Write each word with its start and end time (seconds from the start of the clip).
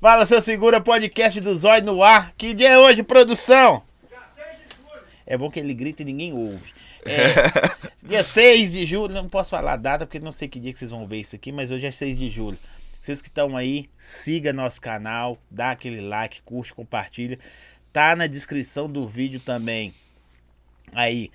Fala, 0.00 0.24
seu 0.26 0.40
segura 0.40 0.80
podcast 0.80 1.40
do 1.40 1.58
Zóio 1.58 1.82
no 1.82 2.04
ar. 2.04 2.32
Que 2.36 2.54
dia 2.54 2.70
é 2.70 2.78
hoje, 2.78 3.02
produção? 3.02 3.82
É 5.26 5.36
bom 5.36 5.50
que 5.50 5.58
ele 5.58 5.74
grita 5.74 6.02
e 6.02 6.04
ninguém 6.04 6.32
ouve. 6.32 6.72
É, 7.04 7.34
dia 8.06 8.22
6 8.22 8.70
de 8.70 8.86
julho, 8.86 9.12
não 9.12 9.28
posso 9.28 9.50
falar 9.50 9.72
a 9.72 9.76
data 9.76 10.06
porque 10.06 10.20
não 10.20 10.30
sei 10.30 10.46
que 10.46 10.60
dia 10.60 10.72
que 10.72 10.78
vocês 10.78 10.92
vão 10.92 11.04
ver 11.04 11.18
isso 11.18 11.34
aqui, 11.34 11.50
mas 11.50 11.72
hoje 11.72 11.84
é 11.84 11.90
6 11.90 12.16
de 12.16 12.30
julho. 12.30 12.56
Vocês 13.00 13.20
que 13.20 13.26
estão 13.26 13.56
aí, 13.56 13.90
siga 13.98 14.52
nosso 14.52 14.80
canal, 14.80 15.36
dá 15.50 15.72
aquele 15.72 16.00
like, 16.00 16.42
curte, 16.42 16.72
compartilha. 16.72 17.36
Tá 17.92 18.14
na 18.14 18.28
descrição 18.28 18.88
do 18.88 19.04
vídeo 19.04 19.40
também. 19.40 19.92
Aí, 20.92 21.28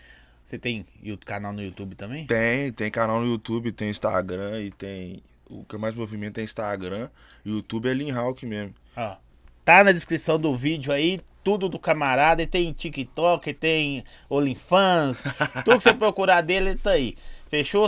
você 0.46 0.58
tem 0.58 0.86
canal 1.26 1.52
no 1.52 1.62
YouTube 1.62 1.96
também? 1.96 2.26
Tem, 2.28 2.72
tem 2.72 2.90
canal 2.90 3.20
no 3.20 3.28
YouTube, 3.28 3.74
tem 3.74 3.90
Instagram 3.90 4.62
e 4.62 4.72
tem. 4.72 5.22
O 5.54 5.64
que 5.64 5.78
mais 5.78 5.94
movimenta 5.94 6.42
é 6.42 6.44
Instagram. 6.44 7.10
YouTube 7.46 7.88
é 7.88 7.94
Lean 7.94 8.16
Hawk 8.16 8.44
mesmo. 8.46 8.74
Ó, 8.98 9.16
tá 9.64 9.84
na 9.84 9.92
descrição 9.92 10.40
do 10.40 10.56
vídeo 10.56 10.92
aí, 10.92 11.22
tudo 11.44 11.70
do 11.70 11.78
camarada. 11.78 12.42
E 12.42 12.48
tem 12.48 12.74
TikTok, 12.74 13.54
tem 13.54 14.04
OnlyFans. 14.30 15.26
tudo 15.64 15.78
que 15.78 15.84
você 15.84 15.94
procurar 15.94 16.42
dele, 16.42 16.72
ele 16.72 16.80
tá 16.80 16.92
aí. 16.92 17.16
Fechou? 17.50 17.88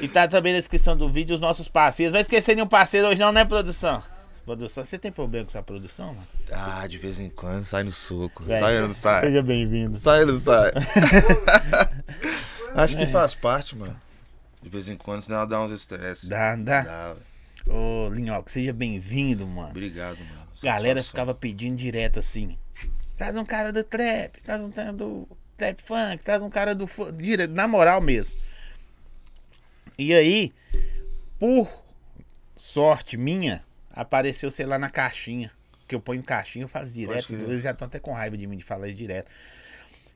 E 0.00 0.06
tá 0.06 0.28
também 0.28 0.52
na 0.52 0.60
descrição 0.60 0.96
do 0.96 1.08
vídeo 1.08 1.34
os 1.34 1.40
nossos 1.40 1.66
parceiros. 1.66 2.12
Vai 2.12 2.22
esquecer 2.22 2.54
nenhum 2.54 2.68
parceiro 2.68 3.08
hoje 3.08 3.18
não, 3.18 3.32
né, 3.32 3.44
produção? 3.44 4.00
Produção, 4.44 4.84
você 4.84 4.98
tem 4.98 5.10
problema 5.10 5.44
com 5.44 5.50
essa 5.50 5.62
produção, 5.62 6.08
mano? 6.08 6.26
Ah, 6.52 6.86
de 6.86 6.98
vez 6.98 7.18
em 7.18 7.30
quando 7.30 7.64
sai 7.64 7.82
no 7.82 7.92
soco. 7.92 8.44
Sai 8.44 8.80
ou 8.80 8.88
não 8.88 8.94
sai? 8.94 9.22
Seja 9.22 9.42
bem-vindo. 9.42 9.96
Sai 9.96 10.20
ou 10.20 10.26
não 10.28 10.38
sai? 10.38 10.72
Acho 12.74 12.96
que 12.96 13.06
faz 13.06 13.34
parte, 13.34 13.76
mano. 13.76 13.96
De 14.62 14.68
vez 14.68 14.88
em 14.88 14.96
quando, 14.96 15.22
senão 15.22 15.38
ela 15.38 15.46
dá 15.46 15.62
uns 15.62 15.72
estresse. 15.72 16.28
Dá, 16.28 16.54
dá. 16.54 16.82
Dá, 16.82 17.16
Ô. 17.66 18.08
Linhoca, 18.10 18.50
seja 18.50 18.72
bem-vindo, 18.72 19.46
mano. 19.46 19.70
Obrigado, 19.70 20.18
mano. 20.18 20.42
Galera 20.62 21.00
Satisfação. 21.00 21.10
ficava 21.10 21.34
pedindo 21.34 21.76
direto 21.76 22.20
assim. 22.20 22.56
Traz 23.16 23.36
um 23.36 23.44
cara 23.44 23.72
do 23.72 23.82
trap, 23.82 24.40
traz 24.42 24.62
um 24.62 24.70
cara 24.70 24.92
do 24.92 25.28
trap 25.56 25.82
funk, 25.82 26.22
traz 26.22 26.42
um 26.42 26.50
cara 26.50 26.74
do 26.74 26.88
direto, 27.16 27.52
na 27.52 27.66
moral 27.66 28.00
mesmo. 28.00 28.36
E 29.98 30.14
aí, 30.14 30.52
por 31.38 31.84
sorte 32.56 33.16
minha, 33.16 33.64
apareceu, 33.90 34.50
sei 34.50 34.66
lá, 34.66 34.78
na 34.78 34.88
caixinha. 34.88 35.50
Que 35.86 35.94
eu 35.94 36.00
ponho 36.00 36.22
caixinha, 36.22 36.64
eu 36.64 36.68
faço 36.68 36.94
direto. 36.94 37.34
Eles 37.34 37.62
já 37.62 37.72
estão 37.72 37.86
até 37.86 37.98
com 37.98 38.12
raiva 38.12 38.36
de 38.36 38.46
mim 38.46 38.56
de 38.56 38.64
falar 38.64 38.88
isso 38.88 38.96
direto. 38.96 39.28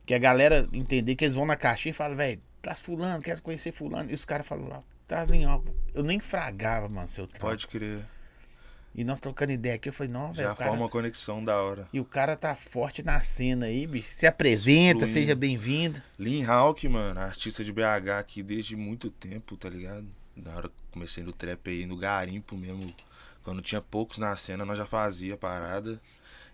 Que 0.06 0.14
a 0.14 0.18
galera 0.18 0.68
entender 0.72 1.16
que 1.16 1.24
eles 1.24 1.34
vão 1.34 1.44
na 1.44 1.56
caixinha 1.56 1.90
e 1.90 1.94
falam, 1.94 2.16
velho, 2.16 2.40
traz 2.66 2.80
fulano, 2.80 3.22
quero 3.22 3.40
conhecer 3.42 3.70
fulano. 3.70 4.10
E 4.10 4.14
os 4.14 4.24
caras 4.24 4.44
falam 4.44 4.66
lá, 4.66 4.82
traz 5.06 5.28
linhoca. 5.28 5.72
Eu 5.94 6.02
nem 6.02 6.18
fragava, 6.18 6.88
mano, 6.88 7.06
seu 7.06 7.24
trampo. 7.24 7.46
Pode 7.46 7.68
crer. 7.68 8.04
E 8.92 9.04
nós 9.04 9.20
trocando 9.20 9.52
ideia 9.52 9.76
aqui, 9.76 9.88
eu 9.88 9.92
falei, 9.92 10.12
não, 10.12 10.32
velho, 10.32 10.48
Já 10.48 10.54
cara... 10.56 10.70
forma 10.70 10.82
uma 10.82 10.88
conexão 10.88 11.44
da 11.44 11.62
hora. 11.62 11.86
E 11.92 12.00
o 12.00 12.04
cara 12.04 12.34
tá 12.34 12.56
forte 12.56 13.04
na 13.04 13.20
cena 13.20 13.66
aí, 13.66 13.86
bicho. 13.86 14.08
Se 14.10 14.26
apresenta, 14.26 15.06
seja 15.06 15.36
bem-vindo. 15.36 16.02
Lean 16.18 16.44
Hawk, 16.50 16.88
mano, 16.88 17.20
artista 17.20 17.62
de 17.62 17.72
BH 17.72 18.18
aqui 18.18 18.42
desde 18.42 18.74
muito 18.74 19.10
tempo, 19.10 19.56
tá 19.56 19.68
ligado? 19.68 20.06
Na 20.34 20.56
hora 20.56 20.68
que 20.68 20.74
comecei 20.90 21.22
no 21.22 21.32
trap 21.32 21.70
aí, 21.70 21.86
no 21.86 21.96
garimpo 21.96 22.56
mesmo. 22.56 22.92
Quando 23.44 23.62
tinha 23.62 23.80
poucos 23.80 24.18
na 24.18 24.34
cena, 24.34 24.64
nós 24.64 24.76
já 24.76 24.86
fazia 24.86 25.36
parada. 25.36 26.00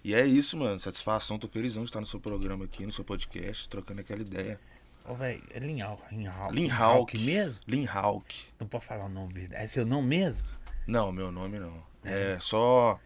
E 0.04 0.12
é 0.12 0.26
isso, 0.26 0.58
mano. 0.58 0.78
Satisfação, 0.78 1.38
tô 1.38 1.48
felizão 1.48 1.84
de 1.84 1.88
estar 1.88 2.00
no 2.00 2.06
seu 2.06 2.20
programa 2.20 2.66
aqui, 2.66 2.84
no 2.84 2.92
seu 2.92 3.04
podcast, 3.04 3.66
trocando 3.66 4.02
aquela 4.02 4.20
ideia. 4.20 4.60
Ô, 5.08 5.14
velho, 5.14 5.42
é 5.52 5.58
Linhawk. 5.58 6.02
Linhawk. 6.14 6.54
Lean 6.54 6.72
Hawk. 6.72 7.18
mesmo? 7.18 7.62
Lean 7.66 7.88
Hawk. 7.90 8.44
Não 8.60 8.66
pode 8.66 8.84
falar 8.84 9.06
o 9.06 9.08
nome. 9.08 9.48
É 9.52 9.66
seu 9.66 9.84
nome 9.84 10.08
mesmo? 10.08 10.46
Não, 10.86 11.10
meu 11.12 11.30
nome 11.32 11.58
não. 11.58 11.82
É 12.04 12.38
só 12.40 12.98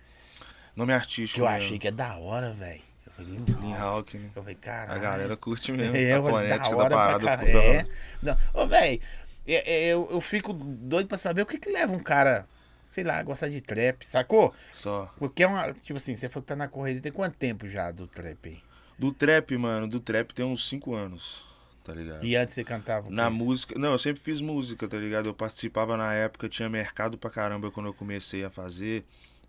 nome 0.75 0.93
artístico. 0.93 1.41
Que 1.41 1.47
eu 1.47 1.51
mesmo. 1.53 1.67
achei 1.67 1.79
que 1.79 1.89
é 1.89 1.93
da 1.93 2.17
hora, 2.19 2.53
velho. 2.53 2.83
Eu 3.19 3.25
Linhawk. 3.25 3.73
Hawk, 3.81 4.19
né? 4.19 4.31
Eu 4.35 4.43
falei, 4.43 4.55
caralho. 4.57 4.93
A 4.93 4.99
galera 4.99 5.37
curte 5.37 5.73
mesmo. 5.73 5.97
É, 5.97 6.13
a 6.13 6.17
eu 6.17 6.23
falei, 6.23 6.49
da 6.51 6.69
hora 6.69 6.89
da 6.91 6.97
pra 7.19 7.19
parada 7.19 7.25
da 7.53 7.59
É. 7.65 7.87
Não. 8.23 8.37
Ô, 8.53 8.67
velho, 8.67 9.01
é- 9.47 9.73
é, 9.73 9.87
eu, 9.87 10.07
eu 10.11 10.21
fico 10.21 10.53
doido 10.53 11.07
pra 11.09 11.17
saber 11.17 11.41
o 11.43 11.47
que 11.47 11.59
que 11.59 11.71
leva 11.71 11.93
um 11.93 11.99
cara, 11.99 12.47
sei 12.83 13.05
lá, 13.05 13.19
a 13.19 13.23
gostar 13.23 13.49
de 13.49 13.61
trap, 13.63 14.05
sacou? 14.05 14.53
Só. 14.73 15.11
Porque 15.19 15.43
é 15.43 15.47
uma, 15.47 15.73
tipo 15.73 15.97
assim, 15.97 16.15
você 16.15 16.29
falou 16.29 16.43
que 16.43 16.49
tá 16.49 16.57
na 16.57 16.69
corrida, 16.69 17.01
tem 17.01 17.11
quanto 17.13 17.37
tempo 17.37 17.67
já 17.71 17.91
do 17.91 18.07
trap 18.07 18.49
aí? 18.51 18.59
Do 18.99 19.13
trap, 19.13 19.57
mano, 19.57 19.87
do 19.89 19.99
trap 20.01 20.33
tem 20.35 20.45
uns 20.45 20.69
5 20.69 20.95
anos, 20.95 21.43
tá 21.87 21.95
ligado? 21.95 22.25
E 22.25 22.35
antes 22.35 22.55
você 22.55 22.65
cantava 22.65 23.09
Na 23.09 23.31
música. 23.31 23.79
Não, 23.79 23.93
eu 23.93 23.99
sempre 23.99 24.21
fiz 24.21 24.41
música, 24.41 24.89
tá 24.89 24.97
ligado? 24.97 25.29
Eu 25.29 25.35
participava 25.35 25.97
na 25.97 26.13
época, 26.13 26.49
tinha 26.49 26.69
mercado 26.69 27.17
pra 27.17 27.31
caramba 27.31 27.71
quando 27.71 27.87
eu 27.87 27.95
comecei 27.95 28.45
a 28.45 28.51
fazer. 28.51 29.05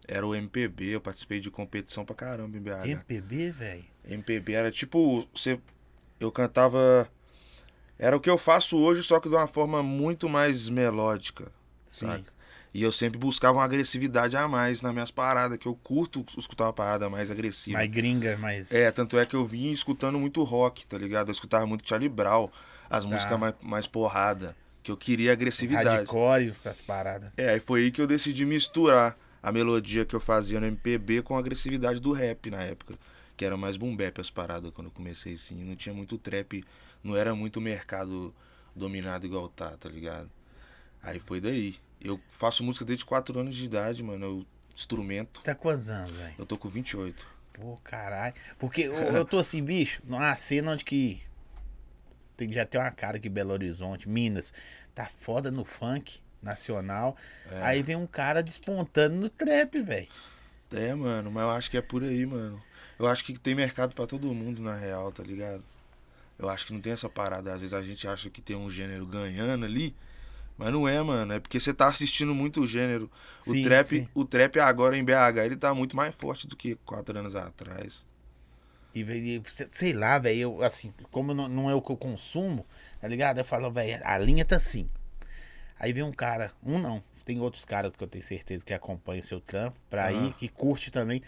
Era 0.08 0.26
o 0.26 0.36
MPB, 0.36 0.96
eu 0.96 1.02
participei 1.02 1.40
de 1.40 1.50
competição 1.50 2.06
pra 2.06 2.16
caramba 2.16 2.56
em 2.56 2.62
BH. 2.62 2.86
MPB, 2.86 3.52
velho? 3.52 3.86
MPB 4.06 4.54
era 4.54 4.72
tipo. 4.72 5.28
Você, 5.34 5.60
eu 6.20 6.32
cantava. 6.32 7.10
Era 7.98 8.16
o 8.16 8.20
que 8.20 8.30
eu 8.30 8.38
faço 8.38 8.78
hoje, 8.78 9.02
só 9.02 9.20
que 9.20 9.28
de 9.28 9.36
uma 9.36 9.48
forma 9.48 9.82
muito 9.82 10.30
mais 10.30 10.70
melódica, 10.70 11.52
Sim. 11.88 12.06
saca? 12.06 12.37
E 12.78 12.84
eu 12.84 12.92
sempre 12.92 13.18
buscava 13.18 13.58
uma 13.58 13.64
agressividade 13.64 14.38
a 14.38 14.48
mais 14.48 14.84
nas 14.84 14.94
minhas 14.94 15.10
paradas, 15.10 15.58
que 15.58 15.68
eu 15.68 15.74
curto 15.74 16.24
escutar 16.38 16.66
uma 16.66 16.74
parada 16.74 17.10
mais 17.10 17.32
agressiva. 17.32 17.76
Mais 17.80 17.90
gringa, 17.90 18.38
mais. 18.38 18.72
É, 18.72 18.92
tanto 18.92 19.18
é 19.18 19.26
que 19.26 19.36
eu 19.36 19.44
vim 19.44 19.72
escutando 19.72 20.20
muito 20.20 20.44
rock, 20.44 20.86
tá 20.86 20.96
ligado? 20.96 21.30
Eu 21.30 21.32
escutava 21.32 21.66
muito 21.66 21.90
Charlie 21.90 22.08
Brown, 22.08 22.52
as 22.88 23.04
Tá. 23.04 23.10
músicas 23.10 23.40
mais, 23.40 23.56
mais 23.64 23.88
porrada, 23.88 24.56
que 24.84 24.92
eu 24.92 24.96
queria 24.96 25.32
agressividade. 25.32 25.90
Hardcore 25.90 26.46
e 26.46 26.50
essas 26.50 26.80
paradas. 26.80 27.32
É, 27.36 27.50
aí 27.50 27.60
foi 27.60 27.86
aí 27.86 27.90
que 27.92 28.00
eu 28.00 28.06
decidi 28.06 28.46
misturar 28.46 29.18
a 29.42 29.52
melodia 29.52 30.06
que 30.06 30.16
eu 30.16 30.20
fazia 30.20 30.60
no 30.60 30.68
MPB 30.68 31.24
com 31.24 31.36
a 31.36 31.40
agressividade 31.40 32.00
do 32.00 32.12
rap 32.12 32.52
na 32.52 32.62
época. 32.62 32.94
Que 33.36 33.44
era 33.44 33.58
mais 33.58 33.76
boom 33.76 33.96
bap 33.96 34.22
as 34.22 34.30
paradas 34.30 34.70
quando 34.70 34.86
eu 34.86 34.92
comecei 34.92 35.34
assim. 35.34 35.64
Não 35.64 35.76
tinha 35.76 35.96
muito 35.96 36.16
trap, 36.16 36.64
não 37.04 37.16
era 37.16 37.34
muito 37.34 37.60
mercado 37.60 38.32
dominado 38.76 39.26
igual 39.26 39.50
tá, 39.50 39.72
tá 39.80 39.90
ligado? 39.90 40.30
Aí 41.02 41.20
foi 41.20 41.42
daí. 41.42 41.76
Eu 42.02 42.20
faço 42.30 42.64
música 42.64 42.86
desde 42.86 43.06
4 43.06 43.40
anos 43.40 43.56
de 43.56 43.66
idade, 43.66 44.04
mano. 44.04 44.26
Eu 44.26 44.46
instrumento. 44.76 45.42
Tá 45.42 45.56
quantos 45.56 45.90
anos, 45.90 46.12
velho? 46.12 46.36
Eu 46.38 46.46
tô 46.46 46.58
com 46.58 46.70
28. 46.70 47.28
Pô, 47.54 47.78
caralho. 47.84 48.36
Porque 48.60 48.82
eu, 48.84 48.94
eu 49.14 49.26
tô 49.26 49.40
assim, 49.40 49.64
bicho, 49.64 50.02
numa 50.06 50.36
cena 50.36 50.72
onde 50.72 50.86
que. 50.86 51.22
Tem, 52.36 52.52
já 52.54 52.66
tem 52.66 52.80
uma 52.80 52.92
cara 52.92 53.20
que 53.20 53.28
Belo 53.28 53.52
Horizonte, 53.52 54.08
Minas, 54.08 54.54
tá 54.94 55.06
foda 55.06 55.50
no 55.50 55.66
funk 55.66 56.20
nacional. 56.42 57.18
É. 57.50 57.62
Aí 57.64 57.82
vem 57.82 57.96
um 57.96 58.06
cara 58.06 58.44
despontando 58.44 59.16
no 59.16 59.28
trap, 59.28 59.82
velho. 59.82 60.08
É, 60.72 60.94
mano, 60.94 61.32
mas 61.32 61.44
eu 61.44 61.50
acho 61.50 61.72
que 61.72 61.78
é 61.78 61.82
por 61.82 62.04
aí, 62.04 62.26
mano. 62.26 62.62
Eu 63.00 63.08
acho 63.08 63.24
que 63.24 63.38
tem 63.40 63.56
mercado 63.56 63.96
pra 63.96 64.06
todo 64.06 64.34
mundo, 64.34 64.62
na 64.62 64.76
real, 64.76 65.12
tá 65.12 65.24
ligado? 65.24 65.64
Eu 66.38 66.48
acho 66.50 66.68
que 66.68 66.74
não 66.74 66.82
tem 66.82 66.94
essa 66.94 67.10
parada. 67.10 67.54
Às 67.54 67.62
vezes 67.62 67.74
a 67.74 67.82
gente 67.82 68.08
acha 68.08 68.30
que 68.30 68.42
tem 68.42 68.56
um 68.56 68.70
gênero 68.70 69.06
ganhando 69.06 69.66
ali, 69.66 69.96
mas 70.58 70.72
não 70.72 70.88
é, 70.88 71.02
mano. 71.02 71.34
É 71.34 71.40
porque 71.40 71.60
você 71.60 71.74
tá 71.74 71.88
assistindo 71.88 72.34
muito 72.34 72.62
o 72.62 72.68
gênero. 72.68 73.10
Sim, 73.40 73.52
o 73.52 73.64
trap, 73.64 73.88
sim. 73.88 74.08
o 74.14 74.26
trap 74.26 74.60
agora 74.60 74.98
em 74.98 75.04
BH, 75.04 75.46
ele 75.46 75.56
tá 75.58 75.74
muito 75.74 75.96
mais 75.96 76.14
forte 76.16 76.48
do 76.48 76.56
que 76.56 76.76
quatro 76.86 77.18
anos 77.18 77.36
atrás. 77.36 78.06
E, 78.94 79.42
se- 79.46 79.68
sei 79.72 79.94
lá, 79.94 80.18
velho, 80.18 80.40
eu, 80.40 80.64
assim, 80.64 80.92
como 81.12 81.34
não, 81.34 81.48
não 81.48 81.70
é 81.70 81.76
o 81.76 81.82
que 81.82 81.92
eu 81.92 81.98
consumo, 81.98 82.66
tá 83.00 83.08
ligado? 83.08 83.38
Eu 83.40 83.46
falo, 83.46 83.72
velho, 83.72 84.02
a 84.04 84.18
linha 84.18 84.44
tá 84.44 84.58
assim. 84.58 84.88
Aí 85.80 85.94
vem 85.94 86.04
um 86.04 86.12
cara, 86.12 86.52
um 86.64 86.80
não, 86.80 87.04
tem 87.26 87.40
outros 87.40 87.66
caras 87.66 87.94
que 87.96 88.04
eu 88.04 88.08
tenho 88.08 88.24
certeza 88.24 88.66
que 88.66 88.74
acompanham 88.74 89.24
seu 89.24 89.40
trampo 89.42 89.80
pra 89.90 90.12
Aham. 90.12 90.14
ir, 90.14 90.34
que 90.34 90.48
curte 90.50 90.92
também, 90.92 91.22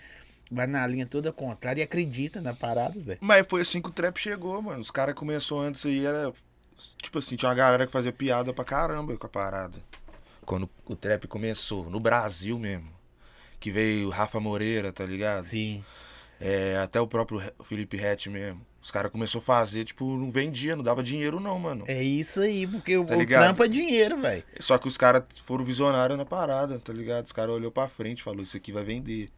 vai 0.51 0.67
na 0.67 0.85
linha 0.87 1.05
toda 1.05 1.31
contrária 1.31 1.81
e 1.81 1.83
acredita 1.83 2.41
na 2.41 2.53
parada, 2.53 2.99
Zé. 2.99 3.19
Mas 3.21 3.45
foi 3.47 3.61
assim 3.61 3.81
que 3.81 3.89
o 3.89 3.93
trap 3.93 4.17
chegou, 4.17 4.61
mano. 4.61 4.79
Os 4.81 4.91
caras 4.91 5.13
começou 5.15 5.59
antes 5.59 5.85
aí, 5.85 6.05
era. 6.05 6.33
Tipo 7.01 7.19
assim, 7.19 7.35
tinha 7.35 7.49
uma 7.49 7.55
galera 7.55 7.85
que 7.85 7.91
fazia 7.91 8.11
piada 8.11 8.53
pra 8.53 8.63
caramba 8.63 9.15
com 9.17 9.25
a 9.25 9.29
parada. 9.29 9.77
Quando 10.45 10.69
o 10.85 10.95
trap 10.95 11.27
começou, 11.27 11.89
no 11.89 11.99
Brasil 11.99 12.57
mesmo. 12.57 12.89
Que 13.59 13.71
veio 13.71 14.07
o 14.07 14.09
Rafa 14.09 14.39
Moreira, 14.39 14.91
tá 14.91 15.05
ligado? 15.05 15.43
Sim. 15.43 15.83
É, 16.39 16.77
até 16.77 16.99
o 17.01 17.07
próprio 17.07 17.41
Felipe 17.63 18.03
Hatch 18.03 18.27
mesmo. 18.27 18.65
Os 18.81 18.91
caras 18.91 19.11
começaram 19.11 19.41
a 19.41 19.43
fazer, 19.43 19.83
tipo, 19.83 20.15
não 20.15 20.31
vendia, 20.31 20.75
não 20.75 20.83
dava 20.83 21.03
dinheiro 21.03 21.39
não, 21.39 21.59
mano. 21.59 21.83
É 21.85 22.01
isso 22.01 22.39
aí, 22.39 22.65
porque 22.65 22.97
o, 22.97 23.05
Tá 23.05 23.17
o 23.17 23.25
trampo 23.25 23.63
é 23.63 23.67
dinheiro, 23.67 24.17
velho. 24.21 24.43
Só 24.61 24.77
que 24.77 24.87
os 24.87 24.95
caras 24.97 25.23
foram 25.43 25.65
visionários 25.65 26.17
na 26.17 26.25
parada, 26.25 26.79
tá 26.79 26.93
ligado? 26.93 27.25
Os 27.25 27.33
caras 27.33 27.53
olhou 27.53 27.71
pra 27.71 27.89
frente 27.89 28.19
e 28.19 28.23
falou, 28.23 28.41
isso 28.41 28.55
aqui 28.55 28.71
vai 28.71 28.85
vender. 28.85 29.29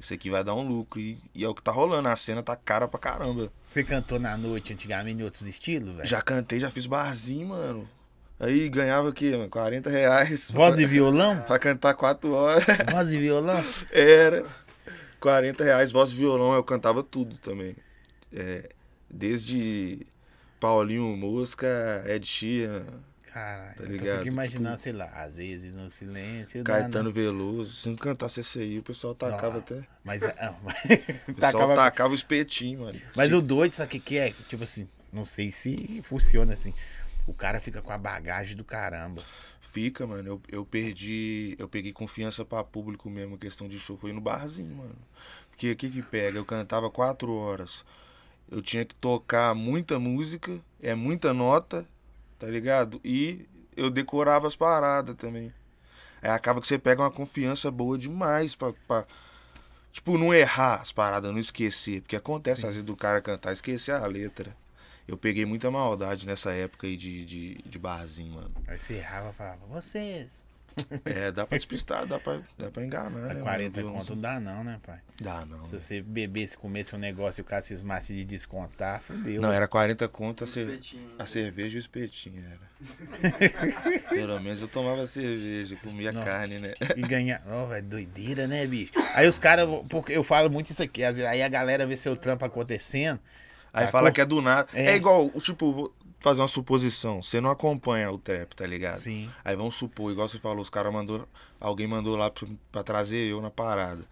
Isso 0.00 0.14
aqui 0.14 0.30
vai 0.30 0.44
dar 0.44 0.54
um 0.54 0.66
lucro. 0.66 1.00
E, 1.00 1.18
e 1.34 1.44
é 1.44 1.48
o 1.48 1.54
que 1.54 1.62
tá 1.62 1.72
rolando, 1.72 2.08
a 2.08 2.16
cena 2.16 2.42
tá 2.42 2.54
cara 2.54 2.86
pra 2.86 3.00
caramba. 3.00 3.52
Você 3.64 3.82
cantou 3.82 4.18
na 4.18 4.36
noite 4.36 4.72
antigamente 4.72 5.20
em 5.20 5.24
outros 5.24 5.42
estilos, 5.42 5.94
velho? 5.94 6.08
Já 6.08 6.22
cantei, 6.22 6.60
já 6.60 6.70
fiz 6.70 6.86
barzinho, 6.86 7.48
mano. 7.48 7.88
Aí 8.40 8.68
ganhava 8.68 9.08
o 9.08 9.12
quê, 9.12 9.32
mano? 9.32 9.48
40 9.48 9.90
reais. 9.90 10.50
Voz 10.50 10.78
e 10.78 10.86
violão? 10.86 11.40
Pra 11.46 11.58
cantar 11.58 11.94
4 11.94 12.32
horas. 12.32 12.64
Voz 12.90 13.12
e 13.12 13.18
violão? 13.18 13.64
Era. 13.90 14.44
40 15.20 15.64
reais, 15.64 15.90
voz 15.90 16.10
e 16.10 16.14
violão, 16.14 16.54
eu 16.54 16.62
cantava 16.62 17.02
tudo 17.02 17.36
também. 17.38 17.74
É, 18.32 18.68
desde 19.10 20.06
Paulinho 20.60 21.16
Mosca, 21.16 22.04
Ed 22.06 22.26
Sheeran, 22.26 22.84
Caralho, 23.38 23.74
Tá 23.76 23.82
eu 23.84 23.88
ligado? 23.88 24.16
fico 24.18 24.28
imaginando, 24.28 24.78
sei 24.78 24.92
lá, 24.92 25.06
às 25.06 25.36
vezes 25.36 25.74
no 25.74 25.88
silêncio. 25.90 26.64
Caetano? 26.64 27.12
Veloso, 27.12 27.72
se 27.72 27.88
não 27.88 27.96
cantasse 27.96 28.40
esse 28.40 28.58
aí, 28.58 28.78
o 28.78 28.82
pessoal 28.82 29.14
tacava 29.14 29.54
Não, 29.54 29.60
até. 29.60 29.82
Mas, 30.04 30.22
ah, 30.22 30.54
mas, 30.62 30.76
O 30.84 31.34
pessoal 31.34 31.36
tacava- 31.52 31.74
tacava 31.76 32.12
o 32.12 32.16
espetinho, 32.16 32.80
mano. 32.80 33.00
mas 33.14 33.32
o 33.32 33.40
doido, 33.40 33.72
sabe 33.72 33.86
o 33.88 33.90
que, 33.90 34.00
que 34.00 34.18
é? 34.18 34.32
Tipo 34.48 34.64
assim, 34.64 34.88
não 35.12 35.24
sei 35.24 35.50
se 35.52 36.00
funciona 36.02 36.52
assim. 36.52 36.74
O 37.26 37.32
cara 37.34 37.60
fica 37.60 37.80
com 37.82 37.92
a 37.92 37.98
bagagem 37.98 38.56
do 38.56 38.64
caramba. 38.64 39.22
Fica, 39.72 40.06
mano. 40.06 40.26
Eu, 40.28 40.42
eu 40.48 40.64
perdi. 40.64 41.54
Eu 41.58 41.68
peguei 41.68 41.92
confiança 41.92 42.42
pra 42.44 42.64
público 42.64 43.08
mesmo, 43.10 43.36
questão 43.36 43.68
de 43.68 43.78
show. 43.78 43.96
Foi 43.98 44.12
no 44.12 44.20
barzinho, 44.20 44.74
mano. 44.74 44.96
Porque 45.50 45.70
o 45.72 45.76
que 45.76 45.90
que 45.90 46.02
pega? 46.02 46.38
Eu 46.38 46.44
cantava 46.44 46.90
quatro 46.90 47.32
horas. 47.34 47.84
Eu 48.50 48.62
tinha 48.62 48.82
que 48.84 48.94
tocar 48.94 49.54
muita 49.54 49.98
música, 49.98 50.58
é 50.82 50.94
muita 50.94 51.34
nota, 51.34 51.86
tá 52.38 52.46
ligado? 52.46 53.00
E 53.04 53.46
eu 53.76 53.90
decorava 53.90 54.46
as 54.46 54.56
paradas 54.56 55.14
também. 55.16 55.52
Aí 56.22 56.30
acaba 56.30 56.60
que 56.60 56.66
você 56.66 56.78
pega 56.78 57.02
uma 57.02 57.10
confiança 57.10 57.70
boa 57.70 57.96
demais 57.96 58.54
pra. 58.54 58.72
pra 58.86 59.06
tipo, 59.92 60.18
não 60.18 60.34
errar 60.34 60.80
as 60.80 60.92
paradas, 60.92 61.30
não 61.30 61.38
esquecer. 61.38 62.02
Porque 62.02 62.16
acontece 62.16 62.66
às 62.66 62.72
vezes 62.72 62.82
do 62.82 62.96
cara 62.96 63.20
cantar 63.20 63.52
esquecer 63.52 63.92
a 63.92 64.06
letra. 64.06 64.56
Eu 65.06 65.16
peguei 65.16 65.46
muita 65.46 65.70
maldade 65.70 66.26
nessa 66.26 66.52
época 66.52 66.86
aí 66.86 66.96
de, 66.96 67.24
de, 67.24 67.54
de 67.64 67.78
barzinho, 67.78 68.34
mano. 68.34 68.50
Aí 68.66 68.78
você 68.78 68.94
errava 68.94 69.30
e 69.30 69.32
falava, 69.32 69.66
vocês. 69.66 70.47
É, 71.04 71.30
dá 71.32 71.46
pra 71.46 71.56
despistar, 71.58 72.06
dá 72.06 72.18
pra, 72.18 72.40
dá 72.58 72.70
pra 72.70 72.84
enganar, 72.84 73.10
né? 73.10 73.20
Mas 73.22 73.32
mano? 73.34 73.44
40 73.44 73.80
Viu? 73.80 73.92
conto 73.92 74.14
não 74.14 74.22
dá 74.22 74.40
não, 74.40 74.64
né, 74.64 74.78
pai? 74.86 74.98
Dá, 75.20 75.44
não. 75.46 75.64
Se 75.66 75.78
você 75.80 76.00
bebesse, 76.00 76.56
comesse 76.56 76.94
um 76.94 76.98
negócio 76.98 77.40
e 77.40 77.42
o 77.42 77.44
cara 77.44 77.62
cismasse 77.62 78.14
de 78.14 78.24
descontar, 78.24 79.00
fudeu. 79.02 79.40
Não, 79.42 79.52
era 79.52 79.66
40 79.68 80.06
conto 80.08 80.44
a, 80.44 80.46
cer- 80.46 80.78
a 81.18 81.26
cerveja 81.26 81.74
e 81.76 81.78
o 81.78 81.80
espetinho, 81.80 82.44
era. 82.44 82.68
Pelo 84.08 84.40
menos 84.40 84.60
eu 84.60 84.68
tomava 84.68 85.06
cerveja, 85.06 85.76
comia 85.82 86.12
Não. 86.12 86.22
carne, 86.24 86.58
né? 86.58 86.74
E 86.96 87.02
ganhar. 87.02 87.42
Ó, 87.46 87.72
é 87.72 87.80
doideira, 87.82 88.46
né, 88.46 88.66
bicho? 88.66 88.92
Aí 89.14 89.26
os 89.26 89.38
caras, 89.38 89.68
porque 89.88 90.12
eu 90.12 90.22
falo 90.24 90.48
muito 90.50 90.70
isso 90.70 90.82
aqui, 90.82 91.02
às 91.04 91.16
vezes, 91.16 91.30
aí 91.30 91.42
a 91.42 91.48
galera 91.48 91.86
vê 91.86 91.96
seu 91.96 92.16
trampo 92.16 92.44
acontecendo. 92.44 93.18
Aí 93.72 93.84
Sacou? 93.84 94.00
fala 94.00 94.10
que 94.12 94.20
é 94.20 94.24
do 94.24 94.40
nada. 94.40 94.66
É. 94.72 94.92
É, 94.92 94.96
igual, 94.96 95.28
tipo, 95.40 95.72
vou 95.72 95.94
fazer 96.20 96.40
uma 96.40 96.48
suposição. 96.48 97.22
Você 97.22 97.40
não 97.40 97.50
acompanha 97.50 98.10
o 98.10 98.18
trap, 98.18 98.54
tá 98.54 98.66
ligado? 98.66 98.96
Sim. 98.96 99.30
Aí 99.44 99.56
vamos 99.56 99.74
supor, 99.76 100.10
igual 100.12 100.28
você 100.28 100.38
falou, 100.38 100.60
os 100.60 100.70
caras 100.70 100.92
mandou. 100.92 101.26
Alguém 101.60 101.86
mandou 101.86 102.16
lá 102.16 102.30
pra, 102.30 102.46
pra 102.72 102.82
trazer 102.82 103.26
eu 103.26 103.40
na 103.40 103.50
parada. 103.50 104.04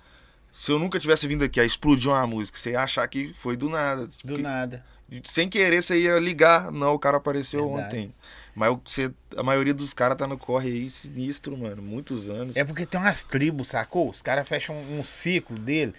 Se 0.53 0.70
eu 0.73 0.79
nunca 0.79 0.99
tivesse 0.99 1.26
vindo 1.29 1.44
aqui 1.44 1.61
a 1.61 1.64
explodir 1.64 2.11
uma 2.11 2.26
música, 2.26 2.58
você 2.58 2.70
ia 2.70 2.81
achar 2.81 3.06
que 3.08 3.32
foi 3.35 3.56
do 3.56 3.69
nada. 3.69 4.06
tipo, 4.08 4.26
Do 4.29 4.37
que- 4.37 4.43
nada. 4.43 4.85
Sem 5.23 5.49
querer, 5.49 5.82
você 5.85 6.00
ia 6.00 6.19
ligar. 6.19 6.73
Não, 6.73 6.93
o 6.94 6.99
cara 6.99 7.19
apareceu 7.19 7.64
Verdade. 7.69 7.87
ontem. 7.87 8.14
Mas 8.57 8.73
o- 8.73 8.80
você, 8.85 9.12
a 9.37 9.42
maioria 9.42 9.73
dos 9.75 9.92
caras 9.95 10.16
tá 10.19 10.26
no 10.26 10.37
corre 10.37 10.69
aí 10.71 10.90
sinistro, 10.90 11.57
mano. 11.57 11.80
Muitos 11.80 12.28
anos. 12.28 12.57
É 12.57 12.64
porque 12.64 12.85
tem 12.87 12.99
umas 12.99 13.23
tribos, 13.23 13.69
sacou? 13.69 14.09
Os 14.09 14.21
caras 14.23 14.49
fecham 14.49 14.75
um, 14.75 14.99
um 15.00 15.04
ciclo 15.04 15.57
dele. 15.59 15.95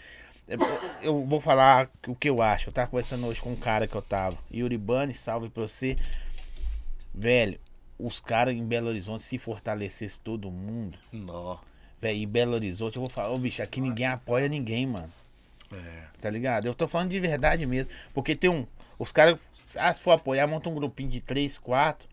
Eu 1.01 1.25
vou 1.25 1.41
falar 1.41 1.89
o 2.07 2.15
que 2.15 2.29
eu 2.29 2.41
acho. 2.41 2.69
Eu 2.69 2.73
tava 2.73 2.89
conversando 2.89 3.27
hoje 3.27 3.41
com 3.41 3.51
um 3.51 3.55
cara 3.55 3.87
que 3.87 3.95
eu 3.95 4.01
tava. 4.01 4.37
Yuri 4.53 4.77
Bani, 4.77 5.13
salve 5.13 5.49
pra 5.49 5.63
você. 5.63 5.97
Velho, 7.13 7.59
os 7.99 8.19
caras 8.19 8.55
em 8.55 8.65
Belo 8.65 8.87
Horizonte 8.87 9.23
se 9.23 9.37
fortalecesse 9.37 10.19
todo 10.19 10.49
mundo. 10.49 10.97
Nó. 11.11 11.57
Velho, 12.01 12.19
em 12.19 12.27
Belo 12.27 12.53
Horizonte 12.53 12.95
eu 12.95 13.01
vou 13.01 13.09
falar, 13.09 13.31
ô 13.31 13.37
bicho, 13.37 13.61
aqui 13.61 13.81
ninguém 13.81 14.07
apoia 14.07 14.47
ninguém, 14.47 14.85
mano. 14.85 15.11
É. 15.71 16.03
Tá 16.21 16.29
ligado? 16.29 16.65
Eu 16.65 16.73
tô 16.73 16.87
falando 16.87 17.09
de 17.09 17.19
verdade 17.19 17.65
mesmo. 17.65 17.93
Porque 18.13 18.35
tem 18.35 18.49
um. 18.49 18.65
Os 18.97 19.11
caras, 19.11 19.37
ah, 19.75 19.93
se 19.93 20.01
for 20.01 20.11
apoiar, 20.11 20.47
monta 20.47 20.69
um 20.69 20.75
grupinho 20.75 21.09
de 21.09 21.19
três, 21.19 21.57
quatro 21.57 22.07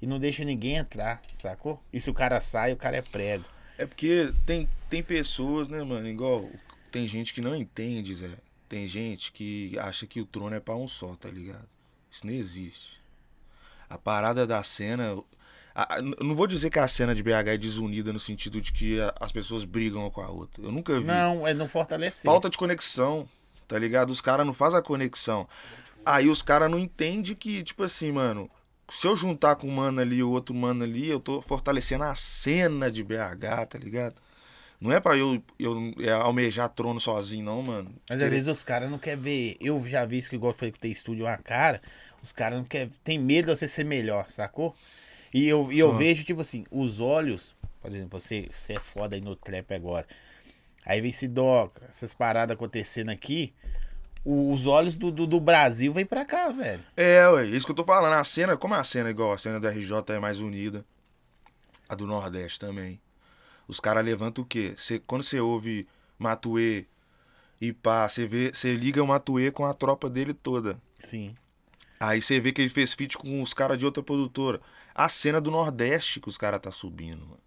e 0.00 0.06
não 0.06 0.18
deixa 0.18 0.44
ninguém 0.44 0.76
entrar, 0.76 1.20
sacou? 1.30 1.80
E 1.92 2.00
se 2.00 2.10
o 2.10 2.14
cara 2.14 2.40
sai, 2.40 2.72
o 2.72 2.76
cara 2.76 2.96
é 2.96 3.02
prego. 3.02 3.44
É 3.76 3.86
porque 3.86 4.32
tem, 4.44 4.68
tem 4.90 5.02
pessoas, 5.02 5.68
né, 5.68 5.82
mano? 5.82 6.06
Igual. 6.08 6.48
Tem 6.90 7.06
gente 7.08 7.32
que 7.34 7.40
não 7.40 7.54
entende, 7.54 8.14
Zé. 8.14 8.30
Tem 8.68 8.86
gente 8.88 9.32
que 9.32 9.78
acha 9.78 10.06
que 10.06 10.20
o 10.20 10.26
trono 10.26 10.54
é 10.56 10.60
pra 10.60 10.76
um 10.76 10.86
só, 10.88 11.14
tá 11.16 11.28
ligado? 11.30 11.66
Isso 12.10 12.26
não 12.26 12.32
existe. 12.32 12.98
A 13.88 13.96
parada 13.98 14.46
da 14.46 14.62
cena. 14.62 15.16
a- 15.74 15.94
a- 15.96 16.02
não 16.02 16.34
vou 16.34 16.46
dizer 16.48 16.70
que 16.70 16.78
a 16.78 16.88
cena 16.88 17.14
de 17.14 17.22
BH 17.22 17.52
é 17.54 17.56
desunida 17.56 18.12
no 18.12 18.18
sentido 18.18 18.60
de 18.60 18.72
que 18.72 19.00
a- 19.00 19.14
as 19.20 19.30
pessoas 19.30 19.64
brigam 19.64 20.00
uma 20.02 20.10
com 20.10 20.20
a 20.20 20.28
outra. 20.28 20.60
Eu 20.64 20.72
nunca 20.72 20.98
vi. 20.98 21.06
Não, 21.06 21.46
é 21.46 21.54
não 21.54 21.68
fortalecer. 21.68 22.24
Falta 22.24 22.50
de 22.50 22.58
conexão, 22.58 23.28
tá 23.68 23.78
ligado? 23.78 24.10
Os 24.10 24.20
caras 24.20 24.44
não 24.44 24.52
fazem 24.52 24.76
a 24.78 24.82
conexão. 24.82 25.48
Aí 26.04 26.28
os 26.28 26.42
caras 26.42 26.68
não 26.68 26.78
entendem 26.80 27.32
que, 27.34 27.62
tipo 27.62 27.84
assim, 27.84 28.10
mano, 28.10 28.50
se 28.88 29.06
eu 29.06 29.14
juntar 29.14 29.54
com 29.54 29.68
um 29.68 29.70
mano 29.70 30.00
ali 30.00 30.20
o 30.20 30.30
outro 30.30 30.52
mano 30.52 30.82
ali, 30.82 31.06
eu 31.08 31.20
tô 31.20 31.40
fortalecendo 31.40 32.02
a 32.02 32.14
cena 32.16 32.90
de 32.90 33.04
BH, 33.04 33.66
tá 33.66 33.78
ligado? 33.78 34.16
Não 34.80 34.92
é 34.92 35.00
pra 35.00 35.16
eu, 35.16 35.42
eu 35.58 35.92
é, 35.98 36.10
almejar 36.12 36.68
trono 36.68 37.00
sozinho, 37.00 37.44
não, 37.44 37.62
mano. 37.62 37.92
Mas 38.08 38.22
às 38.22 38.30
vezes 38.30 38.48
os 38.48 38.62
caras 38.62 38.88
não 38.90 38.98
querem 38.98 39.20
ver. 39.20 39.56
Eu 39.60 39.84
já 39.88 40.04
vi 40.04 40.18
isso 40.18 40.30
que 40.30 40.36
igual 40.36 40.52
eu 40.52 40.56
falei 40.56 40.70
que 40.70 40.78
tem 40.78 40.92
estúdio 40.92 41.24
uma 41.26 41.36
cara. 41.36 41.82
Os 42.22 42.30
caras 42.30 42.58
não 42.58 42.64
querem. 42.64 42.92
Tem 43.02 43.18
medo 43.18 43.46
de 43.52 43.56
você 43.58 43.66
ser 43.66 43.84
melhor, 43.84 44.28
sacou? 44.28 44.76
E 45.34 45.46
eu, 45.48 45.72
e 45.72 45.78
eu 45.80 45.92
Ah. 45.92 45.96
vejo, 45.96 46.22
tipo 46.24 46.40
assim, 46.40 46.64
os 46.70 47.00
olhos. 47.00 47.56
Por 47.82 47.92
exemplo, 47.92 48.20
você, 48.20 48.48
você 48.52 48.74
é 48.74 48.80
foda 48.80 49.16
aí 49.16 49.20
no 49.20 49.34
trap 49.34 49.72
agora. 49.74 50.06
Aí 50.86 51.00
vem 51.00 51.10
esse 51.10 51.26
doca, 51.28 51.84
essas 51.88 52.14
paradas 52.14 52.54
acontecendo 52.54 53.10
aqui. 53.10 53.52
o- 54.24 54.52
Os 54.52 54.66
olhos 54.66 54.96
do, 54.96 55.10
do, 55.10 55.26
do 55.26 55.40
Brasil 55.40 55.92
vêm 55.92 56.04
pra 56.06 56.24
cá, 56.24 56.50
velho. 56.50 56.82
É, 56.96 57.26
ué, 57.28 57.46
isso 57.46 57.64
que 57.66 57.72
eu 57.72 57.76
tô 57.76 57.84
falando. 57.84 58.12
A 58.14 58.24
cena, 58.24 58.56
como 58.56 58.74
a 58.74 58.84
cena 58.84 59.08
é 59.08 59.12
igual, 59.12 59.32
a 59.32 59.38
cena 59.38 59.58
da 59.58 59.70
RJ 59.70 60.12
é 60.14 60.18
mais 60.18 60.38
unida. 60.38 60.84
A 61.88 61.94
do 61.94 62.06
Nordeste 62.06 62.58
também. 62.60 63.00
Os 63.68 63.78
caras 63.78 64.04
levantam 64.04 64.42
o 64.42 64.46
quê? 64.46 64.74
Cê, 64.76 64.98
quando 64.98 65.22
você 65.22 65.38
ouve 65.38 65.86
Matuê 66.18 66.86
e 67.60 67.72
pá, 67.72 68.08
você 68.08 68.26
vê, 68.26 68.50
você 68.52 68.74
liga 68.74 69.02
o 69.02 69.06
Matuê 69.06 69.50
com 69.50 69.66
a 69.66 69.74
tropa 69.74 70.08
dele 70.08 70.32
toda. 70.32 70.80
Sim. 70.98 71.34
Aí 72.00 72.22
você 72.22 72.40
vê 72.40 72.50
que 72.50 72.62
ele 72.62 72.70
fez 72.70 72.94
feat 72.94 73.18
com 73.18 73.42
os 73.42 73.52
caras 73.52 73.76
de 73.76 73.84
outra 73.84 74.02
produtora. 74.02 74.60
A 74.94 75.08
cena 75.08 75.40
do 75.40 75.50
Nordeste 75.50 76.18
que 76.18 76.28
os 76.28 76.38
caras 76.38 76.60
tá 76.60 76.72
subindo, 76.72 77.20
mano. 77.20 77.40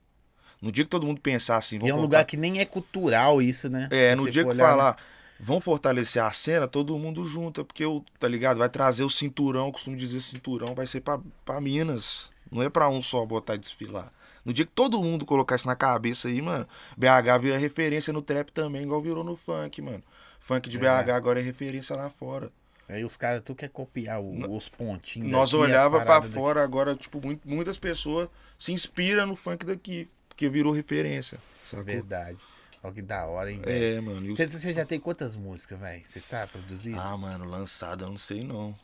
No 0.61 0.71
dia 0.71 0.83
que 0.83 0.89
todo 0.89 1.07
mundo 1.07 1.19
pensar 1.19 1.57
assim, 1.57 1.77
E 1.77 1.79
vamos 1.79 1.95
é 1.95 1.97
um 1.97 2.01
lugar 2.01 2.23
que 2.23 2.37
nem 2.37 2.59
é 2.59 2.65
cultural 2.65 3.41
isso, 3.41 3.67
né? 3.67 3.87
É, 3.89 4.15
no 4.15 4.29
dia 4.29 4.43
que 4.43 4.49
olhar, 4.49 4.63
falar, 4.63 4.97
vão 5.39 5.59
fortalecer 5.59 6.23
a 6.23 6.31
cena, 6.31 6.67
todo 6.67 6.97
mundo 6.99 7.25
junta, 7.25 7.65
porque 7.65 7.83
o, 7.83 8.05
tá 8.19 8.27
ligado? 8.27 8.59
Vai 8.59 8.69
trazer 8.69 9.03
o 9.03 9.09
cinturão, 9.09 9.71
costumo 9.71 9.97
dizer 9.97 10.21
cinturão, 10.21 10.75
vai 10.75 10.85
ser 10.85 11.01
pra, 11.01 11.19
pra 11.43 11.59
Minas. 11.59 12.29
Não 12.51 12.61
é 12.61 12.69
pra 12.69 12.89
um 12.89 13.01
só 13.01 13.25
botar 13.25 13.55
e 13.55 13.57
desfilar. 13.57 14.13
No 14.43 14.53
dia 14.53 14.65
que 14.65 14.71
todo 14.71 15.01
mundo 15.03 15.25
colocar 15.25 15.55
isso 15.55 15.67
na 15.67 15.75
cabeça 15.75 16.27
aí, 16.27 16.41
mano, 16.41 16.67
BH 16.97 17.37
vira 17.39 17.57
referência 17.57 18.11
no 18.11 18.21
trap 18.21 18.51
também, 18.51 18.83
igual 18.83 19.01
virou 19.01 19.23
no 19.23 19.35
funk, 19.35 19.81
mano. 19.81 20.03
Funk 20.39 20.69
de 20.69 20.77
Verdade. 20.77 21.07
BH 21.11 21.15
agora 21.15 21.39
é 21.39 21.43
referência 21.43 21.95
lá 21.95 22.09
fora. 22.09 22.51
Aí 22.89 23.05
os 23.05 23.15
caras, 23.15 23.41
tu 23.45 23.55
quer 23.55 23.69
copiar 23.69 24.19
o- 24.19 24.55
os 24.55 24.67
pontinhos. 24.67 25.31
Nós 25.31 25.51
daqui, 25.51 25.63
olhava 25.63 26.03
daqui. 26.03 26.29
fora 26.33 26.61
agora, 26.63 26.95
tipo, 26.95 27.21
muito- 27.25 27.47
muitas 27.47 27.77
pessoas 27.77 28.27
se 28.59 28.71
inspiram 28.73 29.25
no 29.27 29.35
funk 29.35 29.65
daqui, 29.65 30.09
porque 30.27 30.49
virou 30.49 30.73
referência. 30.73 31.37
Sacou? 31.65 31.85
Verdade. 31.85 32.37
Olha 32.83 32.93
que 32.93 33.01
da 33.01 33.25
hora, 33.27 33.51
hein, 33.51 33.61
velho. 33.63 33.97
É, 33.97 34.01
mano. 34.01 34.35
Você, 34.35 34.47
você 34.47 34.73
já 34.73 34.83
tem 34.83 34.99
quantas 34.99 35.35
músicas, 35.35 35.79
velho? 35.79 36.03
Você 36.11 36.19
sabe 36.19 36.51
produzir? 36.51 36.95
Ah, 36.97 37.15
mano, 37.15 37.45
lançada 37.45 38.03
eu 38.05 38.09
não 38.09 38.17
sei 38.17 38.43
não. 38.43 38.75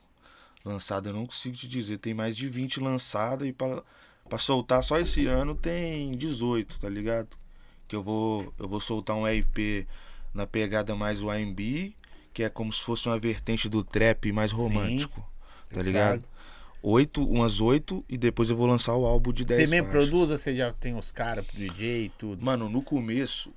Lançada 0.63 1.09
eu 1.09 1.13
não 1.13 1.25
consigo 1.25 1.55
te 1.55 1.67
dizer. 1.67 1.97
Tem 1.97 2.13
mais 2.13 2.37
de 2.37 2.47
20 2.47 2.79
lançadas 2.79 3.47
e 3.47 3.51
pra, 3.51 3.81
pra 4.27 4.37
soltar 4.37 4.83
só 4.83 4.97
esse 4.97 5.25
ano 5.25 5.55
tem 5.55 6.11
18, 6.11 6.79
tá 6.79 6.89
ligado? 6.89 7.29
Que 7.87 7.95
eu 7.95 8.03
vou, 8.03 8.53
eu 8.59 8.67
vou 8.67 8.81
soltar 8.81 9.15
um 9.15 9.27
EP 9.27 9.87
na 10.33 10.45
pegada 10.45 10.95
mais 10.95 11.21
R&B, 11.21 11.93
que 12.33 12.43
é 12.43 12.49
como 12.49 12.71
se 12.71 12.81
fosse 12.81 13.07
uma 13.07 13.17
vertente 13.19 13.67
do 13.67 13.83
trap 13.83 14.31
mais 14.31 14.51
Sim, 14.51 14.57
romântico, 14.57 15.19
tá 15.69 15.79
eu 15.79 15.83
ligado? 15.83 16.23
Oito, 16.83 17.23
umas 17.27 17.59
oito 17.59 18.05
e 18.07 18.17
depois 18.17 18.49
eu 18.49 18.55
vou 18.55 18.67
lançar 18.67 18.95
o 18.95 19.05
álbum 19.05 19.33
de 19.33 19.43
10 19.43 19.59
Você 19.61 19.67
mesmo 19.67 19.87
faixas. 19.91 20.09
produz 20.09 20.31
ou 20.31 20.37
você 20.37 20.55
já 20.55 20.71
tem 20.71 20.95
os 20.95 21.11
caras 21.11 21.45
pro 21.45 21.57
DJ 21.57 22.05
e 22.05 22.09
tudo? 22.09 22.45
Mano, 22.45 22.69
no 22.69 22.81
começo 22.81 23.51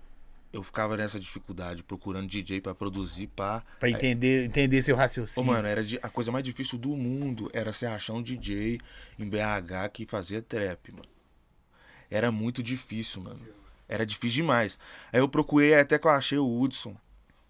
eu 0.53 0.63
ficava 0.63 0.97
nessa 0.97 1.19
dificuldade, 1.21 1.83
procurando 1.83 2.27
DJ 2.29 2.61
pra 2.61 2.75
produzir, 2.75 3.29
pá. 3.29 3.63
Pra 3.79 3.89
entender, 3.91 4.45
entender 4.47 4.83
seu 4.83 4.95
Ô, 4.97 4.99
raciocínio. 4.99 5.47
mano, 5.53 5.69
era 5.69 5.85
de- 5.85 5.99
a 6.03 6.09
coisa 6.09 6.33
mais 6.33 6.45
difícil 6.45 6.79
do 6.79 6.91
mundo 6.97 7.51
era 7.53 7.73
você 7.73 7.87
achar 7.87 8.15
um 8.15 8.23
DJ 8.23 8.81
em 9.19 9.29
BH 9.29 9.89
que 9.93 10.07
fazia 10.07 10.43
trap, 10.43 10.91
mano. 10.93 11.05
Era 12.11 12.33
muito 12.33 12.63
difícil, 12.63 13.23
mano. 13.23 13.41
Era 13.89 14.05
difícil 14.05 14.43
demais. 14.43 14.79
Aí 15.13 15.21
eu 15.21 15.29
procurei 15.29 15.75
até 15.75 15.99
que 15.99 16.07
eu 16.07 16.11
achei 16.11 16.39
o 16.39 16.61
Hudson, 16.61 16.97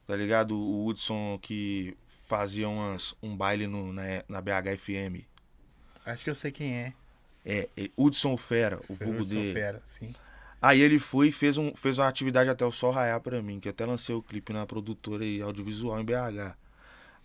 tá 0.07 0.15
ligado? 0.17 0.59
O 0.59 0.87
Hudson 0.87 1.39
que 1.41 1.97
fazia 2.27 2.69
umas, 2.69 3.15
um 3.23 3.37
baile 3.37 3.67
no, 3.67 3.93
na, 3.93 4.03
na 4.29 4.41
BH 4.41 4.77
FM. 4.79 5.25
Acho 6.05 6.25
que 6.25 6.31
eu 6.31 6.35
sei 6.35 6.51
quem 6.53 6.75
é. 6.77 6.93
É, 7.45 7.69
é, 7.77 7.91
Hudson 7.97 8.37
Fera, 8.37 8.81
o 8.89 8.95
vulgo 8.95 9.23
Hudson 9.23 9.35
dele. 9.35 9.53
Fera, 9.55 9.83
sim. 9.85 10.15
Aí 10.61 10.81
ele 10.81 10.99
foi 10.99 11.29
e 11.29 11.33
fez, 11.33 11.57
um, 11.57 11.75
fez 11.75 11.99
uma 11.99 12.07
atividade 12.07 12.51
até 12.51 12.65
o 12.65 12.73
sol 12.73 12.91
raiar 12.91 13.21
pra 13.21 13.41
mim, 13.41 13.59
que 13.59 13.69
até 13.69 13.87
lancei 13.87 14.15
o 14.15 14.23
clipe 14.23 14.53
na 14.53 14.67
produtora 14.67 15.25
aí, 15.25 15.41
audiovisual 15.41 15.99
em 16.01 16.05
BH. 16.05 16.55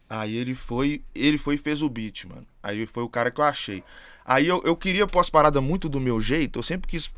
Aí 0.10 0.36
ele 0.36 0.54
foi, 0.54 1.04
ele 1.14 1.38
foi 1.38 1.56
e 1.56 1.58
fez 1.58 1.82
o 1.82 1.90
beat, 1.90 2.26
mano. 2.26 2.48
Aí 2.64 2.86
foi 2.86 3.04
o 3.04 3.10
cara 3.10 3.30
que 3.32 3.42
eu 3.42 3.46
achei. 3.46 3.84
Aí 4.24 4.48
eu, 4.48 4.62
eu 4.64 4.76
queria 4.76 5.06
paradas 5.30 5.62
muito 5.62 5.90
do 5.90 6.00
meu 6.00 6.22
jeito, 6.22 6.60
eu 6.60 6.64
sempre 6.64 6.88
quis 6.88 7.12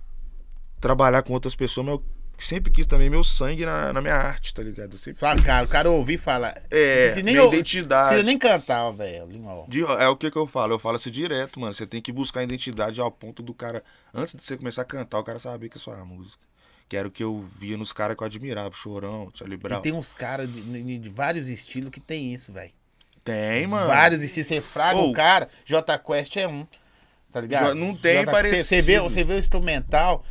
trabalhar 0.79 1.21
com 1.21 1.33
outras 1.33 1.55
pessoas, 1.55 1.85
mas 1.85 1.95
eu 1.95 2.03
sempre 2.45 2.71
quis 2.71 2.85
também 2.85 3.09
meu 3.09 3.23
sangue 3.23 3.65
na, 3.65 3.91
na 3.93 4.01
minha 4.01 4.15
arte, 4.15 4.53
tá 4.53 4.61
ligado? 4.61 4.93
Eu 4.93 4.97
sempre... 4.97 5.15
Sua 5.15 5.35
cara, 5.41 5.65
o 5.65 5.67
cara 5.69 5.89
ouvir 5.89 6.13
e 6.13 6.17
fala. 6.17 6.55
É, 6.69 7.09
se 7.09 7.23
nem 7.23 7.33
minha 7.35 7.45
eu- 7.45 7.51
identidade. 7.53 8.09
Se 8.09 8.15
eu 8.15 8.23
nem 8.23 8.37
cantar, 8.37 8.91
velho. 8.91 9.27
É 9.99 10.07
o 10.07 10.15
que 10.15 10.29
que 10.29 10.37
eu 10.37 10.45
falo, 10.45 10.73
eu 10.73 10.79
falo 10.79 10.97
isso 10.97 11.09
direto, 11.09 11.59
mano. 11.59 11.73
Você 11.73 11.87
tem 11.87 12.01
que 12.01 12.11
buscar 12.11 12.41
a 12.41 12.43
identidade 12.43 12.99
ao 13.01 13.09
ponto 13.11 13.41
do 13.41 13.53
cara, 13.53 13.83
antes 14.13 14.35
de 14.35 14.43
você 14.43 14.55
começar 14.57 14.83
a 14.83 14.85
cantar, 14.85 15.19
o 15.19 15.23
cara 15.23 15.39
saber 15.39 15.69
que 15.69 15.77
é 15.77 15.79
sua 15.79 16.03
música. 16.05 16.45
Que 16.89 16.95
era 16.95 17.07
o 17.07 17.11
que 17.11 17.21
eu 17.23 17.45
via 17.59 17.75
nos 17.75 17.91
caras 17.91 18.15
que 18.15 18.23
eu 18.23 18.27
admirava, 18.27 18.73
Chorão, 18.73 19.29
Charlie 19.33 19.57
Brown. 19.57 19.79
E 19.79 19.81
tem 19.81 19.91
uns 19.91 20.13
caras 20.13 20.49
de, 20.51 20.61
de- 20.61 20.97
de 20.99 21.09
vários 21.09 21.49
estilos 21.49 21.89
que 21.91 21.99
tem 21.99 22.33
isso, 22.33 22.53
velho. 22.53 22.71
Tem, 23.23 23.67
mano. 23.67 23.87
Vários 23.87 24.23
estilos. 24.23 24.47
Você 24.47 24.61
fraga 24.61 24.97
o 24.99 25.11
cara, 25.11 25.49
J 25.65 25.97
Quest 25.99 26.37
é 26.37 26.47
um. 26.47 26.65
Tá 27.29 27.41
ligado? 27.41 27.75
Não 27.75 27.93
tem 27.93 28.19
Jota- 28.23 28.31
Você, 28.43 28.63
você 28.63 28.81
vê, 28.81 28.93
parecido. 28.93 29.09
você 29.09 29.23
vê 29.25 29.33
o 29.33 29.37
instrumental. 29.37 30.23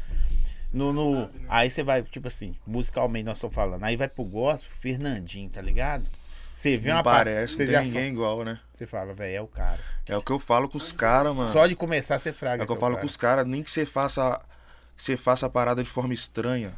No, 0.77 0.93
no- 0.93 1.31
aí 1.49 1.71
você 1.71 1.83
vai, 1.83 2.03
tipo 2.03 2.29
assim, 2.29 2.55
musicalmente 2.67 3.25
nós 3.25 3.39
estamos 3.39 3.55
falando. 3.55 3.83
Aí 3.83 3.97
vai 3.97 4.09
pro 4.09 4.25
gospel, 4.25 4.71
Fernandinho, 4.79 5.49
tá 5.49 5.61
ligado? 5.63 6.09
Você 6.53 6.77
vê 6.77 6.89
Não 6.91 6.97
uma 6.97 7.03
pa- 7.03 7.13
parece, 7.17 7.59
não 7.59 7.67
tem 7.67 7.81
ninguém 7.85 8.13
igual, 8.13 8.45
né? 8.45 8.59
Você 8.75 8.87
fala, 8.87 9.15
velho, 9.15 9.37
é 9.37 9.41
o 9.41 9.47
cara. 9.47 9.79
É 10.07 10.17
o 10.17 10.23
que 10.23 10.31
eu 10.33 10.39
falo 10.39 10.69
com 10.69 10.77
os 10.79 10.93
caras, 10.93 11.35
mano. 11.35 11.51
Só 11.51 11.67
de 11.67 11.75
começar 11.75 12.19
você 12.19 12.33
fraga. 12.33 12.63
É 12.63 12.65
o 12.65 12.67
que 12.67 12.73
eu 12.73 12.79
falo 12.81 12.95
cara. 12.95 13.01
com 13.03 13.07
os 13.07 13.17
caras, 13.17 13.47
nem 13.47 13.63
que 13.63 13.71
você 13.71 13.85
faça 13.87 14.41
que 14.97 15.03
você 15.03 15.17
faça 15.17 15.45
a 15.47 15.51
parada 15.51 15.83
de 15.83 15.89
forma 15.89 16.15
estranha, 16.15 16.73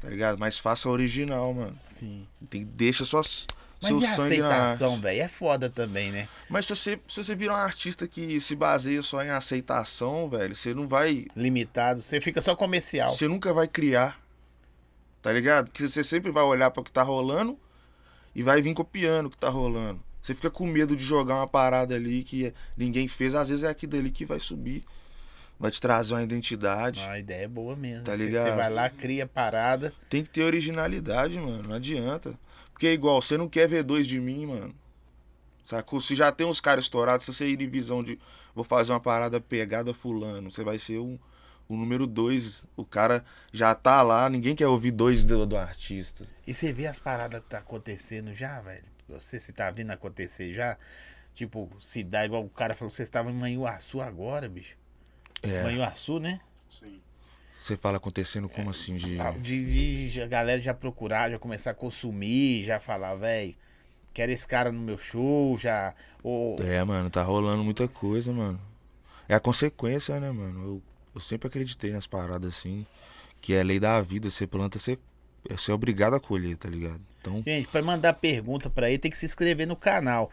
tá 0.00 0.08
ligado? 0.08 0.38
Mas 0.38 0.58
faça 0.58 0.88
original, 0.88 1.52
mano. 1.54 1.78
Sim. 1.88 2.26
Tem, 2.48 2.64
deixa 2.64 3.04
suas, 3.04 3.46
Mas 3.82 3.90
seu 3.90 4.00
e 4.00 4.06
a 4.06 4.12
aceitação, 4.12 5.00
velho? 5.00 5.22
É 5.22 5.28
foda 5.28 5.70
também, 5.70 6.12
né? 6.12 6.28
Mas 6.48 6.66
se 6.66 6.76
você, 6.76 7.00
se 7.08 7.24
você 7.24 7.34
vira 7.34 7.52
um 7.52 7.56
artista 7.56 8.06
que 8.06 8.40
se 8.40 8.54
baseia 8.54 9.02
só 9.02 9.22
em 9.22 9.30
aceitação, 9.30 10.28
velho, 10.28 10.54
você 10.54 10.74
não 10.74 10.86
vai. 10.86 11.26
Limitado. 11.34 12.02
Você 12.02 12.20
fica 12.20 12.40
só 12.40 12.54
comercial. 12.54 13.10
Você 13.16 13.26
nunca 13.26 13.52
vai 13.54 13.66
criar. 13.66 14.20
Tá 15.22 15.32
ligado? 15.32 15.66
Porque 15.66 15.88
você 15.88 16.02
sempre 16.02 16.30
vai 16.30 16.42
olhar 16.42 16.70
para 16.70 16.80
o 16.80 16.84
que 16.84 16.92
tá 16.92 17.02
rolando 17.02 17.58
e 18.34 18.42
vai 18.42 18.62
vir 18.62 18.74
copiando 18.74 19.26
o 19.26 19.30
que 19.30 19.36
tá 19.36 19.48
rolando. 19.48 20.02
Você 20.20 20.34
fica 20.34 20.50
com 20.50 20.66
medo 20.66 20.94
de 20.94 21.02
jogar 21.04 21.36
uma 21.36 21.46
parada 21.46 21.94
ali 21.94 22.22
que 22.22 22.52
ninguém 22.76 23.08
fez, 23.08 23.34
às 23.34 23.48
vezes 23.48 23.64
é 23.64 23.68
aquilo 23.68 23.96
ali 23.96 24.10
que 24.10 24.24
vai 24.24 24.38
subir. 24.38 24.84
Vai 25.58 25.70
te 25.70 25.80
trazer 25.80 26.14
uma 26.14 26.22
identidade. 26.22 27.00
A 27.00 27.18
ideia 27.18 27.44
é 27.44 27.48
boa 27.48 27.76
mesmo. 27.76 28.04
Tá 28.04 28.14
ligado? 28.14 28.48
Você 28.48 28.56
vai 28.56 28.70
lá, 28.70 28.88
cria 28.88 29.26
parada. 29.26 29.92
Tem 30.08 30.22
que 30.22 30.30
ter 30.30 30.42
originalidade, 30.42 31.38
mano. 31.38 31.68
Não 31.68 31.76
adianta. 31.76 32.34
Porque 32.80 32.86
é 32.86 32.92
igual, 32.94 33.20
você 33.20 33.36
não 33.36 33.46
quer 33.46 33.68
ver 33.68 33.84
dois 33.84 34.06
de 34.06 34.18
mim, 34.18 34.46
mano. 34.46 34.74
Sacou? 35.66 36.00
Se 36.00 36.16
já 36.16 36.32
tem 36.32 36.46
uns 36.46 36.62
caras 36.62 36.84
estourados, 36.84 37.26
se 37.26 37.34
você 37.34 37.46
ir 37.46 37.60
em 37.60 37.68
visão 37.68 38.02
de 38.02 38.18
vou 38.54 38.64
fazer 38.64 38.90
uma 38.90 38.98
parada 38.98 39.38
pegada 39.38 39.92
fulano, 39.92 40.50
você 40.50 40.64
vai 40.64 40.78
ser 40.78 40.98
um, 40.98 41.18
o 41.68 41.76
número 41.76 42.06
dois. 42.06 42.64
O 42.74 42.82
cara 42.82 43.22
já 43.52 43.74
tá 43.74 44.00
lá, 44.00 44.30
ninguém 44.30 44.56
quer 44.56 44.66
ouvir 44.66 44.92
dois 44.92 45.26
do, 45.26 45.44
do 45.44 45.58
artista. 45.58 46.24
E 46.46 46.54
você 46.54 46.72
vê 46.72 46.86
as 46.86 46.98
paradas 46.98 47.42
que 47.42 47.50
tá 47.50 47.58
acontecendo 47.58 48.32
já, 48.32 48.62
velho? 48.62 48.86
Você 49.10 49.38
se 49.38 49.52
tá 49.52 49.70
vindo 49.70 49.90
acontecer 49.90 50.54
já? 50.54 50.78
Tipo, 51.34 51.70
se 51.78 52.02
dá 52.02 52.24
igual 52.24 52.42
o 52.42 52.48
cara 52.48 52.74
falou 52.74 52.90
que 52.90 52.96
você 52.96 53.02
estava 53.02 53.30
em 53.30 53.34
Manhuaçu 53.34 54.00
agora, 54.00 54.48
bicho. 54.48 54.74
É. 55.42 55.64
Manhuaçu, 55.64 56.18
né? 56.18 56.40
Sim. 56.70 56.98
Você 57.60 57.76
fala 57.76 57.98
acontecendo 57.98 58.48
como 58.48 58.70
assim? 58.70 58.96
De... 58.96 59.20
Ah, 59.20 59.32
De, 59.32 59.64
de- 59.64 60.10
de 60.10 60.22
a 60.22 60.26
galera 60.26 60.60
já 60.60 60.72
procurar, 60.72 61.30
já 61.30 61.38
começar 61.38 61.72
a 61.72 61.74
consumir, 61.74 62.64
já 62.64 62.80
falar, 62.80 63.14
velho, 63.16 63.54
quero 64.14 64.32
esse 64.32 64.48
cara 64.48 64.72
no 64.72 64.80
meu 64.80 64.96
show, 64.96 65.58
já. 65.58 65.94
Ou, 66.22 66.60
É, 66.62 66.82
mano, 66.82 67.10
tá 67.10 67.22
rolando 67.22 67.62
muita 67.62 67.86
coisa, 67.86 68.32
mano. 68.32 68.60
É 69.28 69.34
a 69.34 69.40
consequência, 69.40 70.18
né, 70.18 70.30
mano? 70.32 70.64
Eu, 70.64 70.82
eu 71.14 71.20
sempre 71.20 71.48
acreditei 71.48 71.92
nas 71.92 72.06
paradas 72.06 72.56
assim, 72.56 72.86
que 73.40 73.52
é 73.52 73.62
lei 73.62 73.78
da 73.78 74.00
vida, 74.00 74.30
você 74.30 74.46
planta, 74.46 74.78
você, 74.78 74.98
você 75.48 75.70
é 75.70 75.74
obrigado 75.74 76.14
a 76.14 76.20
colher, 76.20 76.56
tá 76.56 76.68
ligado? 76.68 77.00
Então, 77.20 77.42
Gente, 77.46 77.68
pra 77.68 77.82
mandar 77.82 78.14
pergunta 78.14 78.70
pra 78.70 78.88
ele, 78.88 78.98
tem 78.98 79.10
que 79.10 79.18
se 79.18 79.26
inscrever 79.26 79.66
no 79.66 79.76
canal. 79.76 80.30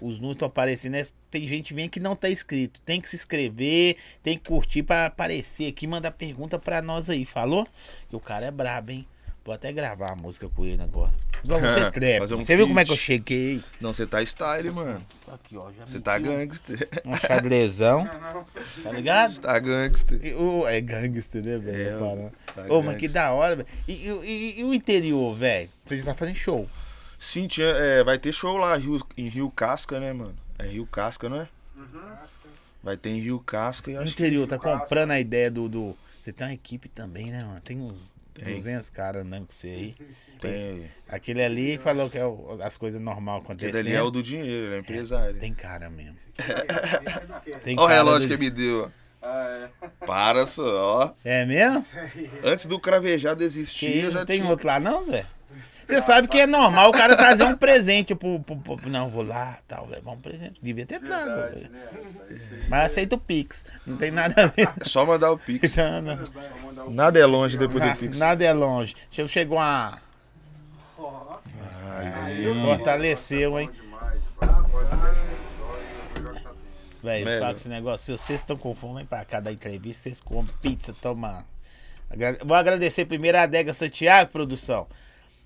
Os 0.00 0.16
números 0.16 0.36
estão 0.36 0.48
aparecendo, 0.48 0.92
né? 0.92 1.04
tem 1.30 1.46
gente 1.48 1.72
vem 1.72 1.88
que 1.88 2.00
não 2.00 2.14
tá 2.16 2.28
inscrito. 2.28 2.80
Tem 2.82 3.00
que 3.00 3.08
se 3.08 3.16
inscrever, 3.16 3.96
tem 4.22 4.36
que 4.38 4.48
curtir 4.48 4.82
pra 4.82 5.06
aparecer 5.06 5.68
aqui, 5.68 5.86
mandar 5.86 6.10
pergunta 6.10 6.58
pra 6.58 6.82
nós 6.82 7.08
aí, 7.08 7.24
falou? 7.24 7.66
Que 8.10 8.16
o 8.16 8.20
cara 8.20 8.46
é 8.46 8.50
brabo, 8.50 8.90
hein? 8.90 9.06
Vou 9.44 9.54
até 9.54 9.70
gravar 9.72 10.12
a 10.12 10.16
música 10.16 10.48
com 10.48 10.64
ele 10.64 10.82
agora. 10.82 11.12
Trap. 11.92 12.22
Um 12.32 12.36
você 12.42 12.56
viu 12.56 12.66
como 12.66 12.80
é 12.80 12.84
que 12.86 12.92
eu 12.92 12.96
cheguei? 12.96 13.62
não, 13.78 13.92
você 13.92 14.06
tá 14.06 14.22
style, 14.24 14.70
mano. 14.70 15.04
Aqui, 15.30 15.56
ó, 15.58 15.70
já 15.70 15.84
Você 15.86 16.00
tá 16.00 16.16
um- 16.16 16.22
gangster. 16.22 16.88
Um 17.04 17.14
xadrezão, 17.14 18.06
tá 18.82 18.90
ligado? 18.92 19.38
tá 19.40 19.58
gangster. 19.58 20.18
E 20.24 20.32
o- 20.34 20.66
é 20.66 20.80
gangster, 20.80 21.44
né, 21.44 21.58
velho? 21.58 21.76
É, 21.76 21.98
Parada. 21.98 22.32
tá 22.68 22.74
Ô, 22.74 22.82
mas 22.82 22.96
que 22.96 23.06
da 23.08 23.32
hora, 23.32 23.56
velho. 23.56 23.68
E, 23.86 23.92
e- 23.92 24.24
e- 24.24 24.60
e 24.60 24.64
o 24.64 24.72
interior, 24.72 25.34
velho? 25.36 25.68
Você 25.84 25.98
já 25.98 26.04
tá 26.04 26.14
fazendo 26.14 26.36
show. 26.36 26.66
Sim, 27.24 27.46
tinha, 27.46 27.66
é, 27.68 28.04
vai 28.04 28.18
ter 28.18 28.32
show 28.32 28.56
lá 28.58 28.76
Rio- 28.76 29.00
em 29.16 29.28
Rio 29.28 29.50
Casca, 29.50 29.98
né, 29.98 30.12
mano? 30.12 30.34
É 30.58 30.66
Rio 30.66 30.86
Casca, 30.86 31.28
não 31.28 31.40
é? 31.40 31.48
Vai 32.82 32.96
ter 32.98 33.10
em 33.10 33.18
Rio 33.18 33.40
Casca 33.40 33.90
e 33.90 33.96
acho 33.96 34.14
que 34.14 34.22
interior 34.22 34.46
tá 34.46 34.58
comprando 34.58 35.10
a 35.12 35.18
ideia 35.18 35.50
do, 35.50 35.68
do. 35.68 35.96
Você 36.20 36.32
tem 36.32 36.46
uma 36.46 36.52
equipe 36.52 36.88
também, 36.88 37.30
né, 37.30 37.42
mano? 37.42 37.60
Tem 37.60 37.80
uns 37.80 38.14
Tem. 38.34 38.56
200 38.56 38.90
caras 38.90 39.24
andando 39.26 39.46
com 39.46 39.52
você 39.52 39.68
aí. 39.68 39.94
tem. 40.40 40.90
Aquele 41.08 41.42
ali 41.42 41.78
falou 41.78 42.10
que 42.10 42.18
é 42.18 42.26
o- 42.26 42.58
as 42.62 42.76
coisas 42.76 43.00
normais 43.00 43.42
acontecendo. 43.42 43.72
dali 43.84 43.94
é 43.94 44.02
o 44.02 44.10
do 44.10 44.22
dinheiro, 44.22 44.66
ele 44.66 44.74
é 44.74 44.78
empresário. 44.80 45.40
Tem 45.40 45.54
cara 45.54 45.88
mesmo. 45.88 46.16
Tem 47.64 47.76
Olha 47.78 47.84
o 47.84 47.86
relógio 47.88 48.28
do- 48.28 48.32
que 48.36 48.44
me 48.44 48.50
deu. 48.50 48.92
Ah, 49.22 49.68
Para 50.06 50.46
só, 50.46 50.62
ó. 51.06 51.12
É 51.24 51.46
mesmo? 51.46 51.82
Antes 52.42 52.66
do 52.66 52.78
cravejado 52.78 53.38
Que 53.38 53.44
existir, 53.44 54.10
já 54.10 54.26
tem 54.26 54.40
tinha. 54.40 54.50
outro 54.50 54.66
lá, 54.66 54.78
não, 54.78 55.06
Zé? 55.06 55.24
Você 55.86 56.02
sabe 56.02 56.28
que 56.28 56.38
é 56.40 56.46
normal 56.46 56.88
o 56.88 56.92
cara 56.92 57.16
trazer 57.16 57.44
um 57.44 57.56
presente 57.56 58.14
pro, 58.14 58.40
pro- 58.40 58.56
pro- 58.56 58.88
Não, 58.88 59.08
vou 59.10 59.22
lá, 59.24 59.58
tal, 59.68 59.86
levar 59.86 60.12
um 60.12 60.18
presente. 60.20 60.58
Devia 60.62 60.86
ter 60.86 61.00
trago. 61.00 61.24
verdade, 61.26 61.68
né? 61.70 61.88
Mas 62.68 62.86
aceita 62.86 63.14
o 63.16 63.18
Pix. 63.18 63.64
Não 63.86 63.96
tem 63.96 64.10
nada 64.10 64.44
a 64.44 64.46
ver. 64.46 64.68
É 64.80 64.84
só 64.84 65.04
mandar 65.04 65.30
o 65.32 65.38
Pix. 65.38 65.76
Não, 65.76 66.00
não. 66.02 66.90
Nada 66.90 67.18
é 67.18 67.24
longe 67.26 67.56
depois 67.58 67.82
do 67.84 67.96
Pix. 67.98 68.16
Nada 68.16 68.44
é 68.44 68.52
longe. 68.52 68.94
Che- 69.10 69.28
Chegou 69.28 69.58
uma. 69.58 69.98
Ó, 70.98 71.36
Aí, 72.24 72.44
Fortaleceu, 72.64 73.58
hein? 73.60 73.70
Velho, 77.02 77.24
fala 77.38 77.50
com 77.50 77.56
esse 77.56 77.68
negócio. 77.68 78.16
Se 78.16 78.24
vocês 78.24 78.40
estão 78.40 78.56
com 78.56 78.74
fome, 78.74 78.96
vem 78.96 79.06
pra 79.06 79.24
cá 79.24 79.38
da 79.40 79.52
entrevista, 79.52 80.04
vocês 80.04 80.20
comem 80.20 80.50
pizza, 80.62 80.94
toma. 81.00 81.44
Vou 82.44 82.56
agradecer 82.56 83.04
primeiro 83.04 83.36
a 83.38 83.42
Adega 83.42 83.74
Santiago, 83.74 84.30
produção, 84.30 84.86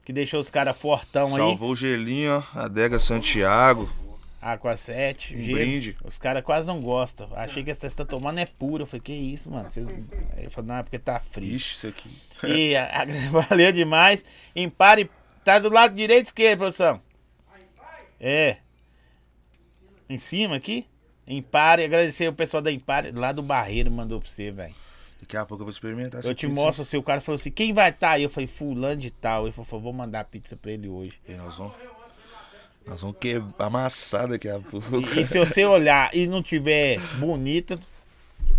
que 0.08 0.12
deixou 0.14 0.40
os 0.40 0.48
caras 0.48 0.74
fortão 0.74 1.32
aí. 1.34 1.36
Salvou 1.36 1.72
o 1.72 1.76
gelinho, 1.76 2.42
ó. 2.54 2.58
Adega 2.60 2.98
Santiago. 2.98 3.92
Aqua 4.40 4.74
7, 4.74 5.36
Um 5.36 5.52
brinde. 5.52 5.96
Os 6.02 6.16
caras 6.16 6.42
quase 6.42 6.66
não 6.66 6.80
gostam. 6.80 7.28
Achei 7.34 7.62
que 7.62 7.70
essa 7.70 7.80
que 7.80 7.90
você 7.90 7.94
tá 7.94 8.06
tomando 8.06 8.38
é 8.38 8.46
pura. 8.46 8.84
Eu 8.84 8.86
falei, 8.86 9.02
que 9.02 9.12
isso, 9.12 9.50
mano? 9.50 9.68
Vocês... 9.68 9.86
Aí 9.86 10.44
eu 10.44 10.50
falei, 10.50 10.68
não, 10.68 10.76
é 10.76 10.82
porque 10.82 10.98
tá 10.98 11.20
frio. 11.20 11.54
Ixi, 11.54 11.74
isso 11.74 11.86
aqui. 11.88 12.08
E 12.42 12.74
a- 12.74 13.02
a- 13.02 13.04
valeu 13.48 13.70
demais. 13.70 14.24
Impare, 14.56 15.10
tá 15.44 15.58
do 15.58 15.68
lado 15.68 15.94
direito 15.94 16.20
ou 16.20 16.28
esquerdo, 16.28 16.60
produção? 16.60 17.02
É. 18.18 18.56
Em 20.08 20.16
cima 20.16 20.56
aqui? 20.56 20.86
Impare, 21.26 21.84
agradecer 21.84 22.28
o 22.28 22.32
pessoal 22.32 22.62
da 22.62 22.72
Impare, 22.72 23.10
lá 23.12 23.30
do 23.30 23.42
Barreiro 23.42 23.90
mandou 23.90 24.18
pra 24.20 24.30
você, 24.30 24.50
velho. 24.50 24.74
Daqui 25.20 25.36
a 25.36 25.44
pouco 25.44 25.62
eu 25.62 25.66
vou 25.66 25.72
experimentar 25.72 26.24
Eu 26.24 26.34
te 26.34 26.46
pizza. 26.46 26.60
mostro, 26.60 26.82
assim, 26.82 26.96
o 26.96 27.02
cara 27.02 27.20
falou 27.20 27.36
assim, 27.36 27.50
quem 27.50 27.72
vai 27.72 27.90
estar 27.90 28.12
aí? 28.12 28.22
Eu 28.22 28.30
falei, 28.30 28.46
fulano 28.46 29.00
de 29.00 29.10
tal. 29.10 29.44
Ele 29.44 29.52
falou, 29.52 29.82
vou 29.82 29.92
mandar 29.92 30.20
a 30.20 30.24
pizza 30.24 30.56
pra 30.56 30.70
ele 30.70 30.88
hoje. 30.88 31.20
E 31.28 31.32
nós 31.34 31.56
vamos. 31.56 31.72
Nós 32.86 33.00
vamos 33.02 33.16
que... 33.20 33.42
amassar 33.58 34.28
daqui 34.28 34.48
a 34.48 34.60
pouco. 34.60 34.86
E, 35.14 35.20
e 35.20 35.24
se 35.24 35.38
você 35.38 35.64
olhar 35.64 36.14
e 36.14 36.26
não 36.26 36.42
tiver 36.42 36.98
bonita, 37.18 37.78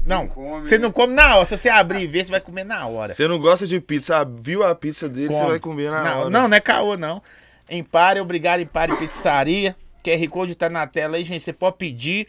não, 0.06 0.28
você 0.62 0.78
né? 0.78 0.84
não 0.84 0.92
come 0.92 1.14
na 1.14 1.36
hora. 1.36 1.46
Se 1.46 1.58
você 1.58 1.70
abrir 1.70 2.02
e 2.02 2.08
ver, 2.08 2.26
você 2.26 2.32
vai 2.32 2.42
comer 2.42 2.64
na 2.64 2.86
hora. 2.88 3.14
Você 3.14 3.28
não 3.28 3.40
gosta 3.40 3.68
de 3.68 3.80
pizza, 3.80 4.24
viu 4.24 4.64
a 4.64 4.74
pizza 4.74 5.10
dele, 5.10 5.28
você 5.28 5.46
vai 5.46 5.60
comer 5.60 5.92
na 5.92 6.04
não, 6.04 6.20
hora. 6.20 6.30
Não, 6.30 6.48
não 6.48 6.58
é 6.58 6.60
caô, 6.60 6.98
não. 6.98 7.22
Empare, 7.70 8.20
obrigado, 8.20 8.62
Empare 8.62 8.96
Pizzaria. 8.98 9.76
QR 10.04 10.28
Code 10.30 10.56
tá 10.56 10.70
na 10.70 10.88
tela 10.88 11.18
aí, 11.18 11.24
gente. 11.24 11.44
Você 11.44 11.54
pode 11.54 11.78
pedir, 11.78 12.28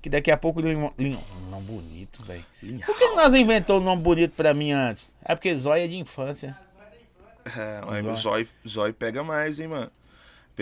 que 0.00 0.08
daqui 0.08 0.30
a 0.30 0.36
pouco... 0.36 0.60
Lim... 0.60 0.76
Um 0.76 1.50
nome 1.50 1.64
bonito, 1.66 2.22
velho. 2.24 2.44
Por 2.86 2.96
que 2.96 3.08
nós 3.14 3.34
inventou 3.34 3.80
um 3.80 3.84
nome 3.84 4.02
bonito 4.02 4.32
pra 4.32 4.54
mim 4.54 4.72
antes? 4.72 5.14
É 5.24 5.34
porque 5.34 5.54
Zóia 5.54 5.84
é 5.84 5.88
de 5.88 5.96
infância. 5.96 6.56
É, 7.56 7.80
mas 7.86 8.24
o 8.24 8.68
zóio 8.68 8.94
pega 8.94 9.24
mais, 9.24 9.58
hein, 9.58 9.68
mano. 9.68 9.90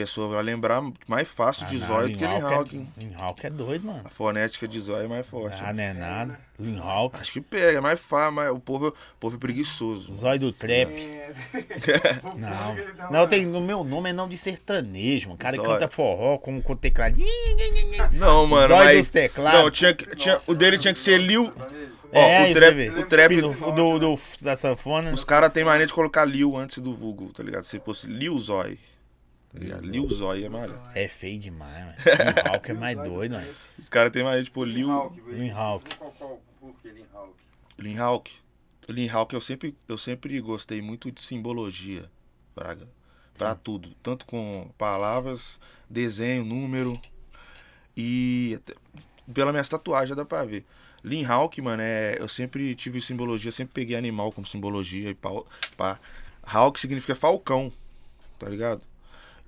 Pessoa 0.03 0.29
vai 0.29 0.43
lembrar 0.45 0.81
mais 1.07 1.27
fácil 1.27 1.67
de 1.67 1.79
zóio 1.79 2.11
do 2.11 2.19
que 2.19 2.25
Linhawk. 2.27 2.77
hein? 2.77 2.89
Linhawk 2.97 3.47
é 3.47 3.51
doido, 3.51 3.87
mano. 3.87 4.03
A 4.05 4.09
fonética 4.11 4.69
de 4.69 4.79
zóio 4.79 5.05
é 5.05 5.09
mais 5.09 5.27
forte. 5.27 5.61
Ah, 5.61 5.73
não 5.73 5.83
é 5.83 5.93
nada. 5.93 6.39
Linhawk. 6.59 7.17
Acho 7.21 7.33
que 7.33 7.41
pega, 7.41 7.79
é 7.79 7.81
mais 7.81 7.99
fácil, 7.99 8.33
mas 8.33 8.51
o 8.53 8.61
povo, 8.61 8.89
o 8.89 8.95
povo 9.19 9.37
é 9.37 9.39
preguiçoso. 9.41 10.13
Zóio 10.13 10.39
do 10.39 10.53
trap. 10.53 10.91
É. 10.93 11.33
Não. 12.39 13.11
Não, 13.11 13.27
tem, 13.29 13.45
no 13.45 13.61
meu 13.61 13.83
nome 13.85 14.11
é 14.11 14.13
nome 14.13 14.33
de 14.33 14.39
sertanejo, 14.39 15.27
mano. 15.29 15.35
O 15.35 15.39
cara 15.39 15.57
Zóio. 15.57 15.69
canta 15.69 15.89
forró 15.89 16.39
com, 16.39 16.61
com 16.63 16.75
teclado. 16.77 17.17
Não, 18.13 18.47
mano, 18.47 18.69
Zóio 18.69 18.85
mas... 18.85 18.97
dos 18.99 19.11
teclados. 19.11 19.61
Não, 19.61 19.71
tinha, 19.71 19.95
tinha, 19.95 20.41
o 20.47 20.55
dele 20.55 20.79
tinha 20.79 20.93
que 20.93 21.01
ser 21.01 21.19
Lil... 21.19 21.53
Ó, 22.11 22.19
É, 22.19 22.51
o 22.51 22.55
trap, 22.55 22.89
o 22.91 23.07
trap 23.07 23.41
do, 23.43 23.53
do, 23.53 23.99
do- 23.99 24.19
da 24.41 24.57
sanfona. 24.57 25.13
Os 25.13 25.25
caras 25.25 25.53
têm 25.53 25.63
mania 25.63 25.87
de 25.87 25.93
colocar 25.93 26.25
Lil 26.25 26.57
antes 26.57 26.79
do 26.79 26.95
vulgo, 26.95 27.31
tá 27.35 27.43
ligado? 27.43 27.65
Se 27.65 27.79
fosse 27.81 28.07
Lil 28.07 28.39
Zói. 28.39 28.79
Tá 29.53 29.59
ligado? 29.59 29.87
Lil 29.87 30.09
Zói 30.09 30.45
é 30.45 30.49
malha. 30.49 30.79
É 30.95 31.09
feio 31.09 31.41
demais, 31.41 31.85
mano. 31.85 31.97
Linhawk 32.45 32.71
é 32.71 32.75
mais 32.75 32.97
doido, 32.97 33.33
mano. 33.33 33.55
Os 33.79 33.89
caras 33.89 34.13
têm 34.13 34.23
mania 34.23 34.43
de 34.43 34.51
pôr 34.51 34.67
Lil... 34.67 34.89
Qual, 34.89 35.11
por 36.61 36.75
que 36.83 36.89
Linhawk? 36.91 37.35
Linhawk. 37.79 38.33
Linhawk, 38.89 39.35
eu 39.35 39.41
sempre, 39.41 39.75
eu 39.89 39.97
sempre 39.99 40.41
gostei 40.41 40.81
muito 40.83 41.11
de 41.13 41.21
simbologia, 41.23 42.11
Braga. 42.55 42.89
Pra 43.37 43.55
tudo. 43.55 43.91
Tanto 44.03 44.27
com 44.27 44.71
palavras, 44.77 45.61
desenho, 45.89 46.45
número. 46.45 47.01
E 47.97 48.55
até- 48.57 48.75
pela 49.33 49.53
minha 49.53 49.65
tatuagem 49.65 50.15
dá 50.17 50.25
pra 50.25 50.45
ver. 50.45 50.65
Linhawk, 51.05 51.61
mano, 51.63 51.83
é, 51.83 52.17
eu 52.19 52.29
sempre 52.29 52.75
tive 52.75 53.01
simbologia, 53.01 53.53
sempre 53.53 53.75
peguei 53.75 53.97
animal 53.97 54.33
como 54.33 54.47
simbologia 54.47 55.11
e 55.11 55.15
pau, 55.15 55.47
pá. 55.77 56.01
Hawk 56.43 56.81
significa 56.81 57.15
falcão, 57.15 57.73
tá 58.39 58.49
ligado? 58.49 58.83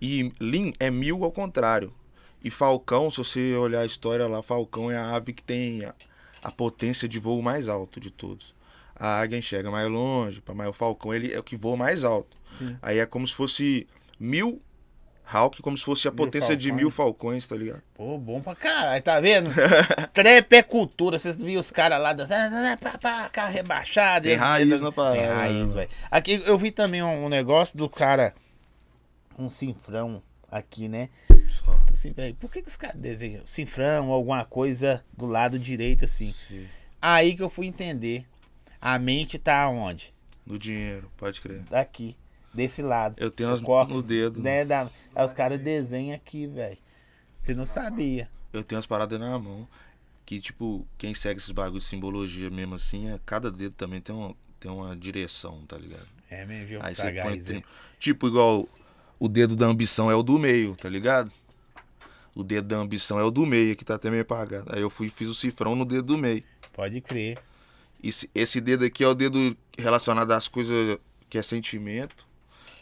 E 0.00 0.32
Lin 0.40 0.72
é 0.80 0.90
mil 0.90 1.24
ao 1.24 1.32
contrário. 1.32 1.92
E 2.42 2.50
falcão, 2.50 3.10
se 3.10 3.18
você 3.18 3.54
olhar 3.54 3.80
a 3.80 3.86
história 3.86 4.26
lá, 4.26 4.42
falcão 4.42 4.90
é 4.90 4.96
a 4.96 5.14
ave 5.14 5.32
que 5.34 5.42
tem 5.42 5.84
a, 5.84 5.94
a 6.42 6.50
potência 6.50 7.06
de 7.08 7.18
voo 7.18 7.42
mais 7.42 7.68
alto 7.68 8.00
de 8.00 8.10
todos. 8.10 8.54
A 8.96 9.20
águia 9.20 9.38
enxerga 9.38 9.70
mais 9.70 9.90
longe, 9.90 10.42
mas 10.54 10.68
o 10.68 10.72
falcão 10.72 11.12
ele 11.14 11.32
é 11.32 11.38
o 11.38 11.42
que 11.42 11.56
voa 11.56 11.76
mais 11.76 12.02
alto. 12.04 12.36
Sim. 12.58 12.76
Aí 12.80 12.98
é 12.98 13.06
como 13.06 13.26
se 13.26 13.34
fosse 13.34 13.86
mil 14.18 14.60
Hawk, 15.32 15.62
como 15.62 15.78
se 15.78 15.84
fosse 15.84 16.08
a 16.08 16.10
Mil 16.10 16.16
potência 16.16 16.56
de 16.56 16.68
falcões. 16.68 16.82
mil 16.82 16.90
falcões, 16.90 17.46
tá 17.46 17.54
ligado? 17.54 17.82
Pô, 17.94 18.18
bom 18.18 18.40
pra 18.40 18.54
caralho, 18.56 19.00
tá 19.00 19.20
vendo? 19.20 19.48
Trap 20.12 20.52
é 20.52 20.62
cultura. 20.62 21.18
Vocês 21.20 21.40
viram 21.40 21.60
os 21.60 21.70
caras 21.70 22.00
lá 22.02 22.12
da. 22.12 22.26
Carro 23.30 23.52
rebaixado. 23.52 24.26
Tem 24.26 24.36
raiz 24.36 24.80
na 24.80 24.90
parada, 24.90 25.16
Tem 25.16 25.26
raiz, 25.26 25.74
né? 25.74 25.82
velho. 25.82 25.90
Aqui 26.10 26.42
eu 26.46 26.58
vi 26.58 26.70
também 26.72 27.00
um, 27.02 27.26
um 27.26 27.28
negócio 27.28 27.76
do 27.78 27.88
cara. 27.88 28.34
Um 29.40 29.48
cifrão 29.48 30.22
aqui, 30.50 30.88
né? 30.88 31.09
Só. 31.48 31.72
Então, 31.72 31.94
assim, 31.94 32.12
velho, 32.12 32.35
por 32.35 32.53
que, 32.53 32.61
que 32.62 32.68
os 32.68 32.76
caras 32.76 33.00
desenham 33.00 33.46
cifrão 33.46 34.09
ou 34.09 34.14
alguma 34.14 34.44
coisa 34.44 35.05
do 35.16 35.26
lado 35.26 35.59
direito 35.59 36.05
assim? 36.05 36.33
Sim. 36.33 36.66
Aí 37.00 37.35
que 37.35 37.42
eu 37.42 37.48
fui 37.48 37.66
entender. 37.66 38.26
A 38.81 38.98
mente 38.98 39.38
tá 39.38 39.68
onde? 39.68 40.12
No 40.46 40.59
dinheiro, 40.59 41.11
pode 41.16 41.40
crer. 41.40 41.61
Daqui. 41.70 42.16
Desse 42.53 42.83
lado. 42.83 43.14
Eu 43.18 43.31
tenho 43.31 43.50
as 43.50 43.62
cóccix, 43.62 43.96
no 43.96 44.03
dedo. 44.03 44.42
Né, 44.42 44.64
da, 44.64 44.90
aí 45.14 45.24
os 45.24 45.33
caras 45.33 45.61
desenham 45.61 46.16
aqui, 46.16 46.46
velho. 46.46 46.79
Você 47.40 47.55
não 47.55 47.64
sabia. 47.64 48.29
Eu 48.53 48.64
tenho 48.64 48.79
as 48.79 48.87
paradas 48.87 49.18
na 49.20 49.38
mão. 49.38 49.68
Que, 50.26 50.40
tipo, 50.40 50.87
quem 50.98 51.14
segue 51.14 51.38
esses 51.38 51.50
bagulhos 51.50 51.85
de 51.85 51.90
simbologia 51.90 52.50
mesmo 52.50 52.74
assim, 52.74 53.11
é, 53.11 53.18
cada 53.24 53.50
dedo 53.50 53.74
também 53.74 54.00
tem 54.00 54.14
uma, 54.14 54.35
tem 54.59 54.70
uma 54.70 54.96
direção, 54.96 55.64
tá 55.66 55.76
ligado? 55.76 56.07
É 56.31 56.44
mesmo, 56.44 56.66
viu? 56.66 56.81
Aí 56.83 56.94
você 56.94 57.11
põe. 57.12 57.40
tem- 57.40 57.64
tipo, 57.98 58.29
igual 58.29 58.68
o 59.20 59.28
dedo 59.28 59.54
da 59.54 59.66
ambição 59.66 60.11
é 60.11 60.14
o 60.16 60.22
do 60.22 60.38
meio, 60.38 60.74
tá 60.74 60.88
ligado? 60.88 61.30
O 62.35 62.42
dedo 62.42 62.66
da 62.68 62.78
ambição 62.78 63.20
é 63.20 63.22
o 63.22 63.30
do 63.30 63.44
meio, 63.44 63.76
que 63.76 63.85
tá 63.85 63.96
até 63.96 64.11
meio 64.11 64.22
apagado. 64.22 64.74
Aí 64.74 64.80
eu 64.80 64.88
fui 64.88 65.11
fiz 65.11 65.28
o 65.28 65.35
cifrão 65.35 65.76
no 65.76 65.85
dedo 65.85 66.04
do 66.04 66.18
meio. 66.18 66.42
Pode 66.72 67.00
crer. 67.02 67.38
Esse, 68.02 68.30
esse 68.35 68.61
dedo 68.61 68.85
aqui 68.85 69.04
é 69.04 69.06
o 69.06 69.14
dedo 69.14 69.54
relacionado 69.76 70.33
às 70.33 70.48
coisas 70.48 70.98
que 71.28 71.37
é 71.37 71.42
sentimento. 71.42 72.26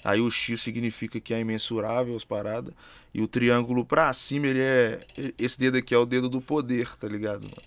Aí 0.05 0.21
o 0.21 0.31
X 0.31 0.61
significa 0.61 1.19
que 1.19 1.35
é 1.35 1.41
imensurável 1.41 2.15
as 2.15 2.25
paradas. 2.25 2.73
E 3.13 3.21
o 3.21 3.27
triângulo 3.27 3.85
pra 3.85 4.13
cima, 4.15 4.47
ele 4.47 4.61
é. 4.61 5.05
Esse 5.37 5.59
dedo 5.59 5.79
aqui 5.79 5.93
é 5.93 5.99
o 5.99 6.07
dedo 6.07 6.29
do 6.29 6.41
poder, 6.41 6.95
tá 6.97 7.09
ligado? 7.09 7.43
mano? 7.43 7.63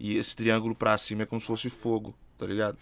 E 0.00 0.16
esse 0.16 0.34
triângulo 0.34 0.74
pra 0.74 0.98
cima 0.98 1.22
é 1.22 1.26
como 1.26 1.40
se 1.40 1.46
fosse 1.46 1.70
fogo, 1.70 2.12
tá 2.36 2.44
ligado? 2.44 2.76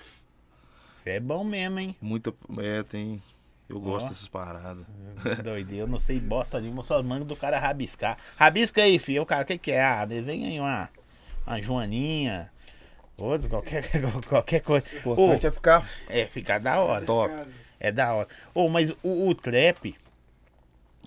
Você 0.90 1.10
é 1.10 1.20
bom 1.20 1.44
mesmo, 1.44 1.78
hein? 1.78 1.94
Muita. 2.00 2.32
É, 2.58 2.82
tem. 2.82 3.22
Eu 3.68 3.80
gosto 3.80 4.06
Ó. 4.06 4.08
dessas 4.10 4.28
paradas. 4.28 4.84
Doideira, 5.42 5.84
eu 5.84 5.86
não 5.86 5.98
sei 5.98 6.20
bosta 6.20 6.60
nenhuma, 6.60 6.82
só 6.82 7.02
mando 7.02 7.24
do 7.24 7.34
cara 7.34 7.58
rabiscar. 7.58 8.18
Rabisca 8.36 8.82
aí, 8.82 8.98
filho. 8.98 9.22
O 9.22 9.26
cara, 9.26 9.42
o 9.42 9.46
que, 9.46 9.56
que 9.56 9.70
é? 9.72 9.82
Ah, 9.82 10.04
desenha 10.04 10.48
aí 10.48 10.60
uma, 10.60 10.90
uma 11.46 11.62
joaninha. 11.62 12.52
Outros, 13.16 13.48
qualquer, 13.48 13.84
qualquer 14.28 14.60
coisa. 14.60 14.84
O 15.04 15.12
importante 15.12 15.46
é 15.46 15.50
ficar 15.50 15.88
É, 16.08 16.26
fica 16.26 16.58
da 16.58 16.80
hora. 16.80 17.06
top. 17.06 17.32
É 17.80 17.90
da 17.90 18.12
hora. 18.12 18.28
Ô, 18.54 18.68
mas 18.68 18.90
o, 19.02 19.28
o 19.28 19.34
trap, 19.34 19.96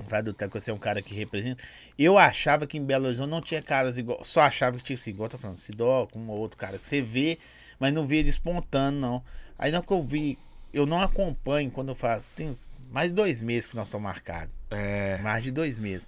vai 0.09 0.23
do 0.23 0.33
trap, 0.33 0.51
você 0.53 0.71
é 0.71 0.73
um 0.73 0.79
cara 0.79 1.01
que 1.01 1.13
representa. 1.13 1.63
Eu 1.97 2.17
achava 2.17 2.65
que 2.65 2.77
em 2.77 2.83
Belo 2.83 3.05
Horizonte 3.05 3.29
não 3.29 3.41
tinha 3.41 3.61
caras 3.61 3.97
igual. 3.97 4.23
Só 4.23 4.41
achava 4.41 4.77
que 4.77 4.83
tinha 4.83 4.95
assim, 4.95 5.11
igual 5.11 5.29
tô 5.29 5.37
falando, 5.37 5.57
Sidó, 5.57 6.07
com 6.07 6.19
um 6.19 6.29
ou 6.29 6.39
outro 6.39 6.57
cara 6.57 6.77
que 6.77 6.87
você 6.87 7.01
vê, 7.01 7.37
mas 7.79 7.93
não 7.93 8.05
vê 8.05 8.17
ele 8.17 8.29
espontâneo, 8.29 8.99
não. 8.99 9.23
Aí 9.59 9.71
não 9.71 9.81
que 9.81 9.91
eu 9.91 10.01
vi, 10.03 10.37
eu 10.73 10.85
não 10.85 11.01
acompanho 11.01 11.71
quando 11.71 11.89
eu 11.89 11.95
faço. 11.95 12.23
Tem 12.35 12.57
mais 12.91 13.11
dois 13.11 13.41
meses 13.41 13.67
que 13.67 13.75
nós 13.75 13.87
estamos 13.87 14.03
marcados. 14.03 14.53
É. 14.69 15.17
Mais 15.21 15.43
de 15.43 15.51
dois 15.51 15.77
meses. 15.79 16.07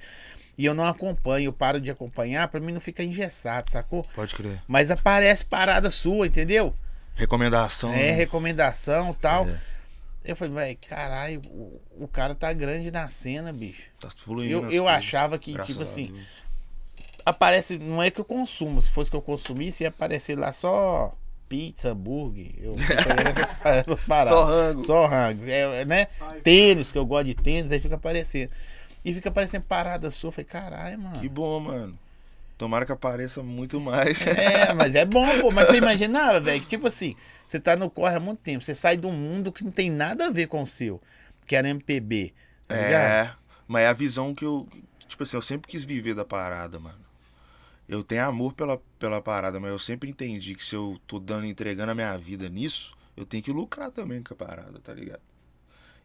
E 0.58 0.66
eu 0.66 0.74
não 0.74 0.84
acompanho, 0.84 1.46
eu 1.48 1.54
paro 1.54 1.80
de 1.80 1.90
acompanhar 1.90 2.48
pra 2.50 2.60
mim 2.60 2.74
não 2.74 2.82
ficar 2.82 3.04
engessado, 3.04 3.70
sacou? 3.70 4.06
Pode 4.14 4.36
crer. 4.36 4.62
Mas 4.68 4.92
aparece 4.92 5.46
parada 5.46 5.90
sua, 5.90 6.28
entendeu? 6.28 6.76
Recomendação. 7.16 7.94
É, 7.94 7.96
né? 7.96 8.12
recomendação 8.12 9.12
e 9.12 9.16
tal. 9.16 9.48
É. 9.48 9.60
Eu 10.24 10.36
falei, 10.36 10.54
velho, 10.54 10.78
caralho, 10.88 11.42
o, 11.48 11.82
o 12.02 12.08
cara 12.08 12.36
tá 12.36 12.52
grande 12.52 12.92
na 12.92 13.10
cena, 13.10 13.54
bicho. 13.54 13.84
Tá 14.00 14.10
fluindo. 14.10 14.66
Eu, 14.66 14.70
eu 14.70 14.88
achava 14.88 15.40
que, 15.40 15.58
tipo 15.64 15.82
assim, 15.82 16.14
aparece. 17.26 17.78
Não 17.78 18.04
é 18.04 18.12
que 18.12 18.20
eu 18.20 18.26
consumo. 18.26 18.82
Se 18.82 18.90
fosse 18.90 19.10
que 19.10 19.16
eu 19.16 19.22
consumisse, 19.22 19.84
ia 19.84 19.90
aparecer 19.90 20.38
lá 20.38 20.52
só 20.52 21.16
pizza, 21.50 21.90
hambúrguer. 21.90 22.52
Eu 22.60 22.76
essas, 22.80 23.56
essas 23.66 24.04
paradas. 24.04 24.40
Só 24.40 24.46
rango. 24.46 24.82
Só 24.82 25.06
rango. 25.08 25.44
É, 25.46 25.82
é, 25.82 25.86
né? 25.86 26.08
Tênis, 26.44 26.92
que 26.92 26.98
eu 26.98 27.06
gosto 27.06 27.26
de 27.26 27.36
tênis, 27.36 27.72
aí 27.72 27.80
fica 27.80 27.96
aparecendo. 27.96 28.52
E 29.04 29.14
fica 29.14 29.30
aparecendo 29.30 29.64
parada 29.64 30.12
sua. 30.12 30.28
Eu 30.28 30.32
falei, 30.32 30.46
caralho, 30.46 31.00
mano. 31.00 31.20
Que 31.20 31.28
bom, 31.28 31.60
mano. 31.60 31.98
Tomara 32.58 32.86
que 32.86 32.92
apareça 32.92 33.42
muito 33.42 33.80
mais. 33.80 34.22
É, 34.28 34.74
mas 34.76 34.94
é 34.94 35.06
bom, 35.06 35.26
pô. 35.40 35.50
Mas 35.50 35.70
você 35.70 35.78
imaginava, 35.78 36.40
velho, 36.40 36.62
que 36.62 36.68
tipo 36.68 36.88
assim, 36.88 37.16
você 37.48 37.60
tá 37.60 37.76
no 37.76 37.90
corre 37.90 38.16
há 38.16 38.20
muito 38.20 38.40
tempo, 38.40 38.64
você 38.64 38.76
sai 38.76 38.98
de 38.98 39.08
um 39.08 39.12
mundo 39.12 39.52
que 39.52 39.64
não 39.64 39.72
tem 39.72 39.90
nada 39.90 40.28
a 40.28 40.30
ver 40.30 40.48
com 40.48 40.62
o 40.62 40.68
seu, 40.68 41.02
que 41.48 41.56
era 41.56 41.70
MPB. 41.70 42.34
Tá 42.68 42.76
ligado? 42.76 42.94
É, 42.94 43.32
mas 43.66 43.84
é 43.84 43.88
a 43.88 43.94
visão 43.94 44.36
que 44.36 44.44
eu. 44.44 44.68
Tipo 45.08 45.24
assim, 45.24 45.38
eu 45.38 45.42
sempre 45.42 45.72
quis 45.72 45.86
viver 45.86 46.14
da 46.14 46.26
parada, 46.26 46.78
mano. 46.80 46.99
Eu 47.90 48.04
tenho 48.04 48.24
amor 48.24 48.54
pela, 48.54 48.80
pela 49.00 49.20
parada, 49.20 49.60
mas 49.60 49.72
eu 49.72 49.80
sempre 49.80 50.08
entendi 50.08 50.54
que 50.54 50.64
se 50.64 50.76
eu 50.76 51.02
tô 51.08 51.20
dando, 51.20 51.48
entregando 51.48 51.92
a 51.92 51.96
minha 51.96 52.16
vida 52.18 52.48
nisso, 52.48 52.94
eu 53.18 53.26
tenho 53.26 53.42
que 53.42 53.52
lucrar 53.52 53.90
também 53.90 54.22
com 54.22 54.32
a 54.32 54.38
parada, 54.38 54.80
tá 54.80 54.94
ligado? 54.94 55.22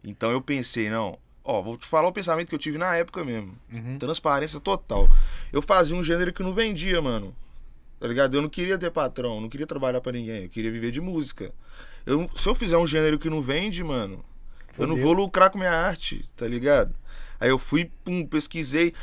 Então 0.03 0.31
eu 0.31 0.41
pensei, 0.41 0.89
não, 0.89 1.19
ó, 1.43 1.61
vou 1.61 1.77
te 1.77 1.85
falar 1.85 2.07
o 2.07 2.11
pensamento 2.11 2.49
que 2.49 2.55
eu 2.55 2.59
tive 2.59 2.79
na 2.79 2.95
época 2.95 3.23
mesmo. 3.23 3.55
Uhum. 3.71 3.99
Transparência 3.99 4.59
total. 4.59 5.07
Eu 5.53 5.61
fazia 5.61 5.95
um 5.95 6.03
gênero 6.03 6.33
que 6.33 6.41
não 6.41 6.53
vendia, 6.53 6.99
mano. 6.99 7.35
Tá 7.99 8.07
ligado? 8.07 8.35
Eu 8.35 8.41
não 8.41 8.49
queria 8.49 8.79
ter 8.79 8.89
patrão, 8.89 9.39
não 9.39 9.47
queria 9.47 9.67
trabalhar 9.67 10.01
pra 10.01 10.11
ninguém, 10.11 10.43
eu 10.43 10.49
queria 10.49 10.71
viver 10.71 10.89
de 10.89 10.99
música. 10.99 11.53
Eu, 12.03 12.27
se 12.35 12.49
eu 12.49 12.55
fizer 12.55 12.77
um 12.77 12.87
gênero 12.87 13.19
que 13.19 13.29
não 13.29 13.41
vende, 13.41 13.83
mano, 13.83 14.25
eu 14.77 14.87
não 14.87 14.95
Fudeu. 14.95 15.05
vou 15.05 15.13
lucrar 15.13 15.51
com 15.51 15.59
minha 15.59 15.71
arte, 15.71 16.25
tá 16.35 16.47
ligado? 16.47 16.93
Aí 17.39 17.49
eu 17.49 17.59
fui, 17.59 17.91
pum, 18.03 18.25
pesquisei. 18.25 18.93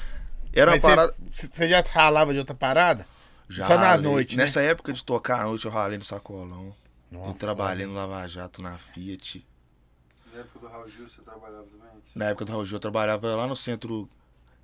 Era 0.53 0.73
Mas 0.73 0.83
uma 0.85 0.91
parada. 0.91 1.15
você, 1.31 1.69
já 1.69 1.81
ralava 1.81 2.33
de 2.33 2.39
outra 2.39 2.55
parada? 2.55 3.07
Já 3.49 3.65
Só 3.65 3.75
nas 3.77 3.85
ralei. 3.85 4.03
noites, 4.11 4.37
né? 4.37 4.45
Nessa 4.45 4.61
época 4.61 4.93
de 4.93 5.05
tocar 5.05 5.41
à 5.41 5.45
noite, 5.45 5.65
eu 5.65 5.71
ralei 5.71 5.99
no 5.99 6.05
sacolão. 6.05 6.75
eu 7.11 7.19
Nossa, 7.19 7.39
trabalhei 7.39 7.87
no 7.87 7.95
Lava 7.95 8.27
Jato, 8.27 8.61
na 8.63 8.79
Fiat. 8.79 9.45
Na 10.33 10.41
época 10.41 10.59
do 10.61 10.69
Raul 10.69 10.89
Gil, 10.89 11.09
você 11.09 11.21
trabalhava 11.23 11.65
também? 11.65 12.03
Na 12.15 12.25
época 12.27 12.45
do 12.45 12.53
Raul 12.53 12.65
Gil, 12.65 12.77
eu 12.77 12.81
trabalhava 12.81 13.35
lá 13.37 13.47
no 13.47 13.57
centro. 13.57 14.09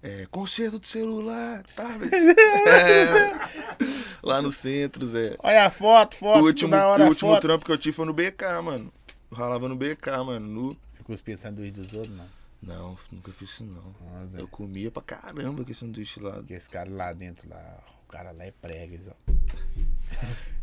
É, 0.01 0.27
concerto 0.31 0.79
de 0.79 0.87
celular, 0.87 1.65
tá, 1.75 1.85
velho? 1.85 2.11
É, 2.69 3.33
lá 4.23 4.41
no 4.41 4.53
centro, 4.53 5.05
Zé. 5.07 5.37
Olha 5.43 5.67
a 5.67 5.71
foto, 5.71 6.17
foto. 6.17 6.41
O 6.41 6.45
último, 6.45 6.71
da 6.71 6.87
hora 6.87 7.05
o 7.05 7.09
último 7.09 7.33
foto. 7.33 7.43
trampo 7.43 7.65
que 7.65 7.73
eu 7.73 7.79
tive 7.79 7.97
foi 7.97 8.07
no 8.07 8.13
BK, 8.13 8.63
mano. 8.63 8.93
Eu 9.31 9.37
ralava 9.37 9.69
no 9.69 9.75
BK, 9.77 10.07
mano. 10.25 10.47
No... 10.47 10.77
Você 10.89 11.03
cuspia 11.03 11.37
sanduíche 11.37 11.73
dos 11.73 11.93
outros, 11.95 12.15
mano? 12.15 12.31
Não, 12.63 12.97
nunca 13.13 13.33
fiz 13.33 13.51
isso 13.51 13.65
não. 13.65 13.95
Nossa, 14.21 14.39
Eu 14.39 14.49
comia 14.49 14.91
pra 14.91 15.03
caramba 15.03 15.63
aquele 15.63 15.75
sanduíche 15.75 16.21
lá. 16.21 16.33
Porque 16.33 16.55
esse 16.55 16.69
cara 16.69 16.91
lá 16.91 17.13
dentro, 17.13 17.49
lá, 17.49 17.79
o 18.05 18.11
cara 18.11 18.33
lá 18.33 18.45
é 18.45 18.51
pregas, 18.51 19.03
ó. 19.09 19.13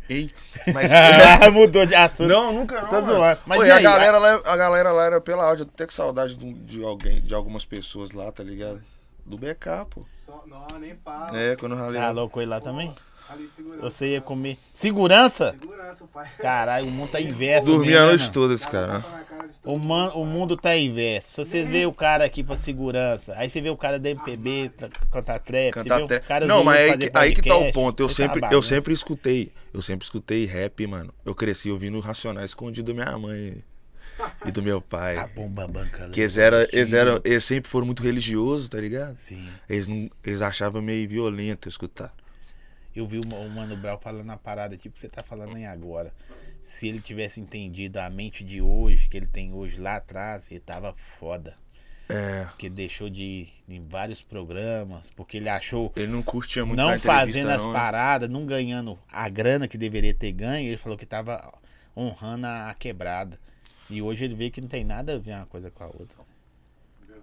Ei, 0.08 0.32
mas. 0.72 0.90
Ah, 0.92 1.50
mudou 1.50 1.84
de 1.84 1.94
assunto. 1.94 2.28
não, 2.28 2.52
nunca 2.52 2.80
não. 2.82 2.92
Mano. 2.92 3.06
zoando. 3.08 3.40
Mas 3.46 3.60
e 3.62 3.66
e 3.66 3.70
a 3.70 3.76
aí? 3.76 3.82
galera, 3.82 4.18
lá, 4.18 4.34
a 4.44 4.56
galera 4.56 4.92
lá 4.92 5.04
era 5.04 5.20
pela 5.20 5.44
áudio. 5.44 5.64
Até 5.64 5.84
com 5.86 5.92
saudade 5.92 6.36
de, 6.36 6.52
de 6.52 6.84
alguém, 6.84 7.20
de 7.22 7.34
algumas 7.34 7.64
pessoas 7.64 8.12
lá, 8.12 8.30
tá 8.30 8.42
ligado? 8.44 8.80
Do 9.26 9.36
BK, 9.36 9.86
pô. 9.90 10.04
Só, 10.14 10.44
não, 10.46 10.78
nem 10.78 10.94
fala. 11.04 11.36
É, 11.38 11.56
quando 11.56 11.72
eu 11.72 11.78
ralei. 11.78 12.00
Ralou 12.00 12.28
com 12.30 12.40
ele 12.40 12.50
lá 12.50 12.60
também? 12.60 12.94
De 13.36 13.52
segurança. 13.52 13.82
Você 13.82 14.12
ia 14.12 14.20
comer. 14.20 14.56
Segurança? 14.72 15.50
Segurança, 15.50 16.04
o 16.04 16.06
pai. 16.06 16.30
Caralho, 16.38 16.86
o 16.86 16.90
mundo 16.92 17.10
tá 17.10 17.20
inverso. 17.20 17.72
Dormi 17.72 17.86
mesmo, 17.88 17.98
a 17.98 18.02
né, 18.04 18.08
noite 18.10 18.30
toda 18.30 18.54
esse 18.54 18.68
Cara, 18.68 19.04
O, 19.64 19.76
man, 19.80 20.10
o 20.14 20.24
mundo 20.24 20.56
tá 20.56 20.76
inverso. 20.76 21.30
Se 21.32 21.44
vocês 21.44 21.68
veem 21.68 21.86
o 21.86 21.92
cara 21.92 22.24
aqui 22.24 22.44
pra 22.44 22.56
segurança, 22.56 23.34
aí 23.36 23.50
você 23.50 23.60
vê 23.60 23.68
o 23.68 23.76
cara 23.76 23.98
da 23.98 24.10
MPB 24.10 24.68
tá- 24.68 24.88
cantar 25.10 25.40
trap, 25.40 25.74
você 25.74 25.82
vê 25.82 25.88
Cantar 25.88 26.02
o 26.04 26.06
trap. 26.06 26.24
cara 26.24 26.46
Não, 26.46 26.62
mas 26.62 26.78
aí, 26.78 26.98
que- 26.98 27.10
aí 27.18 27.34
que 27.34 27.42
tá 27.42 27.56
o 27.56 27.72
ponto. 27.72 28.00
Eu 28.00 28.06
tá 28.06 28.14
sempre, 28.14 28.40
eu 28.48 28.62
sempre 28.62 28.94
escutei. 28.94 29.52
Eu 29.74 29.82
sempre 29.82 30.04
escutei 30.04 30.46
rap, 30.46 30.86
mano. 30.86 31.12
Eu 31.24 31.34
cresci 31.34 31.68
ouvindo 31.68 31.98
Racionais 31.98 32.50
escondido 32.50 32.94
da 32.94 33.04
minha 33.04 33.18
mãe 33.18 33.60
e 34.44 34.50
do 34.50 34.62
meu 34.62 34.80
pai. 34.80 35.16
A 35.16 35.26
bomba 35.26 35.66
banca. 35.66 36.08
Que 36.10 36.20
eles, 36.20 36.36
era, 36.36 36.68
eles, 36.72 36.92
eram, 36.92 37.20
eles 37.24 37.44
sempre 37.44 37.70
foram 37.70 37.86
muito 37.86 38.02
religiosos, 38.02 38.68
tá 38.68 38.78
ligado? 38.78 39.16
Sim. 39.18 39.48
Eles, 39.68 39.88
não, 39.88 40.10
eles 40.24 40.40
achavam 40.40 40.80
meio 40.82 41.08
violento 41.08 41.68
escutar. 41.68 42.14
Eu 42.94 43.06
vi 43.06 43.18
o, 43.18 43.48
Mano 43.50 43.76
Brown 43.76 43.98
falando 43.98 44.30
a 44.30 44.36
parada, 44.36 44.76
tipo 44.76 44.98
você 44.98 45.08
tá 45.08 45.22
falando 45.22 45.54
aí 45.54 45.66
agora. 45.66 46.12
Se 46.62 46.88
ele 46.88 47.00
tivesse 47.00 47.40
entendido 47.40 47.98
a 47.98 48.08
mente 48.08 48.42
de 48.42 48.60
hoje, 48.60 49.08
que 49.08 49.16
ele 49.16 49.26
tem 49.26 49.52
hoje 49.52 49.78
lá 49.78 49.96
atrás, 49.96 50.50
ele 50.50 50.60
tava 50.60 50.94
foda. 50.94 51.56
É. 52.08 52.44
Porque 52.44 52.66
ele 52.66 52.74
deixou 52.74 53.10
de 53.10 53.22
ir 53.22 53.52
em 53.68 53.86
vários 53.86 54.22
programas, 54.22 55.10
porque 55.10 55.36
ele 55.36 55.48
achou 55.48 55.92
Ele 55.96 56.06
não 56.06 56.22
curtia 56.22 56.64
muito 56.64 56.78
não 56.78 56.90
na 56.90 56.98
fazendo 56.98 57.50
as 57.50 57.62
não, 57.62 57.72
né? 57.72 57.78
paradas, 57.78 58.28
não 58.28 58.46
ganhando 58.46 58.98
a 59.10 59.28
grana 59.28 59.66
que 59.68 59.76
deveria 59.76 60.14
ter 60.14 60.32
ganho, 60.32 60.68
ele 60.68 60.78
falou 60.78 60.96
que 60.96 61.04
tava 61.04 61.52
honrando 61.96 62.46
a 62.46 62.74
quebrada. 62.78 63.38
E 63.88 64.02
hoje 64.02 64.24
ele 64.24 64.34
vê 64.34 64.50
que 64.50 64.60
não 64.60 64.68
tem 64.68 64.84
nada 64.84 65.14
a 65.14 65.18
ver 65.18 65.32
uma 65.32 65.46
coisa 65.46 65.70
com 65.70 65.84
a 65.84 65.86
outra. 65.86 66.18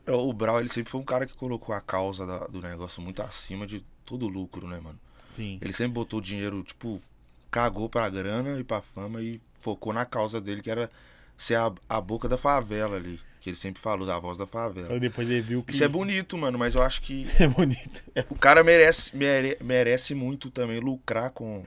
É, 0.06 0.12
O 0.12 0.32
Brau, 0.34 0.60
ele 0.60 0.70
sempre 0.70 0.92
foi 0.92 1.00
um 1.00 1.04
cara 1.06 1.26
que 1.26 1.36
colocou 1.36 1.74
a 1.74 1.82
causa 1.82 2.26
da- 2.26 2.48
do 2.48 2.62
negócio 2.62 3.02
muito 3.02 3.22
acima 3.22 3.66
de 3.66 3.84
todo 4.06 4.28
lucro, 4.28 4.68
né, 4.68 4.80
mano? 4.80 5.00
Sim. 5.26 5.58
Ele 5.62 5.74
sempre 5.74 5.94
botou 5.94 6.20
dinheiro, 6.22 6.62
tipo, 6.64 7.02
cagou 7.50 7.88
pra 7.90 8.10
grana 8.10 8.60
e 8.60 8.64
pra 8.64 8.82
fama 8.82 9.22
e 9.22 9.40
focou 9.60 9.94
na 9.94 10.06
causa 10.06 10.42
dele, 10.42 10.62
que 10.62 10.70
era 10.70 10.90
ser 11.38 11.56
a, 11.56 11.72
a 11.88 12.02
boca 12.02 12.28
da 12.28 12.38
favela 12.38 12.98
ali. 12.98 13.20
Que 13.42 13.50
ele 13.50 13.58
sempre 13.58 13.82
falou, 13.82 14.06
da 14.08 14.18
voz 14.20 14.38
da 14.38 14.48
favela. 14.48 14.86
Então 14.86 15.00
depois 15.00 15.30
ele 15.30 15.42
viu 15.42 15.64
que 15.64 15.72
Isso 15.74 15.84
é 15.84 15.88
bonito, 15.88 16.38
mano, 16.38 16.58
mas 16.58 16.76
eu 16.76 16.82
acho 16.82 17.02
que 17.02 17.28
é 17.40 17.48
bonito. 17.48 18.04
O 18.30 18.36
cara 18.36 18.64
merece, 18.64 19.16
mere- 19.16 19.58
merece 19.62 20.14
muito 20.16 20.50
também 20.50 20.80
lucrar 20.80 21.30
com 21.32 21.64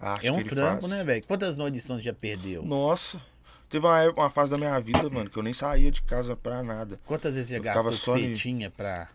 a 0.00 0.12
arte 0.12 0.26
é 0.26 0.32
um 0.32 0.36
que 0.36 0.42
ele 0.42 0.48
trampo, 0.50 0.82
faz. 0.82 0.92
né, 0.92 1.04
velho? 1.04 1.24
Quantas 1.26 1.56
você 1.56 2.00
já 2.02 2.12
perdeu? 2.12 2.64
Nossa. 2.64 3.20
Teve 3.68 3.86
uma, 3.86 4.00
época- 4.00 4.22
uma 4.22 4.30
fase 4.30 4.50
da 4.50 4.58
minha 4.58 4.78
vida, 4.80 5.08
mano, 5.10 5.28
que 5.28 5.36
eu 5.38 5.42
nem 5.42 5.52
saía 5.52 5.90
de 5.90 6.00
casa 6.02 6.34
pra 6.34 6.62
nada. 6.62 6.98
Quantas 7.04 7.34
vezes 7.34 7.48
você 7.50 7.60
gastou 7.60 7.88
o 7.88 7.94
que 7.94 8.00
só 8.00 8.12
você 8.12 8.32
tinha 8.32 8.70
pra. 8.70 9.08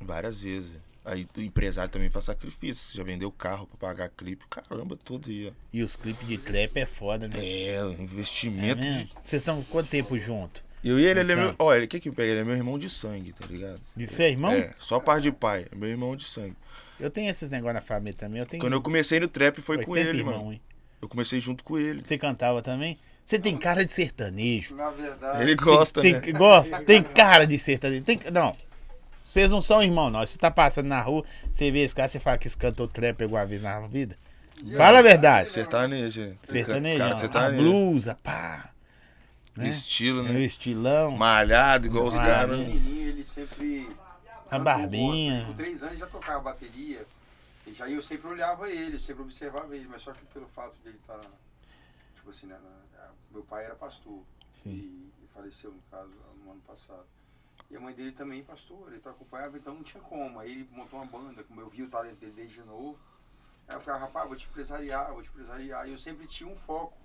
Várias 0.00 0.40
vezes. 0.40 0.72
Aí 1.04 1.26
o 1.36 1.40
empresário 1.40 1.90
também 1.90 2.10
faz 2.10 2.24
sacrifício. 2.24 2.96
Já 2.96 3.02
vendeu 3.04 3.30
carro 3.30 3.66
pra 3.66 3.88
pagar 3.88 4.08
clipe, 4.10 4.44
caramba, 4.50 4.96
tudo 5.02 5.30
aí, 5.30 5.48
ó. 5.48 5.52
E 5.72 5.82
os 5.82 5.94
clipes 5.96 6.26
de 6.26 6.36
trap 6.36 6.76
é 6.76 6.86
foda, 6.86 7.28
né? 7.28 7.36
É, 7.38 7.82
o 7.84 7.92
É 7.92 8.02
investimento 8.02 8.80
mesmo? 8.80 9.04
de. 9.04 9.12
Vocês 9.24 9.40
estão 9.42 9.62
quanto 9.64 9.88
tempo 9.88 10.18
junto? 10.18 10.64
Eu 10.84 10.98
e 11.00 11.04
ele, 11.04 11.20
ele 11.20 11.32
é 11.32 11.36
meu. 11.36 11.50
Então. 11.50 11.66
Ó, 11.66 11.74
ele 11.74 11.86
que 11.86 11.98
que 12.00 12.10
pega? 12.10 12.30
Ele 12.32 12.40
é 12.40 12.44
meu 12.44 12.54
irmão 12.56 12.78
de 12.78 12.88
sangue, 12.90 13.32
tá 13.32 13.46
ligado? 13.46 13.80
De 13.94 14.06
ser 14.06 14.30
irmão? 14.30 14.52
É, 14.52 14.74
só 14.78 14.98
par 15.00 15.20
de 15.20 15.30
pai. 15.32 15.66
É 15.70 15.74
meu 15.74 15.88
irmão 15.88 16.14
de 16.16 16.24
sangue. 16.24 16.56
Eu 16.98 17.10
tenho 17.10 17.30
esses 17.30 17.50
negócios 17.50 17.74
na 17.74 17.80
família 17.80 18.14
também. 18.14 18.40
Eu 18.40 18.46
tenho 18.46 18.60
Quando 18.60 18.72
eu 18.74 18.82
comecei 18.82 19.18
no 19.20 19.28
trap 19.28 19.60
foi 19.62 19.82
com 19.84 19.92
80 19.92 20.08
ele, 20.10 20.18
irmão, 20.18 20.38
mano. 20.38 20.52
hein? 20.52 20.60
Eu 21.00 21.08
comecei 21.08 21.38
junto 21.40 21.62
com 21.62 21.78
ele. 21.78 22.02
Você 22.04 22.16
cantava 22.18 22.62
também? 22.62 22.98
Você 23.26 23.38
tem 23.40 23.56
cara 23.58 23.84
de 23.84 23.92
sertanejo. 23.92 24.76
Na 24.76 24.88
verdade. 24.90 25.42
Ele 25.42 25.54
gosta, 25.56 26.00
tem, 26.00 26.12
né? 26.12 26.20
tem- 26.20 26.32
gosta, 26.34 26.80
tem 26.84 27.02
cara 27.02 27.44
de 27.46 27.58
sertanejo. 27.58 28.04
Tem, 28.04 28.20
não. 28.32 28.56
Vocês 29.28 29.50
não 29.50 29.60
são 29.60 29.82
irmãos, 29.82 30.10
não. 30.10 30.20
Você 30.24 30.38
tá 30.38 30.50
passando 30.50 30.86
na 30.86 31.00
rua, 31.02 31.24
você 31.52 31.70
vê 31.70 31.80
esse 31.80 31.94
cara, 31.94 32.08
você 32.08 32.20
fala 32.20 32.38
que 32.38 32.46
esse 32.46 32.56
cantor 32.56 32.88
trap 32.88 33.20
alguma 33.24 33.44
vez 33.44 33.60
na 33.60 33.80
vida. 33.88 34.16
Fala 34.76 35.00
a 35.00 35.02
verdade. 35.02 35.50
Sertanejo. 35.50 36.22
é. 36.22 36.32
Sertanejo. 36.42 36.98
Cara, 36.98 37.10
não. 37.10 37.16
A 37.16 37.20
sertanejo. 37.20 37.62
blusa, 37.62 38.14
pá. 38.22 38.70
Né? 39.56 39.68
Estilo, 39.70 40.20
É 40.26 40.32
né? 40.32 40.40
estilão. 40.42 41.10
Malhado, 41.10 41.86
igual 41.86 42.06
os 42.06 42.14
caras. 42.16 42.58
Menininho, 42.58 43.08
ele 43.08 43.24
sempre. 43.24 43.88
A 44.50 44.58
barbinha. 44.58 45.44
Com 45.46 45.54
três 45.54 45.80
anos 45.82 45.92
ele 45.94 46.00
já 46.00 46.06
tocava 46.06 46.40
bateria. 46.40 47.04
E 47.66 47.72
já 47.72 47.88
eu 47.90 48.00
sempre 48.00 48.28
olhava 48.28 48.70
ele, 48.70 49.00
sempre 49.00 49.22
observava 49.22 49.74
ele, 49.74 49.88
mas 49.90 50.00
só 50.02 50.12
que 50.12 50.24
pelo 50.32 50.46
fato 50.46 50.74
de 50.82 50.90
ele 50.90 50.98
estar. 50.98 51.18
Tipo 52.14 52.30
assim, 52.30 52.46
né? 52.46 52.54
na- 52.62 52.85
meu 53.36 53.44
pai 53.44 53.64
era 53.64 53.74
pastor. 53.74 54.22
Sim. 54.62 54.70
E, 54.70 55.12
e 55.24 55.28
faleceu, 55.34 55.70
no 55.70 55.82
caso, 55.90 56.12
no 56.44 56.52
ano 56.52 56.60
passado. 56.66 57.04
E 57.70 57.76
a 57.76 57.80
mãe 57.80 57.94
dele 57.94 58.12
também 58.12 58.42
pastor, 58.44 58.92
ele 58.92 59.02
acompanhava, 59.04 59.56
então 59.56 59.74
não 59.74 59.82
tinha 59.82 60.02
como. 60.02 60.38
Aí 60.38 60.50
ele 60.52 60.68
montou 60.72 60.98
uma 61.00 61.06
banda, 61.06 61.42
como 61.44 61.60
eu 61.60 61.68
vi 61.68 61.82
o 61.82 61.88
talento 61.88 62.18
dele 62.20 62.32
desde 62.32 62.60
novo. 62.62 62.98
Aí 63.68 63.74
eu 63.74 63.80
falei, 63.80 64.00
ah, 64.00 64.04
rapaz, 64.04 64.28
vou 64.28 64.36
te 64.36 64.46
empresariar, 64.46 65.12
vou 65.12 65.22
te 65.22 65.28
empresariar. 65.28 65.88
E 65.88 65.92
eu 65.92 65.98
sempre 65.98 66.26
tinha 66.26 66.48
um 66.48 66.56
foco, 66.56 66.96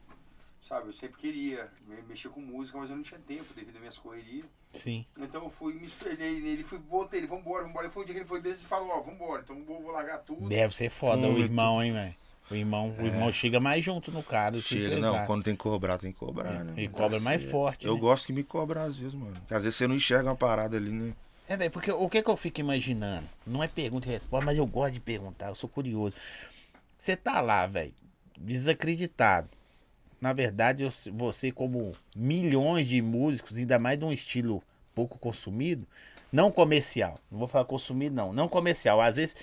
sabe? 0.62 0.88
Eu 0.88 0.94
sempre 0.94 1.17
queria 1.20 1.70
me- 1.88 2.02
mexer 2.04 2.30
com 2.30 2.39
música, 2.39 2.78
mas 2.78 2.89
eu 2.89 2.96
não 2.96 3.04
tinha 3.04 3.20
tempo 3.20 3.54
devido 3.54 3.76
às 3.76 3.80
minhas 3.82 3.98
correrias. 3.98 4.46
Sim. 4.74 5.06
Então 5.17 5.44
eu 5.44 5.50
fui, 5.50 5.74
me 5.74 5.88
espelhei 5.88 6.39
nele, 6.39 6.63
fui, 6.63 6.78
botei 6.78 7.20
ele, 7.20 7.28
vambora, 7.28 7.63
vambora. 7.65 7.88
E 7.88 7.89
foi 7.89 8.04
o 8.04 8.06
dia 8.06 8.13
que 8.13 8.20
ele 8.20 8.28
foi 8.28 8.39
desse 8.41 8.63
e 8.63 8.67
falou, 8.67 8.89
ó, 8.89 9.02
vambora, 9.02 9.41
então 9.41 9.62
vou, 9.65 9.82
vou 9.82 9.91
largar 9.91 10.20
tudo. 10.20 10.48
Deve 10.48 10.74
ser 10.76 10.89
foda 10.89 11.28
o 11.28 11.32
Muito. 11.32 11.41
irmão, 11.46 11.82
hein, 11.84 11.91
velho? 11.91 12.15
O 12.51 12.55
irmão, 12.55 12.93
o 12.99 13.05
irmão 13.05 13.31
chega 13.31 13.59
mais 13.59 13.83
junto 13.83 14.11
no 14.11 14.21
cara. 14.21 14.59
Chega, 14.59 14.99
não, 14.99 15.25
quando 15.25 15.43
tem 15.43 15.55
que 15.55 15.63
cobrar, 15.63 15.97
tem 15.97 16.11
que 16.11 16.19
cobrar, 16.19 16.63
né? 16.65 16.73
Ele 16.75 16.87
mano? 16.87 16.97
cobra 16.97 17.19
mais 17.21 17.37
Cacete. 17.37 17.51
forte, 17.51 17.85
Eu 17.87 17.93
né? 17.95 17.99
gosto 18.01 18.27
que 18.27 18.33
me 18.33 18.43
cobra 18.43 18.83
às 18.83 18.97
vezes, 18.97 19.13
mano. 19.13 19.33
Porque 19.33 19.53
às 19.53 19.63
vezes 19.63 19.77
você 19.77 19.87
não 19.87 19.95
enxerga 19.95 20.29
uma 20.29 20.35
parada 20.35 20.75
ali, 20.77 20.91
né? 20.91 21.13
É, 21.47 21.55
velho, 21.57 21.71
porque 21.71 21.91
o 21.91 22.07
que 22.09 22.21
que 22.21 22.29
eu 22.29 22.37
fico 22.37 22.59
imaginando? 22.59 23.27
Não 23.47 23.63
é 23.63 23.67
pergunta 23.67 24.07
e 24.07 24.11
resposta, 24.11 24.45
mas 24.45 24.57
eu 24.57 24.65
gosto 24.65 24.93
de 24.93 24.99
perguntar, 24.99 25.47
eu 25.47 25.55
sou 25.55 25.69
curioso. 25.69 26.15
Você 26.97 27.15
tá 27.15 27.41
lá, 27.41 27.65
velho, 27.67 27.93
desacreditado. 28.37 29.49
Na 30.19 30.33
verdade, 30.33 30.87
você, 31.13 31.51
como 31.51 31.93
milhões 32.15 32.87
de 32.87 33.01
músicos, 33.01 33.57
ainda 33.57 33.79
mais 33.79 33.97
de 33.97 34.05
um 34.05 34.13
estilo 34.13 34.61
pouco 34.93 35.17
consumido, 35.17 35.87
não 36.31 36.51
comercial. 36.51 37.19
Não 37.31 37.39
vou 37.39 37.47
falar 37.47 37.65
consumido, 37.65 38.15
não. 38.15 38.31
Não 38.31 38.47
comercial. 38.47 39.01
Às 39.01 39.17
vezes 39.17 39.35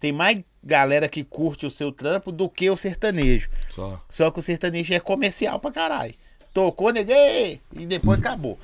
tem 0.00 0.12
mais 0.12 0.42
galera 0.62 1.08
que 1.08 1.22
curte 1.24 1.64
o 1.66 1.70
seu 1.70 1.92
trampo 1.92 2.30
do 2.32 2.48
que 2.48 2.68
o 2.70 2.76
sertanejo. 2.76 3.48
Só. 3.70 4.02
Só 4.08 4.30
que 4.30 4.38
o 4.38 4.42
sertanejo 4.42 4.92
é 4.94 5.00
comercial 5.00 5.58
pra 5.60 5.70
caralho. 5.72 6.14
Tocou, 6.52 6.90
neguei! 6.90 7.60
E 7.72 7.86
depois 7.86 8.18
acabou. 8.18 8.58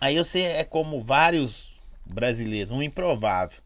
Aí 0.00 0.16
você 0.16 0.40
é 0.42 0.64
como 0.64 1.02
vários 1.02 1.78
brasileiros, 2.04 2.72
um 2.72 2.82
improvável. 2.82 3.58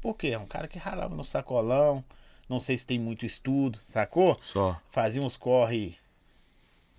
Por 0.00 0.14
quê? 0.16 0.28
É 0.28 0.38
um 0.38 0.46
cara 0.46 0.68
que 0.68 0.78
ralava 0.78 1.14
no 1.14 1.24
sacolão. 1.24 2.04
Não 2.48 2.60
sei 2.60 2.76
se 2.78 2.86
tem 2.86 2.98
muito 2.98 3.26
estudo, 3.26 3.78
sacou? 3.82 4.38
Só. 4.42 4.80
Fazia 4.90 5.20
uns 5.22 5.36
corre 5.36 5.96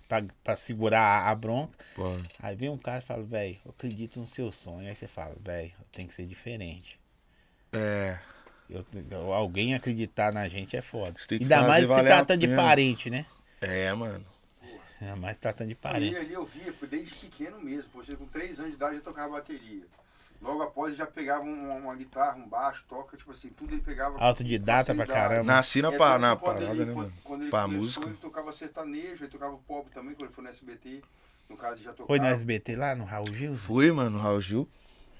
pra, 0.08 0.22
pra 0.44 0.56
segurar 0.56 1.26
a- 1.26 1.34
bronca. 1.34 1.72
Pô. 1.94 2.04
Aí 2.40 2.54
vem 2.54 2.68
um 2.68 2.76
cara 2.76 2.98
e 2.98 3.02
fala, 3.06 3.22
velho, 3.22 3.56
eu 3.64 3.70
acredito 3.70 4.20
no 4.20 4.26
seu 4.26 4.52
sonho. 4.52 4.88
Aí 4.88 4.94
você 4.94 5.06
fala, 5.08 5.36
velho, 5.42 5.72
tem 5.92 6.06
que 6.06 6.14
ser 6.14 6.26
diferente. 6.26 6.98
É. 7.72 8.18
Eu- 8.70 9.32
alguém 9.32 9.74
acreditar 9.74 10.32
na 10.32 10.48
gente 10.48 10.76
é 10.76 10.82
foda. 10.82 11.14
Ainda 11.30 11.62
mais 11.66 11.84
se 11.84 11.88
valer 11.94 12.12
a 12.12 12.16
tratando 12.16 12.40
de 12.46 12.54
parente, 12.54 13.08
né? 13.08 13.24
É, 13.60 13.92
mano. 13.94 14.24
Ainda 15.00 15.16
mais 15.16 15.36
se 15.36 15.40
tratando 15.40 15.68
de 15.68 15.74
parente. 15.74 16.16
ali 16.16 16.32
eu 16.34 16.44
via 16.44 16.72
desde 16.90 17.14
pequeno 17.14 17.60
mesmo, 17.60 17.90
porque 17.92 18.14
com 18.16 18.26
três 18.26 18.58
anos 18.58 18.72
de 18.72 18.76
idade 18.76 18.96
eu 18.96 19.02
tocava 19.02 19.32
bateria. 19.34 19.82
Logo 20.40 20.62
após 20.62 20.90
ele 20.90 20.98
já 20.98 21.06
pegava 21.06 21.42
uma, 21.42 21.74
uma 21.74 21.94
guitarra, 21.96 22.36
um 22.36 22.46
baixo, 22.48 22.84
toca, 22.88 23.16
tipo 23.16 23.30
assim, 23.32 23.48
tudo 23.50 23.74
ele 23.74 23.80
pegava. 23.82 24.18
Autodidata 24.20 24.94
pra 24.94 25.06
caramba. 25.06 25.42
Nasci 25.44 25.82
na, 25.82 25.92
É, 25.92 25.96
pa- 25.98 26.18
na 26.18 26.36
parada, 26.36 26.64
ele- 26.66 26.84
né, 26.84 26.92
quando- 26.92 26.96
mano? 26.96 27.12
Quando 27.24 27.42
ele 27.42 27.50
Pra 27.50 27.62
começou, 27.62 27.82
música. 27.82 28.06
ele 28.06 28.16
tocava 28.18 28.52
sertanejo, 28.52 29.24
ele 29.24 29.30
tocava 29.32 29.56
pop 29.66 29.90
também, 29.90 30.14
quando 30.14 30.26
ele 30.26 30.32
foi 30.34 30.44
no 30.44 30.50
SBT. 30.50 31.00
No 31.48 31.56
caso, 31.56 31.76
ele 31.76 31.84
já 31.84 31.90
tocava. 31.92 32.06
Foi 32.06 32.18
no 32.20 32.26
SBT 32.26 32.76
lá, 32.76 32.94
no 32.94 33.04
Raul 33.04 33.26
Gil? 33.34 33.56
Fui, 33.56 33.90
mano, 33.90 34.18
Raul 34.18 34.40
Gil. 34.40 34.68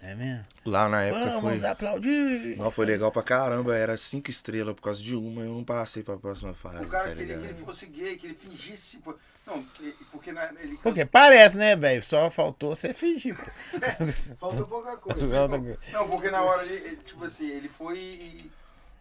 É 0.00 0.14
mesmo? 0.14 0.44
Lá 0.64 0.88
na 0.88 1.02
época 1.02 1.24
Vamos 1.40 1.60
foi. 1.60 1.68
aplaudir! 1.68 2.56
Não, 2.56 2.70
foi 2.70 2.86
legal 2.86 3.10
pra 3.10 3.22
caramba. 3.22 3.76
Era 3.76 3.96
cinco 3.96 4.30
estrelas 4.30 4.74
por 4.74 4.82
causa 4.82 5.02
de 5.02 5.14
uma. 5.16 5.42
Eu 5.42 5.52
não 5.52 5.64
passei 5.64 6.02
pra 6.04 6.16
próxima 6.16 6.54
fase, 6.54 6.84
O 6.84 6.88
cara 6.88 7.08
tá 7.10 7.16
queria 7.16 7.36
que 7.38 7.44
ele 7.46 7.54
fosse 7.54 7.86
gay, 7.86 8.16
que 8.16 8.26
ele 8.28 8.34
fingisse. 8.34 8.98
pô. 8.98 9.14
Não, 9.44 9.64
porque 10.12 10.30
na, 10.30 10.50
ele 10.60 10.78
Porque 10.82 11.04
parece, 11.06 11.56
né, 11.56 11.74
velho? 11.74 12.04
Só 12.04 12.30
faltou 12.30 12.76
você 12.76 12.92
fingir. 12.92 13.34
Faltou 14.38 14.66
pouca 14.66 14.96
coisa. 14.98 15.26
Falta- 15.28 15.58
Não, 15.92 16.08
porque 16.08 16.30
na 16.30 16.42
hora 16.42 16.64
ele, 16.66 16.96
tipo 16.96 17.24
assim, 17.24 17.48
ele 17.48 17.68
foi. 17.68 17.98
e- 17.98 18.50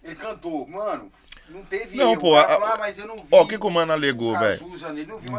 Ele 0.04 0.16
cantou, 0.16 0.66
mano, 0.68 1.12
não 1.50 1.64
teve 1.66 1.98
Não, 1.98 2.12
erro. 2.14 2.22
pô, 2.22 2.36
a- 2.36 2.44
ah, 2.74 2.78
mas 2.80 2.98
eu 2.98 3.06
não 3.08 3.18
vi. 3.18 3.28
Ó, 3.30 3.44
o 3.44 3.48
que, 3.48 3.58
que 3.60 3.66
o 3.66 3.70
mano 3.70 3.92
alegou, 3.92 4.38
velho? 4.40 4.58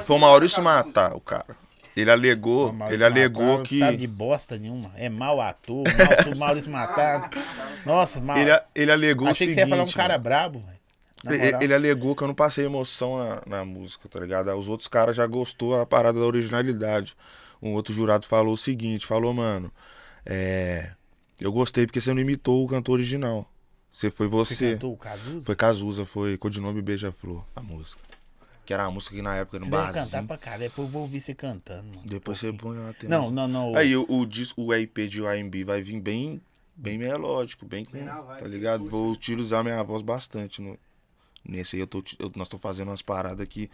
Foi 0.05 0.17
o 0.17 0.19
Maurício 0.19 0.63
matar 0.63 1.17
o 1.17 1.21
cara. 1.21 1.57
Ele 2.01 2.11
alegou, 2.11 2.73
Maurício 2.73 2.97
ele 2.97 3.05
alegou 3.05 3.43
Matar 3.45 3.57
não 3.59 3.63
que. 3.65 3.79
sabe 3.79 3.97
de 3.97 4.07
bosta 4.07 4.59
nenhuma. 4.59 4.91
É 4.97 5.09
mau 5.09 5.41
ator, 5.41 5.85
mau 5.97 6.13
ator, 6.13 6.37
Maurício 6.37 6.71
Matar. 6.71 7.31
Nossa, 7.85 8.21
mal. 8.21 8.37
Ele, 8.39 8.51
ele 8.75 8.93
alegou 8.93 9.27
Achei 9.29 9.47
o 9.47 9.51
que 9.51 9.55
seguinte. 9.55 9.55
você 9.55 9.61
ia 9.61 9.67
falar 9.69 9.83
um 9.89 9.93
cara 9.93 10.15
mano. 10.15 10.23
brabo, 10.25 10.59
velho. 10.61 10.79
Ele, 11.43 11.65
ele 11.65 11.75
alegou 11.75 12.15
que 12.15 12.23
eu 12.23 12.29
não 12.29 12.35
passei 12.35 12.65
emoção 12.65 13.19
na, 13.19 13.43
na 13.59 13.65
música, 13.65 14.09
tá 14.09 14.21
ligado? 14.21 14.51
Os 14.57 14.69
outros 14.69 14.89
caras 14.89 15.17
já 15.17 15.27
gostou 15.27 15.79
a 15.81 15.85
parada 15.85 16.19
da 16.21 16.25
originalidade. 16.27 17.17
Um 17.61 17.73
outro 17.73 17.93
jurado 17.93 18.25
falou 18.27 18.55
o 18.55 18.57
seguinte, 18.57 19.05
falou, 19.05 19.35
mano, 19.35 19.73
é, 20.25 20.91
Eu 21.41 21.51
gostei 21.51 21.87
porque 21.87 22.01
você 22.01 22.13
não 22.15 22.21
imitou 22.21 22.65
o 22.65 22.69
cantor 22.69 22.95
original. 22.95 23.51
Você 23.91 24.11
foi 24.11 24.29
Você 24.29 24.55
você. 24.55 24.73
cantou 24.75 24.93
o 24.93 24.97
Cazuza? 24.97 25.45
Foi 25.45 25.57
Cazuza, 25.57 26.05
foi 26.07 26.37
Codinome 26.37 26.81
Beija-Flor, 26.81 27.43
a 27.57 27.61
música. 27.61 28.01
Que 28.69 28.75
era 28.75 28.85
a 28.85 28.91
música 28.91 29.17
que 29.17 29.23
na 29.23 29.35
época 29.35 29.59
no 29.61 29.65
Você 29.65 29.71
deve 29.71 29.83
cantar 29.87 30.01
barzinho. 30.01 30.27
pra 30.27 30.37
caralho. 30.37 30.63
Depois 30.65 30.87
eu 30.89 30.93
vou 30.93 31.01
ouvir 31.01 31.21
você 31.21 31.35
cantando, 31.35 31.85
mano. 31.89 32.03
Depois 32.05 32.39
você 32.39 32.53
põe 32.53 32.77
lá. 32.77 32.93
tem 32.93 33.09
Não, 33.09 33.29
uns- 33.29 33.33
não, 33.33 33.49
não. 33.49 33.75
Aí 33.75 33.97
o, 33.97 34.05
o, 34.07 34.27
disco, 34.27 34.61
o 34.61 34.75
EP 34.75 35.09
de 35.09 35.23
YMB 35.23 35.65
vai 35.65 35.81
vir 35.81 35.99
bem, 35.99 36.39
bem 36.77 36.99
melódico, 36.99 37.65
bem 37.65 37.83
com. 37.83 37.97
Tá 38.05 38.47
ligado? 38.47 38.85
Vou 38.85 39.11
utilizar 39.11 39.65
minha 39.65 39.83
voz 39.83 40.03
bastante. 40.03 40.61
No, 40.61 40.79
nesse 41.43 41.77
aí 41.77 41.81
eu 41.81 41.87
tô, 41.87 42.05
eu- 42.19 42.31
nós 42.37 42.47
tô 42.47 42.59
fazendo 42.59 42.89
umas 42.89 43.01
paradas 43.01 43.41
aqui 43.41 43.71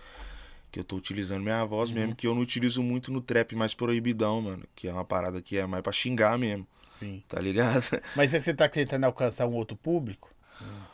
que 0.70 0.78
eu 0.78 0.84
tô 0.84 0.94
utilizando 0.94 1.42
minha 1.42 1.64
voz 1.64 1.88
Uhum. 1.90 1.96
mesmo, 1.96 2.14
que 2.14 2.28
eu 2.28 2.32
não 2.36 2.42
utilizo 2.42 2.80
muito 2.80 3.10
no 3.10 3.20
trap 3.20 3.56
mais 3.56 3.74
proibidão, 3.74 4.40
mano. 4.42 4.62
Que 4.76 4.86
é 4.86 4.92
uma 4.92 5.04
parada 5.04 5.42
que 5.42 5.56
é 5.58 5.66
mais 5.66 5.82
pra 5.82 5.92
xingar 5.92 6.38
mesmo, 6.38 6.64
Sim. 7.00 7.20
tá 7.28 7.40
ligado? 7.40 7.82
Mas 8.14 8.30
você 8.30 8.54
tá 8.54 8.68
tentando 8.68 9.02
alcançar 9.06 9.48
um 9.48 9.54
outro 9.54 9.76
público? 9.76 10.30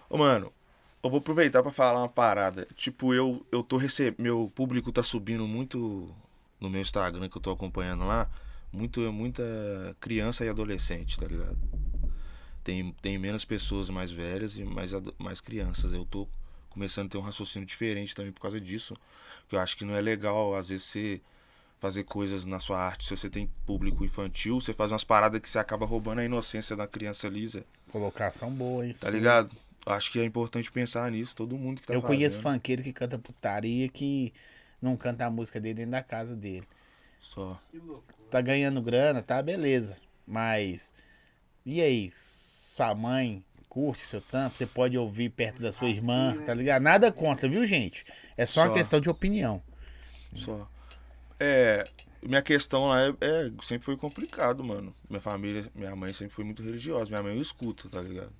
Ô, 0.08 0.16
mano, 0.16 0.50
eu 1.02 1.10
vou 1.10 1.18
aproveitar 1.18 1.62
pra 1.62 1.72
falar 1.72 2.00
uma 2.00 2.08
parada. 2.08 2.66
Tipo, 2.74 3.14
eu, 3.14 3.44
eu 3.50 3.62
tô 3.62 3.76
recebendo. 3.76 4.22
Meu 4.22 4.52
público 4.54 4.92
tá 4.92 5.02
subindo 5.02 5.46
muito 5.46 6.14
no 6.60 6.68
meu 6.68 6.80
Instagram 6.80 7.28
que 7.28 7.36
eu 7.36 7.42
tô 7.42 7.50
acompanhando 7.50 8.04
lá. 8.04 8.28
Muito, 8.72 9.00
muita 9.12 9.42
criança 9.98 10.44
e 10.44 10.48
adolescente, 10.48 11.18
tá 11.18 11.26
ligado? 11.26 11.58
Tem, 12.62 12.92
tem 13.00 13.18
menos 13.18 13.44
pessoas 13.44 13.88
mais 13.88 14.10
velhas 14.10 14.56
e 14.56 14.62
mais, 14.62 14.92
mais 15.18 15.40
crianças. 15.40 15.92
Eu 15.92 16.04
tô 16.04 16.28
começando 16.68 17.06
a 17.06 17.10
ter 17.10 17.18
um 17.18 17.22
raciocínio 17.22 17.66
diferente 17.66 18.14
também 18.14 18.30
por 18.30 18.40
causa 18.40 18.60
disso. 18.60 18.94
Que 19.48 19.56
eu 19.56 19.60
acho 19.60 19.76
que 19.76 19.84
não 19.84 19.94
é 19.94 20.00
legal, 20.00 20.54
às 20.54 20.68
vezes, 20.68 20.84
você 20.84 21.20
fazer 21.80 22.04
coisas 22.04 22.44
na 22.44 22.60
sua 22.60 22.78
arte. 22.78 23.06
Se 23.06 23.16
você 23.16 23.30
tem 23.30 23.50
público 23.66 24.04
infantil, 24.04 24.60
você 24.60 24.74
faz 24.74 24.92
umas 24.92 25.02
paradas 25.02 25.40
que 25.40 25.48
você 25.48 25.58
acaba 25.58 25.86
roubando 25.86 26.20
a 26.20 26.24
inocência 26.24 26.76
da 26.76 26.86
criança 26.86 27.26
lisa. 27.26 27.64
Colocação 27.90 28.50
boa, 28.50 28.86
hein? 28.86 28.92
Tá 29.00 29.10
ligado? 29.10 29.50
Acho 29.86 30.12
que 30.12 30.20
é 30.20 30.24
importante 30.24 30.70
pensar 30.70 31.10
nisso, 31.10 31.34
todo 31.34 31.56
mundo 31.56 31.80
que 31.80 31.86
tá 31.86 31.94
Eu 31.94 32.02
conheço 32.02 32.36
fazendo. 32.38 32.54
funkeiro 32.54 32.82
que 32.82 32.92
canta 32.92 33.18
putaria 33.18 33.88
que 33.88 34.32
não 34.80 34.96
canta 34.96 35.24
a 35.26 35.30
música 35.30 35.60
dele 35.60 35.74
dentro 35.74 35.92
da 35.92 36.02
casa 36.02 36.36
dele. 36.36 36.66
Só. 37.18 37.60
Tá 38.30 38.40
ganhando 38.40 38.80
grana, 38.82 39.22
tá, 39.22 39.42
beleza. 39.42 39.98
Mas. 40.26 40.94
E 41.66 41.80
aí? 41.80 42.12
Sua 42.22 42.94
mãe 42.94 43.44
curte 43.68 44.06
seu 44.06 44.20
tampo? 44.20 44.56
Você 44.56 44.66
pode 44.66 44.96
ouvir 44.96 45.30
perto 45.30 45.60
da 45.62 45.72
sua 45.72 45.88
irmã, 45.88 46.36
tá 46.44 46.54
ligado? 46.54 46.82
Nada 46.82 47.10
contra, 47.12 47.48
viu, 47.48 47.66
gente? 47.66 48.04
É 48.36 48.46
só, 48.46 48.62
uma 48.62 48.68
Só. 48.68 48.74
questão 48.74 49.00
de 49.00 49.10
opinião. 49.10 49.62
Só. 50.34 50.68
É. 51.38 51.84
Minha 52.22 52.42
questão 52.42 52.86
lá 52.88 53.00
é, 53.02 53.08
é- 53.20 53.50
sempre 53.62 53.84
foi 53.86 53.96
complicado, 53.96 54.62
mano. 54.62 54.94
Minha 55.08 55.22
família, 55.22 55.70
minha 55.74 55.94
mãe 55.96 56.12
sempre 56.12 56.34
foi 56.34 56.44
muito 56.44 56.62
religiosa. 56.62 57.08
Minha 57.10 57.22
mãe 57.22 57.38
escuta, 57.38 57.88
tá 57.88 58.00
ligado? 58.02 58.32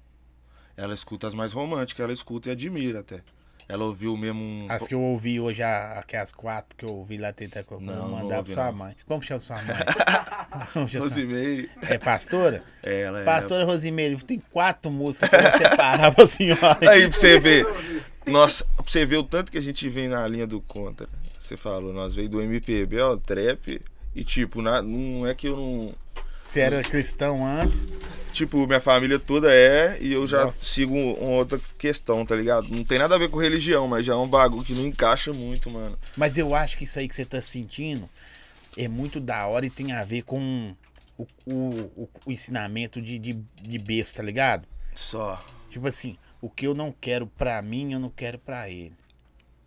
Ela 0.80 0.94
escuta 0.94 1.26
as 1.26 1.34
mais 1.34 1.52
românticas, 1.52 2.02
ela 2.02 2.12
escuta 2.12 2.48
e 2.48 2.52
admira 2.52 3.00
até. 3.00 3.20
Ela 3.68 3.84
ouviu 3.84 4.16
mesmo 4.16 4.40
um. 4.42 4.66
As 4.68 4.88
que 4.88 4.94
eu 4.94 5.00
ouvi 5.00 5.38
hoje, 5.38 5.62
aquelas 5.62 6.32
quatro 6.32 6.76
que 6.76 6.84
eu 6.84 6.88
ouvi 6.90 7.18
lá 7.18 7.32
eu 7.74 7.80
Não, 7.80 7.94
não 7.94 8.08
mandar 8.22 8.38
ouvi, 8.38 8.52
pra 8.52 8.62
sua 8.62 8.72
não. 8.72 8.78
mãe. 8.78 8.96
Como 9.06 9.22
chama 9.22 9.40
sua 9.40 9.62
mãe? 9.62 9.76
Rosimeire. 10.98 11.70
É 11.82 11.98
pastora? 11.98 12.62
Ela 12.82 13.20
é. 13.20 13.24
Pastora 13.24 13.64
Rosimeire, 13.64 14.16
tem 14.24 14.38
quatro 14.50 14.90
músicas 14.90 15.28
pra 15.28 15.52
você 15.52 15.58
separar 15.58 16.12
pra 16.14 16.26
senhora. 16.26 16.78
Aí 16.90 17.08
pra 17.08 17.18
você 17.18 17.38
ver. 17.38 17.66
Nossa, 18.26 18.64
pra 18.76 18.84
você 18.86 19.06
ver 19.06 19.18
o 19.18 19.22
tanto 19.22 19.52
que 19.52 19.58
a 19.58 19.62
gente 19.62 19.88
vem 19.88 20.08
na 20.08 20.26
linha 20.26 20.46
do 20.46 20.60
contra. 20.60 21.08
Você 21.40 21.56
falou, 21.56 21.92
nós 21.92 22.14
veio 22.14 22.28
do 22.28 22.40
MPB, 22.40 23.00
ó, 23.00 23.16
trap. 23.16 23.80
E 24.14 24.24
tipo, 24.24 24.60
na- 24.62 24.82
não 24.82 25.26
é 25.26 25.34
que 25.34 25.46
eu 25.46 25.56
não. 25.56 25.94
Você 26.52 26.60
era 26.60 26.82
cristão 26.82 27.46
antes. 27.46 27.88
Tipo, 28.32 28.64
minha 28.66 28.80
família 28.80 29.18
toda 29.18 29.52
é 29.52 29.98
e 30.00 30.12
eu 30.12 30.24
já 30.26 30.44
Nossa. 30.44 30.62
sigo 30.64 30.94
um- 30.94 31.14
uma 31.14 31.30
outra 31.32 31.60
questão, 31.76 32.24
tá 32.24 32.34
ligado? 32.36 32.68
Não 32.68 32.84
tem 32.84 32.98
nada 32.98 33.14
a 33.14 33.18
ver 33.18 33.28
com 33.28 33.38
religião, 33.38 33.88
mas 33.88 34.06
já 34.06 34.12
é 34.12 34.16
um 34.16 34.28
bagulho 34.28 34.64
que 34.64 34.72
não 34.72 34.86
encaixa 34.86 35.32
muito, 35.32 35.68
mano. 35.70 35.98
Mas 36.16 36.38
eu 36.38 36.54
acho 36.54 36.78
que 36.78 36.84
isso 36.84 36.98
aí 36.98 37.08
que 37.08 37.14
você 37.14 37.24
tá 37.24 37.42
sentindo 37.42 38.08
é 38.76 38.86
muito 38.86 39.18
da 39.18 39.46
hora 39.48 39.66
e 39.66 39.70
tem 39.70 39.90
a 39.92 40.04
ver 40.04 40.22
com 40.22 40.72
o, 41.18 41.26
o, 41.44 41.68
o- 42.04 42.08
o 42.26 42.32
ensinamento 42.32 43.02
de, 43.02 43.18
de, 43.18 43.32
de 43.60 43.78
besta, 43.78 44.18
tá 44.18 44.22
ligado? 44.22 44.66
Só. 44.94 45.44
Tipo 45.68 45.88
assim, 45.88 46.16
o 46.40 46.48
que 46.48 46.66
eu 46.68 46.74
não 46.74 46.94
quero 47.00 47.26
pra 47.26 47.60
mim, 47.60 47.92
eu 47.92 47.98
não 47.98 48.10
quero 48.10 48.38
pra 48.38 48.70
ele. 48.70 48.92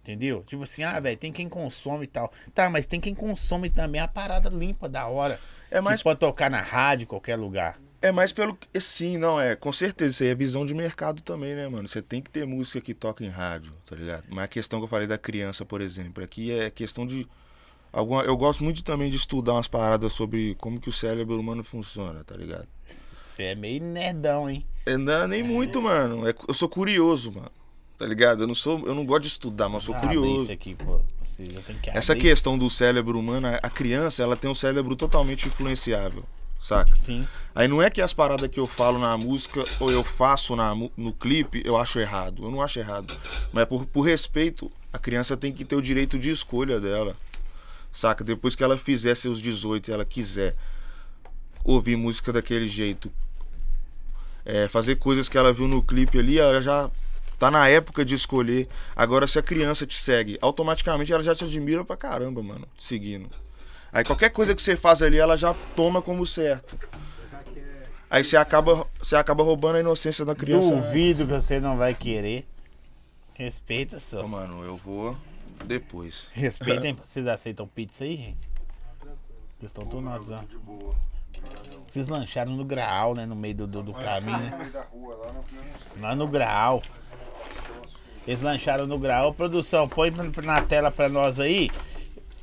Entendeu? 0.03 0.43
Tipo 0.45 0.63
assim, 0.63 0.83
ah, 0.83 0.99
velho, 0.99 1.17
tem 1.17 1.31
quem 1.31 1.47
consome 1.47 2.03
e 2.03 2.07
tal. 2.07 2.29
Tá, 2.53 2.69
mas 2.69 2.85
tem 2.85 2.99
quem 2.99 3.15
consome 3.15 3.69
também 3.69 4.01
a 4.01 4.07
parada 4.07 4.49
limpa, 4.49 4.89
da 4.89 5.07
hora. 5.07 5.39
É 5.71 5.79
mais, 5.79 5.99
Que 5.99 6.03
pode 6.03 6.19
tocar 6.19 6.51
na 6.51 6.59
rádio, 6.61 7.05
em 7.05 7.07
qualquer 7.07 7.37
lugar. 7.37 7.79
é 8.01 8.11
mais 8.11 8.33
pelo. 8.33 8.53
que- 8.53 8.81
Sim, 8.81 9.17
não, 9.17 9.39
é. 9.39 9.55
Com 9.55 9.71
certeza, 9.71 10.11
isso 10.11 10.23
aí 10.23 10.29
é 10.29 10.35
visão 10.35 10.65
de 10.65 10.73
mercado 10.73 11.21
também, 11.21 11.55
né, 11.55 11.69
mano? 11.69 11.87
Você 11.87 12.01
tem 12.01 12.21
que 12.21 12.29
ter 12.29 12.45
música 12.45 12.81
que 12.81 12.93
toca 12.93 13.23
em 13.23 13.29
rádio, 13.29 13.71
tá 13.85 13.95
ligado? 13.95 14.25
Mas 14.27 14.43
a 14.43 14.47
questão 14.49 14.79
que 14.79 14.83
eu 14.83 14.89
falei 14.89 15.07
da 15.07 15.17
criança, 15.17 15.63
por 15.63 15.79
exemplo, 15.79 16.21
aqui 16.21 16.51
é 16.51 16.69
questão 16.69 17.07
de. 17.07 17.25
Alguma, 17.93 18.23
eu 18.23 18.35
gosto 18.35 18.61
muito 18.63 18.83
também 18.83 19.09
de 19.09 19.15
estudar 19.15 19.53
umas 19.53 19.69
paradas 19.69 20.11
sobre 20.11 20.53
como 20.55 20.81
que 20.81 20.89
o 20.89 20.93
cérebro 20.93 21.39
humano 21.39 21.63
funciona, 21.63 22.23
tá 22.25 22.35
ligado? 22.35 22.67
Você 23.21 23.43
é 23.43 23.55
meio 23.55 23.81
nerdão, 23.81 24.49
hein? 24.49 24.65
É, 24.85 24.97
não, 24.97 25.27
nem 25.29 25.41
muito, 25.43 25.81
mano. 25.81 26.27
É- 26.27 26.35
eu 26.47 26.53
sou 26.53 26.67
curioso, 26.67 27.31
mano. 27.31 27.51
Tá 27.97 28.05
ligado? 28.05 28.43
Eu 28.43 28.47
não 28.47 28.55
sou, 28.55 28.85
eu 28.87 28.95
não 28.95 29.05
gosto 29.05 29.21
de 29.23 29.27
estudar, 29.27 29.69
mas 29.69 29.83
eu 29.83 29.87
sou 29.87 29.95
Abre 29.95 30.07
curioso. 30.17 30.51
aqui, 30.51 30.75
pô. 30.75 30.99
Você 31.25 31.45
já 31.45 31.61
tem 31.61 31.75
que 31.77 31.89
Essa 31.89 32.15
questão 32.15 32.57
do 32.57 32.69
cérebro 32.69 33.17
humano, 33.19 33.47
a- 33.61 33.69
criança, 33.69 34.21
ela 34.23 34.35
tem 34.35 34.49
um 34.49 34.55
cérebro 34.55 34.95
totalmente 34.95 35.47
influenciável, 35.47 36.23
saca? 36.59 36.95
Sim. 36.97 37.27
Aí 37.55 37.67
não 37.67 37.81
é 37.81 37.89
que 37.89 38.01
as 38.01 38.13
paradas 38.13 38.47
que 38.49 38.59
eu 38.59 38.67
falo 38.67 38.99
na 38.99 39.17
música 39.17 39.63
ou 39.79 39.89
eu 39.91 40.03
faço 40.03 40.55
na, 40.55 40.75
no 40.75 41.13
clipe, 41.13 41.61
eu 41.65 41.77
acho 41.77 41.99
errado. 41.99 42.43
Eu 42.43 42.51
não 42.51 42.61
acho 42.61 42.79
errado. 42.79 43.15
Mas 43.51 43.65
por, 43.65 43.85
por 43.85 44.01
respeito, 44.01 44.71
a 44.91 44.99
criança 44.99 45.35
tem 45.37 45.51
que 45.51 45.63
ter 45.65 45.75
o 45.75 45.81
direito 45.81 46.19
de 46.19 46.29
escolha 46.29 46.79
dela. 46.79 47.15
Saca? 47.91 48.23
Depois 48.23 48.55
que 48.55 48.63
ela 48.63 48.77
fizer 48.77 49.15
seus 49.15 49.39
18 49.39 49.89
e 49.89 49.93
ela 49.93 50.05
quiser 50.05 50.55
ouvir 51.63 51.95
música 51.95 52.33
daquele 52.33 52.67
jeito, 52.67 53.11
é, 54.45 54.67
fazer 54.67 54.97
coisas 54.97 55.29
que 55.29 55.37
ela 55.37 55.53
viu 55.53 55.67
no 55.67 55.81
clipe 55.81 56.19
ali, 56.19 56.37
ela 56.37 56.61
já 56.61 56.89
tá 57.37 57.49
na 57.51 57.67
época 57.67 58.03
de 58.05 58.15
escolher. 58.15 58.67
Agora, 58.95 59.27
se 59.27 59.37
a 59.39 59.41
criança 59.41 59.85
te 59.85 59.99
segue, 59.99 60.37
automaticamente 60.41 61.11
ela 61.11 61.23
já 61.23 61.35
te 61.35 61.43
admira 61.43 61.83
pra 61.83 61.97
caramba, 61.97 62.41
mano, 62.41 62.67
te 62.77 62.83
seguindo. 62.83 63.29
Aí 63.91 64.03
qualquer 64.03 64.29
coisa 64.29 64.55
que 64.55 64.61
você 64.61 64.75
faz 64.75 65.01
ali, 65.01 65.17
ela 65.17 65.37
já 65.37 65.53
toma 65.75 66.01
como 66.01 66.25
certo. 66.25 66.77
Aí 68.09 68.23
você 68.23 68.37
acaba, 68.37 68.87
você 68.99 69.15
acaba 69.15 69.43
roubando 69.43 69.77
a 69.77 69.79
inocência 69.79 70.23
da 70.23 70.35
criança. 70.35 70.69
Duvido 70.69 71.25
que 71.25 71.33
você 71.33 71.59
não 71.59 71.77
vai 71.77 71.93
querer. 71.93 72.47
Respeita 73.33 73.97
Ô, 73.97 73.99
só. 73.99 74.27
mano, 74.27 74.63
eu 74.63 74.77
vou 74.77 75.17
depois. 75.65 76.27
Respeitem. 76.31 76.95
Vocês 77.03 77.25
aceitam 77.25 77.67
pizza 77.67 78.03
aí, 78.03 78.15
gente? 78.15 78.37
Vocês 79.59 79.71
estão 79.71 79.85
tonados, 79.85 80.29
ó. 80.29 80.43
Vocês 81.87 82.07
lancharam 82.07 82.51
no 82.51 82.63
Graal, 82.63 83.15
né? 83.15 83.25
No 83.25 83.35
meio 83.35 83.55
do, 83.55 83.67
do, 83.67 83.81
do 83.83 83.93
caminho, 83.93 84.37
No 84.37 84.43
né? 84.43 84.57
meio 84.59 84.71
da 84.71 84.81
rua 84.81 85.15
lá, 85.15 85.33
nós 85.33 85.45
comemos 85.47 86.01
Lá 86.01 86.15
no 86.15 86.27
Graal. 86.27 86.83
Eles 88.27 88.41
lancharam 88.41 88.87
no 88.87 88.97
Graal. 88.97 89.33
Produção, 89.33 89.87
põe 89.87 90.11
na 90.43 90.61
tela 90.61 90.89
pra 90.89 91.09
nós 91.09 91.39
aí. 91.39 91.69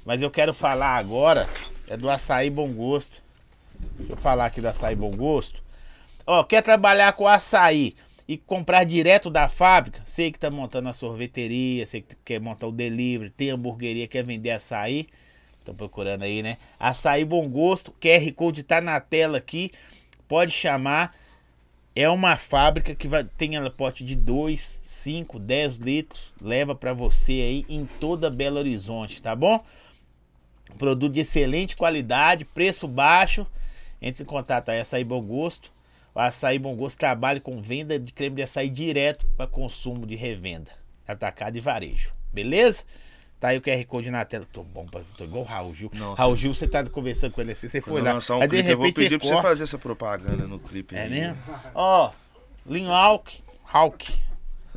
Mas 0.05 0.23
eu 0.23 0.31
quero 0.31 0.53
falar 0.53 0.97
agora 0.97 1.49
é 1.91 1.97
do 1.97 2.09
açaí 2.09 2.49
bom 2.49 2.69
gosto. 2.69 3.21
Deixa 3.99 4.13
eu 4.13 4.17
falar 4.17 4.47
aqui 4.47 4.61
do 4.61 4.69
açaí 4.69 4.95
bom 4.95 5.11
gosto. 5.11 5.61
Ó, 6.27 6.45
quer 6.45 6.63
trabalhar 6.63 7.13
com 7.15 7.27
açaí 7.27 7.97
e 8.29 8.37
comprar 8.37 8.85
direto 8.85 9.29
da 9.29 9.49
fábrica? 9.49 10.01
Sei 10.05 10.31
que 10.31 10.39
tá 10.39 10.49
montando 10.49 10.89
a 10.89 10.93
sorveteria, 10.93 11.85
sei 11.87 12.03
que 12.03 12.15
quer 12.25 12.41
montar 12.41 12.69
o 12.69 12.73
delivery, 12.73 13.31
tem 13.31 13.51
hamburgueria, 13.51 14.07
quer 14.07 14.23
vender 14.23 14.51
açaí. 14.51 15.09
Tô 15.65 15.75
procurando 15.75 16.23
aí, 16.23 16.43
né? 16.43 16.59
Açaí 16.79 17.25
bom 17.25 17.49
gosto, 17.49 17.93
QR 18.01 18.33
Code 18.35 18.63
tá 18.63 18.81
na 18.81 19.01
tela 19.01 19.39
aqui. 19.39 19.73
Pode 20.29 20.53
chamar. 20.53 21.13
É 21.95 22.09
uma 22.09 22.37
fábrica 22.37 22.95
que 22.95 23.09
vai, 23.09 23.25
tem 23.25 23.57
ela 23.57 23.71
pote 23.71 24.05
de 24.05 24.15
2, 24.15 24.79
5, 24.81 25.39
10 25.39 25.77
litros. 25.77 26.33
Leva 26.41 26.75
pra 26.75 26.93
você 26.93 27.33
aí 27.33 27.67
em 27.69 27.85
toda 27.99 28.31
Belo 28.31 28.59
Horizonte, 28.59 29.21
tá 29.21 29.35
bom? 29.35 29.65
Produto 30.79 31.13
de 31.13 31.21
excelente 31.21 31.77
qualidade, 31.77 32.45
preço 32.45 32.87
baixo. 32.87 33.47
Entre 34.01 34.23
em 34.23 34.27
contato 34.27 34.69
aí, 34.69 34.81
Açaí 34.81 35.03
Bom 35.03 35.21
Gosto. 35.21 35.73
O 36.15 36.21
Açaí 36.21 36.59
Bom 36.59 36.77
Gosto 36.77 36.99
trabalha 36.99 37.41
com 37.41 37.61
venda 37.61 37.99
de 37.99 38.13
creme 38.13 38.37
de 38.37 38.43
açaí 38.43 38.71
direto 38.71 39.27
para 39.37 39.47
consumo 39.47 40.07
de 40.07 40.15
revenda. 40.15 40.71
Atacado 41.07 41.57
e 41.57 41.61
varejo. 41.61 42.13
Beleza? 42.33 42.85
Tá 43.41 43.49
aí 43.49 43.59
o 43.59 43.63
QR 43.63 43.83
Code 43.87 44.11
na 44.11 44.23
tela. 44.23 44.47
Tô 44.53 44.63
bom, 44.63 44.87
tô 45.17 45.25
igual 45.25 45.43
o 45.43 45.47
Raul 45.47 45.75
Gil. 45.75 45.91
Não, 45.95 46.13
Raul 46.13 46.37
Gil, 46.37 46.55
você 46.55 46.69
tá 46.69 46.85
conversando 46.85 47.33
com 47.33 47.41
ele 47.41 47.53
assim, 47.53 47.69
você 47.69 47.81
foi 47.81 48.03
lá. 48.03 48.13
um 48.13 48.41
aí 48.41 48.47
de 48.47 48.49
clipe, 48.49 48.69
eu 48.69 48.77
vou 48.77 48.87
repente 48.87 48.95
pedir 48.95 49.19
pra 49.19 49.29
você 49.29 49.43
fazer 49.43 49.63
essa 49.65 49.79
propaganda 49.79 50.47
no 50.47 50.59
clipe. 50.59 50.95
É 50.95 51.05
aí. 51.05 51.11
mesmo? 51.11 51.39
Ó, 51.75 52.13
Linho 52.67 52.91
Hawk, 52.91 53.43
Hawk. 53.73 54.15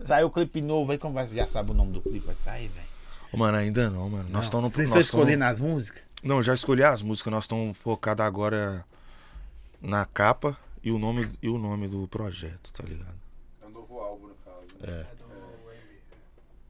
Saiu 0.07 0.27
o 0.27 0.31
clipe 0.31 0.61
novo 0.61 0.91
aí, 0.93 0.97
como 0.97 1.13
vai, 1.13 1.27
já 1.27 1.45
sabe 1.45 1.71
o 1.71 1.73
nome 1.73 1.91
do 1.91 2.01
clipe, 2.01 2.25
vai 2.25 2.35
sair, 2.35 2.69
velho. 2.69 2.87
Mano, 3.33 3.57
ainda 3.57 3.89
não, 3.89 4.09
mano. 4.09 4.29
Nós 4.29 4.45
estamos 4.45 4.63
no 4.63 4.69
Vocês 4.69 4.87
estão 4.87 5.01
escolhendo 5.01 5.43
as 5.43 5.59
músicas? 5.59 6.03
Não, 6.23 6.41
já 6.41 6.53
escolhi 6.53 6.83
as 6.83 7.01
músicas. 7.01 7.31
Nós 7.31 7.43
estamos 7.43 7.77
focados 7.77 8.25
agora 8.25 8.85
na 9.81 10.05
capa 10.05 10.57
E 10.81 10.91
o 10.91 10.97
nome, 10.97 11.29
e 11.41 11.49
o 11.49 11.57
nome 11.57 11.87
do 11.89 12.07
projeto, 12.07 12.71
tá 12.71 12.83
ligado? 12.83 13.15
É 13.61 13.65
um 13.65 13.69
novo 13.71 13.99
álbum, 13.99 14.27
no 14.27 14.35
caso. 14.35 14.97
É. 14.99 15.22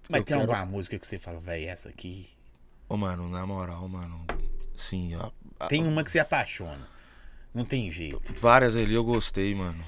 Mas 0.09 0.19
Eu 0.21 0.25
tem 0.25 0.37
quero- 0.37 0.51
alguma 0.51 0.65
música 0.65 0.99
que 0.99 1.07
você 1.07 1.17
fala, 1.17 1.39
véi, 1.39 1.65
essa 1.65 1.89
aqui. 1.89 2.29
Ô, 2.89 2.97
mano, 2.97 3.29
na 3.29 3.45
moral, 3.45 3.87
mano. 3.87 4.25
Sim, 4.77 5.15
ó. 5.15 5.31
a- 5.59 5.67
Tem 5.67 5.83
uma 5.85 6.03
que 6.03 6.11
você 6.11 6.19
apaixona. 6.19 6.87
Não 7.53 7.63
tem 7.63 7.89
jeito. 7.91 8.33
Várias 8.33 8.75
ali 8.75 8.93
eu 8.95 9.03
gostei, 9.03 9.53
mano. 9.55 9.83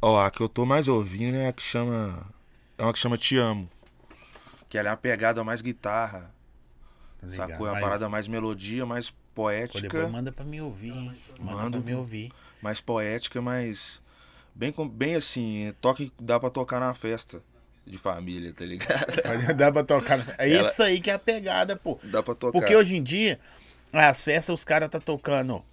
Ó, 0.00 0.18
a 0.24 0.30
que 0.30 0.40
eu 0.40 0.48
tô 0.48 0.64
mais 0.64 0.88
ouvindo 0.88 1.36
é 1.36 1.48
a 1.48 1.52
que 1.52 1.62
chama. 1.62 2.24
É 2.78 2.82
uma 2.82 2.92
que 2.92 2.98
chama 2.98 3.18
Te 3.18 3.36
Amo. 3.36 3.68
Que 4.68 4.78
ela 4.78 4.88
é 4.88 4.90
uma 4.92 4.96
pegada 4.96 5.44
mais 5.44 5.60
guitarra. 5.60 6.32
Tá 7.20 7.26
ligado? 7.26 7.50
Sacou? 7.50 7.66
É 7.66 7.70
uma 7.70 7.74
Mas- 7.74 7.82
parada 7.84 8.08
mais 8.08 8.26
melodia, 8.26 8.86
mais 8.86 9.10
Pô, 9.10 9.16
poética. 9.34 9.80
depois 9.82 10.10
manda 10.10 10.32
pra 10.32 10.44
me 10.44 10.60
ouvir, 10.60 10.90
hein? 10.92 11.12
Manda 11.40 11.52
Mando. 11.62 11.78
pra 11.78 11.86
me 11.86 11.94
ouvir. 11.94 12.32
Mais 12.62 12.80
poética, 12.80 13.40
mas. 13.42 14.00
Bem, 14.54 14.72
bem 14.92 15.14
assim, 15.16 15.74
toque 15.80 16.10
que 16.10 16.22
dá 16.22 16.38
pra 16.40 16.50
tocar 16.50 16.78
na 16.80 16.94
festa 16.94 17.42
de 17.86 17.98
família, 17.98 18.52
tá 18.52 18.64
ligado? 18.64 19.06
Dá 19.56 19.70
pra 19.72 19.82
tocar. 19.84 20.34
É 20.38 20.50
Ela- 20.52 20.68
isso 20.68 20.82
aí 20.82 21.00
que 21.00 21.10
é 21.10 21.14
a 21.14 21.18
pegada, 21.18 21.76
pô. 21.76 21.98
Dá 22.04 22.22
pra 22.22 22.34
tocar. 22.34 22.52
Porque 22.58 22.74
hoje 22.76 22.96
em 22.96 23.02
dia, 23.02 23.38
as 23.92 24.24
festas, 24.24 24.58
os 24.60 24.64
caras 24.64 24.88
tá 24.88 25.00
tocando 25.00 25.64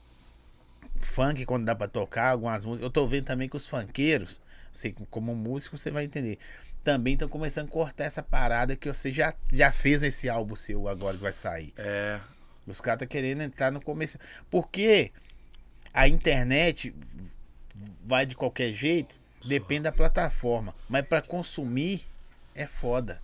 funk 1.02 1.45
quando 1.45 1.65
dá 1.65 1.76
pra 1.76 1.88
tocar, 1.88 2.32
algumas 2.32 2.65
músicas. 2.65 2.84
Eu 2.84 2.89
tô 2.91 3.08
vendo 3.08 3.26
também 3.26 3.48
que 3.48 3.56
os 3.56 3.65
funkeiros, 3.67 4.41
você, 4.72 4.93
como 5.10 5.36
músico, 5.36 5.78
você 5.78 5.91
vai 5.91 6.04
entender. 6.06 6.38
Também 6.84 7.13
estão 7.13 7.28
começando 7.28 7.67
a 7.67 7.72
cortar 7.72 8.06
essa 8.06 8.24
parada 8.24 8.76
que 8.76 8.88
você 8.91 9.12
já, 9.12 9.34
já 9.52 9.72
fez 9.72 10.02
nesse 10.02 10.30
álbum 10.30 10.56
seu 10.56 10.88
agora 10.88 11.15
que 11.17 11.24
vai 11.24 11.34
sair. 11.34 11.74
É. 11.78 12.19
Os 12.65 12.80
caras 12.80 13.00
tá 13.00 13.06
querendo 13.06 13.41
entrar 13.41 13.72
no 13.72 13.82
começo. 13.82 14.17
Porque 14.50 15.12
a 15.93 16.08
internet 16.08 16.93
vai 18.04 18.26
de 18.26 18.36
qualquer 18.36 18.74
jeito, 18.74 19.15
depende 19.45 19.84
da 19.84 19.91
plataforma. 19.91 20.73
Mas 20.88 21.06
pra 21.08 21.21
consumir 21.21 22.06
é 22.56 22.65
foda. 22.67 23.21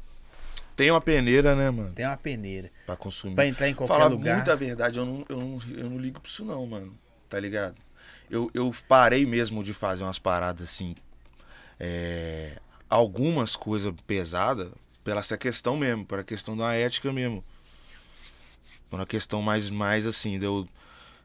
Tem 0.76 0.92
uma 0.92 1.00
peneira, 1.02 1.56
né, 1.56 1.70
mano? 1.72 1.94
Tem 1.94 2.06
uma 2.06 2.18
peneira. 2.18 2.70
Pra 2.86 2.96
consumir. 2.98 3.36
Pra 3.36 3.48
entrar 3.48 3.70
em 3.70 3.74
qualquer 3.74 3.94
Falar 3.94 4.08
lugar. 4.08 4.36
muita 4.36 4.56
verdade, 4.58 4.98
eu 5.00 5.06
não, 5.06 5.26
eu, 5.30 5.38
não, 5.40 5.62
eu 5.78 5.90
não 5.90 5.98
ligo 5.98 6.20
pra 6.20 6.30
isso 6.30 6.44
não, 6.44 6.66
mano. 6.66 6.94
Tá 7.30 7.40
ligado? 7.40 7.76
Eu, 8.30 8.50
eu 8.54 8.74
parei 8.88 9.26
mesmo 9.26 9.64
de 9.64 9.74
fazer 9.74 10.04
umas 10.04 10.20
paradas 10.20 10.70
assim. 10.70 10.96
é, 11.80 12.58
algumas 12.90 13.56
coisas 13.56 13.94
pesadas 14.06 14.70
pela 15.04 15.20
essa 15.22 15.38
questão 15.38 15.78
mesmo, 15.78 16.06
pela 16.06 16.24
questão 16.24 16.58
da 16.58 16.74
ética 16.74 17.14
mesmo. 17.14 17.44
Por 18.90 19.00
uma 19.00 19.06
questão 19.06 19.42
mais, 19.42 19.70
mais 19.70 20.06
assim, 20.06 20.38
eu, 20.44 20.68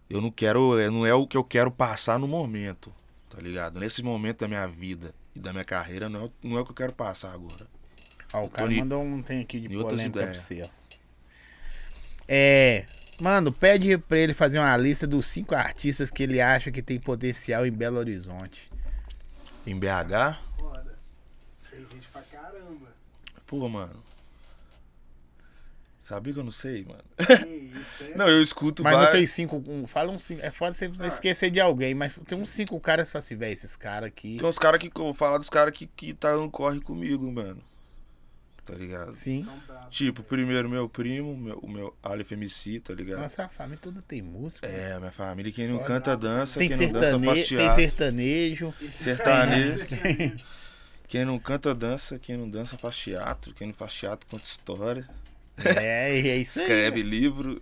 eu 0.08 0.20
não 0.20 0.30
quero. 0.30 0.78
é, 0.78 0.88
Não 0.90 1.04
é 1.06 1.12
o 1.14 1.26
que 1.26 1.36
eu 1.36 1.44
quero 1.44 1.70
passar 1.70 2.18
no 2.18 2.28
momento. 2.28 2.92
Tá 3.30 3.40
ligado? 3.40 3.78
Nesse 3.78 4.02
momento 4.02 4.40
da 4.40 4.48
minha 4.48 4.66
vida 4.66 5.14
e 5.34 5.38
da 5.38 5.52
minha 5.52 5.64
carreira, 5.64 6.08
não 6.08 6.26
é, 6.26 6.30
não 6.42 6.58
é 6.58 6.60
o 6.60 6.64
que 6.64 6.72
eu 6.72 6.76
quero 6.76 6.92
passar 6.92 7.32
agora. 7.32 7.66
Ó, 8.32 8.44
o 8.44 8.48
tô 8.48 8.56
cara 8.56 8.70
mandou 8.70 9.02
um 9.02 9.22
tem 9.22 9.40
aqui 9.40 9.60
de 9.60 9.68
polêmica 9.68 10.26
pra 10.26 10.34
você, 10.34 10.62
ó. 10.62 10.68
É. 12.28 12.86
Mano, 13.20 13.52
pede 13.52 13.98
pra 13.98 14.18
ele 14.18 14.34
fazer 14.34 14.58
uma 14.58 14.76
lista 14.76 15.06
dos 15.06 15.26
cinco 15.26 15.54
artistas 15.54 16.10
que 16.10 16.22
ele 16.22 16.40
acha 16.40 16.70
que 16.70 16.82
tem 16.82 16.98
potencial 16.98 17.66
em 17.66 17.70
Belo 17.70 17.98
Horizonte. 17.98 18.70
Em 19.66 19.78
BH, 19.78 20.38
Foda. 20.58 20.98
Tem 21.70 21.80
gente 21.80 22.08
pra 22.08 22.22
caramba. 22.22 22.88
pô, 23.46 23.68
mano. 23.68 24.09
Sabia 26.10 26.32
que 26.34 26.40
eu 26.40 26.44
não 26.44 26.50
sei, 26.52 26.84
mano? 26.84 27.02
Que 27.16 27.78
isso, 27.80 28.02
é? 28.04 28.14
Não, 28.18 28.28
eu 28.28 28.42
escuto 28.42 28.82
Mas 28.82 28.92
não 28.94 29.00
vários- 29.00 29.16
tem 29.18 29.26
cinco. 29.26 29.62
um- 29.66 29.86
fala 29.86 30.10
uns 30.10 30.24
cinco. 30.24 30.44
É 30.44 30.50
foda 30.50 30.72
você 30.72 30.90
Ah. 31.00 31.06
esquecer 31.06 31.50
de 31.50 31.60
alguém, 31.60 31.94
mas 31.94 32.18
tem 32.26 32.36
uns 32.36 32.50
cinco 32.50 32.78
caras 32.80 33.04
que 33.04 33.08
você 33.08 33.12
fala 33.12 33.24
assim, 33.24 33.36
velho, 33.36 33.52
esses 33.52 33.76
caras 33.76 34.08
aqui. 34.08 34.36
Tem 34.38 34.48
uns 34.48 34.58
caras 34.58 34.80
que. 34.80 34.88
Eu 34.88 34.92
vou 35.04 35.14
falar 35.14 35.38
dos 35.38 35.48
caras 35.48 35.72
que, 35.72 35.86
que 35.86 36.12
tá 36.12 36.34
no 36.36 36.50
corre 36.50 36.80
comigo, 36.80 37.30
mano. 37.30 37.62
Tá 38.64 38.74
ligado? 38.74 39.12
Sim. 39.14 39.46
Bravos. 39.66 39.96
Tipo, 39.96 40.22
primeiro 40.22 40.68
meu 40.68 40.88
primo, 40.88 41.36
meu, 41.36 41.58
o 41.58 41.68
meu 41.68 41.96
Aleph 42.02 42.32
MC, 42.32 42.80
tá 42.80 42.92
ligado? 42.92 43.20
Nossa, 43.20 43.44
a 43.44 43.48
família 43.48 43.78
toda 43.80 44.02
tem 44.02 44.20
música. 44.22 44.66
É, 44.66 44.98
minha 44.98 45.10
família, 45.12 45.50
quem 45.52 45.66
não 45.68 45.76
Foda. 45.76 45.86
canta, 45.86 46.16
dança. 46.16 46.58
tem, 46.58 46.68
quem 46.68 46.76
não 46.76 46.92
dança, 46.92 47.00
sertane... 47.10 47.26
faz 47.26 47.38
tem 47.38 47.56
teatro. 47.56 47.74
sertanejo. 47.76 48.74
Esse 48.80 49.04
Sertanejo. 49.04 49.86
cara- 49.86 50.36
Quem 51.08 51.24
não 51.24 51.38
canta, 51.40 51.74
dança. 51.74 52.18
Quem 52.20 52.36
não 52.36 52.48
dança, 52.48 52.78
faz 52.78 52.96
teatro. 52.96 53.52
Quem 53.54 53.66
não 53.68 53.74
faz 53.74 53.92
teatro, 53.94 54.28
conta 54.30 54.44
história. 54.44 55.08
É, 55.64 56.18
é 56.18 56.36
isso 56.36 56.58
aí. 56.60 56.64
Escreve 56.64 57.02
livro. 57.02 57.58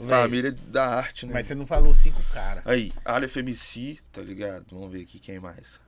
Véi, 0.00 0.22
família 0.22 0.52
da 0.52 0.86
arte, 0.86 1.26
né? 1.26 1.34
Mas 1.34 1.46
você 1.46 1.54
não 1.54 1.66
falou 1.66 1.94
cinco 1.94 2.22
caras. 2.32 2.66
Aí, 2.66 2.92
Aleph 3.04 3.36
MC, 3.36 3.98
tá 4.10 4.22
ligado? 4.22 4.66
Vamos 4.70 4.90
ver 4.90 5.02
aqui 5.02 5.18
quem 5.18 5.38
mais. 5.38 5.78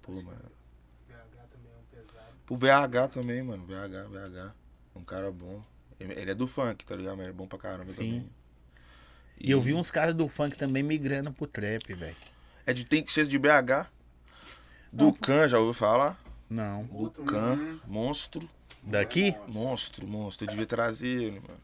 Pô, 0.00 0.12
mano. 0.12 0.50
BH 1.06 1.16
também 1.50 1.72
é 1.72 1.76
um 1.76 2.04
pesado. 2.04 2.34
O 2.48 2.56
VH 2.56 3.12
também, 3.12 3.42
mano. 3.42 3.66
VH, 3.66 4.08
VH. 4.08 4.54
Um 4.96 5.04
cara 5.04 5.30
bom. 5.30 5.62
Ele 6.00 6.30
é 6.30 6.34
do 6.34 6.46
funk, 6.46 6.86
tá 6.86 6.96
ligado? 6.96 7.16
Mas 7.16 7.26
ele 7.26 7.34
é 7.34 7.36
bom 7.36 7.46
pra 7.46 7.58
caramba 7.58 7.88
Sim. 7.88 7.94
também. 7.96 8.30
E 9.40 9.50
eu 9.50 9.60
vi 9.60 9.74
uns 9.74 9.90
caras 9.90 10.14
do 10.14 10.26
funk 10.26 10.56
também 10.56 10.82
migrando 10.82 11.32
pro 11.32 11.46
trap, 11.46 11.94
velho. 11.94 12.16
É 12.64 12.72
de, 12.72 12.84
tem 12.84 13.02
que 13.02 13.12
ser 13.12 13.26
de 13.26 13.38
BH. 13.38 13.90
Ducan, 14.90 15.46
já 15.48 15.58
ouviu 15.58 15.74
falar? 15.74 16.18
Não. 16.48 16.88
Outro 16.92 17.22
Ducan, 17.24 17.80
monstro. 17.86 18.48
Daqui? 18.82 19.34
Monstro, 19.48 20.06
monstro. 20.06 20.46
Eu 20.46 20.50
devia 20.50 20.66
trazer 20.66 21.06
ele, 21.08 21.40
mano. 21.40 21.60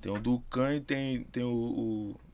Tem 0.00 0.10
o 0.10 0.18
Ducan 0.18 0.74
e 0.76 0.80
tem, 0.80 1.22
tem 1.24 1.44
o, 1.44 1.48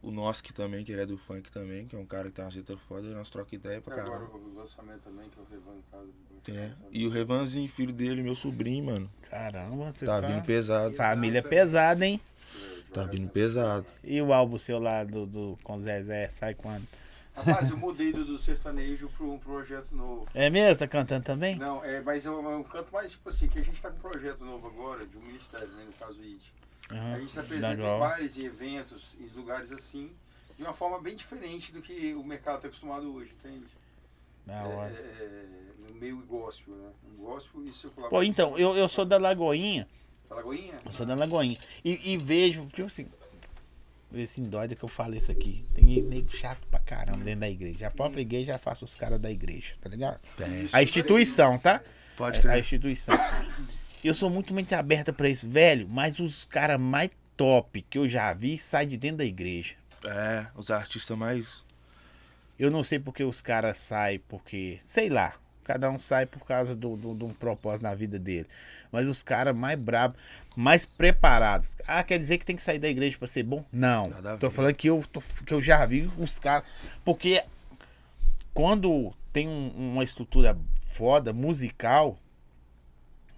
o, 0.03 0.09
o 0.09 0.11
Noski 0.11 0.55
também, 0.55 0.83
que 0.85 0.91
ele 0.93 1.03
é 1.03 1.07
do 1.07 1.19
funk 1.19 1.51
também, 1.51 1.87
que 1.87 1.95
é 1.95 1.99
um 1.99 2.07
cara 2.07 2.29
que 2.29 2.33
tem 2.37 2.43
uma 2.45 2.51
letra 2.51 2.77
foda, 2.79 3.07
e 3.07 3.11
nós 3.15 3.29
troca 3.29 3.55
ideia 3.55 3.79
pra 3.81 3.95
E 3.97 4.01
agora 4.01 4.21
caramba. 4.27 4.39
o 4.39 4.59
lançamento 4.59 5.01
também, 5.03 5.29
que 5.29 5.37
eu 5.37 5.47
revan 5.51 5.73
em 5.77 5.83
casa. 5.91 6.09
É. 6.51 6.71
E 6.91 7.07
o 7.07 7.11
Revanzinho, 7.11 7.69
filho 7.69 7.93
dele, 7.93 8.23
meu 8.23 8.35
sobrinho, 8.35 8.87
mano. 8.87 9.11
Caramba, 9.29 9.93
vocês 9.93 10.11
Tá 10.11 10.17
estão... 10.17 10.33
vindo 10.33 10.45
pesado. 10.47 10.95
Família 10.95 11.43
pesada, 11.43 12.07
hein? 12.07 12.19
Tá 12.95 13.03
vindo 13.03 13.29
pesado. 13.29 13.85
E 14.03 14.23
o 14.23 14.33
álbum 14.33 14.57
seu 14.57 14.79
lá 14.79 15.05
do, 15.05 15.27
do, 15.27 15.59
com 15.63 15.77
o 15.77 15.81
Zezé, 15.81 16.29
sai 16.31 16.55
quando? 16.55 16.87
Rapaz, 17.45 17.70
eu 17.70 17.76
mudei 17.76 18.12
do, 18.12 18.24
do 18.24 18.39
sertanejo 18.39 19.09
para 19.16 19.24
um 19.26 19.39
projeto 19.39 19.95
novo. 19.95 20.26
É 20.34 20.51
mesmo? 20.51 20.78
Tá 20.78 20.89
cantando 20.89 21.24
também? 21.24 21.57
Não, 21.57 21.84
é, 21.84 22.01
mas 22.01 22.24
eu, 22.24 22.43
eu 22.51 22.64
canto 22.64 22.93
mais 22.93 23.12
tipo 23.12 23.28
assim, 23.28 23.49
que 23.49 23.59
a 23.59 23.62
gente 23.62 23.80
tá 23.80 23.91
com 23.91 23.97
um 23.97 24.11
projeto 24.11 24.45
novo 24.45 24.66
agora, 24.66 25.07
de 25.07 25.16
um 25.16 25.20
ministério, 25.20 25.68
né, 25.68 25.84
no 25.86 25.93
caso 25.93 26.18
o 26.18 26.24
IT. 26.24 26.53
Aham. 26.91 27.14
A 27.14 27.20
gente 27.20 27.32
se 27.32 27.41
apresenta 27.41 27.68
Legal. 27.68 27.97
em 27.97 28.01
bares 28.01 28.36
e 28.36 28.45
eventos, 28.45 29.14
em 29.20 29.26
lugares 29.39 29.70
assim, 29.72 30.11
de 30.57 30.62
uma 30.62 30.72
forma 30.72 31.01
bem 31.01 31.14
diferente 31.14 31.72
do 31.72 31.80
que 31.80 32.14
o 32.14 32.24
mercado 32.24 32.57
está 32.57 32.68
acostumado 32.68 33.14
hoje, 33.14 33.30
entende? 33.39 33.66
Da 34.47 34.55
É, 34.55 34.74
hora. 34.74 34.91
é, 34.93 35.47
no 35.89 35.95
meio 35.95 36.16
gospel, 36.26 36.74
né? 36.74 36.91
Um 37.12 37.22
gospel 37.24 37.64
e 37.66 37.72
circular. 37.72 38.09
Pô, 38.09 38.22
então, 38.22 38.57
eu, 38.59 38.76
eu 38.76 38.89
sou 38.89 39.05
da 39.05 39.18
Lagoinha. 39.18 39.86
Tá 40.28 40.34
Lagoinha? 40.34 40.74
Eu 40.84 40.93
sou 40.93 41.07
da 41.07 41.14
Lagoinha. 41.14 41.59
E, 41.84 42.12
e 42.12 42.16
vejo, 42.16 42.66
tipo 42.66 42.84
assim, 42.86 43.07
esse 44.15 44.41
doida 44.41 44.75
que 44.75 44.83
eu 44.85 44.89
falo 44.89 45.15
isso 45.15 45.31
aqui. 45.31 45.65
Tem 45.75 46.03
nego 46.03 46.31
chato 46.31 46.67
pra 46.71 46.81
caramba 46.81 47.25
dentro 47.25 47.41
da 47.41 47.51
igreja. 47.51 47.87
A 47.87 47.91
própria 47.91 48.21
igreja 48.23 48.53
já 48.53 48.59
faço 48.59 48.85
os 48.85 48.95
caras 48.95 49.21
da 49.21 49.31
igreja, 49.31 49.75
tá 49.81 49.89
ligado? 49.89 50.19
Tem. 50.37 50.69
A 50.73 50.83
instituição, 50.83 51.59
tá? 51.59 51.83
Pode 52.17 52.39
A 52.39 52.43
crer. 52.43 52.59
instituição. 52.59 53.15
Eu 54.03 54.15
sou 54.15 54.31
muito, 54.31 54.53
muito 54.55 54.73
aberta 54.73 55.13
pra 55.13 55.29
isso, 55.29 55.49
velho, 55.49 55.89
mas 55.89 56.19
os 56.19 56.45
caras 56.45 56.81
mais 56.81 57.11
top 57.37 57.83
que 57.83 57.99
eu 57.99 58.09
já 58.09 58.33
vi 58.33 58.57
saem 58.59 58.89
de 58.89 58.97
dentro 58.97 59.19
da 59.19 59.25
igreja. 59.25 59.75
É, 60.07 60.47
os 60.55 60.71
artistas 60.71 61.17
mais. 61.17 61.65
Eu 62.59 62.71
não 62.71 62.83
sei 62.83 62.99
porque 62.99 63.23
os 63.23 63.41
caras 63.43 63.79
saem, 63.79 64.19
porque. 64.29 64.81
Sei 64.85 65.09
lá. 65.09 65.35
Cada 65.69 65.91
um 65.91 65.99
sai 65.99 66.25
por 66.25 66.47
causa 66.47 66.75
do- 66.75 66.97
do- 66.97 67.14
de 67.14 67.25
um 67.25 67.33
propósito 67.35 67.83
na 67.83 67.95
vida 67.95 68.19
dele. 68.19 68.47
Mas 68.91 69.07
os 69.07 69.23
caras 69.23 69.55
mais 69.55 69.79
bravos, 69.79 70.16
mais 70.57 70.87
preparados. 70.87 71.77
Ah, 71.87 72.03
quer 72.03 72.19
dizer 72.19 72.39
que 72.39 72.47
tem 72.47 72.57
que 72.57 72.62
sair 72.62 72.79
da 72.79 72.89
igreja 72.89 73.19
pra 73.19 73.29
ser 73.29 73.43
bom? 73.43 73.62
Não. 73.71 74.09
Tô 74.39 74.51
falando 74.51 74.75
que 74.75 74.89
eu, 74.89 75.05
tô- 75.12 75.23
que 75.45 75.53
eu 75.53 75.61
já 75.61 75.85
vi 75.85 76.11
os 76.16 76.39
caras. 76.39 76.66
Porque 77.05 77.45
quando 78.55 79.12
tem 79.31 79.47
um- 79.47 79.93
uma 79.93 80.03
estrutura 80.03 80.57
foda, 80.87 81.35
musical. 81.35 82.19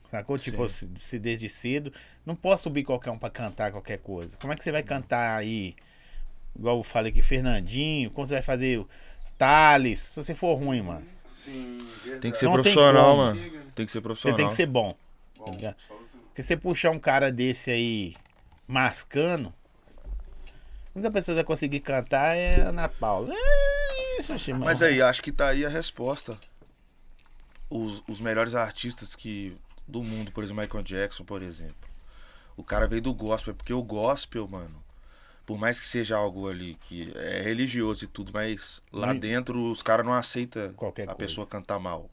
Sacou? 0.09 0.39
Tipo, 0.39 0.69
se, 0.69 0.89
se 0.97 1.19
desde 1.19 1.49
cedo. 1.49 1.93
Não 2.25 2.37
posso 2.37 2.63
subir 2.65 2.85
qualquer 2.85 3.11
um 3.11 3.19
pra 3.19 3.29
cantar 3.29 3.73
qualquer 3.73 3.99
coisa. 3.99 4.37
Como 4.37 4.53
é 4.53 4.57
que 4.57 4.63
você 4.63 4.71
vai 4.71 4.85
cantar 4.85 5.37
aí? 5.37 5.75
Igual 6.57 6.77
eu 6.79 6.85
falei 6.85 7.11
aqui, 7.11 7.23
Fernandinho. 7.23 8.09
Como 8.13 8.25
você 8.25 8.35
vai 8.35 8.43
fazer 8.43 8.79
o 8.79 8.89
Thales? 9.37 9.99
Se 9.99 10.23
você 10.23 10.33
for 10.35 10.55
ruim, 10.55 10.81
mano. 10.83 11.05
Sim, 11.31 11.87
verdade. 12.03 12.21
Tem 12.21 12.31
que 12.33 12.39
ser 12.39 12.47
Não 12.47 12.53
profissional, 12.53 13.17
mano. 13.17 13.41
Tem 13.75 13.87
que 13.87 13.93
ser 13.93 13.99
Você 13.99 14.01
profissional. 14.01 14.37
tem 14.37 14.49
que 14.49 14.55
ser 14.55 14.67
bom. 14.67 14.97
Bom, 15.39 15.45
tá 15.57 15.75
só 15.87 15.95
outro- 15.95 16.19
Porque 16.27 16.43
você 16.43 16.57
puxar 16.57 16.91
um 16.91 16.99
cara 16.99 17.31
desse 17.33 17.71
aí 17.71 18.17
mascando. 18.67 19.55
A 20.95 20.99
única 20.99 21.11
pessoa 21.11 21.35
que 21.35 21.37
vai 21.37 21.45
conseguir 21.45 21.81
cantar 21.81 22.37
é 22.37 22.63
a 22.63 22.69
Ana 22.69 22.89
Paula. 22.89 23.33
É. 23.33 24.53
Mas 24.59 24.83
aí, 24.83 25.01
acho 25.01 25.23
que 25.23 25.33
tá 25.33 25.49
aí 25.49 25.65
a 25.65 25.69
resposta. 25.69 26.39
Os, 27.71 28.03
os 28.09 28.21
melhores 28.21 28.55
artistas 28.55 29.15
que 29.15 29.57
do 29.87 30.03
mundo, 30.03 30.31
por 30.33 30.43
exemplo, 30.45 30.63
Michael 30.63 30.83
Jackson, 30.85 31.25
por 31.25 31.43
exemplo. 31.43 31.75
O 32.57 32.63
cara 32.65 32.87
veio 32.87 33.01
do 33.01 33.15
gospel, 33.15 33.55
porque 33.55 33.73
o 33.73 33.83
gospel, 33.83 34.47
mano. 34.49 34.83
Por 35.51 35.59
mais 35.59 35.81
que 35.81 35.87
seja 35.87 36.17
algo 36.17 36.49
ali 36.49 36.77
que 36.81 37.13
é 37.17 37.43
religioso 37.43 38.05
e 38.05 38.07
tudo, 38.07 38.31
mas 38.33 38.81
lá 38.93 39.13
dentro 39.13 39.61
os 39.73 39.83
caras 39.83 40.07
não 40.07 40.13
aceitam 40.13 40.73
Qualquer 40.75 41.03
a 41.03 41.07
coisa. 41.07 41.19
pessoa 41.19 41.45
cantar 41.45 41.81
mal. 41.81 42.09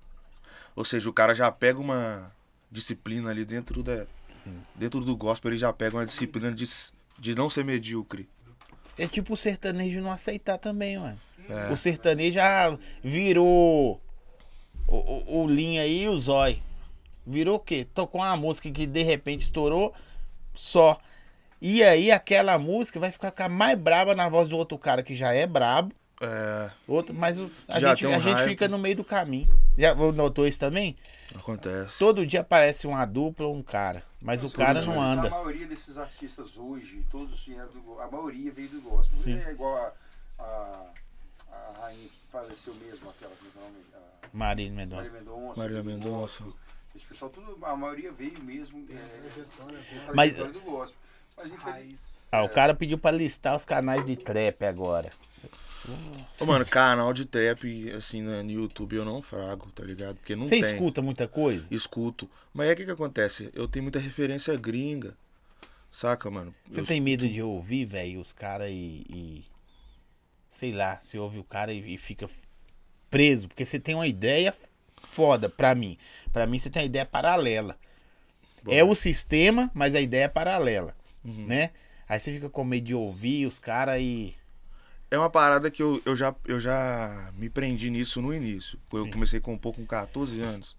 Ou 0.75 0.83
seja, 0.83 1.07
o 1.07 1.13
cara 1.13 1.35
já 1.35 1.51
pega 1.51 1.77
uma 1.79 2.31
disciplina 2.71 3.29
ali 3.29 3.45
dentro 3.45 3.83
da 3.83 4.07
Sim. 4.27 4.59
dentro 4.73 5.01
do 5.01 5.15
gospel, 5.15 5.51
ele 5.51 5.59
já 5.59 5.71
pega 5.71 5.97
uma 5.97 6.05
disciplina 6.07 6.51
de, 6.51 6.67
de 7.19 7.35
não 7.35 7.47
ser 7.47 7.63
medíocre. 7.63 8.27
É 8.97 9.07
tipo 9.07 9.33
o 9.33 9.37
sertanejo 9.37 10.01
não 10.01 10.11
aceitar 10.11 10.57
também, 10.57 10.97
mano. 10.97 11.19
É. 11.47 11.71
O 11.71 11.77
sertanejo 11.77 12.33
já 12.33 12.75
virou 13.03 14.01
o, 14.87 14.95
o, 14.95 15.43
o 15.43 15.47
Linha 15.47 15.83
aí 15.83 16.05
e 16.05 16.09
o 16.09 16.17
Zói. 16.17 16.59
Virou 17.23 17.57
o 17.57 17.59
quê? 17.59 17.85
Tocou 17.93 18.19
uma 18.19 18.35
música 18.35 18.71
que 18.71 18.87
de 18.87 19.03
repente 19.03 19.41
estourou 19.41 19.93
só. 20.55 20.99
E 21.61 21.83
aí 21.83 22.11
aquela 22.11 22.57
música 22.59 22.99
vai 22.99 23.11
ficar, 23.11 23.49
mais 23.49 23.77
braba 23.77 24.15
na 24.15 24.29
voz 24.29 24.47
do 24.47 24.57
outro 24.57 24.77
cara 24.77 25.01
que 25.01 25.15
já 25.15 25.33
é 25.33 25.47
brabo. 25.47 25.93
É, 26.19 26.71
Outro, 26.87 27.13
mas 27.13 27.39
o- 27.39 27.49
a, 27.67 27.79
Já 27.79 27.89
gente, 27.93 28.07
um 28.07 28.13
a 28.15 28.19
gente 28.19 28.43
fica 28.43 28.67
no 28.67 28.79
meio 28.79 28.95
do 28.95 29.03
caminho. 29.03 29.47
Já 29.77 29.93
notou 29.93 30.47
isso 30.47 30.59
também? 30.59 30.97
acontece. 31.35 31.99
Todo 31.99 32.25
dia 32.25 32.41
aparece 32.41 32.87
uma 32.87 33.05
dupla 33.05 33.45
ou 33.45 33.55
um 33.55 33.61
cara. 33.61 34.01
Mas 34.19 34.39
o 34.41 34.45
Nossa, 34.45 34.55
cara 34.57 34.81
não 34.81 34.99
A 34.99 35.05
anda. 35.05 35.29
maioria 35.29 35.67
desses 35.67 35.95
artistas 35.95 36.57
hoje, 36.57 37.05
todos 37.11 37.43
vieram 37.45 37.67
do 37.69 37.99
A 37.99 38.09
maioria 38.09 38.51
veio 38.51 38.67
do 38.69 38.81
gospel. 38.81 39.15
Sim. 39.15 39.39
É 39.45 39.51
igual 39.51 39.77
a, 39.77 40.43
a, 40.43 40.85
a 41.51 41.81
rainha 41.81 42.07
que 42.09 42.31
faleceu 42.31 42.73
mesmo, 42.73 43.09
aquela 43.11 43.31
que 43.35 43.45
é 43.45 43.61
o? 43.61 43.97
A 44.23 44.27
Marília 44.37 44.71
Mendonça. 44.73 45.01
Marília 45.03 45.19
Mendonça. 45.21 45.59
Marília 45.59 45.83
Mendonça. 45.83 46.43
Esse 46.95 47.05
pessoal, 47.05 47.29
tudo, 47.29 47.57
a 47.63 47.75
maioria 47.75 48.11
veio 48.11 48.39
mesmo. 48.43 48.83
A 48.89 48.93
É, 48.93 50.09
a 50.09 50.15
Mas- 50.15 50.33
do 50.35 50.61
gospel. 50.61 50.97
Mas. 51.37 52.17
Ah, 52.31 52.43
o 52.43 52.49
cara 52.49 52.73
pediu 52.73 52.97
pra 52.97 53.11
listar 53.11 53.55
os 53.55 53.63
canais 53.63 54.05
de 54.05 54.15
trap 54.15 54.63
agora. 54.65 55.11
Ô, 56.39 56.45
mano, 56.45 56.65
canal 56.65 57.13
de 57.13 57.25
trap, 57.25 57.91
assim, 57.93 58.21
né, 58.21 58.41
no 58.43 58.51
YouTube 58.51 58.97
eu 58.97 59.05
não 59.05 59.21
frago, 59.21 59.71
tá 59.71 59.83
ligado? 59.83 60.15
Porque 60.17 60.35
não 60.35 60.45
Você 60.45 60.59
tem. 60.59 60.73
escuta 60.73 61.01
muita 61.01 61.27
coisa? 61.27 61.73
Escuto. 61.73 62.29
Mas 62.53 62.69
é 62.69 62.73
o 62.73 62.75
que 62.75 62.85
que 62.85 62.91
acontece? 62.91 63.49
Eu 63.53 63.67
tenho 63.67 63.83
muita 63.83 63.99
referência 63.99 64.55
gringa. 64.57 65.15
Saca, 65.89 66.29
mano? 66.29 66.53
Você 66.69 66.81
Eu 66.81 66.85
tem 66.85 66.99
medo 66.99 67.27
de 67.29 67.41
ouvir, 67.41 67.85
velho, 67.85 68.19
os 68.19 68.33
caras 68.33 68.69
e, 68.69 69.05
e- 69.09 69.45
Sei 70.51 70.73
lá, 70.73 70.99
você 71.01 71.17
ouve 71.19 71.37
o 71.39 71.43
cara 71.43 71.71
e, 71.71 71.93
e 71.93 71.97
fica 71.97 72.27
preso. 73.09 73.47
Porque 73.47 73.63
você 73.63 73.79
tem 73.79 73.95
uma 73.95 74.07
ideia 74.07 74.53
foda 75.07 75.47
pra 75.47 75.73
mim. 75.73 75.97
Pra 76.33 76.45
mim 76.45 76.59
você 76.59 76.69
tem 76.69 76.81
uma 76.81 76.87
ideia 76.87 77.05
paralela. 77.05 77.77
Bom. 78.63 78.73
É 78.73 78.83
o 78.83 78.93
sistema, 78.95 79.71
mas 79.73 79.95
a 79.95 80.01
ideia 80.01 80.25
é 80.25 80.27
paralela. 80.27 80.96
Uhum. 81.27 81.45
Né? 81.45 81.71
Aí 82.07 82.19
você 82.19 82.31
fica 82.31 82.49
com 82.49 82.63
medo 82.63 82.85
de 82.85 82.95
ouvir 82.95 83.45
os 83.45 83.59
caras 83.59 83.99
e. 84.01 84.33
É 85.11 85.17
uma 85.17 85.29
parada 85.29 85.69
que 85.69 85.81
eu, 85.81 86.01
eu, 86.05 86.15
já, 86.15 86.35
eu 86.45 86.59
já 86.59 87.31
me 87.37 87.49
prendi 87.49 87.89
nisso 87.89 88.21
no 88.21 88.33
início. 88.33 88.79
Eu 88.91 89.05
Sim. 89.05 89.11
comecei 89.11 89.39
a 89.39 89.41
compor 89.41 89.73
com 89.73 89.85
14 89.85 90.39
anos. 90.41 90.75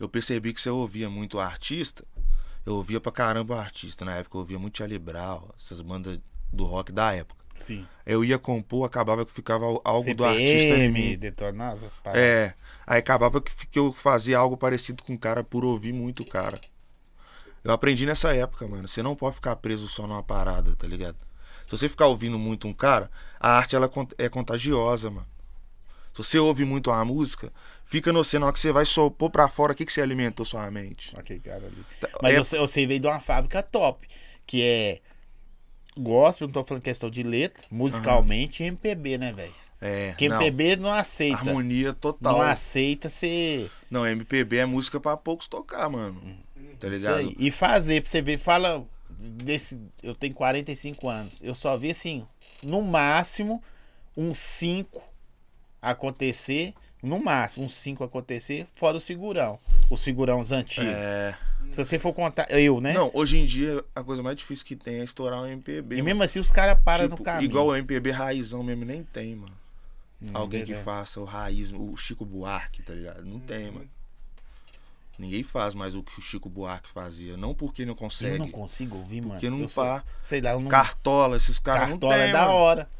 Eu 0.00 0.08
percebi 0.08 0.52
que 0.52 0.68
eu 0.68 0.76
ouvia 0.76 1.08
muito 1.08 1.38
artista, 1.38 2.04
eu 2.66 2.74
ouvia 2.74 3.00
pra 3.00 3.12
caramba 3.12 3.60
artista. 3.60 4.04
Na 4.04 4.16
época 4.16 4.36
eu 4.36 4.40
ouvia 4.40 4.58
muito 4.58 4.78
Charlie 4.78 4.98
Brown, 4.98 5.48
essas 5.56 5.80
bandas 5.80 6.18
do 6.52 6.64
rock 6.64 6.90
da 6.90 7.12
época. 7.12 7.42
Sim. 7.58 7.86
Eu 8.04 8.24
ia 8.24 8.38
compor, 8.38 8.84
acabava 8.84 9.24
que 9.24 9.32
ficava 9.32 9.64
algo 9.84 10.14
do 10.14 10.24
artista 10.24 10.76
em 10.76 10.90
mim. 10.90 11.16
detonar 11.16 11.74
essas 11.74 11.96
paradas. 11.96 12.22
É, 12.22 12.54
aí 12.84 12.98
acabava 12.98 13.40
que, 13.40 13.54
que 13.68 13.78
eu 13.78 13.92
fazia 13.92 14.38
algo 14.38 14.56
parecido 14.56 15.04
com 15.04 15.14
o 15.14 15.18
cara 15.18 15.44
por 15.44 15.64
ouvir 15.64 15.92
muito 15.92 16.24
o 16.24 16.26
cara. 16.26 16.60
Eu 17.64 17.72
aprendi 17.72 18.04
nessa 18.06 18.34
época, 18.34 18.66
mano. 18.66 18.88
Você 18.88 19.02
não 19.02 19.14
pode 19.14 19.36
ficar 19.36 19.54
preso 19.56 19.86
só 19.88 20.06
numa 20.06 20.22
parada, 20.22 20.74
tá 20.76 20.86
ligado? 20.86 21.16
Se 21.66 21.70
você 21.78 21.88
ficar 21.88 22.06
ouvindo 22.06 22.38
muito 22.38 22.66
um 22.66 22.72
cara, 22.72 23.10
a 23.38 23.56
arte 23.56 23.76
ela 23.76 23.90
é 24.18 24.28
contagiosa, 24.28 25.10
mano. 25.10 25.26
Se 26.12 26.18
você 26.22 26.38
ouve 26.38 26.64
muito 26.64 26.90
uma 26.90 27.04
música, 27.04 27.50
fica 27.86 28.12
no 28.12 28.22
você, 28.22 28.38
na 28.38 28.46
hora 28.46 28.52
que 28.52 28.60
você 28.60 28.72
vai 28.72 28.84
só 28.84 29.08
pôr 29.08 29.30
pra 29.30 29.48
fora, 29.48 29.72
o 29.72 29.74
que, 29.74 29.86
que 29.86 29.92
você 29.92 30.02
alimentou 30.02 30.44
sua 30.44 30.70
mente? 30.70 31.12
Cara 31.14 31.64
ali. 31.66 31.84
Tá, 32.00 32.08
Mas 32.20 32.34
é- 32.34 32.38
eu, 32.38 32.44
sei- 32.44 32.58
eu 32.58 32.66
sei 32.66 32.86
veio 32.86 33.00
de 33.00 33.06
uma 33.06 33.20
fábrica 33.20 33.62
top. 33.62 34.06
Que 34.46 34.62
é. 34.62 35.00
Gospel, 35.96 36.48
não 36.48 36.52
tô 36.52 36.64
falando 36.64 36.82
questão 36.82 37.10
de 37.10 37.22
letra, 37.22 37.62
musicalmente 37.70 38.62
e 38.62 38.66
MPB, 38.66 39.18
né, 39.18 39.32
velho? 39.32 39.54
É, 39.80 40.10
Porque 40.10 40.28
não, 40.28 40.36
MPB 40.40 40.76
não 40.76 40.92
aceita. 40.92 41.38
harmonia 41.38 41.92
total. 41.92 42.34
Não 42.34 42.42
aceita 42.42 43.08
ser. 43.08 43.70
Não, 43.90 44.06
MPB 44.06 44.58
é 44.58 44.66
música 44.66 44.98
pra 45.00 45.16
poucos 45.16 45.48
tocar, 45.48 45.88
mano. 45.88 46.20
Tá 46.82 46.88
Isso 46.88 47.06
ligado? 47.06 47.18
aí. 47.18 47.36
E 47.38 47.50
fazer, 47.50 48.00
pra 48.02 48.10
você 48.10 48.20
ver, 48.22 48.38
fala. 48.38 48.84
Desse, 49.08 49.78
eu 50.02 50.14
tenho 50.16 50.34
45 50.34 51.08
anos. 51.08 51.42
Eu 51.42 51.54
só 51.54 51.76
vi 51.76 51.90
assim, 51.90 52.26
no 52.62 52.82
máximo, 52.82 53.62
uns 54.16 54.38
5 54.38 55.00
acontecer. 55.80 56.74
No 57.02 57.18
máximo, 57.22 57.66
uns 57.66 57.74
5 57.76 58.04
acontecer, 58.04 58.66
fora 58.74 58.96
o 58.96 59.00
segurão. 59.00 59.58
Os 59.90 60.02
figurãos 60.04 60.52
antigos. 60.52 60.88
É. 60.88 61.36
Se 61.70 61.84
você 61.84 61.98
for 61.98 62.12
contar. 62.12 62.46
Eu, 62.50 62.80
né? 62.80 62.92
Não, 62.92 63.10
hoje 63.12 63.38
em 63.38 63.44
dia 63.46 63.84
a 63.94 64.02
coisa 64.04 64.22
mais 64.22 64.36
difícil 64.36 64.64
que 64.64 64.76
tem 64.76 65.00
é 65.00 65.04
estourar 65.04 65.40
um 65.42 65.46
MPB. 65.46 65.96
E 65.96 65.98
mano. 65.98 66.04
mesmo 66.04 66.22
assim 66.22 66.38
os 66.38 66.50
caras 66.50 66.78
param 66.84 67.04
Tipo, 67.08 67.18
no 67.18 67.24
caminho. 67.24 67.44
Igual 67.44 67.66
o 67.68 67.76
MPB 67.76 68.10
raizão 68.12 68.62
mesmo, 68.62 68.84
nem 68.84 69.02
tem, 69.02 69.34
mano. 69.34 69.54
Hum, 70.22 70.30
Alguém 70.32 70.60
que 70.60 70.68
beleza. 70.68 70.84
faça 70.84 71.20
o 71.20 71.24
raiz, 71.24 71.72
o 71.72 71.96
Chico 71.96 72.24
Buarque, 72.24 72.82
tá 72.82 72.92
ligado? 72.94 73.24
Não 73.24 73.40
tem, 73.40 73.70
mano. 73.70 73.90
Ninguém 75.18 75.42
faz 75.42 75.74
mais 75.74 75.94
o 75.94 76.02
que 76.02 76.18
o 76.18 76.22
Chico 76.22 76.48
Buarque 76.48 76.88
fazia. 76.88 77.36
Não 77.36 77.54
porque 77.54 77.84
não 77.84 77.92
Eu 77.92 77.96
consegue. 77.96 78.38
não 78.38 78.48
consigo 78.50 78.96
ouvir, 78.96 79.20
mano. 79.20 79.32
Porque 79.34 79.50
não 79.50 79.60
eu 79.60 79.68
sou- 79.68 79.84
pá. 79.84 80.02
Sei 80.20 80.40
lá, 80.40 80.52
eu 80.52 80.60
não. 80.60 80.68
Cartola, 80.70 81.36
esses 81.36 81.58
caras 81.58 81.90
não 81.90 81.98
Cartola 81.98 82.14
tem, 82.14 82.28
é 82.28 82.32
da 82.32 82.40
mano. 82.40 82.52
hora. 82.54 82.90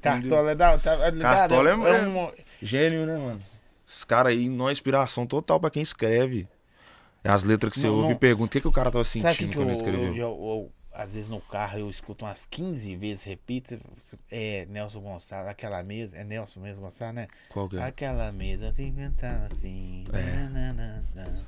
Cartola 0.00 0.50
é 0.50 0.54
da 0.54 0.70
hora. 0.70 0.78
Tá? 0.80 0.96
Cartola 1.20 1.70
é- 1.70 1.72
é 1.72 2.08
um- 2.08 2.32
Gênio, 2.60 3.06
né, 3.06 3.16
mano? 3.16 3.40
Esses 3.86 4.02
caras 4.04 4.32
aí, 4.32 4.48
não 4.48 4.68
é 4.68 4.72
inspiração 4.72 5.26
total 5.26 5.60
pra 5.60 5.70
quem 5.70 5.82
escreve. 5.82 6.48
É 7.22 7.30
as 7.30 7.44
letras 7.44 7.72
que 7.72 7.78
você 7.80 7.86
Não, 7.86 7.94
ouve 7.94 8.06
não- 8.08 8.12
e 8.12 8.18
pergunta 8.18 8.46
o 8.46 8.50
que, 8.50 8.60
que 8.60 8.66
o 8.68 8.72
cara 8.72 8.90
tava 8.90 9.02
o 9.02 9.04
sentindo 9.04 9.50
que, 9.50 9.54
quando 9.56 9.68
eu, 9.68 9.74
escreveu. 9.76 10.06
eu, 10.06 10.16
eu- 10.16 10.16
eu- 10.18 10.72
Às 10.94 11.14
vezes 11.14 11.28
no 11.28 11.40
carro 11.40 11.78
eu 11.78 11.88
escuto 11.90 12.24
umas 12.24 12.44
15 12.44 12.94
vezes, 12.96 13.24
repito. 13.24 13.78
É 14.30 14.66
Nelson 14.68 15.00
Gonçalves, 15.00 15.50
aquela 15.50 15.82
mesa. 15.82 16.16
É 16.18 16.24
Nelson 16.24 16.60
mesmo 16.60 16.84
Gonçalves, 16.84 17.14
né? 17.14 17.28
Qual 17.48 17.68
que 17.68 17.76
é? 17.76 17.82
Aquela 17.82 18.30
mesa 18.30 18.72
se 18.74 18.82
inventava 18.82 19.46
assim. 19.46 20.04
nananana. 20.12 21.46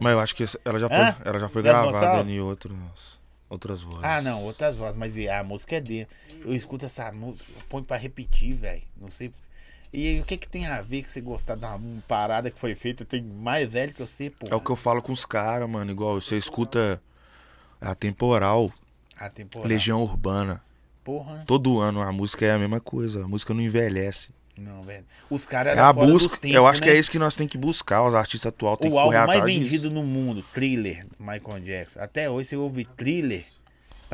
Mas 0.00 0.12
eu 0.12 0.20
acho 0.20 0.34
que 0.36 0.44
ela 0.64 0.78
já 0.78 0.88
foi, 0.88 0.98
Hã? 0.98 1.16
ela 1.24 1.38
já 1.38 1.48
foi 1.48 1.62
Nelson 1.62 1.82
gravada 1.82 2.06
Gonçalves? 2.06 2.32
em 2.32 2.40
outros, 2.40 3.20
outras 3.48 3.82
vozes. 3.82 4.00
Ah, 4.04 4.20
não, 4.22 4.42
outras 4.44 4.76
vozes, 4.78 4.96
mas 4.96 5.16
a 5.28 5.42
música 5.42 5.76
é 5.76 5.80
dele. 5.80 6.08
Eu 6.44 6.54
escuto 6.54 6.84
essa 6.84 7.10
música, 7.12 7.50
eu 7.54 7.62
ponho 7.68 7.84
pra 7.84 7.96
repetir, 7.96 8.54
velho. 8.54 8.82
Não 8.96 9.10
sei. 9.10 9.32
E 9.92 10.08
aí, 10.08 10.20
o 10.20 10.24
que 10.24 10.36
que 10.36 10.48
tem 10.48 10.66
a 10.66 10.82
ver 10.82 11.04
com 11.04 11.08
você 11.08 11.20
gostar 11.20 11.54
de 11.54 11.64
uma 11.64 12.02
parada 12.08 12.50
que 12.50 12.58
foi 12.58 12.74
feita? 12.74 13.04
Tem 13.04 13.22
mais 13.22 13.70
velho 13.70 13.94
que 13.94 14.00
você, 14.00 14.28
pô. 14.28 14.48
É 14.50 14.54
o 14.54 14.60
que 14.60 14.70
eu 14.70 14.76
falo 14.76 15.00
com 15.00 15.12
os 15.12 15.24
caras, 15.24 15.68
mano. 15.70 15.90
Igual 15.90 16.20
você 16.20 16.36
escuta 16.36 17.00
a 17.90 17.94
temporal, 17.94 18.72
A 19.18 19.28
temporada. 19.28 19.68
Legião 19.72 20.02
Urbana. 20.02 20.62
Porra. 21.02 21.44
Todo 21.46 21.80
ano 21.80 22.00
a 22.00 22.10
música 22.10 22.44
é 22.46 22.52
a 22.52 22.58
mesma 22.58 22.80
coisa. 22.80 23.24
A 23.24 23.28
música 23.28 23.52
não 23.52 23.60
envelhece. 23.60 24.30
Não, 24.56 24.82
velho. 24.82 25.04
Os 25.28 25.44
caras 25.46 25.76
É 25.76 25.80
a 25.80 25.92
busca. 25.92 26.36
tempos, 26.38 26.54
eu 26.56 26.66
acho 26.66 26.80
né? 26.80 26.86
que 26.86 26.92
é 26.92 26.98
isso 26.98 27.10
que 27.10 27.18
nós 27.18 27.34
temos 27.36 27.50
que 27.52 27.58
buscar. 27.58 28.02
Os 28.04 28.14
artistas 28.14 28.48
atuais 28.52 28.78
têm 28.78 28.88
que 28.90 28.94
O 28.96 28.98
álbum 28.98 29.12
correr 29.12 29.26
mais 29.26 29.40
atrás 29.40 29.52
vendido 29.52 29.88
disso. 29.88 29.90
no 29.90 30.02
mundo, 30.04 30.42
Thriller, 30.52 31.06
Michael 31.18 31.60
Jackson. 31.64 32.00
Até 32.00 32.30
hoje 32.30 32.50
você 32.50 32.56
ouve 32.56 32.84
Thriller, 32.84 33.44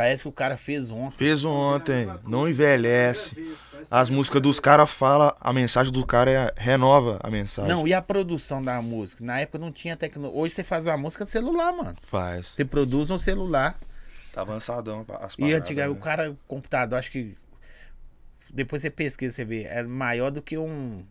parece 0.01 0.23
que 0.23 0.29
o 0.31 0.33
cara 0.33 0.57
fez 0.57 0.91
ontem. 0.91 1.19
Fez 1.19 1.45
ontem, 1.45 2.09
não 2.27 2.49
envelhece. 2.49 3.35
Vez, 3.35 3.59
parece 3.71 3.89
As 3.91 4.09
é 4.09 4.13
músicas 4.13 4.41
dos 4.41 4.59
caras 4.59 4.91
falam, 4.91 5.35
a 5.39 5.53
mensagem 5.53 5.93
do 5.93 6.07
cara 6.07 6.31
é 6.31 6.55
renova 6.57 7.21
a 7.23 7.31
mensagem. 7.31 7.71
Não, 7.71 7.87
e 7.87 7.93
a 7.93 8.01
produção 8.01 8.65
da 8.65 8.81
música? 8.81 9.23
Na 9.23 9.41
época 9.41 9.59
não 9.59 9.71
tinha 9.71 9.95
tecnologia. 9.99 10.41
Hoje 10.41 10.55
você 10.55 10.65
faz 10.65 10.87
uma 10.87 10.97
música 10.97 11.25
no 11.25 11.31
celular, 11.31 11.71
mano. 11.75 11.97
Faz. 12.03 12.47
Você 12.47 12.65
produz 12.65 13.11
no 13.11 13.19
celular. 13.19 13.79
Tá 14.33 14.41
avançadão 14.41 15.05
as 15.21 15.35
E 15.35 15.37
paradas, 15.37 15.61
antigamente, 15.61 15.95
né? 15.95 16.01
o 16.01 16.03
cara, 16.03 16.31
o 16.31 16.39
computador, 16.49 16.99
acho 16.99 17.11
que. 17.11 17.37
Depois 18.49 18.81
você 18.81 18.89
pesquisa, 18.89 19.35
você 19.35 19.45
vê, 19.45 19.65
é 19.65 19.83
maior 19.83 20.31
do 20.31 20.41
que 20.41 20.57
um. 20.57 21.05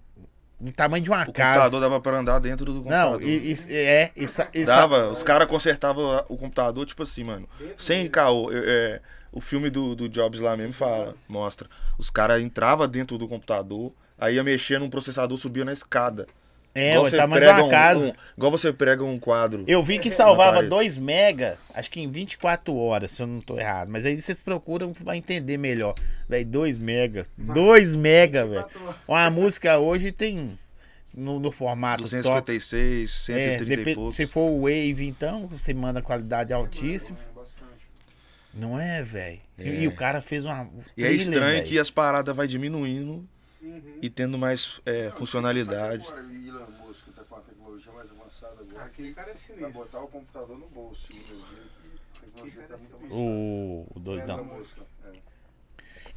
Do 0.59 0.71
tamanho 0.73 1.03
de 1.03 1.09
uma 1.09 1.23
O 1.23 1.31
casa. 1.31 1.59
computador 1.59 1.81
dava 1.81 2.01
pra 2.01 2.17
andar 2.17 2.39
dentro 2.39 2.65
do 2.65 2.81
computador. 2.81 3.21
Não, 3.21 3.27
e, 3.27 3.53
e- 3.53 3.73
é, 3.75 4.11
isso, 4.15 4.41
Dava, 4.65 5.09
os 5.09 5.23
caras 5.23 5.47
consertavam 5.47 6.23
o 6.27 6.35
computador, 6.37 6.85
tipo 6.85 7.03
assim, 7.03 7.23
mano. 7.23 7.47
Sem 7.77 8.09
caô. 8.09 8.49
é, 8.51 8.99
o 9.31 9.39
filme 9.39 9.69
do, 9.69 9.95
do 9.95 10.09
Jobs 10.09 10.39
lá 10.41 10.57
mesmo 10.57 10.73
fala, 10.73 11.15
mostra. 11.27 11.69
Os 11.97 12.09
caras 12.09 12.41
entravam 12.41 12.87
dentro 12.87 13.17
do 13.17 13.27
computador, 13.27 13.93
aí 14.17 14.35
ia 14.35 14.43
mexer 14.43 14.79
num 14.79 14.89
processador, 14.89 15.37
subia 15.37 15.63
na 15.63 15.71
escada. 15.71 16.27
É, 16.75 16.91
Igual 16.91 17.05
o 17.05 17.09
você 17.09 17.17
tamanho 17.17 17.41
de 17.41 17.47
prega 17.47 17.59
uma 17.61 17.67
um- 17.67 17.69
casa. 17.71 18.11
um- 18.11 18.15
igual 18.37 18.51
você 18.51 18.71
prega 18.73 19.03
um 19.03 19.19
quadro. 19.19 19.63
Eu 19.67 19.83
vi 19.83 19.99
que 19.99 20.11
salvava 20.11 20.53
parede. 20.53 20.69
2 20.69 20.97
mega, 20.97 21.57
acho 21.73 21.89
que 21.89 21.99
em 21.99 22.09
24 22.09 22.75
horas, 22.75 23.11
se 23.11 23.21
eu 23.21 23.27
não 23.27 23.41
tô 23.41 23.57
errado. 23.59 23.89
Mas 23.89 24.05
aí 24.05 24.19
vocês 24.21 24.37
procuram, 24.39 24.93
vai 25.01 25.17
entender 25.17 25.57
melhor. 25.57 25.95
Véi, 26.27 26.45
2 26.45 26.77
mega. 26.77 27.25
2 27.37 27.95
mega, 27.95 28.45
velho. 28.45 28.61
24 28.63 28.83
horas. 28.85 28.95
Uma 29.07 29.29
música 29.29 29.77
hoje 29.79 30.11
tem 30.11 30.57
no, 31.15 31.39
no 31.39 31.51
formato 31.51 32.03
top. 32.03 32.11
256, 32.11 33.29
É, 33.29 33.57
130 33.57 33.63
e 33.63 33.77
depe- 33.77 33.95
poucos. 33.95 34.15
se 34.15 34.27
for 34.27 34.49
o 34.51 34.61
Wave, 34.61 35.07
então, 35.07 35.47
você 35.47 35.73
manda 35.73 36.01
qualidade 36.01 36.53
altíssima. 36.53 37.17
É. 37.35 37.39
Não 38.53 38.79
é, 38.79 39.03
velho? 39.03 39.39
E, 39.57 39.69
É. 39.69 39.75
e 39.81 39.87
o 39.87 39.91
cara 39.91 40.21
fez 40.21 40.43
uma. 40.45 40.67
E 40.97 41.03
é 41.05 41.11
estranho 41.11 41.41
velho. 41.57 41.65
que 41.67 41.77
as 41.79 41.89
paradas 41.91 42.35
vai 42.35 42.47
diminuindo 42.47 43.23
Uhum. 43.61 43.81
e 44.01 44.09
tendo 44.09 44.37
mais 44.37 44.81
é, 44.85 45.09
Não, 45.09 45.17
funcionalidade. 45.17 46.03
Agora, 46.07 46.23
o 46.25 46.47
Elon 46.47 46.65
Musk 46.87 47.05
tá 47.15 47.21
com 47.29 47.35
a 47.35 47.39
tecnologia 47.41 47.91
mais 47.91 48.07
avançada 48.09 48.53
agora. 48.59 48.68
Aquele 48.85 49.13
cara 49.13 49.29
é 49.29 49.33
Vai 49.33 49.41
sinistro. 49.41 49.71
botar 49.71 50.01
o 50.01 50.07
computador 50.07 50.57
no 50.57 50.67
bolso. 50.67 51.07
quer 51.07 51.19
dizer 51.23 52.67
que 52.67 52.73
a 52.73 52.77
tecnologia 52.77 53.09
tá. 53.09 53.15
O, 53.15 53.87
o 53.95 53.99
doidão. 53.99 54.59
É. 55.05 55.11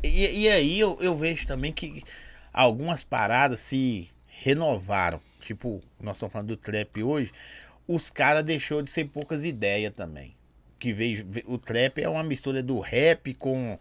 E, 0.03 0.41
e 0.43 0.49
aí 0.49 0.81
eu, 0.81 0.97
eu 1.01 1.17
vejo 1.17 1.47
também 1.47 1.73
que 1.73 2.03
algumas 2.53 3.05
paradas 3.05 3.61
se 3.61 4.11
renovaram. 4.27 5.21
Tipo, 5.41 5.81
nós 6.01 6.17
estamos 6.17 6.33
falando 6.33 6.49
do 6.49 6.57
trap 6.57 7.03
hoje. 7.03 7.33
Os 7.87 8.11
caras 8.11 8.45
deixou 8.45 8.83
de 8.83 8.91
ser 8.91 9.05
poucas 9.07 9.45
ideias 9.45 9.93
também. 9.95 10.37
Que 10.79 10.93
veio, 10.93 11.27
o 11.47 11.59
trap 11.59 12.01
é 12.03 12.09
uma 12.09 12.23
mistura 12.25 12.63
do 12.63 12.81
rap 12.81 13.35
com 13.35 13.79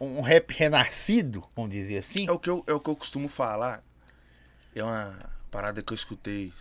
um 0.00 0.20
rap 0.20 0.52
renascido, 0.52 1.44
vamos 1.54 1.70
dizer 1.70 1.98
assim. 1.98 2.26
É 2.28 2.32
o, 2.32 2.38
que 2.38 2.50
eu, 2.50 2.64
é 2.66 2.72
o 2.72 2.80
que 2.80 2.90
eu 2.90 2.96
costumo 2.96 3.28
falar. 3.28 3.82
É 4.74 4.82
uma 4.82 5.30
parada 5.50 5.82
que 5.82 5.92
eu 5.92 5.94
escutei, 5.94 6.52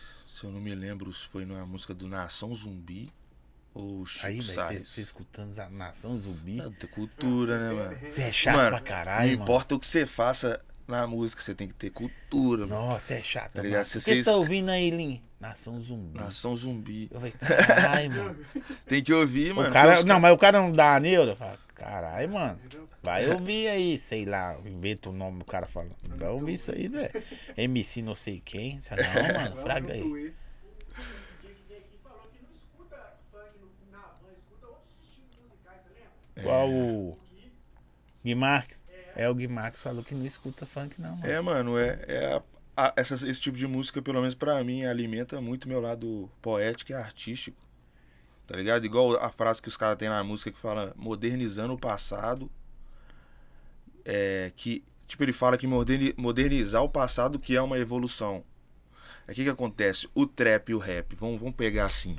se 0.44 0.48
eu 0.48 0.52
não 0.52 0.60
me 0.60 0.76
lembro, 0.76 1.14
se 1.14 1.26
foi 1.26 1.46
numa 1.46 1.66
música 1.66 1.94
do 1.94 2.06
Nação 2.06 2.54
Zumbi 2.54 3.10
ou 3.74 4.06
Chico 4.06 4.26
Aí, 4.26 4.42
velho, 4.42 4.84
você 4.84 5.00
escutando 5.00 5.58
a 5.58 5.70
nação 5.70 6.18
zumbi. 6.18 6.60
É 6.60 6.88
cultura, 6.88 7.58
né, 7.58 7.72
mano? 7.74 7.98
Você 8.06 8.24
é 8.24 8.32
chato 8.32 8.58
mano, 8.58 8.70
pra 8.72 8.80
caralho, 8.82 9.22
não 9.32 9.38
mano. 9.40 9.44
importa 9.44 9.76
o 9.76 9.80
que 9.80 9.88
você 9.88 10.06
faça 10.06 10.60
na 10.86 11.08
música, 11.08 11.42
você 11.42 11.56
tem 11.56 11.66
que 11.70 11.74
ter 11.74 11.92
cultura. 11.92 12.68
mano. 12.68 12.88
Nossa, 12.88 13.14
é 13.14 13.22
chato. 13.22 13.54
Tá 13.54 13.62
ligado? 13.62 13.78
mano. 13.80 13.86
Que 13.86 13.92
você 14.02 14.02
vocês- 14.02 14.26
tá 14.26 14.36
ouvindo 14.36 14.70
aí, 14.70 14.92
Lin? 14.92 15.24
Nação 15.40 15.80
zumbi. 15.82 16.20
Nação 16.20 16.56
Zumbi. 16.58 17.08
Eu 17.10 17.20
falei, 17.22 17.32
caralho, 17.40 18.12
mano. 18.12 18.46
Tem 18.86 19.02
que 19.02 19.14
ouvir, 19.14 19.54
mano. 19.54 19.70
o 19.70 19.72
cara, 19.72 20.04
não, 20.04 20.20
mas 20.20 20.34
o 20.34 20.38
cara 20.38 20.60
não 20.60 20.72
dá 20.74 20.96
a 20.96 21.00
neura. 21.00 21.36
Fala, 21.38 21.58
caralho, 21.74 22.30
mano. 22.34 22.60
Vai 23.04 23.30
ouvir 23.30 23.68
aí, 23.68 23.98
sei 23.98 24.26
lá, 24.26 24.58
inventa 24.66 25.10
o 25.10 25.14
nome 25.14 25.40
do 25.40 25.46
cara 25.46 25.68
falando. 25.68 25.96
Vai 26.08 26.30
ouvir 26.30 26.54
isso 26.54 26.72
aí, 26.72 26.88
velho. 26.88 27.12
MC 27.58 28.02
não 28.02 28.16
sei 28.16 28.40
quem. 28.44 28.80
Não, 28.80 29.34
mano, 29.42 29.62
fraga 29.62 29.94
aí. 29.94 30.34
Igual 36.38 36.70
o 36.70 37.18
Gui 38.24 38.36
Marques. 38.36 38.86
É, 39.16 39.30
o 39.30 39.36
Gui 39.36 39.48
Marques 39.48 39.82
falou 39.82 40.04
que 40.04 40.16
não 40.16 40.26
escuta 40.26 40.66
funk, 40.66 41.00
não, 41.00 41.12
mano. 41.18 41.26
É, 41.28 41.40
mano, 41.42 41.78
é, 41.78 42.00
é 42.08 42.34
a- 42.34 42.42
a- 42.76 42.94
essas- 42.96 43.22
esse 43.22 43.40
tipo 43.40 43.58
de 43.58 43.68
música, 43.68 44.02
pelo 44.02 44.20
menos 44.20 44.34
pra 44.34 44.64
mim, 44.64 44.86
alimenta 44.86 45.40
muito 45.40 45.68
meu 45.68 45.80
lado 45.80 46.30
poético 46.42 46.92
e 46.92 46.96
artístico. 46.96 47.62
Tá 48.48 48.56
ligado? 48.58 48.86
Igual 48.86 49.16
a 49.18 49.30
frase 49.30 49.62
que 49.62 49.68
os 49.68 49.78
caras 49.78 49.98
têm 49.98 50.10
na 50.10 50.24
música 50.24 50.52
que 50.52 50.58
fala 50.58 50.94
modernizando 50.96 51.74
o 51.74 51.78
passado. 51.78 52.50
É 54.06 54.52
que, 54.56 54.84
tipo, 55.08 55.24
ele 55.24 55.34
fala 55.34 55.58
que 55.58 55.66
moderni- 55.68 56.14
modernizar 56.18 56.84
o 56.84 56.90
passado 56.90 57.40
que 57.40 57.56
é 57.56 57.62
uma 57.62 57.78
evolução. 57.78 58.44
É 59.28 59.32
o 59.32 59.36
que 59.36 59.44
que 59.44 59.50
acontece? 59.50 60.08
O 60.14 60.26
trap 60.26 60.70
e 60.70 60.74
o 60.76 60.78
rap, 60.80 61.16
vamos, 61.16 61.40
vamos 61.40 61.56
pegar 61.56 61.86
assim. 61.86 62.18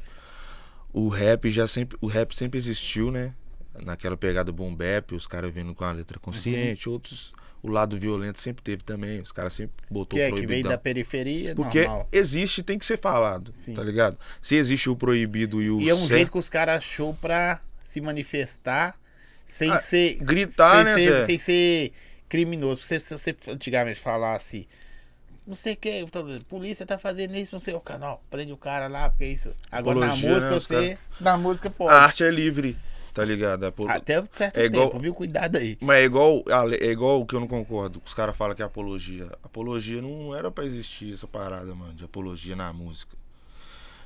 O 0.92 1.08
rap 1.08 1.50
já 1.50 1.66
sempre, 1.68 1.98
o 2.00 2.06
rap 2.06 2.34
sempre 2.34 2.56
existiu, 2.58 3.10
né? 3.10 3.34
Naquela 3.82 4.16
pegada 4.16 4.52
boom 4.52 4.74
bap, 4.74 5.14
os 5.14 5.26
caras 5.26 5.52
vindo 5.52 5.74
com 5.74 5.84
a 5.84 5.90
letra 5.92 6.18
consciente, 6.18 6.88
outros 6.88 7.32
o 7.60 7.68
lado 7.68 7.98
violento 7.98 8.38
sempre 8.40 8.62
teve 8.62 8.82
também, 8.84 9.20
os 9.22 9.32
caras 9.32 9.54
sempre 9.54 9.74
botou 9.90 10.18
Que 10.18 10.22
é 10.22 10.26
que 10.28 10.34
veio 10.34 10.46
proibidão. 10.46 10.70
da 10.72 10.76
periferia, 10.78 11.54
Porque 11.54 11.80
normal. 11.80 12.06
existe, 12.12 12.62
tem 12.62 12.78
que 12.78 12.84
ser 12.84 12.98
falado, 12.98 13.50
Sim. 13.54 13.72
tá 13.72 13.82
ligado? 13.82 14.18
Se 14.42 14.54
existe 14.54 14.90
o 14.90 14.94
proibido 14.94 15.62
e 15.62 15.70
o 15.70 15.80
E 15.80 15.88
é 15.88 15.94
um 15.94 15.98
certo, 15.98 16.10
jeito 16.10 16.30
que 16.32 16.38
os 16.38 16.50
caras 16.50 16.76
achou 16.76 17.14
pra 17.14 17.62
se 17.82 18.02
manifestar 18.02 18.94
sem 19.46 19.70
Ah, 19.70 19.78
ser. 19.78 20.14
gritar, 20.16 20.84
sem 20.84 20.94
né, 20.94 21.00
ser, 21.00 21.24
sem 21.24 21.38
ser 21.38 21.92
criminoso. 22.28 22.82
Se 22.82 22.98
você 22.98 23.36
antigamente 23.48 24.00
falasse. 24.00 24.66
Não 25.46 25.54
sei 25.54 25.74
o 25.74 25.76
que, 25.76 26.06
polícia 26.48 26.86
tá 26.86 26.96
fazendo 26.96 27.36
isso, 27.36 27.54
não 27.54 27.60
sei 27.60 27.74
o 27.74 27.80
canal. 27.80 28.24
Prende 28.30 28.50
o 28.52 28.56
cara 28.56 28.86
lá, 28.88 29.10
porque 29.10 29.24
é 29.24 29.28
isso. 29.28 29.54
Agora 29.70 29.98
Apologia, 29.98 30.28
na 30.30 30.34
música 30.34 30.52
né, 30.54 30.58
você. 30.60 30.98
Na 31.20 31.36
música 31.36 31.68
pode. 31.70 31.92
a 31.92 31.98
arte 31.98 32.24
é 32.24 32.30
livre, 32.30 32.78
tá 33.12 33.22
ligado? 33.22 33.66
É 33.66 33.72
Até 33.88 34.22
um 34.22 34.26
certo 34.32 34.56
É 34.58 34.62
tempo, 34.70 34.76
igual- 34.86 34.98
viu? 34.98 35.12
Cuidado 35.14 35.56
aí. 35.58 35.76
Mas 35.82 35.96
é 35.98 36.04
igual, 36.04 36.42
é 36.80 36.86
igual 36.86 37.20
o 37.20 37.26
que 37.26 37.34
eu 37.34 37.40
não 37.40 37.46
concordo. 37.46 38.00
Os 38.02 38.14
caras 38.14 38.34
falam 38.34 38.56
que 38.56 38.62
é 38.62 38.64
apologia. 38.64 39.28
Apologia 39.42 40.00
não 40.00 40.34
era 40.34 40.50
pra 40.50 40.64
existir 40.64 41.12
essa 41.12 41.26
parada, 41.28 41.74
mano, 41.74 41.92
de 41.92 42.04
apologia 42.04 42.56
na 42.56 42.72
música. 42.72 43.14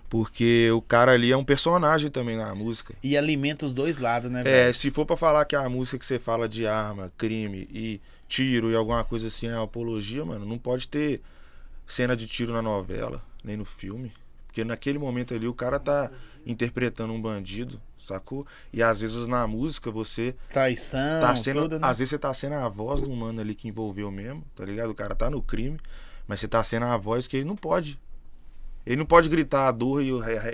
Porque 0.09 0.71
o 0.73 0.81
cara 0.81 1.13
ali 1.13 1.31
é 1.31 1.37
um 1.37 1.45
personagem 1.45 2.11
também 2.11 2.37
na 2.37 2.55
música. 2.55 2.95
E 3.03 3.17
alimenta 3.17 3.67
os 3.67 3.73
dois 3.75 3.99
lados, 3.99 4.31
né, 4.31 4.41
É, 4.41 4.45
velho? 4.45 4.75
se 4.75 4.91
for 4.91 5.05
pra 5.05 5.17
falar 5.17 5.45
que 5.45 5.55
a 5.55 5.69
música 5.69 5.99
que 5.99 6.07
você 6.07 6.19
fala 6.19 6.49
de 6.49 6.67
arma, 6.67 7.13
crime 7.19 7.69
e 7.71 8.01
tiro 8.27 8.71
e 8.71 8.75
alguma 8.77 9.05
coisa 9.05 9.27
assim 9.27 9.49
é 9.49 9.55
apologia, 9.55 10.25
mano, 10.25 10.47
não 10.47 10.59
pode 10.59 10.89
ter 10.89 11.21
cena 11.87 12.17
de 12.17 12.27
tiro 12.27 12.53
na 12.53 12.63
novela, 12.63 13.23
nem 13.45 13.57
no 13.57 13.65
filme. 13.65 14.13
Porque 14.47 14.65
naquele 14.65 14.99
momento 14.99 15.35
ali 15.35 15.47
o 15.47 15.53
cara 15.55 15.79
tá 15.79 16.11
interpretando 16.47 17.13
um 17.13 17.21
bandido, 17.21 17.79
sacou? 17.99 18.47
E 18.73 18.83
às 18.83 19.01
vezes 19.03 19.27
na 19.27 19.47
música 19.47 19.91
você 19.91 20.35
Traição, 20.51 21.21
tá 21.21 21.37
sendo. 21.37 21.63
tudo, 21.63 21.79
né? 21.79 21.87
Às 21.87 21.99
vezes 21.99 22.11
você 22.11 22.19
tá 22.19 22.33
sendo 22.33 22.55
a 22.55 22.67
voz 22.69 23.03
do 23.03 23.11
mano 23.11 23.41
ali 23.43 23.55
que 23.55 23.69
envolveu 23.69 24.11
mesmo, 24.11 24.43
tá 24.57 24.65
ligado? 24.65 24.89
O 24.91 24.95
cara 24.95 25.15
tá 25.15 25.29
no 25.29 25.43
crime, 25.43 25.79
mas 26.27 26.41
você 26.41 26.49
tá 26.49 26.65
sendo 26.65 26.87
a 26.87 26.97
voz 26.97 27.27
que 27.27 27.37
ele 27.37 27.45
não 27.45 27.57
pode. 27.57 27.99
Ele 28.89 28.97
não 28.97 29.05
pode 29.05 29.29
gritar 29.29 29.69
a 29.69 29.71
dor 29.71 30.03
e 30.03 30.11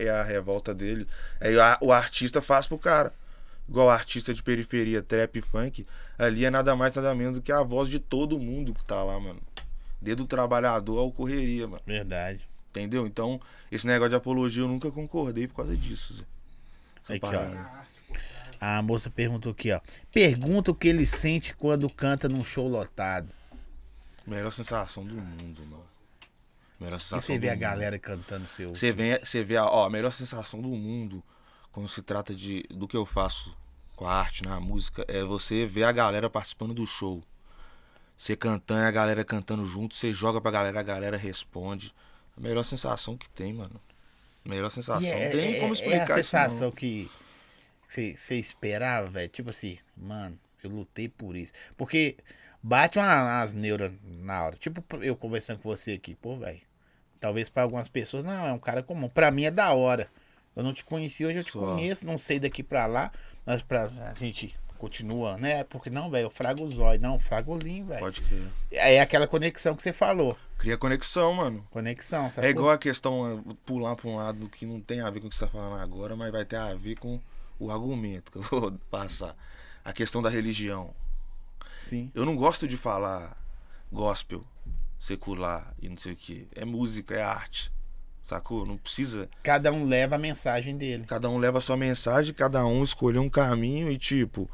a 0.08 0.24
revolta 0.24 0.74
dele. 0.74 1.06
Aí 1.40 1.54
o 1.80 1.92
artista 1.92 2.42
faz 2.42 2.66
pro 2.66 2.76
cara. 2.76 3.14
Igual 3.68 3.88
artista 3.88 4.34
de 4.34 4.42
periferia, 4.42 5.00
trap 5.00 5.40
funk, 5.40 5.86
ali 6.18 6.44
é 6.44 6.50
nada 6.50 6.74
mais, 6.74 6.92
nada 6.92 7.14
menos 7.14 7.36
do 7.36 7.40
que 7.42 7.52
a 7.52 7.62
voz 7.62 7.88
de 7.88 8.00
todo 8.00 8.36
mundo 8.36 8.74
que 8.74 8.84
tá 8.84 9.04
lá, 9.04 9.20
mano. 9.20 9.40
Desde 10.00 10.20
o 10.20 10.26
trabalhador 10.26 10.98
ao 10.98 11.12
correria, 11.12 11.68
mano. 11.68 11.80
Verdade. 11.86 12.46
Entendeu? 12.70 13.06
Então, 13.06 13.40
esse 13.70 13.86
negócio 13.86 14.10
de 14.10 14.16
apologia 14.16 14.64
eu 14.64 14.68
nunca 14.68 14.90
concordei 14.90 15.46
por 15.46 15.54
causa 15.54 15.76
disso, 15.76 16.14
Zé. 16.14 16.24
Essa 17.04 17.14
Aqui, 17.14 17.26
ó. 17.26 17.30
parada. 17.30 17.70
A 18.60 18.82
moça 18.82 19.08
perguntou 19.08 19.52
aqui, 19.52 19.70
ó. 19.70 19.80
Pergunta 20.12 20.72
o 20.72 20.74
que 20.74 20.88
ele 20.88 21.06
sente 21.06 21.54
quando 21.54 21.88
canta 21.88 22.28
num 22.28 22.42
show 22.42 22.66
lotado. 22.66 23.28
Melhor 24.26 24.52
sensação 24.52 25.04
do 25.04 25.14
mundo, 25.14 25.62
mano. 25.70 25.93
Melhor 26.84 26.96
E 26.96 27.00
sensação 27.00 27.20
você 27.20 27.38
vê 27.38 27.48
a 27.48 27.52
mundo. 27.52 27.60
galera 27.60 27.98
cantando 27.98 28.46
seu. 28.46 28.74
Você 28.76 28.92
vê, 28.92 29.18
você 29.24 29.42
vê 29.42 29.56
a, 29.56 29.64
ó, 29.66 29.86
a 29.86 29.90
melhor 29.90 30.12
sensação 30.12 30.60
do 30.60 30.68
mundo 30.68 31.22
quando 31.72 31.88
se 31.88 32.02
trata 32.02 32.34
de 32.34 32.62
do 32.70 32.86
que 32.86 32.96
eu 32.96 33.04
faço 33.06 33.56
com 33.96 34.06
a 34.06 34.12
arte, 34.12 34.42
na 34.44 34.58
música, 34.60 35.04
é 35.08 35.22
você 35.24 35.66
ver 35.66 35.84
a 35.84 35.92
galera 35.92 36.28
participando 36.28 36.74
do 36.74 36.86
show. 36.86 37.22
Você 38.16 38.36
cantando, 38.36 38.82
a 38.86 38.90
galera 38.90 39.24
cantando 39.24 39.64
junto, 39.64 39.94
você 39.94 40.12
joga 40.12 40.40
pra 40.40 40.50
galera, 40.50 40.78
a 40.78 40.82
galera 40.82 41.16
responde. 41.16 41.92
A 42.36 42.40
melhor 42.40 42.64
sensação 42.64 43.16
que 43.16 43.28
tem, 43.30 43.52
mano. 43.52 43.80
Melhor 44.44 44.70
sensação. 44.70 45.02
E 45.02 45.06
é, 45.10 45.30
tem 45.30 45.56
é- 45.56 45.60
como 45.60 45.70
é 45.70 45.72
explicar 45.74 46.00
a 46.00 46.02
isso, 46.04 46.10
não. 46.10 46.14
sensação 46.16 46.70
que 46.70 47.10
você 47.88 48.14
você 48.14 48.34
esperava, 48.36 49.08
velho. 49.08 49.28
Tipo 49.28 49.50
assim, 49.50 49.78
mano, 49.96 50.38
eu 50.62 50.70
lutei 50.70 51.08
por 51.08 51.34
isso. 51.36 51.52
Porque 51.76 52.16
bate 52.62 52.98
uma- 52.98 53.38
umas 53.40 53.52
neuras 53.52 53.92
na 54.04 54.42
hora. 54.44 54.56
Tipo, 54.56 54.84
eu 55.02 55.16
conversando 55.16 55.58
com 55.60 55.68
você 55.68 55.92
aqui, 55.92 56.14
pô, 56.14 56.36
velho. 56.36 56.60
Talvez 57.20 57.48
pra 57.48 57.62
algumas 57.62 57.88
pessoas, 57.88 58.24
não, 58.24 58.46
é 58.46 58.52
um 58.52 58.58
cara 58.58 58.82
comum. 58.82 59.08
Pra 59.08 59.30
mim 59.30 59.44
é 59.44 59.50
da 59.50 59.72
hora. 59.72 60.08
Eu 60.54 60.62
não 60.62 60.72
te 60.72 60.84
conheci 60.84 61.24
hoje, 61.24 61.38
eu 61.38 61.44
te 61.44 61.52
Só. 61.52 61.58
conheço, 61.58 62.06
não 62.06 62.16
sei 62.18 62.38
daqui 62.38 62.62
pra 62.62 62.86
lá, 62.86 63.10
mas 63.44 63.62
pra 63.62 63.84
a 63.86 64.14
gente 64.14 64.54
continua, 64.78 65.36
né? 65.38 65.64
Porque 65.64 65.88
não, 65.88 66.10
velho, 66.10 66.26
eu 66.26 66.30
frago 66.30 66.62
o 66.62 66.70
zóio. 66.70 67.00
Não, 67.00 67.18
frago 67.18 67.54
o 67.54 67.58
velho. 67.58 67.98
Pode 67.98 68.20
crer. 68.20 68.46
É 68.70 69.00
aquela 69.00 69.26
conexão 69.26 69.74
que 69.74 69.82
você 69.82 69.92
falou. 69.92 70.36
Cria 70.58 70.76
conexão, 70.76 71.32
mano. 71.34 71.66
Conexão, 71.70 72.30
sabe? 72.30 72.46
É 72.46 72.50
igual 72.50 72.70
a 72.70 72.78
questão, 72.78 73.38
uh, 73.38 73.54
pular 73.66 73.96
pra 73.96 74.08
um 74.08 74.16
lado 74.16 74.48
que 74.48 74.66
não 74.66 74.80
tem 74.80 75.00
a 75.00 75.10
ver 75.10 75.20
com 75.20 75.26
o 75.26 75.30
que 75.30 75.36
você 75.36 75.44
tá 75.46 75.50
falando 75.50 75.80
agora, 75.80 76.14
mas 76.14 76.30
vai 76.30 76.44
ter 76.44 76.56
a 76.56 76.74
ver 76.74 76.96
com 76.96 77.20
o 77.58 77.70
argumento 77.70 78.30
que 78.30 78.38
eu 78.38 78.42
vou 78.42 78.72
passar. 78.90 79.34
A 79.84 79.92
questão 79.92 80.22
da 80.22 80.30
religião. 80.30 80.94
Sim. 81.82 82.10
Eu 82.14 82.24
não 82.24 82.36
gosto 82.36 82.66
de 82.68 82.76
falar 82.76 83.36
gospel, 83.92 84.44
secular 85.04 85.74
e 85.80 85.88
não 85.88 85.98
sei 85.98 86.12
o 86.12 86.16
que. 86.16 86.48
É 86.54 86.64
música, 86.64 87.14
é 87.14 87.22
arte. 87.22 87.70
Sacou? 88.22 88.64
Não 88.64 88.78
precisa. 88.78 89.28
Cada 89.42 89.70
um 89.70 89.86
leva 89.86 90.14
a 90.14 90.18
mensagem 90.18 90.78
dele. 90.78 91.04
Cada 91.06 91.28
um 91.28 91.36
leva 91.36 91.58
a 91.58 91.60
sua 91.60 91.76
mensagem, 91.76 92.32
cada 92.32 92.64
um 92.64 92.82
escolheu 92.82 93.20
um 93.20 93.28
caminho 93.28 93.90
e, 93.90 93.98
tipo, 93.98 94.48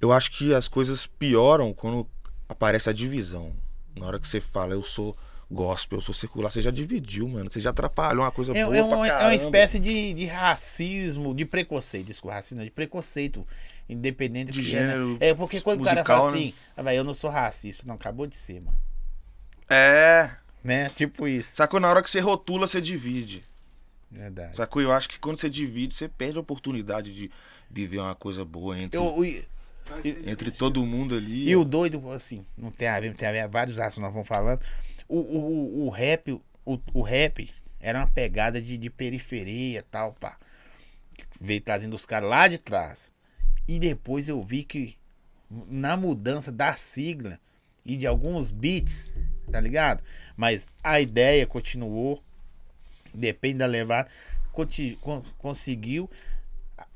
eu 0.00 0.12
acho 0.12 0.30
que 0.30 0.54
as 0.54 0.68
coisas 0.68 1.04
pioram 1.06 1.72
quando 1.72 2.06
aparece 2.48 2.88
a 2.88 2.92
divisão. 2.92 3.52
Na 3.96 4.06
hora 4.06 4.20
que 4.20 4.28
você 4.28 4.40
fala, 4.40 4.72
eu 4.72 4.84
sou 4.84 5.16
gospel, 5.50 5.98
eu 5.98 6.02
sou 6.02 6.14
secular, 6.14 6.52
você 6.52 6.62
já 6.62 6.70
dividiu, 6.70 7.26
mano. 7.26 7.50
Você 7.50 7.60
já 7.60 7.70
atrapalhou 7.70 8.22
uma 8.24 8.30
coisa 8.30 8.56
É, 8.56 8.64
boa 8.64 8.76
é 8.76 8.82
pra 8.84 8.96
uma, 8.96 9.08
é 9.08 9.24
uma 9.24 9.34
espécie 9.34 9.80
de, 9.80 10.14
de 10.14 10.26
racismo, 10.26 11.34
de 11.34 11.44
preconceito, 11.44 12.06
desculpa, 12.06 12.36
racismo, 12.36 12.62
de 12.62 12.70
preconceito, 12.70 13.44
independente 13.88 14.52
De 14.52 14.60
do 14.60 14.64
que 14.66 14.76
é, 14.76 14.80
né? 14.80 14.92
gênero 14.92 15.16
É 15.18 15.34
porque 15.34 15.60
quando 15.60 15.80
o 15.80 15.84
cara 15.84 15.96
musical, 15.96 16.20
fala 16.20 16.32
né? 16.32 16.38
assim, 16.38 16.54
ah, 16.76 16.82
vai, 16.82 16.96
eu 16.96 17.02
não 17.02 17.14
sou 17.14 17.28
racista, 17.28 17.84
não, 17.84 17.96
acabou 17.96 18.28
de 18.28 18.36
ser, 18.36 18.60
mano. 18.60 18.78
É. 19.68 20.30
Né? 20.62 20.88
Tipo 20.90 21.26
isso. 21.26 21.56
Sacou? 21.56 21.80
Na 21.80 21.88
hora 21.88 22.02
que 22.02 22.10
você 22.10 22.20
rotula, 22.20 22.66
você 22.68 22.80
divide. 22.80 23.42
Verdade. 24.10 24.56
Sacou? 24.56 24.80
Eu 24.82 24.92
acho 24.92 25.08
que 25.08 25.18
quando 25.18 25.38
você 25.38 25.48
divide, 25.50 25.94
você 25.94 26.08
perde 26.08 26.36
a 26.38 26.40
oportunidade 26.40 27.12
de 27.12 27.30
viver 27.70 27.98
uma 27.98 28.14
coisa 28.14 28.44
boa 28.44 28.78
entre, 28.78 28.98
Eu, 28.98 29.24
E- 29.24 29.44
esse 30.04 30.30
entre 30.30 30.50
todo 30.50 30.84
mundo 30.86 31.14
ali. 31.16 31.48
E 31.48 31.56
o 31.56 31.64
doido, 31.64 32.10
assim, 32.12 32.44
não 32.56 32.70
tem 32.70 32.86
a 32.88 33.00
ver, 33.00 33.14
tem 33.16 33.28
a 33.28 33.32
ver, 33.32 33.48
vários 33.48 33.78
assuntos 33.78 34.04
nós 34.04 34.12
vamos 34.12 34.28
falando. 34.28 34.60
O, 35.08 35.16
o, 35.18 35.38
o- 35.38 35.86
o 35.86 35.90
rap, 35.90 36.32
o, 36.64 36.78
o 36.94 37.02
rap 37.02 37.50
era 37.80 37.98
uma 37.98 38.06
pegada 38.06 38.60
de, 38.62 38.76
de 38.76 38.90
periferia 38.90 39.80
e 39.80 39.82
tal, 39.82 40.12
pá. 40.12 40.38
Veio 41.40 41.60
trazendo 41.60 41.96
os 41.96 42.06
caras 42.06 42.28
lá 42.30 42.46
de 42.46 42.58
trás. 42.58 43.10
E 43.66 43.78
depois 43.78 44.28
eu 44.28 44.40
vi 44.42 44.62
que 44.62 44.96
na 45.50 45.96
mudança 45.96 46.52
da 46.52 46.72
sigla 46.74 47.40
e 47.84 47.96
de 47.96 48.06
alguns 48.06 48.50
beats, 48.50 49.12
tá 49.50 49.60
ligado? 49.60 50.02
Mas 50.36 50.66
a 50.82 51.00
ideia 51.00 51.46
continuou, 51.46 52.22
depende 53.14 53.58
da 53.58 53.66
levada, 53.66 54.08
con- 55.00 55.22
conseguiu 55.38 56.08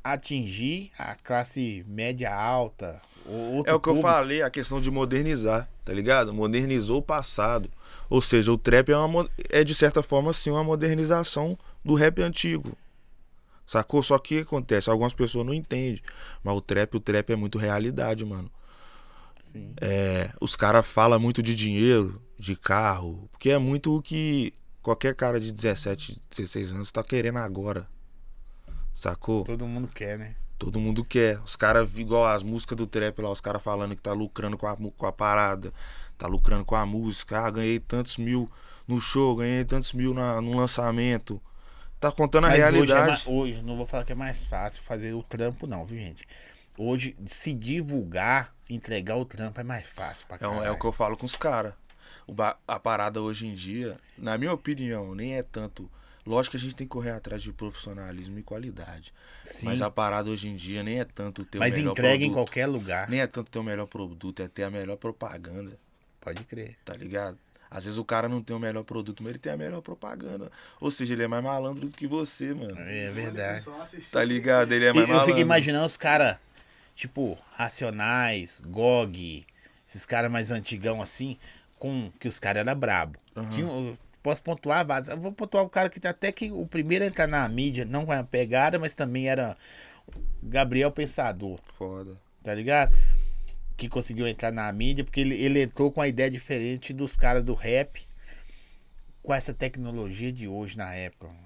atingir 0.02 0.90
a 0.98 1.14
classe 1.14 1.84
média 1.88 2.34
alta. 2.34 3.00
É 3.26 3.28
o 3.28 3.62
que 3.64 3.70
eu 3.70 3.94
público. 3.94 4.02
falei, 4.02 4.42
a 4.42 4.50
questão 4.50 4.80
de 4.80 4.90
modernizar, 4.90 5.68
tá 5.84 5.92
ligado? 5.92 6.32
Modernizou 6.32 6.98
o 6.98 7.02
passado. 7.02 7.68
Ou 8.08 8.22
seja, 8.22 8.52
o 8.52 8.58
trap 8.58 8.90
é, 8.90 8.96
uma, 8.96 9.28
é 9.50 9.64
de 9.64 9.74
certa 9.74 10.00
forma, 10.02 10.32
sim, 10.32 10.50
uma 10.50 10.62
modernização 10.62 11.58
do 11.84 11.94
rap 11.94 12.22
antigo. 12.22 12.76
Sacou? 13.66 14.00
Só 14.00 14.16
que 14.16 14.38
acontece? 14.38 14.88
Algumas 14.88 15.12
pessoas 15.12 15.44
não 15.44 15.52
entendem. 15.52 16.00
Mas 16.44 16.56
o 16.56 16.60
trap, 16.60 16.94
o 16.94 17.00
trap 17.00 17.30
é 17.32 17.36
muito 17.36 17.58
realidade, 17.58 18.24
mano. 18.24 18.48
É, 19.80 20.30
os 20.40 20.54
caras 20.54 20.86
falam 20.86 21.18
muito 21.18 21.42
de 21.42 21.54
dinheiro, 21.54 22.20
de 22.38 22.54
carro, 22.56 23.28
porque 23.32 23.50
é 23.50 23.58
muito 23.58 23.94
o 23.96 24.02
que 24.02 24.52
qualquer 24.82 25.14
cara 25.14 25.40
de 25.40 25.52
17, 25.52 26.22
16 26.36 26.72
anos 26.72 26.92
tá 26.92 27.02
querendo 27.02 27.38
agora. 27.38 27.86
Sacou? 28.94 29.44
Todo 29.44 29.66
mundo 29.66 29.88
quer, 29.88 30.18
né? 30.18 30.36
Todo 30.58 30.80
mundo 30.80 31.04
quer. 31.04 31.38
Os 31.40 31.54
caras, 31.54 31.90
igual 31.96 32.24
as 32.26 32.42
músicas 32.42 32.76
do 32.78 32.86
trap 32.86 33.18
lá, 33.20 33.30
os 33.30 33.40
caras 33.40 33.62
falando 33.62 33.94
que 33.94 34.00
tá 34.02 34.12
lucrando 34.12 34.56
com 34.56 34.66
a, 34.66 34.76
com 34.76 35.06
a 35.06 35.12
parada, 35.12 35.72
tá 36.16 36.26
lucrando 36.26 36.64
com 36.64 36.74
a 36.74 36.86
música. 36.86 37.40
Ah, 37.40 37.50
ganhei 37.50 37.78
tantos 37.78 38.16
mil 38.16 38.48
no 38.88 39.00
show, 39.00 39.36
ganhei 39.36 39.64
tantos 39.64 39.92
mil 39.92 40.14
na, 40.14 40.40
no 40.40 40.56
lançamento. 40.56 41.40
Tá 42.00 42.10
contando 42.10 42.46
a 42.46 42.48
Mas 42.48 42.58
hoje, 42.58 42.66
é 42.68 42.70
realidade. 42.70 43.24
hoje, 43.26 43.62
não 43.62 43.76
vou 43.76 43.84
falar 43.86 44.04
que 44.04 44.12
é 44.12 44.14
mais 44.14 44.44
fácil 44.44 44.82
fazer 44.82 45.12
o 45.14 45.22
trampo, 45.22 45.66
não, 45.66 45.84
viu, 45.84 45.98
gente? 45.98 46.26
Hoje, 46.78 47.16
se 47.26 47.52
divulgar, 47.54 48.54
entregar 48.68 49.16
o 49.16 49.24
trampo 49.24 49.60
é 49.60 49.64
mais 49.64 49.86
fácil 49.88 50.26
pra 50.26 50.36
É, 50.36 50.40
caralho. 50.40 50.64
é 50.64 50.70
o 50.70 50.78
que 50.78 50.84
eu 50.86 50.92
falo 50.92 51.16
com 51.16 51.24
os 51.26 51.36
caras. 51.36 51.72
A 52.66 52.78
parada 52.80 53.20
hoje 53.22 53.46
em 53.46 53.54
dia, 53.54 53.96
na 54.18 54.36
minha 54.36 54.52
opinião, 54.52 55.14
nem 55.14 55.36
é 55.36 55.42
tanto. 55.42 55.90
Lógico 56.26 56.52
que 56.52 56.56
a 56.56 56.60
gente 56.60 56.74
tem 56.74 56.86
que 56.86 56.90
correr 56.90 57.12
atrás 57.12 57.40
de 57.40 57.52
profissionalismo 57.52 58.36
e 58.38 58.42
qualidade. 58.42 59.14
Sim, 59.44 59.66
Mas 59.66 59.80
a 59.80 59.88
parada 59.88 60.28
hoje 60.28 60.48
em 60.48 60.56
dia 60.56 60.82
nem 60.82 60.98
é 60.98 61.04
tanto 61.04 61.44
ter 61.44 61.58
mas 61.58 61.74
o 61.74 61.78
melhor 61.78 61.92
entrega 61.92 62.24
em 62.24 62.32
qualquer 62.32 62.66
lugar. 62.66 63.08
Nem 63.08 63.20
é 63.20 63.28
tanto 63.28 63.48
ter 63.48 63.60
o 63.60 63.62
melhor 63.62 63.86
produto, 63.86 64.42
é 64.42 64.48
ter 64.48 64.64
a 64.64 64.70
melhor 64.70 64.96
propaganda. 64.96 65.78
Pode 66.20 66.42
crer. 66.42 66.76
tá 66.84 66.94
ligado? 66.96 67.38
Às 67.70 67.84
vezes 67.84 67.98
o 67.98 68.04
cara 68.04 68.28
não 68.28 68.42
tem 68.42 68.56
o 68.56 68.58
melhor 68.58 68.82
produto, 68.82 69.22
mas 69.22 69.30
ele 69.30 69.38
tem 69.38 69.52
a 69.52 69.56
melhor 69.56 69.80
propaganda. 69.80 70.50
Ou 70.80 70.90
seja, 70.90 71.12
ele 71.14 71.22
é 71.22 71.28
mais 71.28 71.44
malandro 71.44 71.88
do 71.88 71.96
que 71.96 72.06
você, 72.06 72.52
mano. 72.54 72.76
É 72.78 73.10
verdade. 73.10 73.62
só 73.62 73.80
assistir 73.80 74.10
Tá 74.10 74.24
ligado? 74.24 74.72
Ele 74.72 74.86
é 74.86 74.92
mais 74.92 75.02
eu 75.02 75.08
malandro. 75.08 75.26
fico 75.28 75.40
imaginando 75.40 75.84
os 75.86 75.96
caras, 75.96 76.38
tipo, 76.94 77.38
Racionais, 77.52 78.62
GOG, 78.66 79.46
esses 79.86 80.04
caras 80.06 80.30
mais 80.30 80.50
antigão 80.50 81.00
assim, 81.02 81.38
com 81.78 82.10
que 82.18 82.28
os 82.28 82.38
caras 82.38 82.60
eram 82.60 82.78
brabo. 82.78 83.18
Aham. 83.36 83.50
Tinha 83.50 83.96
posso 84.22 84.42
pontuar 84.42 84.84
vários. 84.84 85.08
Eu 85.08 85.18
vou 85.18 85.30
pontuar 85.30 85.62
o 85.62 85.68
cara 85.68 85.88
que 85.88 86.00
tá 86.00 86.10
até 86.10 86.32
que 86.32 86.50
o 86.50 86.66
primeiro 86.66 87.04
a 87.04 87.08
entrar 87.08 87.28
na 87.28 87.48
mídia, 87.48 87.84
não 87.84 88.04
com 88.04 88.10
a 88.10 88.24
pegada, 88.24 88.76
mas 88.76 88.92
também 88.92 89.28
era 89.28 89.56
Gabriel 90.42 90.90
Pensador, 90.90 91.60
Foda. 91.78 92.16
tá 92.42 92.52
ligado? 92.52 92.92
Que 93.76 93.88
conseguiu 93.88 94.26
entrar 94.26 94.50
na 94.50 94.70
mídia, 94.72 95.04
porque 95.04 95.20
ele, 95.20 95.36
ele 95.36 95.62
entrou 95.62 95.92
com 95.92 96.00
a 96.00 96.08
ideia 96.08 96.28
diferente 96.28 96.92
dos 96.92 97.16
caras 97.16 97.44
do 97.44 97.54
rap, 97.54 98.04
com 99.22 99.32
essa 99.32 99.54
tecnologia 99.54 100.32
de 100.32 100.48
hoje 100.48 100.76
na 100.76 100.92
época, 100.92 101.28
mano. 101.28 101.38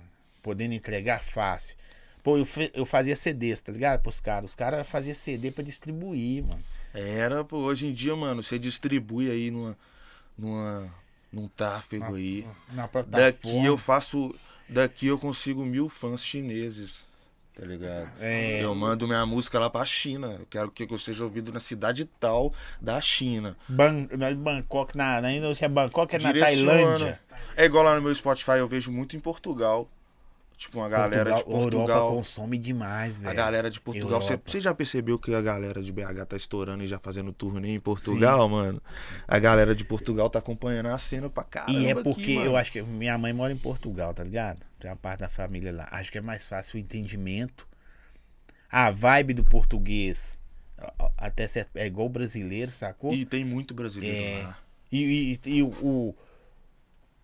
podendo 0.42 0.72
entregar 0.72 1.22
fácil. 1.22 1.76
Pô, 2.22 2.38
eu, 2.38 2.46
eu 2.72 2.86
fazia 2.86 3.16
CDs, 3.16 3.60
tá 3.60 3.72
ligado? 3.72 4.00
Pros 4.00 4.20
caras. 4.20 4.50
Os 4.50 4.54
caras 4.54 4.86
faziam 4.86 5.14
CD 5.14 5.50
pra 5.50 5.64
distribuir, 5.64 6.44
mano. 6.44 6.62
Era, 6.94 7.44
pô, 7.44 7.58
hoje 7.58 7.86
em 7.86 7.92
dia, 7.92 8.14
mano, 8.16 8.42
você 8.42 8.58
distribui 8.58 9.30
aí 9.30 9.50
numa. 9.50 9.76
Numa 10.40 10.90
num 11.32 11.48
tráfego 11.48 12.14
aí. 12.14 12.46
Na. 12.72 12.88
Daqui 13.06 13.64
eu 13.64 13.76
faço. 13.78 14.34
Daqui 14.68 15.06
eu 15.06 15.18
consigo 15.18 15.64
mil 15.64 15.88
fãs 15.88 16.24
chineses. 16.24 17.08
Tá 17.54 17.66
ligado? 17.66 18.08
É, 18.20 18.64
Eu 18.64 18.74
mando 18.74 19.06
minha 19.06 19.26
música 19.26 19.58
lá 19.58 19.68
pra 19.68 19.84
China. 19.84 20.36
Eu 20.40 20.46
quero 20.48 20.70
que 20.70 20.88
eu 20.88 20.98
seja 20.98 21.24
ouvido 21.24 21.52
na 21.52 21.60
cidade 21.60 22.06
tal 22.18 22.54
da 22.80 23.00
China. 23.00 23.56
Ban 23.68 24.08
na 24.16 24.32
Bangkok, 24.32 24.96
na, 24.96 25.20
na, 25.20 25.30
não 25.32 25.52
é 25.58 25.68
Bangkok, 25.68 26.16
é 26.16 26.18
na. 26.20 26.32
Tailândia. 26.32 27.20
É 27.56 27.64
igual 27.66 27.84
lá 27.84 27.96
no 27.96 28.02
meu 28.02 28.14
Spotify, 28.14 28.52
eu 28.52 28.68
vejo 28.68 28.90
muito 28.90 29.14
em 29.16 29.20
Portugal. 29.20 29.88
Tipo, 30.60 30.76
uma 30.76 30.90
galera 30.90 31.24
de 31.36 31.42
Portugal, 31.42 31.62
Europa 31.62 31.70
Portugal. 31.78 32.12
consome 32.16 32.58
demais, 32.58 33.18
velho. 33.18 33.30
A 33.30 33.32
galera 33.34 33.70
de 33.70 33.80
Portugal. 33.80 34.20
Você, 34.20 34.60
já 34.60 34.74
percebeu 34.74 35.18
que 35.18 35.34
a 35.34 35.40
galera 35.40 35.82
de 35.82 35.90
BH 35.90 36.26
tá 36.28 36.36
estourando 36.36 36.84
e 36.84 36.86
já 36.86 36.98
fazendo 36.98 37.32
turnê 37.32 37.70
em 37.74 37.80
Portugal, 37.80 38.46
mano? 38.46 38.78
A 39.26 39.38
galera 39.38 39.74
de 39.74 39.82
Portugal 39.86 40.28
tá 40.28 40.38
acompanhando 40.38 40.90
a 40.90 40.98
cena 40.98 41.30
pra 41.30 41.44
caramba. 41.44 41.72
E 41.72 41.86
é 41.86 41.92
aqui, 41.92 42.02
porque 42.02 42.34
mano. 42.34 42.46
eu 42.46 42.56
acho 42.58 42.70
que 42.72 42.82
minha 42.82 43.16
mãe 43.16 43.32
mora 43.32 43.50
em 43.54 43.56
Portugal, 43.56 44.12
tá 44.12 44.22
ligado? 44.22 44.66
Tem 44.78 44.90
uma 44.90 44.96
parte 44.98 45.20
da 45.20 45.30
família 45.30 45.72
lá. 45.72 45.88
Acho 45.92 46.12
que 46.12 46.18
é 46.18 46.20
mais 46.20 46.46
fácil 46.46 46.76
o 46.76 46.78
entendimento. 46.78 47.66
A 48.70 48.90
vibe 48.90 49.32
do 49.32 49.42
português 49.44 50.38
até 51.16 51.46
certo, 51.48 51.70
é 51.74 51.86
igual 51.86 52.06
o 52.06 52.10
brasileiro, 52.10 52.70
sacou? 52.70 53.14
E 53.14 53.24
tem 53.24 53.46
muito 53.46 53.72
brasileiro 53.72 54.14
É. 54.40 54.42
lá. 54.42 54.58
E, 54.92 55.38
e- 55.42 55.50
e 55.56 55.62
o, 55.62 55.68
o, 55.68 56.14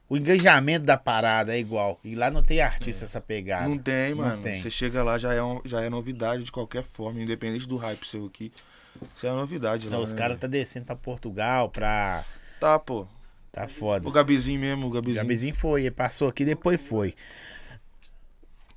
o 0.09 0.17
engajamento 0.17 0.85
da 0.85 0.97
parada 0.97 1.55
é 1.55 1.59
igual. 1.59 1.99
E 2.05 2.15
lá 2.15 2.31
não 2.31 2.43
tem 2.43 2.61
artista 2.61 3.05
essa 3.05 3.21
pegada. 3.21 3.69
Não 3.69 3.79
tem, 3.79 4.11
Não 4.11 4.19
mano. 4.25 4.43
tem. 4.43 4.61
Você 4.61 4.71
chega 4.71 5.03
lá, 5.03 5.19
já 5.19 5.33
é, 5.35 5.43
um- 5.43 5.61
já 5.65 5.81
é 5.83 5.89
novidade 5.91 6.43
de 6.45 6.53
qualquer 6.53 6.83
forma, 6.85 7.21
independente 7.21 7.67
do 7.67 7.77
hype 7.77 8.07
seu 8.07 8.27
aqui. 8.27 8.53
Isso 9.15 9.27
é 9.27 9.31
novidade, 9.33 9.89
Não, 9.89 9.99
lá, 9.99 10.05
os 10.05 10.13
né, 10.13 10.19
caras 10.19 10.39
tá 10.39 10.47
descendo 10.47 10.87
pra 10.87 10.97
Portugal, 10.97 11.69
pra. 11.69 12.25
Tá, 12.61 12.79
pô. 12.79 13.07
Tá 13.53 13.67
foda. 13.69 14.07
O 14.07 14.13
Gabizinho 14.13 14.61
mesmo, 14.61 14.87
o 14.87 14.89
O 14.89 14.93
Gabizinho. 14.93 15.23
Gabizinho 15.23 15.55
foi, 15.55 15.83
ele 15.83 15.91
passou 15.91 16.29
aqui, 16.29 16.45
depois 16.45 16.81
foi. 16.81 17.15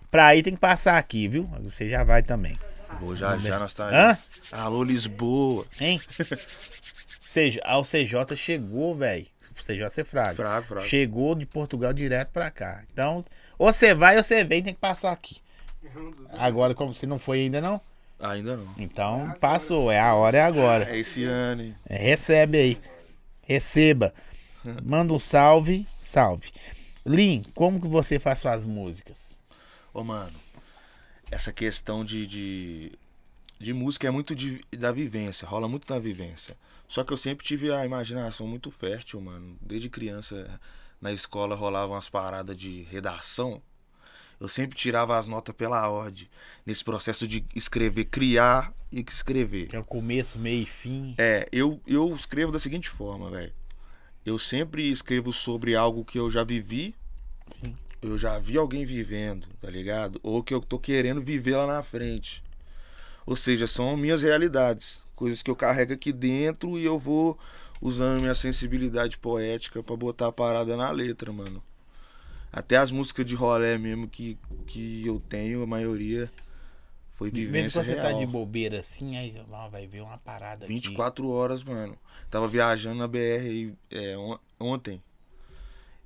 Pra 0.10 0.36
ir 0.36 0.42
tem 0.42 0.54
que 0.54 0.60
passar 0.60 0.98
aqui, 0.98 1.28
viu? 1.28 1.44
Você 1.64 1.90
já 1.90 2.04
vai 2.04 2.24
também. 2.24 2.58
Pô, 3.00 3.16
já, 3.16 3.38
já 3.38 3.60
nós 3.60 3.74
tá 3.74 3.90
Hã? 3.90 4.18
Alô, 4.52 4.84
Lisboa. 4.84 5.66
Hein? 5.80 6.00
CJ, 7.22 7.60
ah, 7.64 7.78
o 7.78 7.84
CJ 7.84 8.36
chegou, 8.36 8.96
velho. 8.96 9.28
O 9.60 9.64
CJ 9.64 10.02
é 10.02 10.04
fraco. 10.06 10.36
Chegou 10.88 11.36
de 11.36 11.46
Portugal 11.46 11.92
direto 11.94 12.30
pra 12.30 12.50
cá. 12.50 12.84
Então, 12.92 13.26
ou 13.58 13.72
você 13.72 13.94
vai 13.94 14.18
ou 14.18 14.24
você 14.24 14.44
vem, 14.44 14.64
tem 14.64 14.74
que 14.74 14.80
passar 14.80 15.12
aqui. 15.12 15.38
Agora, 16.38 16.74
como 16.76 16.94
você 16.94 17.06
não 17.06 17.20
foi 17.20 17.40
ainda, 17.42 17.62
não? 17.62 17.80
Ainda 18.20 18.58
não. 18.58 18.74
Então, 18.78 19.32
passou. 19.40 19.92
É 19.92 20.00
a 20.00 20.14
hora, 20.14 20.38
é 20.38 20.42
agora. 20.42 20.90
É 20.94 20.98
esse 20.98 21.24
ano? 21.24 21.74
É, 21.88 21.98
recebe 21.98 22.58
aí. 22.58 22.82
Receba. 23.44 24.14
Manda 24.84 25.14
um 25.14 25.20
salve. 25.20 25.88
Salve. 26.00 26.52
Lin, 27.06 27.44
como 27.56 27.80
que 27.82 27.88
você 27.88 28.20
faz 28.20 28.40
suas 28.40 28.66
músicas? 28.66 29.40
Ô, 29.94 30.04
mano, 30.04 30.34
essa 31.32 31.52
questão 31.54 32.04
de, 32.04 32.28
de, 32.28 32.92
de 33.60 33.74
música 33.74 34.08
é 34.08 34.12
muito 34.12 34.36
de- 34.36 34.62
da 34.78 34.92
vivência, 34.92 35.48
rola 35.48 35.68
muito 35.68 35.88
da 35.88 35.98
vivência. 35.98 36.56
Só 36.90 37.04
que 37.04 37.14
eu 37.14 37.18
sempre 37.18 37.46
tive 37.46 37.72
a 37.72 37.86
imaginação 37.86 38.48
muito 38.48 38.72
fértil, 38.72 39.22
mano. 39.22 39.56
Desde 39.62 39.88
criança, 39.88 40.60
na 41.00 41.14
escola 41.14 41.56
rolavam 41.56 41.96
umas 41.96 42.10
paradas 42.10 42.58
de 42.58 42.82
redação. 42.90 43.62
Eu 44.40 44.50
sempre 44.50 44.76
tirava 44.76 45.16
as 45.16 45.28
notas 45.28 45.54
pela 45.56 45.88
ordem. 45.88 46.28
Nesse 46.66 46.84
processo 46.84 47.28
de 47.28 47.46
escrever, 47.56 48.06
criar 48.06 48.74
e 48.92 49.06
escrever. 49.08 49.68
Que 49.68 49.76
é 49.76 49.80
o 49.80 49.84
começo, 49.84 50.40
meio 50.40 50.64
e 50.64 50.66
fim. 50.66 51.14
É, 51.20 51.48
eu, 51.52 51.80
eu 51.86 52.12
escrevo 52.16 52.52
da 52.52 52.58
seguinte 52.58 52.90
forma, 52.90 53.30
velho. 53.30 53.54
Eu 54.26 54.40
sempre 54.40 54.90
escrevo 54.90 55.32
sobre 55.32 55.76
algo 55.76 56.04
que 56.04 56.18
eu 56.18 56.32
já 56.32 56.44
vivi, 56.44 56.96
Sim. 57.46 57.76
eu 58.02 58.18
já 58.18 58.40
vi 58.40 58.58
alguém 58.58 58.84
vivendo, 58.84 59.48
tá 59.62 59.70
ligado? 59.70 60.20
Ou 60.24 60.44
que 60.44 60.54
eu 60.56 60.60
tô 60.60 60.80
querendo 60.80 61.22
viver 61.22 61.56
lá 61.56 61.68
na 61.68 61.84
frente. 61.84 62.44
Ou 63.28 63.36
seja, 63.36 63.68
são 63.68 63.96
minhas 63.96 64.24
realidades, 64.24 65.04
coisas 65.20 65.44
que 65.44 65.52
eu 65.52 65.56
carrego 65.56 65.92
aqui 65.92 66.14
dentro 66.14 66.80
e 66.80 66.86
eu 66.86 66.98
vou 66.98 67.38
usando 67.82 68.22
minha 68.22 68.34
sensibilidade 68.34 69.18
poética 69.18 69.84
pra 69.84 69.98
botar 69.98 70.28
a 70.28 70.32
parada 70.32 70.78
na 70.78 70.90
letra, 70.92 71.34
mano. 71.34 71.62
Até 72.54 72.78
as 72.78 72.90
músicas 72.90 73.26
de 73.26 73.36
rolé 73.36 73.78
mesmo 73.78 74.08
que, 74.08 74.38
que 74.66 75.06
eu 75.06 75.20
tenho, 75.20 75.62
a 75.62 75.68
maioria 75.68 76.32
foi 77.16 77.30
Mesmo 77.30 77.46
vivência 77.46 77.82
que 77.82 77.88
você 77.88 77.94
real. 77.96 78.06
tá 78.14 78.18
de 78.18 78.26
bobeira 78.26 78.80
assim, 78.80 79.18
aí 79.18 79.36
ó, 79.52 79.68
vai 79.68 79.86
ver 79.86 80.02
uma 80.02 80.18
parada 80.18 80.64
aqui. 80.66 80.74
24 80.74 81.30
horas, 81.30 81.64
mano. 81.64 81.98
Tava 82.32 82.48
viajando 82.48 82.98
na 83.00 83.08
BR 83.10 83.46
aí, 83.46 83.74
é, 83.92 84.18
on- 84.18 84.40
ontem. 84.58 85.02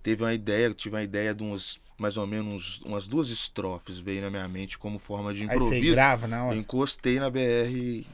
teve 0.01 0.24
uma 0.24 0.34
ideia, 0.34 0.74
tive 0.74 0.95
uma 0.95 1.03
ideia 1.03 1.34
de 1.36 1.43
uns, 1.43 1.80
mais 1.99 2.18
ou 2.18 2.26
menos, 2.28 2.82
umas 2.82 3.07
duas 3.07 3.30
estrofes 3.30 3.99
veio 3.99 4.22
na 4.22 4.30
minha 4.32 4.47
mente 4.47 4.78
como 4.78 4.97
forma 4.99 5.34
de 5.34 5.43
Aí 5.43 5.47
você 5.49 5.55
improviso. 5.66 5.93
grava 5.93 6.28
na 6.28 6.39
Eu 6.39 6.47
hora. 6.47 6.55
encostei 6.57 7.20
na 7.20 7.30
BR 7.30 8.05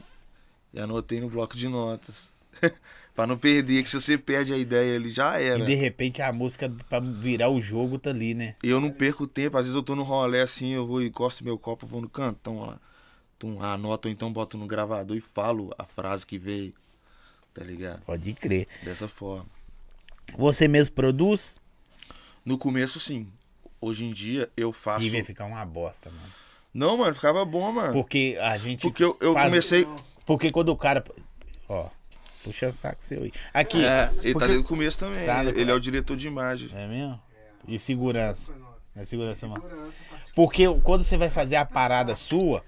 e, 0.72 0.80
anotei 0.80 1.20
no 1.20 1.28
bloco 1.28 1.56
de 1.56 1.68
notas. 1.68 2.30
pra 3.14 3.26
não 3.26 3.36
perder, 3.36 3.82
que 3.82 3.88
se 3.90 4.00
você 4.00 4.16
perde 4.16 4.52
a 4.52 4.58
ideia, 4.58 4.94
ele 4.94 5.10
já 5.10 5.38
era. 5.38 5.58
E 5.62 5.66
de 5.66 5.74
repente 5.74 6.22
a 6.22 6.32
música 6.32 6.72
pra 6.88 7.00
virar 7.00 7.50
o 7.50 7.60
jogo 7.60 7.98
tá 7.98 8.10
ali, 8.10 8.34
né? 8.34 8.54
E 8.62 8.68
eu 8.68 8.80
não 8.80 8.90
perco 8.90 9.26
tempo, 9.26 9.56
às 9.56 9.64
vezes 9.64 9.76
eu 9.76 9.82
tô 9.82 9.94
no 9.94 10.02
rolê 10.02 10.40
assim, 10.40 10.70
eu 10.70 10.86
vou 10.86 11.02
e 11.02 11.08
encosto 11.08 11.44
meu 11.44 11.58
copo, 11.58 11.86
vou 11.86 12.00
no 12.00 12.08
cantão 12.08 12.60
lá. 12.60 12.78
Tum, 13.38 13.62
anoto 13.62 14.06
ou 14.06 14.12
então 14.12 14.30
boto 14.32 14.58
no 14.58 14.66
gravador 14.66 15.16
e 15.16 15.20
falo 15.20 15.74
a 15.78 15.84
frase 15.84 16.26
que 16.26 16.38
veio. 16.38 16.72
Tá 17.54 17.64
ligado? 17.64 18.02
Pode 18.02 18.32
crer. 18.34 18.68
Dessa 18.82 19.08
forma. 19.08 19.46
Você 20.36 20.68
mesmo 20.68 20.94
produz? 20.94 21.58
No 22.44 22.56
começo, 22.56 23.00
sim. 23.00 23.26
Hoje 23.80 24.04
em 24.04 24.12
dia 24.12 24.48
eu 24.56 24.72
faço. 24.72 25.02
Devia 25.02 25.24
ficar 25.24 25.46
uma 25.46 25.64
bosta, 25.64 26.10
mano. 26.10 26.32
Não, 26.72 26.96
mano, 26.98 27.14
ficava 27.14 27.44
bom, 27.44 27.72
mano. 27.72 27.92
Porque 27.92 28.38
a 28.40 28.56
gente. 28.58 28.82
Porque 28.82 29.02
eu, 29.02 29.16
eu 29.20 29.32
faz- 29.32 29.48
comecei. 29.48 29.86
Porque 30.26 30.50
quando 30.50 30.68
o 30.70 30.76
cara. 30.76 31.02
Ó, 31.68 31.88
puxando 32.44 32.72
o 32.72 32.76
saco 32.76 33.02
seu 33.02 33.22
aí. 33.22 33.32
Aqui. 33.52 33.84
É, 33.84 34.10
ele 34.22 34.32
tá 34.34 34.38
porque- 34.40 34.46
desde 34.48 34.58
o 34.58 34.64
começo 34.64 34.98
também. 34.98 35.24
Tá, 35.26 35.44
ele, 35.44 35.60
ele 35.60 35.70
é 35.70 35.74
o 35.74 35.80
diretor 35.80 36.16
de 36.16 36.26
imagem. 36.26 36.70
É 36.74 36.86
mesmo? 36.86 37.20
E 37.66 37.78
segurança. 37.78 38.54
É 38.96 39.04
segurança, 39.04 39.46
mano. 39.46 39.64
Porque 40.34 40.64
quando 40.82 41.04
você 41.04 41.16
vai 41.16 41.30
fazer 41.30 41.56
a 41.56 41.64
parada 41.64 42.16
sua, 42.16 42.64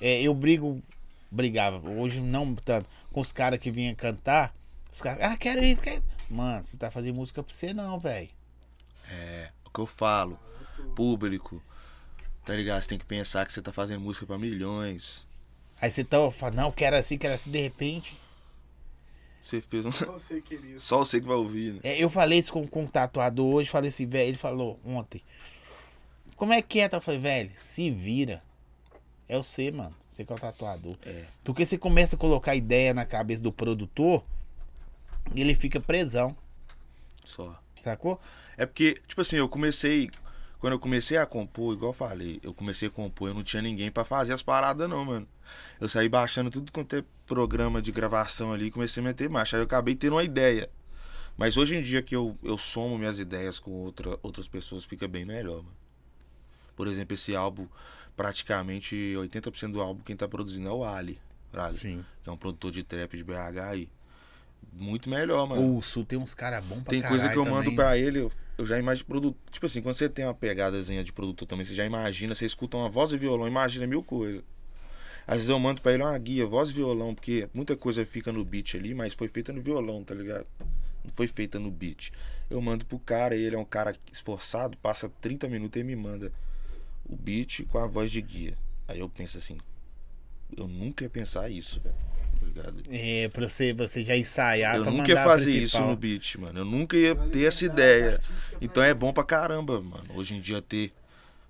é, 0.00 0.20
eu 0.22 0.34
brigo, 0.34 0.82
brigava, 1.30 1.88
hoje 1.88 2.20
não 2.20 2.54
tanto, 2.54 2.88
com 3.12 3.20
os 3.20 3.32
caras 3.32 3.58
que 3.58 3.70
vinham 3.70 3.94
cantar. 3.94 4.54
Os 4.92 5.00
caras, 5.00 5.22
ah, 5.22 5.36
quero 5.36 5.64
isso, 5.64 5.82
quero. 5.82 6.02
Mano, 6.28 6.64
você 6.64 6.76
tá 6.76 6.90
fazendo 6.90 7.14
música 7.14 7.42
pra 7.42 7.52
você 7.54 7.72
não, 7.72 7.98
velho. 8.00 8.28
É, 9.08 9.46
o 9.64 9.70
que 9.70 9.78
eu 9.80 9.86
falo. 9.86 10.38
Público. 10.94 11.62
Tá 12.44 12.54
ligado? 12.54 12.82
Você 12.82 12.88
tem 12.88 12.98
que 12.98 13.04
pensar 13.04 13.46
que 13.46 13.52
você 13.52 13.62
tá 13.62 13.72
fazendo 13.72 14.00
música 14.00 14.26
pra 14.26 14.36
milhões. 14.38 15.24
Aí 15.80 15.90
você 15.90 16.04
tá, 16.04 16.30
fala, 16.30 16.54
não, 16.54 16.72
quero 16.72 16.96
assim, 16.96 17.18
quero 17.18 17.34
assim, 17.34 17.50
de 17.50 17.60
repente. 17.60 18.18
Você 19.42 19.60
fez 19.60 19.86
um. 19.86 19.92
Só 19.92 20.12
você 20.12 20.40
queria. 20.40 20.78
Só 20.80 20.98
você 20.98 21.20
que 21.20 21.26
vai 21.26 21.36
ouvir, 21.36 21.74
né? 21.74 21.80
É, 21.82 22.02
eu 22.02 22.10
falei 22.10 22.38
isso 22.38 22.52
com, 22.52 22.66
com 22.66 22.82
um 22.82 22.86
tatuador 22.86 23.54
hoje, 23.54 23.70
falei 23.70 23.88
assim, 23.88 24.06
velho, 24.06 24.28
ele 24.28 24.36
falou 24.36 24.80
ontem. 24.84 25.22
Como 26.34 26.52
é 26.52 26.60
que 26.60 26.80
é? 26.80 26.88
Eu 26.90 27.00
falei, 27.00 27.20
velho, 27.20 27.52
se 27.54 27.90
vira. 27.90 28.42
É 29.28 29.36
você, 29.36 29.70
mano. 29.70 29.94
Você 30.08 30.24
que 30.24 30.32
é 30.32 30.36
o 30.36 30.38
tatuador. 30.38 30.96
É. 31.04 31.24
Porque 31.44 31.66
você 31.66 31.76
começa 31.76 32.16
a 32.16 32.18
colocar 32.18 32.54
ideia 32.54 32.94
na 32.94 33.04
cabeça 33.04 33.42
do 33.42 33.52
produtor, 33.52 34.24
ele 35.34 35.54
fica 35.54 35.80
presão, 35.80 36.36
Só. 37.24 37.60
sacou? 37.74 38.20
É 38.56 38.64
porque, 38.64 39.00
tipo 39.06 39.20
assim, 39.20 39.36
eu 39.36 39.48
comecei. 39.48 40.10
Quando 40.58 40.72
eu 40.72 40.78
comecei 40.78 41.16
a 41.18 41.26
compor, 41.26 41.74
igual 41.74 41.90
eu 41.90 41.96
falei, 41.96 42.40
eu 42.42 42.52
comecei 42.54 42.88
a 42.88 42.90
compor, 42.90 43.28
eu 43.28 43.34
não 43.34 43.42
tinha 43.42 43.60
ninguém 43.62 43.90
pra 43.90 44.04
fazer 44.04 44.32
as 44.32 44.42
paradas, 44.42 44.88
não, 44.88 45.04
mano. 45.04 45.28
Eu 45.80 45.88
saí 45.88 46.08
baixando 46.08 46.50
tudo 46.50 46.72
quanto 46.72 46.96
é 46.96 47.04
programa 47.26 47.82
de 47.82 47.92
gravação 47.92 48.52
ali 48.52 48.66
e 48.66 48.70
comecei 48.70 49.02
a 49.02 49.04
meter 49.04 49.28
marcha. 49.28 49.56
Aí 49.56 49.60
eu 49.60 49.66
acabei 49.66 49.94
tendo 49.94 50.14
uma 50.14 50.24
ideia. 50.24 50.70
Mas 51.36 51.56
hoje 51.58 51.76
em 51.76 51.82
dia 51.82 52.00
que 52.00 52.16
eu, 52.16 52.36
eu 52.42 52.56
somo 52.56 52.96
minhas 52.98 53.18
ideias 53.18 53.58
com 53.58 53.70
outra, 53.70 54.18
outras 54.22 54.48
pessoas, 54.48 54.84
fica 54.84 55.06
bem 55.06 55.24
melhor, 55.24 55.56
mano. 55.56 55.76
Por 56.74 56.86
exemplo, 56.88 57.14
esse 57.14 57.36
álbum, 57.36 57.66
praticamente 58.16 59.14
80% 59.16 59.72
do 59.72 59.80
álbum 59.80 60.02
quem 60.02 60.16
tá 60.16 60.26
produzindo 60.26 60.68
é 60.68 60.72
o 60.72 60.82
Ali, 60.84 61.18
Fraga, 61.50 61.74
Sim. 61.74 62.04
que 62.22 62.28
é 62.28 62.32
um 62.32 62.36
produtor 62.36 62.70
de 62.70 62.82
trap 62.82 63.16
de 63.16 63.22
BH 63.24 63.58
aí. 63.70 63.88
Muito 64.72 65.08
melhor, 65.08 65.46
mano. 65.46 65.76
O 65.76 65.82
Sul 65.82 66.04
tem 66.04 66.18
uns 66.18 66.34
caras 66.34 66.64
bons 66.64 66.82
pra 66.82 66.90
Tem 66.90 67.02
coisa 67.02 67.28
que 67.28 67.36
eu 67.36 67.44
mando 67.44 67.64
também. 67.64 67.76
pra 67.76 67.96
ele, 67.96 68.20
eu, 68.20 68.32
eu 68.58 68.66
já 68.66 68.78
imagino 68.78 69.06
produto. 69.06 69.36
Tipo 69.50 69.66
assim, 69.66 69.82
quando 69.82 69.96
você 69.96 70.08
tem 70.08 70.24
uma 70.24 70.34
pegadazinha 70.34 71.04
de 71.04 71.12
produtor 71.12 71.46
também, 71.46 71.64
você 71.64 71.74
já 71.74 71.84
imagina, 71.84 72.34
você 72.34 72.46
escuta 72.46 72.76
uma 72.76 72.88
voz 72.88 73.12
e 73.12 73.18
violão, 73.18 73.46
imagina 73.46 73.86
mil 73.86 74.02
coisas. 74.02 74.42
Às 75.26 75.36
vezes 75.38 75.48
eu 75.50 75.58
mando 75.58 75.82
pra 75.82 75.92
ele 75.92 76.02
uma 76.02 76.16
guia, 76.18 76.46
voz 76.46 76.70
e 76.70 76.72
violão, 76.72 77.14
porque 77.14 77.48
muita 77.52 77.76
coisa 77.76 78.06
fica 78.06 78.32
no 78.32 78.44
beat 78.44 78.76
ali, 78.76 78.94
mas 78.94 79.12
foi 79.12 79.28
feita 79.28 79.52
no 79.52 79.60
violão, 79.60 80.04
tá 80.04 80.14
ligado? 80.14 80.46
Não 81.04 81.12
foi 81.12 81.26
feita 81.26 81.58
no 81.58 81.70
beat. 81.70 82.12
Eu 82.48 82.60
mando 82.60 82.86
pro 82.86 82.98
cara, 82.98 83.34
ele 83.34 83.56
é 83.56 83.58
um 83.58 83.64
cara 83.64 83.94
esforçado, 84.12 84.78
passa 84.78 85.08
30 85.20 85.48
minutos 85.48 85.80
e 85.80 85.84
me 85.84 85.96
manda 85.96 86.32
o 87.04 87.16
beat 87.16 87.64
com 87.66 87.78
a 87.78 87.86
voz 87.86 88.10
de 88.10 88.22
guia. 88.22 88.56
Aí 88.86 89.00
eu 89.00 89.08
penso 89.08 89.36
assim, 89.36 89.58
eu 90.56 90.68
nunca 90.68 91.04
ia 91.04 91.10
pensar 91.10 91.50
isso, 91.50 91.80
velho. 91.80 92.15
Ligado? 92.46 92.82
É, 92.90 93.28
pra 93.28 93.48
você, 93.48 93.72
você 93.72 94.04
já 94.04 94.16
ensaiar 94.16 94.76
Eu 94.76 94.84
nunca 94.84 95.10
ia 95.10 95.22
fazer 95.22 95.58
isso 95.58 95.80
no 95.80 95.96
beat, 95.96 96.36
mano. 96.36 96.60
Eu 96.60 96.64
nunca 96.64 96.96
ia 96.96 97.14
ter 97.14 97.44
essa 97.44 97.64
ideia. 97.64 98.20
Então 98.60 98.82
é 98.82 98.94
bom 98.94 99.12
pra 99.12 99.24
caramba, 99.24 99.80
mano. 99.80 100.04
Hoje 100.14 100.34
em 100.34 100.40
dia 100.40 100.62
ter 100.62 100.92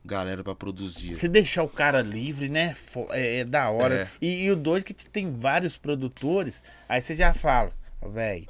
galera 0.05 0.43
pra 0.43 0.55
produzir. 0.55 1.15
Você 1.15 1.29
deixar 1.29 1.63
o 1.63 1.69
cara 1.69 2.01
livre, 2.01 2.49
né? 2.49 2.75
É, 3.11 3.41
é 3.41 3.45
da 3.45 3.69
hora. 3.71 4.03
É. 4.03 4.09
E, 4.21 4.45
e 4.45 4.51
o 4.51 4.57
doido 4.57 4.85
que 4.85 4.95
tem 4.95 5.33
vários 5.33 5.77
produtores, 5.77 6.63
aí 6.89 7.03
você 7.03 7.15
já 7.15 7.35
fala, 7.35 7.73
velho, 8.13 8.49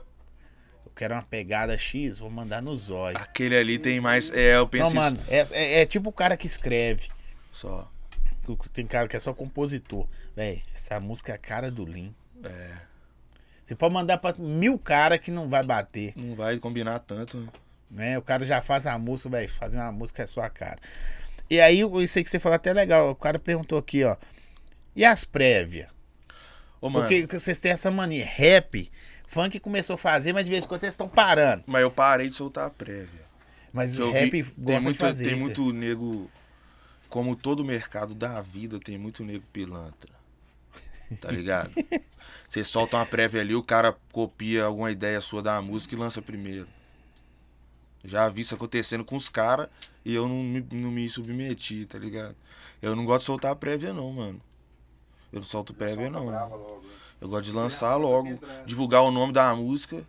eu 0.85 0.93
quero 0.95 1.15
uma 1.15 1.23
pegada 1.23 1.77
X, 1.77 2.19
vou 2.19 2.31
mandar 2.31 2.63
no 2.63 2.77
zóio. 2.77 3.17
Aquele 3.17 3.57
ali 3.57 3.79
tem 3.79 4.01
mais. 4.01 4.31
É, 4.31 4.57
eu 4.57 4.69
penso 4.69 4.95
Não, 4.95 5.03
isso. 5.03 5.17
mano, 5.17 5.27
é, 5.29 5.47
é- 5.51 5.81
é 5.81 5.87
tipo 5.87 6.11
o 6.11 6.13
cara 6.13 6.37
que 6.37 6.47
escreve. 6.47 7.09
Só. 7.51 7.91
Tem 8.73 8.87
cara 8.87 9.09
que 9.09 9.17
é 9.17 9.19
só 9.19 9.35
compositor. 9.35 10.07
Velho, 10.37 10.63
essa 10.73 11.01
música 11.01 11.33
é 11.33 11.35
a 11.35 11.39
cara 11.39 11.71
do 11.71 11.85
Lin. 11.85 12.15
É. 12.45 12.77
Você 13.65 13.75
pode 13.75 13.93
mandar 13.93 14.19
pra 14.19 14.35
mil 14.39 14.79
caras 14.79 15.19
que 15.19 15.31
não 15.31 15.49
vai 15.49 15.63
bater. 15.65 16.13
Não 16.17 16.35
vai 16.37 16.59
combinar 16.59 17.01
tanto, 17.01 17.39
né? 17.39 17.49
né? 17.91 18.19
O 18.19 18.23
cara 18.23 18.47
já 18.47 18.63
faz 18.63 18.87
a 18.87 18.97
música, 18.99 19.29
velho, 19.29 19.49
fazendo 19.49 19.83
a 19.83 19.93
música 19.93 20.23
é 20.23 20.27
sua 20.27 20.49
cara. 20.49 20.79
E 21.51 21.61
aí, 21.61 21.81
isso 22.03 22.19
aí 22.19 22.25
que 22.25 22.31
você 22.31 22.39
falou 22.39 22.57
até 22.57 22.73
legal. 22.73 23.11
O 23.11 23.15
cara 23.15 23.39
perguntou 23.39 23.79
aqui, 23.79 24.05
ó. 24.05 24.17
E 24.95 25.05
as 25.05 25.25
prévias? 25.25 25.89
Ô, 26.81 26.89
mano. 26.89 27.09
Porque 27.09 27.27
vocês 27.39 27.59
têm 27.59 27.73
essa 27.73 27.91
mania. 27.91 28.25
Rap, 28.25 28.91
funk 29.27 29.59
começou 29.61 29.95
a 29.95 29.99
fazer, 29.99 30.33
mas 30.33 30.45
de 30.45 30.51
vez 30.51 30.65
em 30.65 30.69
quando 30.69 30.85
eles 30.85 30.95
estão 30.95 31.09
parando. 31.09 31.65
Mas 31.67 31.83
eu 31.83 31.91
parei 31.91 32.29
de 32.29 32.35
soltar 32.35 32.67
a 32.67 32.71
prévia. 32.71 33.27
Mas 33.73 33.99
o 33.99 34.11
rap 34.11 34.31
vi- 34.31 34.43
gosta 34.43 34.65
tem 34.65 34.79
de 34.79 34.85
muito, 34.85 34.97
fazer 34.99 35.25
tem 35.25 35.35
muito 35.37 35.73
nego. 35.73 36.31
Como 37.09 37.37
todo 37.37 37.65
mercado 37.65 38.15
da 38.15 38.41
vida, 38.41 38.79
tem 38.81 38.97
muito 38.99 39.25
nego 39.25 39.45
pilantra. 39.53 40.16
Tá 41.21 41.31
ligado? 41.31 41.71
Você 42.49 42.65
solta 42.65 42.97
uma 42.97 43.07
prévia 43.07 43.41
ali, 43.41 43.55
o 43.55 43.63
cara 43.63 43.97
copia 44.13 44.65
alguma 44.65 44.91
ideia 44.91 45.21
sua 45.21 45.43
da 45.43 45.61
música 45.61 45.95
e 45.95 45.99
lança 45.99 46.23
primeiro. 46.23 46.67
Já 48.05 48.29
vi 48.29 48.43
isso 48.43 48.55
acontecendo 48.55 49.05
com 49.05 49.17
os 49.17 49.29
caras 49.29 49.69
e 50.05 50.15
eu 50.15 50.29
não 50.29 50.37
me, 50.37 50.67
não 50.73 50.91
me 50.91 51.09
submeti, 51.09 51.87
tá 51.87 51.99
ligado? 51.99 52.37
Eu 52.81 52.95
não 52.95 53.05
gosto 53.05 53.21
de 53.21 53.27
soltar 53.27 53.53
a 53.53 53.57
prévia, 53.57 53.93
não, 53.93 54.13
mano. 54.13 54.41
Eu 55.33 55.41
não 55.41 55.47
solto 55.47 55.75
prévia, 55.75 56.09
não. 56.09 56.27
logo, 56.27 56.31
né? 56.31 56.89
Eu 57.21 57.29
gosto 57.29 57.45
de 57.45 57.53
lançar 57.53 57.97
logo, 57.97 58.39
divulgar 58.65 59.03
o 59.03 59.11
nome 59.11 59.33
da 59.33 59.55
música 59.55 60.05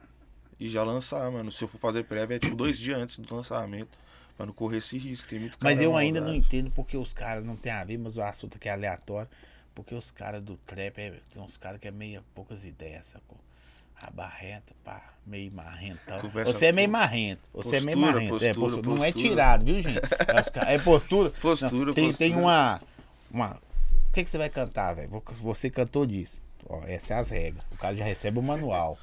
e 0.60 0.70
já 0.70 0.84
lançar, 0.84 1.30
mano. 1.32 1.52
Se 1.52 1.64
eu 1.64 1.68
for 1.68 1.80
fazer 1.80 2.04
prévia, 2.04 2.36
é 2.36 2.40
tipo 2.40 2.56
dois 2.56 2.78
dias 2.78 2.98
antes 2.98 3.18
do 3.18 3.36
lançamento. 3.36 3.98
Pra 4.36 4.46
não 4.46 4.54
correr 4.54 4.78
esse 4.78 5.00
risco. 5.00 5.28
Tem 5.28 5.40
muito 5.40 5.58
cara 5.58 5.74
Mas 5.74 5.84
eu 5.84 5.98
ainda 5.98 6.22
não 6.22 6.34
entendo 6.34 6.70
porque 6.70 6.96
os 6.96 7.12
caras 7.12 7.44
não 7.44 7.56
tem 7.56 7.72
a 7.72 7.84
ver, 7.84 7.98
mas 7.98 8.18
o 8.18 8.22
assunto 8.22 8.58
aqui 8.58 8.70
é 8.70 8.72
aleatório. 8.72 9.28
Porque 9.78 9.94
os 9.94 10.10
caras 10.10 10.42
do 10.42 10.58
trap, 10.66 10.98
é- 10.98 11.20
tem 11.32 11.40
uns 11.40 11.56
caras 11.56 11.80
que 11.80 11.88
é 11.88 11.92
meio 11.92 12.24
poucas 12.34 12.66
ideias, 12.66 13.10
sacou? 13.10 13.38
A 14.02 14.10
barreta, 14.10 14.74
pá, 14.84 15.04
meio 15.24 15.52
marrentão. 15.52 16.20
Conversa 16.20 16.52
Você 16.52 16.66
é 16.66 16.72
meio 16.72 16.90
marrento. 16.90 17.42
Você 17.54 17.76
é 17.76 17.82
meio 17.82 17.96
Postura, 17.98 18.14
marrento. 18.16 18.36
é, 18.36 18.48
postura, 18.54 18.54
postura. 18.72 18.88
Não 18.96 19.04
é 19.04 19.12
postura. 19.12 19.30
tirado, 19.30 19.66
viu, 19.66 19.82
gente? 19.84 20.00
É, 20.68 20.74
é 20.74 20.80
postura. 20.80 21.30
Postura, 21.40 21.86
Não, 21.86 21.94
tem, 21.94 22.12
tem 22.12 22.32
postura. 22.32 22.38
uma. 22.42 22.82
uma... 23.30 23.50
O 24.10 24.14
que, 24.14 24.24
que 24.24 24.30
você 24.32 24.38
vai 24.40 24.50
cantar, 24.50 24.96
velho? 24.96 25.10
Vo- 25.10 25.24
Você 25.44 25.70
cantou 25.70 26.08
disso. 26.08 26.42
Ó, 26.68 26.82
essas 26.86 27.12
é 27.12 27.16
as 27.20 27.30
regras. 27.30 27.64
O 27.72 27.78
cara 27.78 27.96
já 27.96 28.04
recebe 28.04 28.40
o 28.40 28.42
manual. 28.42 28.98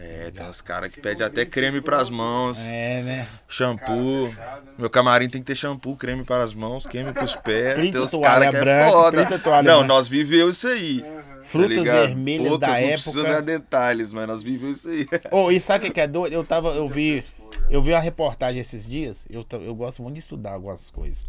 É, 0.00 0.30
tem 0.30 0.46
uns 0.46 0.60
caras 0.60 0.92
que 0.92 1.00
pedem 1.00 1.26
até 1.26 1.44
creme 1.44 1.80
pras 1.80 2.08
mãos, 2.08 2.58
É, 2.60 3.02
né? 3.02 3.28
shampoo. 3.48 4.28
fechado, 4.28 4.64
né? 4.66 4.72
Meu 4.78 4.88
camarim 4.88 5.28
tem 5.28 5.40
que 5.42 5.46
ter 5.46 5.56
shampoo, 5.56 5.96
creme 5.96 6.24
para 6.24 6.44
as 6.44 6.54
mãos, 6.54 6.86
creme 6.86 7.12
pros 7.12 7.34
pés. 7.42 7.74
30 7.74 7.92
tem 7.92 8.00
uns 8.06 8.10
toalha 8.12 8.24
caras 8.28 8.50
que 8.50 8.56
é 8.56 8.60
branca, 8.60 8.90
foda. 8.92 9.26
30 9.26 9.38
toalha 9.40 9.62
Não, 9.70 9.78
branca. 9.80 9.94
nós 9.94 10.08
viveu 10.08 10.50
isso 10.50 10.68
aí. 10.68 11.00
tá 11.02 11.42
Frutas 11.42 11.70
ligado? 11.78 12.06
vermelhas 12.06 12.48
Poucas, 12.48 12.68
da 12.68 12.80
não 12.80 12.88
época. 12.90 13.22
dar 13.24 13.40
detalhes, 13.42 14.12
mas 14.12 14.26
nós 14.28 14.42
vivemos 14.42 14.78
isso 14.78 14.88
aí. 14.88 15.06
Ô, 15.32 15.50
e 15.50 15.60
sabe 15.60 15.88
o 15.88 15.92
que 15.92 16.00
é 16.00 16.06
doido? 16.06 16.32
Eu 16.32 16.44
tava, 16.44 16.68
eu 16.70 16.86
vi, 16.86 17.24
eu 17.70 17.82
vi 17.82 17.92
uma 17.92 18.00
reportagem 18.00 18.60
esses 18.60 18.86
dias. 18.86 19.26
Eu, 19.30 19.44
eu 19.64 19.74
gosto 19.74 20.02
muito 20.02 20.14
de 20.14 20.20
estudar 20.20 20.52
algumas 20.52 20.90
coisas. 20.90 21.26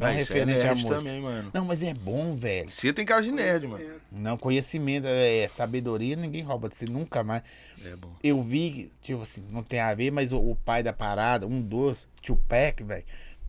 Não 0.00 0.06
Ah, 0.06 0.12
é 0.12 0.16
referente 0.16 0.50
à 0.52 0.64
nerd 0.64 0.70
música. 0.82 0.94
também, 0.96 1.20
mano. 1.20 1.50
Não, 1.52 1.64
mas 1.66 1.82
é 1.82 1.92
bom, 1.92 2.34
velho. 2.34 2.70
Você 2.70 2.92
tem 2.92 3.04
cara 3.04 3.22
de 3.22 3.30
nerd, 3.30 3.66
mano. 3.66 3.84
Não, 4.10 4.36
conhecimento, 4.38 5.06
é, 5.06 5.46
sabedoria, 5.46 6.16
ninguém 6.16 6.42
rouba 6.42 6.68
de 6.70 6.74
você 6.74 6.86
nunca 6.86 7.22
mais. 7.22 7.42
É 7.84 7.94
bom. 7.96 8.10
Eu 8.24 8.42
vi, 8.42 8.90
tipo 9.02 9.20
assim, 9.22 9.44
não 9.50 9.62
tem 9.62 9.78
a 9.78 9.94
ver, 9.94 10.10
mas 10.10 10.32
o, 10.32 10.38
o 10.38 10.56
pai 10.56 10.82
da 10.82 10.92
parada, 10.92 11.46
um 11.46 11.60
dos, 11.60 12.08
Tupac, 12.22 12.82
velho. 12.82 13.04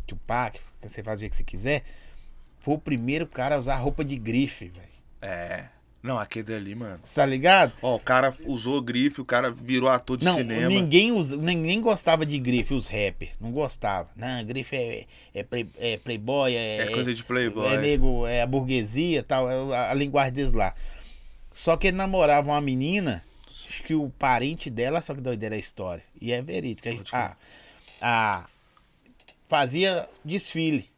Tupac, 0.05 0.59
você 0.81 1.01
faz 1.01 1.21
o 1.21 1.29
que 1.29 1.35
você 1.35 1.43
quiser. 1.43 1.83
Foi 2.59 2.75
o 2.75 2.79
primeiro 2.79 3.25
cara 3.25 3.55
a 3.55 3.59
usar 3.59 3.75
roupa 3.77 4.03
de 4.03 4.17
grife, 4.17 4.67
velho. 4.67 4.87
É. 5.21 5.65
Não, 6.03 6.17
aquele 6.17 6.45
dali, 6.45 6.73
mano. 6.73 6.99
Tá 7.13 7.25
ligado? 7.25 7.73
Ó, 7.81 7.95
o 7.95 7.99
cara 7.99 8.33
usou 8.45 8.81
grife, 8.81 9.21
o 9.21 9.25
cara 9.25 9.51
virou 9.51 9.87
ator 9.87 10.17
de 10.17 10.25
Não, 10.25 10.35
cinema. 10.35 10.67
ninguém, 10.67 11.11
usa, 11.11 11.37
ninguém 11.37 11.79
gostava 11.79 12.25
de 12.25 12.39
grife, 12.39 12.73
os 12.73 12.87
rappers. 12.87 13.31
Não 13.39 13.51
gostava. 13.51 14.09
Não, 14.15 14.43
grife 14.43 14.75
é, 14.75 15.05
é, 15.33 15.43
play- 15.43 15.67
é 15.77 15.97
playboy, 15.97 16.55
é, 16.55 16.77
É 16.77 16.87
coisa 16.87 17.13
de 17.13 17.23
playboy. 17.23 17.71
é 17.71 17.77
nego, 17.79 18.25
é 18.25 18.41
a 18.41 18.47
burguesia 18.47 19.21
tal, 19.21 19.47
é 19.49 19.75
a, 19.75 19.91
a 19.91 19.93
linguagem 19.93 20.33
deles 20.33 20.53
lá. 20.53 20.73
Só 21.51 21.77
que 21.77 21.87
ele 21.87 21.97
namorava 21.97 22.49
uma 22.49 22.61
menina, 22.61 23.23
acho 23.69 23.83
que 23.83 23.93
o 23.93 24.09
parente 24.17 24.69
dela, 24.71 25.01
só 25.03 25.13
que 25.13 25.21
doideira 25.21 25.53
a 25.55 25.59
história. 25.59 26.03
E 26.19 26.31
é 26.31 26.41
verídico. 26.41 26.87
A, 27.11 27.35
a, 28.01 28.37
a- 28.39 28.45
fazia 29.47 30.07
desfile. 30.23 30.89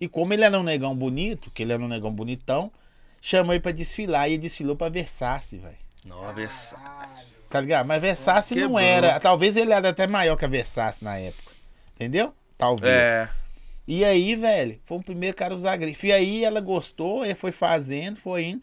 E 0.00 0.08
como 0.08 0.32
ele 0.34 0.44
era 0.44 0.58
um 0.58 0.62
negão 0.62 0.94
bonito, 0.96 1.50
que 1.50 1.62
ele 1.62 1.72
era 1.72 1.82
um 1.82 1.88
negão 1.88 2.12
bonitão, 2.12 2.70
chamou 3.22 3.54
ele 3.54 3.60
pra 3.62 3.72
desfilar 3.72 4.28
e 4.28 4.32
ele 4.32 4.42
desfilou 4.42 4.76
pra 4.76 4.90
Versace, 4.90 5.56
velho. 5.56 5.76
Não, 6.04 6.34
Versa- 6.34 6.76
Tá 7.48 7.60
ligado? 7.60 7.86
Mas 7.86 8.00
Versace 8.02 8.54
não 8.56 8.78
era. 8.78 9.20
Talvez 9.20 9.56
ele 9.56 9.72
era 9.72 9.90
até 9.90 10.06
maior 10.06 10.36
que 10.36 10.44
a 10.44 10.48
Versace 10.48 11.04
na 11.04 11.16
época. 11.18 11.52
Entendeu? 11.94 12.34
Talvez. 12.58 12.92
É. 13.08 13.30
E 13.86 14.04
aí, 14.04 14.34
velho, 14.36 14.80
foi 14.84 14.98
o 14.98 15.02
primeiro 15.02 15.36
cara 15.36 15.52
a 15.54 15.56
usar 15.56 15.76
grife. 15.76 16.06
E 16.08 16.12
aí 16.12 16.44
ela 16.44 16.60
gostou, 16.60 17.24
ele 17.24 17.34
foi 17.34 17.52
fazendo, 17.52 18.18
foi 18.18 18.44
indo. 18.44 18.62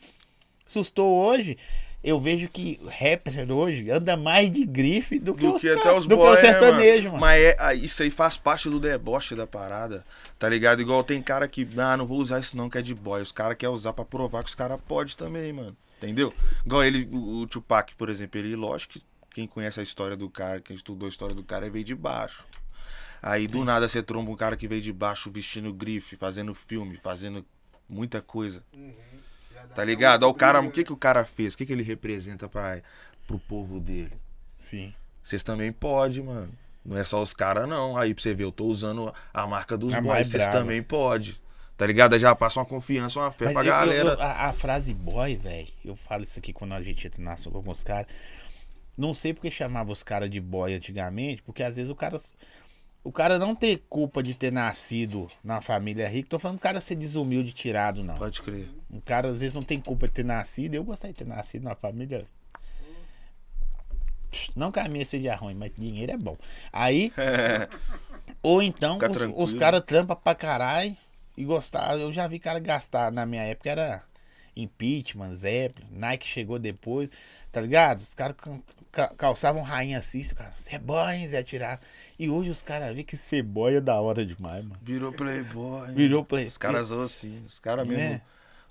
Sustou 0.65 1.17
hoje. 1.25 1.57
Eu 2.01 2.19
vejo 2.19 2.47
que 2.47 2.79
rapper 2.85 3.51
hoje 3.51 3.89
anda 3.89 4.15
mais 4.15 4.49
de 4.49 4.65
grife 4.65 5.19
do 5.19 5.35
que, 5.35 5.45
Do 5.45 5.55
os 5.55 5.61
que 5.61 5.69
até 5.69 5.93
os 5.93 6.05
do 6.05 6.15
que 6.15 6.21
o 6.21 6.25
boys, 6.25 6.41
né, 6.41 6.49
sertanejo, 6.49 7.09
mano? 7.09 7.11
mano. 7.11 7.21
Mas 7.21 7.43
é, 7.43 7.55
ah, 7.59 7.73
isso 7.73 8.01
aí 8.01 8.09
faz 8.09 8.37
parte 8.37 8.69
do 8.69 8.79
deboche 8.79 9.35
da 9.35 9.45
parada, 9.45 10.05
tá 10.37 10.47
ligado? 10.47 10.81
Igual 10.81 11.03
tem 11.03 11.21
cara 11.21 11.45
que, 11.45 11.67
ah, 11.77 11.97
não 11.97 12.07
vou 12.07 12.19
usar 12.19 12.39
isso 12.39 12.55
não, 12.55 12.69
que 12.69 12.77
é 12.77 12.81
de 12.81 12.95
boy. 12.95 13.21
Os 13.21 13.33
caras 13.33 13.57
querem 13.57 13.75
usar 13.75 13.91
pra 13.91 14.05
provar 14.05 14.43
que 14.43 14.49
os 14.49 14.55
caras 14.55 14.79
podem 14.87 15.13
também, 15.13 15.51
mano. 15.51 15.75
Entendeu? 15.97 16.33
Igual 16.65 16.85
ele, 16.85 17.09
o, 17.11 17.41
o 17.41 17.47
Tupac, 17.47 17.93
por 17.95 18.07
exemplo, 18.09 18.39
ele, 18.39 18.55
lógico 18.55 18.93
que 18.93 19.01
quem 19.31 19.45
conhece 19.45 19.81
a 19.81 19.83
história 19.83 20.15
do 20.15 20.29
cara, 20.29 20.61
quem 20.61 20.75
estudou 20.75 21.05
a 21.05 21.09
história 21.09 21.35
do 21.35 21.43
cara, 21.43 21.65
ele 21.65 21.73
veio 21.73 21.85
de 21.85 21.95
baixo. 21.95 22.45
Aí 23.21 23.47
do 23.47 23.65
nada 23.65 23.87
você 23.87 24.01
tromba 24.01 24.31
um 24.31 24.35
cara 24.35 24.55
que 24.55 24.67
veio 24.67 24.81
de 24.81 24.93
baixo 24.93 25.29
vestindo 25.29 25.73
grife, 25.73 26.15
fazendo 26.15 26.53
filme, 26.53 26.97
fazendo 27.03 27.45
muita 27.87 28.21
coisa. 28.21 28.63
Uhum. 28.73 28.93
Tá 29.75 29.83
ligado? 29.83 30.23
Ó, 30.23 30.29
o 30.29 30.33
cara, 30.33 30.59
o 30.61 30.71
que, 30.71 30.83
que 30.83 30.93
o 30.93 30.97
cara 30.97 31.23
fez? 31.25 31.53
O 31.53 31.57
que, 31.57 31.65
que 31.65 31.73
ele 31.73 31.83
representa 31.83 32.47
pra, 32.49 32.81
pro 33.27 33.39
povo 33.39 33.79
dele? 33.79 34.11
Sim. 34.57 34.93
Vocês 35.23 35.43
também 35.43 35.71
podem, 35.71 36.23
mano. 36.23 36.49
Não 36.85 36.97
é 36.97 37.03
só 37.03 37.21
os 37.21 37.33
caras, 37.33 37.67
não. 37.67 37.95
Aí 37.97 38.13
pra 38.13 38.21
você 38.23 38.33
ver, 38.33 38.43
eu 38.45 38.51
tô 38.51 38.65
usando 38.65 39.13
a 39.33 39.45
marca 39.45 39.77
dos 39.77 39.93
boys. 39.93 40.05
mais 40.05 40.27
Vocês 40.27 40.47
também 40.47 40.81
podem. 40.81 41.35
Tá 41.77 41.85
ligado? 41.87 42.13
Aí 42.13 42.19
Já 42.19 42.35
passa 42.35 42.59
uma 42.59 42.65
confiança, 42.65 43.19
uma 43.19 43.31
fé 43.31 43.45
Mas 43.45 43.53
pra 43.53 43.61
eu- 43.63 43.67
galera. 43.67 44.09
eu- 44.09 44.21
a, 44.21 44.47
a 44.47 44.53
frase 44.53 44.93
boy, 44.93 45.35
velho, 45.37 45.67
eu 45.85 45.95
falo 45.95 46.23
isso 46.23 46.37
aqui 46.39 46.51
quando 46.51 46.73
a 46.73 46.81
gente 46.83 47.05
entra 47.07 47.21
na 47.21 47.37
sopa 47.37 47.61
com 47.61 47.69
os 47.69 47.83
caras. 47.83 48.07
Não 48.97 49.13
sei 49.13 49.33
porque 49.33 49.49
chamava 49.49 49.91
os 49.91 50.03
caras 50.03 50.29
de 50.29 50.41
boy 50.41 50.73
antigamente, 50.73 51.41
porque 51.43 51.63
às 51.63 51.77
vezes 51.77 51.89
o 51.89 51.95
cara. 51.95 52.17
O 53.03 53.11
cara 53.11 53.39
não 53.39 53.55
tem 53.55 53.77
culpa 53.77 54.21
de 54.21 54.33
ter 54.33 54.51
nascido 54.51 55.27
na 55.43 55.61
família 55.61 56.07
rica. 56.07 56.29
Tô 56.29 56.37
falando 56.39 56.57
do 56.57 56.61
cara 56.61 56.81
ser 56.81 56.95
desumilde 56.95 57.53
tirado, 57.53 58.03
não. 58.03 58.17
Pode 58.17 58.41
crer. 58.41 58.69
O 58.89 59.01
cara 59.01 59.29
às 59.29 59.37
vezes 59.39 59.55
não 59.55 59.63
tem 59.63 59.79
culpa 59.79 60.07
de 60.07 60.13
ter 60.15 60.25
nascido. 60.25 60.75
Eu 60.75 60.83
gostaria 60.83 61.13
de 61.13 61.19
ter 61.19 61.27
nascido 61.27 61.63
numa 61.63 61.75
família. 61.75 62.25
Não 64.55 64.71
que 64.71 64.79
a 64.79 64.87
minha 64.87 65.05
seja 65.05 65.35
ruim, 65.35 65.55
mas 65.55 65.71
dinheiro 65.77 66.11
é 66.11 66.17
bom. 66.17 66.37
Aí. 66.71 67.11
Ou 68.43 68.61
então 68.61 68.93
Fica 68.95 69.11
os, 69.11 69.17
tranquilo. 69.17 69.43
os 69.43 69.53
caras 69.53 69.81
trampam 69.83 70.15
pra 70.15 70.35
caralho 70.35 70.95
e 71.35 71.43
gostar. 71.43 71.97
Eu 71.97 72.11
já 72.11 72.27
vi 72.27 72.37
cara 72.37 72.59
gastar. 72.59 73.11
Na 73.11 73.25
minha 73.25 73.43
época 73.43 73.69
era 73.71 74.03
impeachment, 74.55 75.35
Zeppelin, 75.35 75.87
Nike 75.91 76.27
chegou 76.27 76.59
depois, 76.59 77.09
tá 77.51 77.61
ligado? 77.61 77.99
Os 77.99 78.13
caras 78.13 78.35
ca- 78.37 78.51
ca- 78.51 78.78
calçavam 79.17 79.61
rainha 79.61 79.97
assim, 79.99 80.21
o 80.23 80.35
cara, 80.35 80.53
Zé 80.59 80.77
boy, 80.79 81.27
Zé 81.27 81.43
tirar. 81.43 81.79
E 82.17 82.29
hoje 82.29 82.49
os 82.49 82.61
caras 82.61 82.95
vê 82.95 83.03
que 83.03 83.15
boy 83.43 83.75
é 83.75 83.81
da 83.81 83.99
hora 84.01 84.25
demais, 84.25 84.63
mano. 84.63 84.79
Virou 84.81 85.11
playboy. 85.13 85.91
Virou 85.93 86.23
play. 86.25 86.47
Os 86.47 86.57
caras 86.57 86.91
assim. 86.91 87.43
Os 87.45 87.59
caras 87.59 87.87
mesmo. 87.87 88.01
É. 88.03 88.21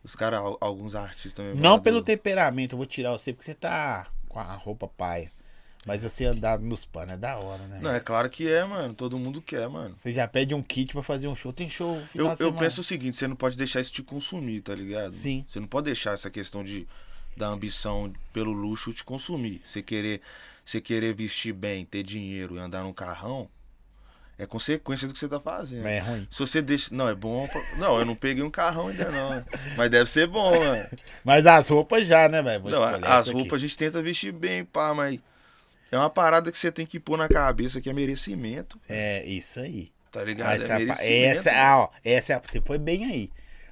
Os 0.04 0.14
caras, 0.14 0.40
al- 0.40 0.58
alguns 0.60 0.94
artistas 0.94 1.44
mesmo. 1.44 1.60
Não 1.60 1.80
pelo 1.80 2.02
temperamento, 2.02 2.72
eu 2.74 2.76
vou 2.76 2.86
tirar 2.86 3.12
você 3.12 3.32
porque 3.32 3.44
você 3.44 3.54
tá 3.54 4.06
com 4.28 4.38
a 4.38 4.52
roupa 4.54 4.86
paia. 4.88 5.30
Mas 5.86 6.02
você 6.02 6.26
andar 6.26 6.58
nos 6.58 6.84
panos 6.84 7.14
é 7.14 7.16
da 7.16 7.38
hora, 7.38 7.62
né? 7.66 7.78
Não, 7.80 7.90
é 7.94 8.00
claro 8.00 8.28
que 8.28 8.46
é, 8.50 8.62
mano. 8.64 8.92
Todo 8.92 9.18
mundo 9.18 9.40
quer, 9.40 9.68
mano. 9.68 9.94
Você 9.96 10.12
já 10.12 10.28
pede 10.28 10.52
um 10.54 10.62
kit 10.62 10.92
pra 10.92 11.02
fazer 11.02 11.28
um 11.28 11.34
show. 11.36 11.52
Tem 11.52 11.70
show 11.70 11.98
final 12.04 12.34
Eu, 12.38 12.46
eu 12.48 12.52
penso 12.52 12.80
o 12.80 12.84
seguinte, 12.84 13.16
você 13.16 13.26
não 13.26 13.36
pode 13.36 13.56
deixar 13.56 13.80
isso 13.80 13.92
te 13.92 14.02
consumir, 14.02 14.60
tá 14.60 14.74
ligado? 14.74 15.14
Sim. 15.14 15.46
Você 15.48 15.58
não 15.60 15.66
pode 15.68 15.86
deixar 15.86 16.12
essa 16.12 16.28
questão 16.28 16.62
de 16.62 16.86
da 17.38 17.46
ambição 17.48 18.12
pelo 18.32 18.52
luxo 18.52 18.92
te 18.92 19.02
consumir. 19.04 19.60
Você 19.64 19.80
querer, 19.80 20.20
você 20.64 20.80
querer 20.80 21.14
vestir 21.14 21.52
bem, 21.54 21.84
ter 21.84 22.02
dinheiro 22.02 22.56
e 22.56 22.58
andar 22.58 22.82
num 22.82 22.92
carrão, 22.92 23.48
é 24.38 24.46
consequência 24.46 25.06
do 25.08 25.12
que 25.14 25.18
você 25.18 25.28
tá 25.28 25.40
fazendo. 25.40 25.82
Mas 25.82 25.92
é 25.92 25.98
ruim. 26.00 26.28
Se 26.30 26.38
você 26.38 26.60
deixa. 26.62 26.94
Não, 26.94 27.08
é 27.08 27.14
bom. 27.14 27.46
pra- 27.48 27.76
Não, 27.78 27.98
eu 27.98 28.04
não 28.04 28.14
peguei 28.14 28.42
um 28.44 28.50
carrão 28.50 28.88
ainda 28.88 29.10
não. 29.10 29.44
Mas 29.76 29.90
deve 29.90 30.08
ser 30.10 30.26
bom, 30.26 30.50
mano. 30.58 30.86
Mas 31.24 31.46
as 31.46 31.68
roupas 31.68 32.06
já, 32.06 32.28
né, 32.28 32.42
velho? 32.42 32.62
As 33.04 33.26
aqui. 33.28 33.32
roupas 33.36 33.54
a 33.54 33.58
gente 33.58 33.76
tenta 33.76 34.00
vestir 34.02 34.32
bem, 34.32 34.64
pá, 34.64 34.94
mas. 34.94 35.18
É 35.90 35.96
uma 35.96 36.10
parada 36.10 36.52
que 36.52 36.58
você 36.58 36.70
tem 36.70 36.84
que 36.84 37.00
pôr 37.00 37.16
na 37.16 37.28
cabeça 37.28 37.80
que 37.80 37.88
é 37.88 37.92
merecimento, 37.94 38.78
É, 38.86 39.24
isso 39.24 39.58
aí. 39.58 39.90
tá 40.12 40.22
ligado? 40.22 40.52
Essa, 40.62 40.74
é 40.74 40.78
merecimento. 40.80 41.38
essa, 41.38 41.50
ah, 41.50 41.78
ó, 41.78 41.88
essa 42.04 42.32
é 42.34 42.36
a- 42.36 42.40
você 42.44 42.60
foi 42.60 42.76
bem 42.78 43.04
aí. 43.06 43.30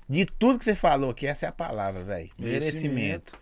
De 0.09 0.25
tudo 0.25 0.59
que 0.59 0.65
você 0.65 0.75
falou 0.75 1.11
aqui, 1.11 1.27
essa 1.27 1.45
é 1.47 1.49
a 1.49 1.53
palavra, 1.53 2.03
velho. 2.05 2.31
Merecimento. 2.39 2.95
Merecimento. 2.95 3.39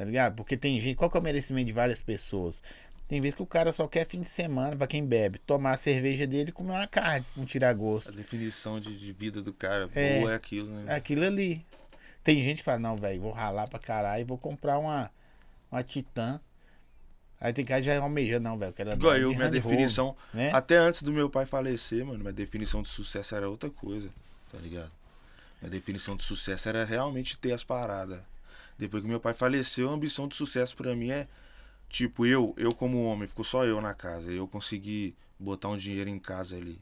Tá 0.00 0.06
ligado? 0.06 0.34
Porque 0.34 0.56
tem 0.56 0.80
gente. 0.80 0.96
Qual 0.96 1.10
que 1.10 1.18
é 1.18 1.20
o 1.20 1.22
merecimento 1.22 1.66
de 1.66 1.74
várias 1.74 2.00
pessoas? 2.00 2.62
Tem 3.06 3.20
vezes 3.20 3.34
que 3.34 3.42
o 3.42 3.46
cara 3.46 3.70
só 3.70 3.86
quer 3.86 4.06
fim 4.06 4.20
de 4.20 4.30
semana, 4.30 4.74
pra 4.74 4.86
quem 4.86 5.04
bebe, 5.04 5.38
tomar 5.40 5.72
a 5.72 5.76
cerveja 5.76 6.26
dele 6.26 6.48
e 6.48 6.52
comer 6.52 6.70
uma 6.72 6.86
carne, 6.86 7.26
não 7.36 7.44
tirar 7.44 7.76
A 8.08 8.10
definição 8.10 8.80
de, 8.80 8.98
de 8.98 9.12
vida 9.12 9.42
do 9.42 9.52
cara 9.52 9.90
É. 9.94 10.20
boa 10.20 10.32
é 10.32 10.34
aquilo, 10.34 10.70
né? 10.72 10.94
Aquilo 10.96 11.22
ali. 11.22 11.66
Tem 12.24 12.42
gente 12.42 12.58
que 12.58 12.64
fala, 12.64 12.78
não, 12.78 12.96
velho, 12.96 13.20
vou 13.20 13.30
ralar 13.30 13.68
pra 13.68 13.78
caralho 13.78 14.22
e 14.22 14.24
vou 14.24 14.38
comprar 14.38 14.78
uma, 14.78 15.10
uma 15.70 15.82
Titan. 15.82 16.40
Aí 17.38 17.52
tem 17.52 17.66
cara 17.66 17.82
já 17.82 18.00
almejando, 18.00 18.44
não, 18.44 18.56
velho. 18.56 18.72
Igual 18.94 19.16
eu, 19.18 19.34
minha 19.34 19.50
definição. 19.50 20.16
né? 20.32 20.50
Até 20.50 20.78
antes 20.78 21.02
do 21.02 21.12
meu 21.12 21.28
pai 21.28 21.44
falecer, 21.44 22.06
mano, 22.06 22.20
minha 22.20 22.32
definição 22.32 22.80
de 22.80 22.88
sucesso 22.88 23.36
era 23.36 23.50
outra 23.50 23.68
coisa, 23.68 24.08
tá 24.50 24.56
ligado? 24.56 24.90
Minha 25.60 25.70
definição 25.70 26.16
de 26.16 26.22
sucesso 26.24 26.70
era 26.70 26.86
realmente 26.86 27.36
ter 27.36 27.52
as 27.52 27.62
paradas. 27.62 28.29
Depois 28.80 29.02
que 29.02 29.08
meu 29.08 29.20
pai 29.20 29.34
faleceu, 29.34 29.90
a 29.90 29.92
ambição 29.92 30.26
de 30.26 30.34
sucesso 30.34 30.74
pra 30.74 30.96
mim 30.96 31.10
é, 31.10 31.28
tipo, 31.88 32.24
eu, 32.24 32.54
eu 32.56 32.74
como 32.74 33.04
homem, 33.04 33.28
ficou 33.28 33.44
só 33.44 33.64
eu 33.66 33.78
na 33.80 33.92
casa. 33.92 34.30
Eu 34.30 34.48
consegui 34.48 35.14
botar 35.38 35.68
um 35.68 35.76
dinheiro 35.76 36.08
em 36.08 36.18
casa 36.18 36.56
ali. 36.56 36.80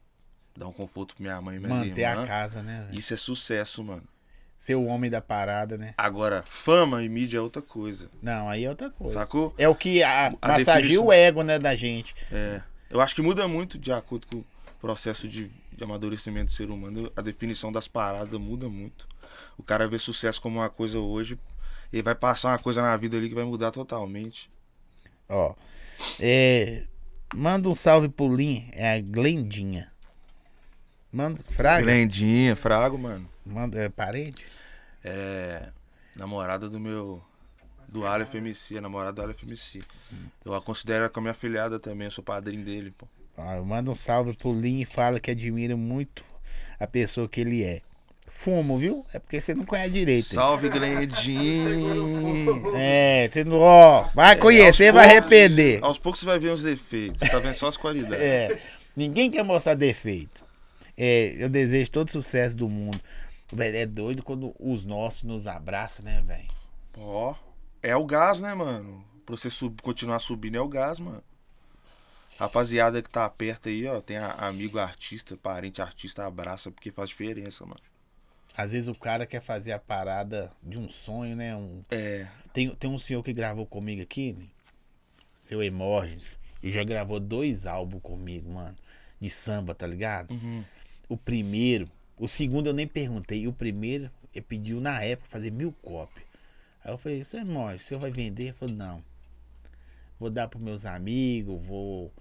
Dar 0.57 0.69
um 0.69 0.73
conforto 0.73 1.15
pra 1.17 1.23
minha 1.23 1.41
mãe 1.43 1.57
e 1.57 1.59
minhas 1.59 1.89
Manter 1.89 2.05
a 2.05 2.25
casa, 2.25 2.63
né? 2.63 2.89
Isso 2.93 3.13
é 3.13 3.17
sucesso, 3.17 3.83
mano. 3.83 4.05
Ser 4.57 4.77
o 4.77 4.85
homem 4.87 5.11
da 5.11 5.21
parada, 5.21 5.77
né? 5.77 5.95
Agora, 5.97 6.45
fama 6.47 7.03
e 7.03 7.09
mídia 7.09 7.39
é 7.39 7.41
outra 7.41 7.63
coisa. 7.63 8.09
Não, 8.23 8.49
aí 8.49 8.65
é 8.65 8.69
outra 8.69 8.91
coisa. 8.91 9.15
Sacou? 9.15 9.53
É 9.59 9.69
o 9.69 9.75
que 9.75 10.03
a, 10.03 10.29
A 10.41 10.49
massageia 10.49 10.83
definição- 10.83 11.07
o 11.07 11.13
ego, 11.13 11.43
né, 11.43 11.59
da 11.59 11.75
gente. 11.77 12.15
É, 12.31 12.63
eu 12.91 13.01
acho 13.01 13.15
que 13.15 13.23
muda 13.23 13.47
muito 13.49 13.79
de 13.79 13.93
acordo 13.93 14.27
com 14.27 14.39
o 14.39 14.45
processo 14.81 15.29
de, 15.29 15.49
de 15.73 15.85
amadurecimento 15.85 16.47
do 16.47 16.57
ser 16.57 16.71
humano. 16.71 17.11
A 17.17 17.23
definição 17.23 17.71
das 17.73 17.87
paradas 17.87 18.39
muda 18.41 18.69
muito. 18.69 19.07
O 19.57 19.63
cara 19.65 19.87
vê 19.89 19.99
sucesso 19.99 20.41
como 20.41 20.59
uma 20.59 20.69
coisa 20.71 20.99
hoje, 20.99 21.39
ele 21.93 22.03
vai 22.03 22.15
passar 22.15 22.51
uma 22.51 22.59
coisa 22.59 22.83
na 22.83 22.97
vida 22.97 23.17
ali 23.17 23.29
que 23.29 23.35
vai 23.35 23.45
mudar 23.45 23.71
totalmente. 23.71 24.51
Ó. 25.29 25.55
É, 26.21 26.85
manda 27.35 27.69
um 27.69 27.75
salve 27.75 28.09
pro 28.09 28.35
Lin, 28.35 28.69
é 28.73 28.97
a 28.97 29.01
Glendinha. 29.01 29.93
Manda. 31.11 31.43
Fraga? 31.43 31.83
Glendinha, 31.83 32.55
Frago, 32.55 32.99
mano. 32.99 33.29
Manda, 33.45 33.81
é 33.81 33.89
parente? 33.89 34.47
É 35.03 35.71
namorada 36.17 36.69
do 36.69 36.79
meu. 36.79 37.23
Do 37.89 38.07
Aleph 38.07 38.35
MC, 38.35 38.77
a 38.77 38.83
namorada 38.83 39.15
do 39.15 39.23
Aleph 39.23 39.43
MC. 39.45 39.83
Eu 40.45 40.53
a 40.53 40.61
considero 40.61 41.09
como 41.09 41.25
minha 41.25 41.33
filhada 41.33 41.81
também, 41.81 42.07
eu 42.07 42.11
sou 42.11 42.23
padrinho 42.23 42.63
dele, 42.63 42.91
pô. 42.91 43.09
Ó, 43.35 43.65
manda 43.65 43.91
um 43.91 43.95
salve 43.95 44.35
pro 44.37 44.53
Lin 44.53 44.81
e 44.81 44.85
fala 44.85 45.19
que 45.19 45.31
admira 45.31 45.75
muito 45.75 46.23
a 46.79 46.87
pessoa 46.87 47.27
que 47.27 47.41
ele 47.41 47.65
é. 47.65 47.81
Fumo, 48.41 48.79
viu? 48.79 49.05
É 49.13 49.19
porque 49.19 49.41
você 49.41 49.53
não 49.53 49.65
conhece 49.65 49.91
direito. 49.91 50.27
Salve, 50.33 50.69
Glendinho! 50.69 52.73
É, 52.77 53.29
você 53.29 53.43
não. 53.43 53.59
Ó, 53.59 54.03
vai 54.15 54.37
conhecer, 54.37 54.89
Aos 54.89 54.95
vai 54.95 55.09
poucos- 55.09 55.27
arrepender. 55.33 55.79
Aos 55.83 55.99
poucos 55.99 56.21
você 56.21 56.27
vai 56.27 56.39
ver 56.39 56.53
os 56.53 56.63
defeitos, 56.63 57.19
você 57.21 57.29
tá 57.29 57.41
vendo 57.41 57.55
só 57.55 57.67
as 57.67 57.77
qualidades. 57.77 58.21
É, 58.25 58.61
ninguém 58.97 59.29
quer 59.29 59.43
mostrar 59.43 59.75
defeito. 59.75 60.45
É, 60.97 61.35
eu 61.37 61.49
desejo 61.49 61.91
todo 61.91 62.13
sucesso 62.13 62.57
do 62.57 62.69
mundo. 62.69 63.01
Velho, 63.53 63.77
é 63.77 63.85
doido 63.87 64.23
quando 64.23 64.55
os 64.61 64.85
nossos 64.85 65.25
nos 65.25 65.49
abraçam, 65.49 66.05
né, 66.05 66.23
velho? 66.25 66.47
Ó, 66.97 67.35
é 67.83 67.97
o 67.97 68.05
gás, 68.05 68.39
né, 68.39 68.55
mano? 68.55 69.05
Pra 69.27 69.37
você 69.37 69.51
sub- 69.51 69.83
continuar 69.83 70.21
subindo 70.21 70.57
é 70.57 70.61
o 70.61 70.69
gás, 70.69 71.01
mano. 71.01 71.25
Rapaziada 72.39 73.03
que 73.03 73.11
tá 73.11 73.29
perto 73.29 73.69
aí, 73.69 73.85
ó, 73.89 74.01
tem 74.01 74.17
a- 74.17 74.31
amigo 74.31 74.79
artista, 74.79 75.37
parente 75.37 75.83
artista, 75.83 76.25
abraça, 76.25 76.71
porque 76.71 76.93
faz 76.93 77.11
diferença, 77.11 77.67
mano. 77.67 77.81
Às 78.59 78.73
vezes 78.73 78.89
o 78.89 78.95
cara 78.95 79.25
quer 79.25 79.41
fazer 79.41 79.71
a 79.71 79.79
parada 79.79 80.51
de 80.61 80.77
um 80.77 80.91
sonho, 80.91 81.37
né? 81.37 81.55
Um, 81.55 81.85
É. 81.93 82.27
Tem, 82.53 82.69
tem 82.75 82.91
um 82.91 82.99
senhor 82.99 83.23
que 83.23 83.33
gravou 83.33 83.65
comigo 83.65 84.03
aqui, 84.03 84.33
né? 84.33 84.47
seu 85.41 85.63
Emorgens, 85.63 86.37
e 86.61 86.73
já 86.73 86.83
gravou 86.83 87.21
dois 87.21 87.67
álbuns 87.67 88.03
comigo, 88.03 88.53
mano, 88.53 88.77
de 89.21 89.31
samba, 89.31 89.77
tá 89.77 89.87
ligado? 89.87 90.33
Uhum. 90.33 90.65
O 91.09 91.17
primeiro, 91.17 91.89
o 92.19 92.27
segundo 92.27 92.67
eu 92.67 92.73
nem 92.73 92.87
perguntei, 92.87 93.43
e 93.43 93.49
o 93.49 93.53
primeiro 93.53 94.11
ele 94.35 94.45
pediu 94.45 94.81
na 94.81 95.01
época 95.05 95.31
fazer 95.31 95.53
mil 95.53 95.73
cópias. 95.81 96.27
Aí 96.85 96.93
eu 96.93 96.99
falei, 96.99 97.23
seu 97.23 97.39
Emorgens, 97.41 97.85
o 97.85 97.85
senhor 97.87 98.01
vai 98.01 98.11
vender? 98.11 98.43
Ele 98.43 98.53
falou, 98.55 98.75
não. 98.75 99.05
Vou 100.19 100.31
dar 100.31 100.49
pros 100.49 100.61
meus 100.61 100.85
amigos, 100.85 101.65
vou 101.65 102.13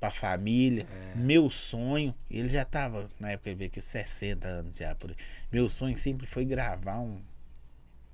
pra 0.00 0.10
família. 0.10 0.86
Meu 1.14 1.50
sonho, 1.50 2.14
ele 2.30 2.48
já 2.48 2.64
tava, 2.64 3.08
na 3.18 3.32
época 3.32 3.50
ele 3.50 3.56
veio 3.56 3.70
aqui 3.70 3.80
60 3.80 4.46
anos 4.46 4.76
já 4.76 4.94
por 4.94 5.10
aí. 5.10 5.16
Meu 5.52 5.68
sonho 5.68 5.96
sempre 5.98 6.26
foi 6.26 6.44
gravar 6.44 7.00
um, 7.00 7.20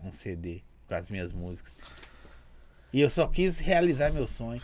um 0.02 0.10
CD 0.10 0.62
com 0.86 0.94
as 0.94 1.08
minhas 1.08 1.32
músicas. 1.32 1.76
E 2.92 3.00
eu 3.00 3.10
só 3.10 3.26
quis 3.26 3.58
realizar 3.58 4.12
meu 4.12 4.26
sonho. 4.26 4.62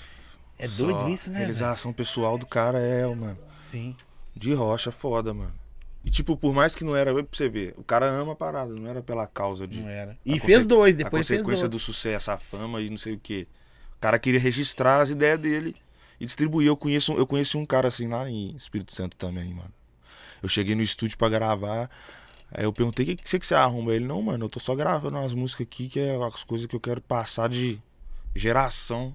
É 0.59 0.69
doido 0.69 1.01
Só 1.01 1.09
isso, 1.09 1.33
né? 1.33 1.39
Realização 1.39 1.93
pessoal 1.93 2.37
do 2.39 2.47
cara 2.47 2.79
é, 2.79 3.07
mano. 3.07 3.39
Sim. 3.59 3.97
De 4.37 4.53
rocha, 4.53 4.93
foda, 4.93 5.35
mano. 5.35 5.55
E 6.05 6.11
tipo, 6.11 6.37
por 6.37 6.55
mais 6.55 6.75
que 6.75 6.85
não 6.85 6.97
era, 6.97 7.13
pra 7.13 7.25
você 7.31 7.49
ver, 7.49 7.75
o 7.77 7.83
cara 7.83 8.07
ama 8.07 8.33
a 8.33 8.37
parada, 8.37 8.73
não 8.73 8.87
era 8.87 9.03
pela 9.03 9.27
causa 9.27 9.67
de. 9.67 9.81
Não 9.81 9.89
era. 9.89 10.13
a 10.13 10.17
E 10.25 10.39
fez 10.41 10.65
dois, 10.65 10.95
a 10.95 10.99
depois 10.99 11.27
fez 11.27 11.41
consequência 11.41 11.65
outro. 11.67 11.79
do 11.79 11.83
sucesso, 11.83 12.31
a 12.31 12.39
fama 12.39 12.81
e 12.81 12.89
não 12.89 12.97
sei 12.97 13.15
o 13.15 13.19
quê. 13.19 13.47
O 13.97 14.01
cara 14.01 14.19
queria 14.19 14.41
registrar 14.41 15.01
as 15.01 15.11
ideias 15.11 15.39
dele 15.39 15.75
e 16.21 16.27
distribuir. 16.27 16.69
Eu 16.69 16.77
conheço, 16.77 17.13
eu 17.15 17.27
conheci 17.27 17.57
um 17.57 17.67
cara 17.67 17.89
assim 17.89 18.07
lá 18.07 18.29
em 18.31 18.55
Espírito 18.55 18.95
Santo 18.95 19.17
também, 19.17 19.53
mano. 19.55 19.73
Eu 20.43 20.49
cheguei 20.49 20.75
no 20.75 20.83
estúdio 20.83 21.17
pra 21.19 21.29
gravar. 21.29 21.91
Aí 22.53 22.65
eu 22.65 22.73
perguntei, 22.73 23.05
o 23.05 23.09
que, 23.09 23.17
que 23.17 23.29
você 23.31 23.39
que 23.39 23.47
você 23.47 23.55
arruma? 23.55 23.95
Ele, 23.95 24.05
não, 24.05 24.21
mano, 24.21 24.45
eu 24.47 24.49
tô 24.49 24.59
só 24.61 24.75
gravando 24.75 25.17
umas 25.17 25.33
músicas 25.33 25.67
aqui, 25.67 25.89
que 25.89 26.01
é 26.01 26.17
as 26.23 26.45
coisas 26.45 26.67
que 26.67 26.75
eu 26.77 26.81
quero 26.81 27.01
passar 27.01 27.49
de 27.49 27.81
geração. 28.35 29.15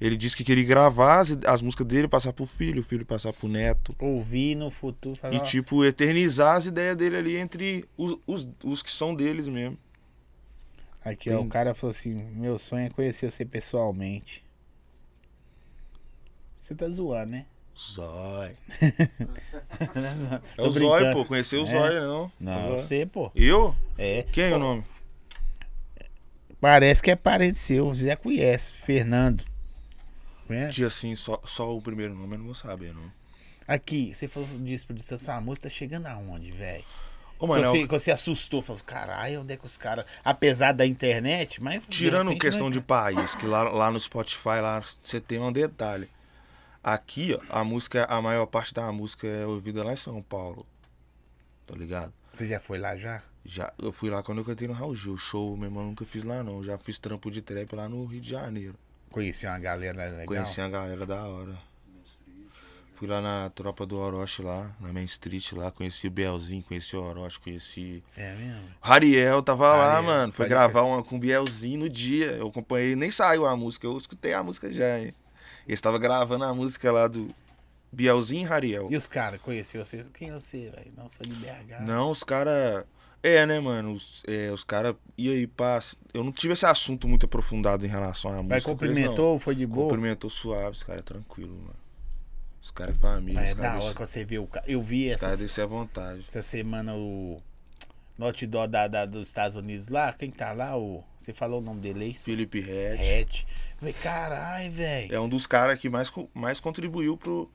Ele 0.00 0.16
disse 0.16 0.36
que 0.36 0.44
queria 0.44 0.64
gravar 0.64 1.20
as, 1.20 1.30
as 1.44 1.60
músicas 1.60 1.86
dele, 1.86 2.06
passar 2.06 2.32
pro 2.32 2.46
filho, 2.46 2.80
o 2.82 2.84
filho 2.84 3.04
passar 3.04 3.32
pro 3.32 3.48
neto. 3.48 3.92
Ouvir 3.98 4.54
no 4.54 4.70
futuro. 4.70 5.16
Falar, 5.16 5.34
E 5.34 5.38
ó, 5.38 5.40
tipo, 5.40 5.84
eternizar 5.84 6.56
as 6.56 6.66
ideias 6.66 6.96
dele 6.96 7.16
ali 7.16 7.36
entre 7.36 7.84
os, 7.96 8.16
os, 8.26 8.48
os 8.62 8.82
que 8.82 8.90
são 8.92 9.12
deles 9.14 9.48
mesmo. 9.48 9.76
Aqui, 11.04 11.30
ó, 11.30 11.38
tem- 11.38 11.46
o 11.46 11.48
cara 11.48 11.74
falou 11.74 11.90
assim: 11.90 12.14
meu 12.14 12.58
sonho 12.58 12.86
é 12.86 12.90
conhecer 12.90 13.30
você 13.30 13.44
pessoalmente. 13.44 14.44
Você 16.68 16.74
tá 16.74 16.86
zoando, 16.90 17.30
né? 17.32 17.46
Zói. 17.78 18.56
É 20.58 20.62
o 20.62 20.70
Zói, 20.70 21.12
pô. 21.14 21.24
Conheceu 21.24 21.62
o 21.62 21.66
É. 21.66 21.70
Zói, 21.70 22.00
não? 22.00 22.32
Não, 22.38 22.68
Zói. 22.68 22.78
você, 22.78 23.06
pô. 23.06 23.30
Eu? 23.34 23.74
É. 23.96 24.24
Quem 24.30 24.44
é 24.44 24.54
o 24.54 24.58
nome? 24.58 24.84
Parece 26.60 27.02
que 27.02 27.10
é 27.10 27.16
parente 27.16 27.58
seu, 27.58 27.86
você 27.88 28.06
já 28.06 28.16
conhece. 28.16 28.72
Fernando. 28.72 29.44
Conhece? 30.46 30.74
Tia, 30.74 30.88
assim, 30.88 31.14
só, 31.14 31.40
só 31.44 31.74
o 31.74 31.80
primeiro 31.80 32.14
nome 32.14 32.34
eu 32.34 32.38
não 32.38 32.46
vou 32.46 32.54
saber, 32.54 32.92
não. 32.92 33.10
Aqui, 33.66 34.12
você 34.14 34.26
falou 34.28 34.48
disso, 34.58 34.86
produção. 34.86 35.16
Sua 35.18 35.40
música 35.40 35.68
tá 35.68 35.74
chegando 35.74 36.06
aonde, 36.06 36.50
velho? 36.50 36.84
Ô, 37.38 37.46
mano, 37.46 37.64
Você, 37.64 37.82
é 37.82 37.84
o- 37.84 37.86
você 37.88 38.10
assustou, 38.10 38.60
falou, 38.60 38.82
caralho, 38.84 39.42
onde 39.42 39.52
é 39.52 39.56
que 39.56 39.64
os 39.64 39.76
caras. 39.76 40.04
Apesar 40.24 40.72
da 40.72 40.84
internet, 40.84 41.62
mas. 41.62 41.80
de 41.82 41.86
tirando 41.86 42.28
repente, 42.28 42.40
questão 42.40 42.66
vai- 42.68 42.72
de 42.78 42.80
país, 42.82 43.34
que 43.36 43.46
lá, 43.46 43.62
lá 43.70 43.90
no 43.90 44.00
Spotify, 44.00 44.60
lá 44.60 44.82
você 45.02 45.20
tem 45.20 45.38
um 45.38 45.52
detalhe. 45.52 46.08
Aqui, 46.82 47.34
ó, 47.34 47.60
a 47.60 47.64
música, 47.64 48.04
a 48.04 48.20
maior 48.22 48.46
parte 48.46 48.72
da 48.72 48.90
música 48.92 49.26
é 49.26 49.44
ouvida 49.46 49.84
lá 49.84 49.92
em 49.92 49.96
São 49.96 50.22
Paulo. 50.22 50.66
Tá 51.66 51.74
ligado? 51.74 52.12
Você 52.32 52.46
já 52.46 52.60
foi 52.60 52.78
lá 52.78 52.96
já? 52.96 53.22
Já, 53.44 53.72
eu 53.78 53.92
fui 53.92 54.10
lá 54.10 54.22
quando 54.22 54.38
eu 54.38 54.44
cantei 54.44 54.68
no 54.68 54.74
Raul 54.74 54.94
Gil. 54.94 55.16
Show 55.16 55.56
mesmo 55.56 55.80
eu 55.80 55.84
nunca 55.84 56.04
fiz 56.04 56.24
lá, 56.24 56.42
não. 56.42 56.62
Já 56.62 56.78
fiz 56.78 56.98
trampo 56.98 57.30
de 57.30 57.42
trap 57.42 57.74
lá 57.74 57.88
no 57.88 58.04
Rio 58.04 58.20
de 58.20 58.30
Janeiro. 58.30 58.74
Conheci 59.10 59.46
uma 59.46 59.58
galera 59.58 60.04
legal. 60.10 60.26
Conheci 60.26 60.60
a 60.60 60.68
galera 60.68 61.06
da 61.06 61.26
hora. 61.26 61.58
Fui 62.94 63.06
lá 63.06 63.20
na 63.20 63.48
tropa 63.50 63.86
do 63.86 63.96
Orochi 63.96 64.42
lá, 64.42 64.74
na 64.80 64.92
Main 64.92 65.04
Street 65.04 65.52
lá, 65.52 65.70
conheci 65.70 66.08
o 66.08 66.10
Bielzinho, 66.10 66.64
conheci 66.64 66.96
o 66.96 67.00
Orochi, 67.00 67.38
conheci. 67.38 68.02
É 68.16 68.34
mesmo? 68.34 68.68
Rariel 68.80 69.40
tava 69.40 69.68
lá, 69.68 69.94
Rariel, 69.94 70.02
mano. 70.02 70.32
Foi 70.32 70.48
gravar 70.48 70.82
uma 70.82 71.00
com 71.00 71.14
o 71.14 71.18
Bielzinho 71.18 71.78
no 71.78 71.88
dia. 71.88 72.32
Eu 72.32 72.48
acompanhei, 72.48 72.96
nem 72.96 73.08
saiu 73.08 73.46
a 73.46 73.56
música, 73.56 73.86
eu 73.86 73.96
escutei 73.96 74.32
a 74.32 74.42
música 74.42 74.72
já, 74.72 74.98
hein. 74.98 75.14
Eles 75.68 75.78
estavam 75.78 76.00
gravando 76.00 76.44
a 76.44 76.54
música 76.54 76.90
lá 76.90 77.06
do 77.06 77.28
Bielzinho 77.92 78.42
e 78.42 78.44
Rariel. 78.44 78.88
E 78.90 78.96
os 78.96 79.06
caras, 79.06 79.40
conheceu 79.40 79.84
vocês? 79.84 80.08
Quem 80.08 80.30
é 80.30 80.32
você, 80.32 80.70
velho? 80.70 80.92
Não, 80.96 81.08
sou 81.08 81.26
de 81.26 81.32
BH. 81.34 81.80
Não, 81.82 82.10
os 82.10 82.22
caras. 82.24 82.84
É, 83.22 83.44
né, 83.44 83.58
mano? 83.60 83.92
Os, 83.92 84.22
é, 84.26 84.50
os 84.50 84.64
caras. 84.64 84.94
E 85.16 85.28
aí, 85.30 85.46
passa. 85.46 85.96
Eu 86.14 86.24
não 86.24 86.32
tive 86.32 86.54
esse 86.54 86.64
assunto 86.64 87.06
muito 87.06 87.26
aprofundado 87.26 87.84
em 87.84 87.88
relação 87.88 88.30
à 88.30 88.34
música. 88.34 88.54
Mas 88.54 88.64
eles, 88.64 88.78
cumprimentou, 88.78 89.38
foi 89.38 89.54
de 89.54 89.66
boa? 89.66 89.84
Cumprimentou 89.88 90.30
suave, 90.30 90.70
os 90.76 90.82
caras 90.82 91.00
é 91.00 91.04
tranquilo, 91.04 91.54
mano. 91.54 91.76
Os 92.62 92.70
caras 92.70 92.96
é 92.96 92.98
família, 92.98 93.34
Mas 93.40 93.48
é 93.48 93.52
os 93.52 93.56
da 93.56 93.62
caras 93.62 93.84
hora 93.84 93.94
que 93.94 94.00
você 94.06 94.24
vê 94.24 94.38
o 94.38 94.46
cara. 94.46 94.64
Eu 94.70 94.82
vi 94.82 95.06
Os 95.08 95.12
essa, 95.14 95.26
caras 95.26 95.40
descer 95.40 95.62
à 95.62 95.66
vontade. 95.66 96.24
essa 96.28 96.42
semana 96.42 96.94
o. 96.94 97.42
No 98.16 98.26
outdoor 98.26 98.66
da, 98.66 98.88
da- 98.88 99.06
dos 99.06 99.28
Estados 99.28 99.56
Unidos 99.56 99.88
lá. 99.88 100.12
Quem 100.12 100.30
tá 100.30 100.52
lá? 100.52 100.76
O, 100.76 101.04
você 101.18 101.32
falou 101.32 101.60
o 101.60 101.62
nome 101.62 101.80
dele 101.80 102.04
aí? 102.06 102.14
Felipe 102.14 102.60
Red. 102.60 102.96
Red. 102.96 103.46
Falei, 103.78 103.94
caralho, 103.94 104.72
velho. 104.72 105.14
É 105.14 105.20
um 105.20 105.28
dos 105.28 105.46
caras 105.46 105.78
que 105.78 105.88
mais, 105.88 106.10
mais 106.34 106.58
contribuiu 106.60 107.16
pro, 107.16 107.50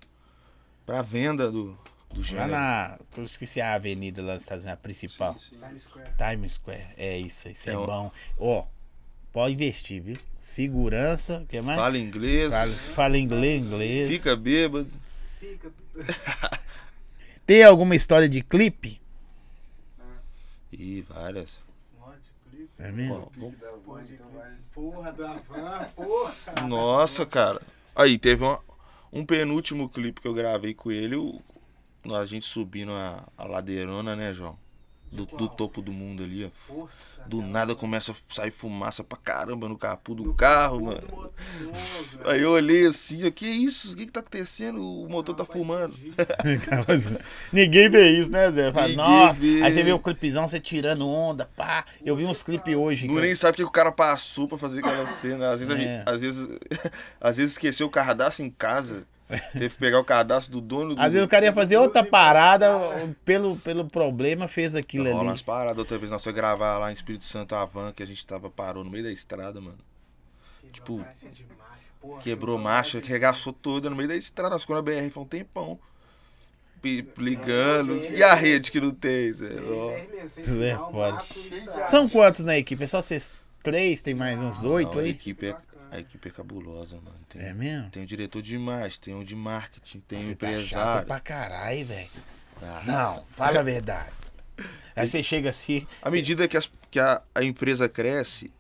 pra 0.85 1.01
venda 1.01 1.51
do, 1.51 1.77
do 2.13 2.19
Lá 2.21 2.23
gênero. 2.23 2.51
na. 2.51 2.99
Eu 3.17 3.23
esqueci 3.25 3.59
a 3.59 3.73
avenida 3.73 4.21
lá 4.21 4.33
nos 4.33 4.43
Estados 4.43 4.63
Unidos, 4.63 4.79
a 4.79 4.81
principal. 4.81 5.37
Sim, 5.37 5.49
sim. 5.49 5.57
Times 5.67 5.83
Square. 5.83 6.09
Times 6.17 6.53
Square. 6.53 6.87
É 6.97 7.17
isso, 7.17 7.49
isso 7.49 7.69
é, 7.69 7.73
É, 7.73 7.75
bom. 7.75 8.11
Ó, 8.39 8.65
pode 9.33 9.53
investir, 9.53 10.01
viu? 10.01 10.15
Segurança, 10.37 11.39
o 11.39 11.45
que 11.45 11.59
mais? 11.59 11.77
Fala 11.79 11.97
inglês, 11.97 12.53
Fala, 12.53 12.71
fala 12.71 13.17
inglês, 13.17 13.61
inglês. 13.61 14.09
fica 14.09 14.35
bêbado. 14.35 14.89
Fica. 15.39 15.71
Tem 17.45 17.63
alguma 17.63 17.95
história 17.95 18.29
de 18.29 18.41
clipe? 18.41 19.01
E 20.71 21.01
várias. 21.01 21.59
É 22.83 22.91
mesmo? 22.91 23.31
Então 23.37 23.53
Porra 24.73 25.11
da 25.13 25.33
van, 25.47 25.85
porra. 25.95 26.33
Nossa, 26.67 27.25
cara. 27.25 27.61
Aí, 27.95 28.17
teve 28.17 28.43
uma- 28.43 28.59
um 29.11 29.25
penúltimo 29.25 29.87
clipe 29.87 30.19
que 30.19 30.27
eu 30.27 30.33
gravei 30.33 30.73
com 30.73 30.91
ele, 30.91 31.15
o- 31.15 31.39
a 32.13 32.25
gente 32.25 32.45
subindo 32.45 32.91
a, 32.91 33.23
a 33.37 33.45
ladeirona, 33.45 34.15
né, 34.15 34.33
João? 34.33 34.57
Do, 35.13 35.25
do 35.27 35.47
topo 35.47 35.79
do 35.81 35.91
mundo 35.91 36.23
ali, 36.23 36.43
ó. 36.45 36.49
Força. 36.67 37.21
Do 37.27 37.41
nada 37.41 37.75
começa 37.75 38.11
a 38.11 38.15
sair 38.33 38.49
fumaça 38.51 39.03
pra 39.03 39.17
caramba 39.17 39.69
no 39.69 39.77
capô 39.77 40.15
do 40.15 40.33
carro, 40.33 40.79
capô 40.79 40.85
mano. 40.87 41.01
do 41.01 41.15
motor 41.15 41.33
novo, 41.61 42.19
Aí 42.29 42.41
eu 42.41 42.51
olhei 42.51 42.87
assim, 42.87 43.23
o 43.25 43.31
que 43.31 43.45
isso? 43.45 43.93
O 43.93 43.95
que 43.95 44.07
que 44.07 44.11
tá 44.11 44.21
acontecendo? 44.21 44.81
O 44.83 45.07
motor 45.07 45.35
tá 45.35 45.43
Rapaz, 45.43 45.59
fumando. 45.61 45.95
Ninguém 47.51 47.89
vê 47.89 48.09
isso, 48.11 48.31
né, 48.31 48.51
Zé? 48.51 48.71
Fala, 48.71 48.87
Nossa, 48.89 49.39
vê. 49.39 49.61
aí 49.63 49.71
você 49.73 49.83
vê 49.83 49.91
o 49.91 49.99
clipezão, 49.99 50.47
você 50.47 50.59
tirando 50.59 51.07
onda, 51.07 51.45
pá. 51.55 51.85
Eu 52.05 52.15
vi 52.15 52.25
uns 52.25 52.41
clipes 52.43 52.75
hoje. 52.75 53.07
Não 53.07 53.15
nem 53.21 53.35
sabe 53.35 53.53
o 53.53 53.55
que 53.57 53.63
o 53.63 53.69
cara 53.71 53.91
passou 53.91 54.47
pra 54.47 54.57
fazer 54.57 54.79
aquela 54.79 55.05
cena. 55.05 55.51
Às 55.51 55.59
vezes, 55.59 55.73
a 55.75 55.77
É. 55.77 55.79
gente- 55.79 56.09
às 56.09 56.21
vezes, 56.21 56.59
às 57.21 57.37
vezes 57.37 57.51
esqueceu 57.53 57.87
o 57.87 57.89
cardápio 57.89 58.43
em 58.43 58.49
casa. 58.49 59.05
Teve 59.53 59.69
que 59.69 59.77
pegar 59.79 59.99
o 59.99 60.03
cadastro 60.03 60.51
do 60.53 60.61
dono 60.61 60.95
do. 60.95 61.01
Às 61.01 61.13
vezes 61.13 61.25
o 61.25 61.29
cara 61.29 61.45
ia 61.45 61.53
fazer 61.53 61.77
outra 61.77 62.03
parada, 62.03 62.69
pelo, 63.25 63.55
pelo 63.57 63.85
problema 63.89 64.47
fez 64.47 64.75
aquilo 64.75 65.05
Rola 65.05 65.19
ali. 65.19 65.27
umas 65.29 65.41
paradas. 65.41 65.77
Outra 65.79 65.97
vez 65.97 66.11
nós 66.11 66.23
foi 66.23 66.33
gravar 66.33 66.77
lá 66.77 66.89
em 66.91 66.93
Espírito 66.93 67.23
Santo 67.23 67.55
a 67.55 67.65
van 67.65 67.91
que 67.91 68.03
a 68.03 68.07
gente 68.07 68.25
tava 68.25 68.49
parou 68.49 68.83
no 68.83 68.89
meio 68.91 69.03
da 69.03 69.11
estrada, 69.11 69.59
mano. 69.61 69.77
Tipo, 70.71 70.97
Quebrou 70.97 71.31
de 71.33 71.43
marcha, 71.45 71.85
porra. 72.01 72.21
Quebrou 72.21 72.57
marcha, 72.57 73.01
que 73.01 73.09
regaçou 73.09 73.53
toda 73.53 73.89
no 73.89 73.95
meio 73.95 74.09
da 74.09 74.15
estrada. 74.15 74.51
Nós 74.51 74.61
ficamos 74.63 74.83
na 74.83 74.91
BR, 74.91 75.11
foi 75.11 75.23
um 75.23 75.27
tempão. 75.27 75.79
Ligando. 77.17 77.95
E 77.95 78.21
a 78.21 78.33
rede 78.33 78.69
que 78.71 78.81
não 78.81 78.91
tem, 78.91 79.31
Zé? 79.33 79.45
É 79.53 80.27
Zé, 80.27 80.75
foda. 80.75 81.11
mato, 81.13 81.39
estrada. 81.39 81.87
São 81.87 82.09
quantos 82.09 82.43
na 82.43 82.57
equipe? 82.57 82.83
É 82.83 82.87
só 82.87 83.01
vocês 83.01 83.33
três? 83.61 84.01
Tem 84.01 84.13
mais 84.13 84.41
uns 84.41 84.63
oito 84.63 84.91
Não, 84.93 84.99
a 84.99 85.03
aí? 85.03 85.09
equipe 85.11 85.47
é. 85.47 85.55
A 85.95 85.99
equipe 85.99 86.27
é 86.27 86.31
cabulosa, 86.31 86.95
mano. 86.97 87.17
Tem, 87.29 87.41
É 87.41 87.53
mesmo? 87.53 87.89
tem 87.89 88.03
o 88.03 88.05
diretor 88.05 88.41
de 88.41 88.55
imagem, 88.55 88.99
tem 88.99 89.13
o 89.15 89.23
de 89.23 89.35
marketing, 89.35 89.99
tem 90.01 90.19
o 90.19 90.23
Você 90.23 90.35
tá 90.35 90.47
chato 90.47 90.55
empresário. 90.61 91.07
pra 91.07 91.19
caralho, 91.19 91.85
velho. 91.85 92.09
Ah. 92.61 92.81
Não, 92.85 93.25
fala 93.31 93.59
a 93.59 93.63
verdade. 93.63 94.11
Aí 94.95 95.07
você 95.07 95.21
chega 95.23 95.49
assim, 95.49 95.87
À 96.01 96.09
medida 96.11 96.47
que, 96.47 96.55
as- 96.57 96.71
que 96.91 96.99
a, 96.99 97.21
a 97.33 97.43
empresa 97.43 97.89
cresce, 97.89 98.51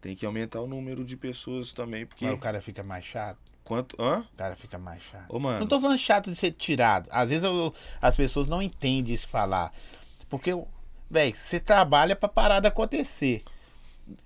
tem 0.00 0.14
que 0.16 0.26
aumentar 0.26 0.60
o 0.60 0.66
número 0.66 1.04
de 1.04 1.16
pessoas 1.16 1.72
também, 1.72 2.04
porque 2.06 2.24
mas 2.24 2.34
o 2.34 2.38
cara 2.38 2.60
fica 2.60 2.82
mais 2.82 3.04
chato. 3.04 3.38
quanto... 3.64 3.96
Hã? 4.00 4.20
O 4.32 4.36
cara 4.36 4.56
fica 4.56 4.76
mais 4.78 5.02
chato. 5.02 5.26
Ô, 5.28 5.38
mano, 5.38 5.60
Não 5.60 5.66
tô 5.66 5.80
falando 5.80 5.98
chato 5.98 6.30
de 6.30 6.36
ser 6.36 6.50
tirado. 6.52 7.08
Às 7.10 7.30
vezes 7.30 7.44
eu- 7.44 7.72
as 8.00 8.16
pessoas 8.16 8.48
não 8.48 8.60
entendem 8.60 9.14
isso 9.14 9.28
falar. 9.28 9.72
Porque, 10.28 10.50
velho, 11.10 11.34
você 11.34 11.60
trabalha 11.60 12.16
pra 12.16 12.28
parada 12.28 12.68
acontecer. 12.68 13.42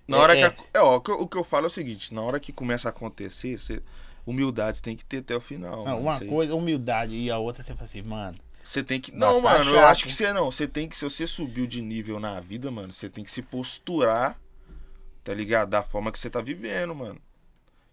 Na 0.08 0.16
hora 0.18 0.36
é- 0.36 0.50
que... 0.50 0.60
a- 0.62 0.64
é, 0.74 0.80
ó, 0.82 0.96
o 0.96 1.00
que 1.00 1.10
eu- 1.10 1.20
o 1.20 1.28
que 1.28 1.36
eu 1.36 1.44
falo 1.44 1.64
é 1.64 1.68
o 1.68 1.70
seguinte, 1.70 2.12
na 2.14 2.22
hora 2.22 2.40
que 2.40 2.52
começa 2.52 2.88
a 2.88 2.90
acontecer, 2.90 3.58
você, 3.58 3.82
humildade 4.26 4.82
tem 4.82 4.96
que 4.96 5.04
ter 5.04 5.18
até 5.18 5.36
o 5.36 5.40
final. 5.40 5.76
Não, 5.78 5.84
mano, 5.84 5.98
uma 6.00 6.18
aí. 6.18 6.26
coisa, 6.28 6.54
humildade, 6.54 7.14
e 7.14 7.30
a 7.30 7.38
outra 7.38 7.62
você 7.62 7.72
fala 7.74 7.84
assim, 7.84 8.02
mano, 8.02 8.38
Você 8.64 8.82
tem 8.82 9.00
que. 9.00 9.12
Não, 9.12 9.40
Mas 9.40 9.52
tá 9.52 9.58
mano, 9.58 9.70
eu 9.70 9.76
chato. 9.76 9.90
acho 9.90 10.04
que 10.06 10.12
você 10.12 10.32
não. 10.32 10.50
Você 10.50 10.66
tem 10.66 10.88
que, 10.88 10.96
se 10.96 11.04
você 11.04 11.24
subiu 11.24 11.68
de 11.68 11.80
nível 11.80 12.18
na 12.18 12.40
vida, 12.40 12.68
mano, 12.68 12.92
você 12.92 13.08
tem 13.08 13.22
que 13.22 13.30
se 13.30 13.40
posturar, 13.40 14.36
tá 15.22 15.32
ligado? 15.32 15.68
Da 15.70 15.84
forma 15.84 16.10
que 16.10 16.18
você 16.18 16.28
tá 16.28 16.40
vivendo, 16.40 16.92
mano. 16.92 17.20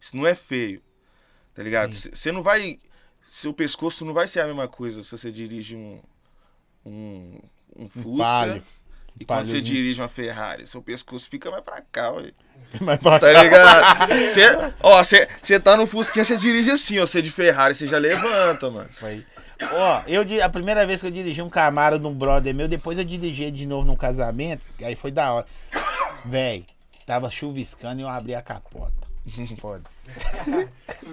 Isso 0.02 0.18
não 0.18 0.26
é 0.26 0.34
feio, 0.34 0.82
tá 1.54 1.62
ligado? 1.62 1.94
Você 1.94 2.32
não 2.32 2.42
vai. 2.42 2.80
Seu 3.30 3.54
pescoço 3.54 4.04
não 4.04 4.16
vai 4.16 4.28
ser 4.28 4.40
a 4.42 4.46
mesma 4.48 4.68
coisa 4.68 5.04
se 5.04 5.12
você 5.12 5.32
dirige 5.32 5.76
um. 5.76 6.02
Um, 6.86 7.40
um 7.76 7.88
Fusca. 7.88 8.24
Palio. 8.24 8.64
E 9.20 9.26
quando 9.26 9.46
você 9.46 9.62
dirige 9.62 10.02
uma 10.02 10.10
Ferrari, 10.10 10.66
seu 10.68 10.82
pescoço 10.82 11.30
fica 11.30 11.50
mais 11.52 11.64
pra 11.64 11.82
cá, 11.92 12.12
ué. 12.14 12.32
Mas 12.82 13.00
pra 13.00 13.20
Tá 13.20 13.32
cá. 13.32 13.44
ligado? 13.44 14.10
Você, 14.34 14.74
ó, 14.82 15.04
você, 15.04 15.28
você 15.44 15.60
tá 15.60 15.78
no 15.78 15.86
Fusquinha, 15.86 16.26
você 16.26 16.36
dirige 16.38 16.72
assim, 16.72 16.98
ó. 17.00 17.06
Você 17.06 17.22
de 17.22 17.30
Ferrari, 17.30 17.76
você 17.76 17.88
já 17.88 18.00
levanta, 18.00 18.70
mano. 18.72 18.90
Foi. 19.00 19.24
Ó, 19.72 20.02
eu 20.08 20.26
a 20.44 20.50
primeira 20.50 20.86
vez 20.86 21.00
que 21.00 21.06
eu 21.08 21.12
dirigi 21.12 21.42
um 21.42 21.50
Camaro 21.50 22.00
num 22.00 22.14
brother 22.14 22.54
meu, 22.54 22.68
depois 22.68 22.98
eu 22.98 23.04
dirigi 23.04 23.52
de 23.52 23.66
novo 23.68 23.86
num 23.86 23.96
casamento, 23.96 24.64
aí 24.82 24.96
foi 24.96 25.12
da 25.12 25.32
hora. 25.32 25.46
Véi, 26.26 26.66
tava 27.06 27.30
chuviscando 27.30 28.02
e 28.02 28.04
eu 28.04 28.10
abri 28.10 28.34
a 28.34 28.42
capota. 28.42 28.92
Foda. 29.62 29.84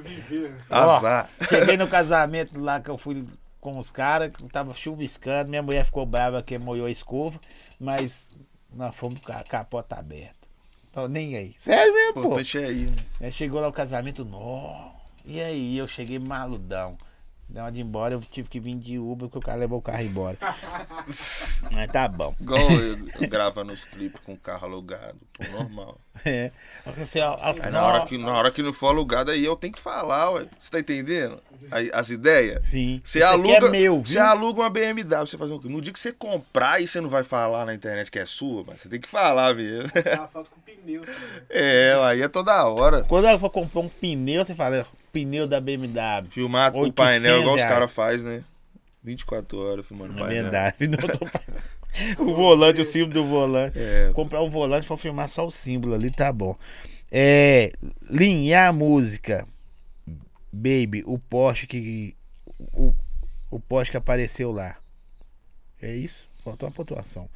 Viver. 0.03 0.55
Azar. 0.71 1.29
Cheguei 1.49 1.77
no 1.77 1.87
casamento 1.87 2.59
lá 2.61 2.81
que 2.81 2.89
eu 2.89 2.97
fui 2.99 3.25
com 3.61 3.77
os 3.79 3.91
caras, 3.91 4.33
tava 4.51 4.75
chuviscando, 4.75 5.51
minha 5.51 5.63
mulher 5.63 5.85
ficou 5.85 6.07
brava 6.07 6.43
que 6.43 6.59
molhou 6.59 6.87
a 6.87 6.91
escova, 6.91 7.39
mas 7.79 8.29
nós 8.73 8.95
fomos 8.95 9.21
com 9.21 9.33
a 9.33 9.43
capota 9.43 9.97
aberta. 9.97 10.49
Tô 10.93 11.07
nem 11.07 11.37
aí. 11.37 11.55
Sério 11.61 11.93
mesmo, 11.93 12.15
pô. 12.15 12.21
importante 12.21 12.59
é 12.59 12.65
aí, 12.65 12.87
né? 12.87 12.97
Aí 13.21 13.33
chegou 13.33 13.61
lá 13.61 13.69
o 13.69 13.73
casamento, 13.73 14.25
nó. 14.25 14.91
E 15.25 15.41
aí, 15.41 15.77
eu 15.77 15.87
cheguei 15.87 16.19
maludão. 16.19 16.99
Deu 17.49 17.65
uma 17.65 17.73
de 17.73 17.81
ir 17.81 17.83
embora, 17.83 18.15
eu 18.15 18.21
tive 18.21 18.49
que 18.49 18.61
vir 18.61 18.77
de 18.77 18.97
Uber, 18.97 19.29
porque 19.29 19.39
o 19.39 19.41
cara 19.41 19.59
levou 19.59 19.81
o 19.81 19.83
carro 19.83 20.03
embora. 20.03 20.39
Mas 21.73 21.91
tá 21.91 22.07
bom. 22.07 22.35
Igual 22.41 22.71
eu, 22.71 23.09
eu 23.09 23.27
gravando 23.29 23.73
os 23.73 23.85
clipes 23.85 24.21
com 24.25 24.35
o 24.35 24.39
carro 24.39 24.67
alugado, 24.67 25.19
pô, 25.33 25.45
normal. 25.51 26.01
É. 26.25 26.53
Você, 26.97 27.21
ó, 27.21 27.37
ó, 27.41 27.55
Aí 27.61 27.71
na 27.71 27.83
hora, 27.83 28.07
que, 28.07 28.19
na 28.19 28.33
hora 28.33 28.51
que 28.53 28.63
não 28.63 28.73
for 28.73 28.89
alugado, 28.89 29.33
aí 29.33 29.45
eu 29.45 29.57
tenho 29.57 29.73
que 29.73 29.81
falar, 29.81 30.31
ué. 30.31 30.47
Você 30.61 30.71
tá 30.71 30.79
entendendo? 30.79 31.43
As 31.93 32.11
ideias? 32.11 32.67
Sim. 32.67 33.01
Você 33.05 33.19
Isso 33.19 33.27
aqui 33.29 33.35
aluga, 33.35 33.67
é 33.67 33.71
meu, 33.71 34.01
você 34.01 34.19
aluga 34.19 34.61
uma 34.61 34.71
BMW, 34.71 35.27
você 35.27 35.37
faz 35.39 35.51
um 35.51 35.59
No 35.59 35.81
dia 35.81 35.93
que 35.93 36.01
você 36.01 36.13
comprar, 36.13 36.75
aí 36.75 36.87
você 36.87 37.01
não 37.01 37.09
vai 37.09 37.25
falar 37.25 37.67
na 37.67 37.75
internet 37.75 38.11
que 38.11 38.19
é 38.19 38.27
sua, 38.27 38.65
mas 38.67 38.81
você 38.81 38.89
tem 38.89 39.01
que 39.01 39.09
falar 39.09 39.55
mesmo. 39.55 39.89
Tirar 39.91 40.29
foto 40.29 40.51
com 40.51 40.61
pneu, 40.61 41.03
assim, 41.05 41.13
né? 41.13 41.43
É, 41.51 42.01
aí 42.03 42.23
é 42.23 42.29
toda 42.29 42.65
hora. 42.67 43.03
Quando 43.05 43.29
eu 43.29 43.39
for 43.39 43.51
comprar 43.51 43.81
um 43.81 43.89
pneu, 43.89 44.45
você 44.45 44.55
fala, 44.55 44.87
pneu 45.13 45.47
da 45.47 45.61
BMW. 45.61 46.29
Filmar 46.31 46.75
o 46.75 46.81
800 46.81 46.95
painel 46.95 47.41
igual 47.41 47.57
os 47.57 47.63
caras 47.63 47.93
fazem, 47.93 48.27
né? 48.27 48.45
24 49.03 49.59
horas 49.59 49.87
filmando 49.87 50.13
o 50.13 50.17
Na 50.17 50.27
painel. 50.27 50.43
verdade. 50.43 50.89
Não 50.89 50.99
tô... 50.99 51.27
o 52.23 52.35
volante, 52.35 52.81
o 52.81 52.85
símbolo 52.85 53.13
do 53.13 53.25
volante. 53.25 53.79
É, 53.79 54.11
Comprar 54.15 54.43
um 54.43 54.51
volante 54.51 54.87
pra 54.87 54.97
filmar 54.97 55.29
só 55.29 55.47
o 55.47 55.51
símbolo 55.51 55.95
ali, 55.95 56.11
tá 56.11 56.33
bom. 56.33 56.57
É. 57.11 57.73
Lin, 58.09 58.45
e 58.45 58.55
a 58.55 58.73
música? 58.73 59.47
Baby, 60.53 61.03
o 61.07 61.19
poste 61.19 61.67
que. 61.67 62.17
O, 62.73 62.93
o 63.51 63.61
poste 63.61 63.91
que 63.93 63.97
apareceu 63.97 64.51
lá. 64.53 64.77
É 65.81 65.95
isso? 65.95 66.29
Faltou 66.45 66.69
uma 66.69 66.75
pontuação. 66.75 67.29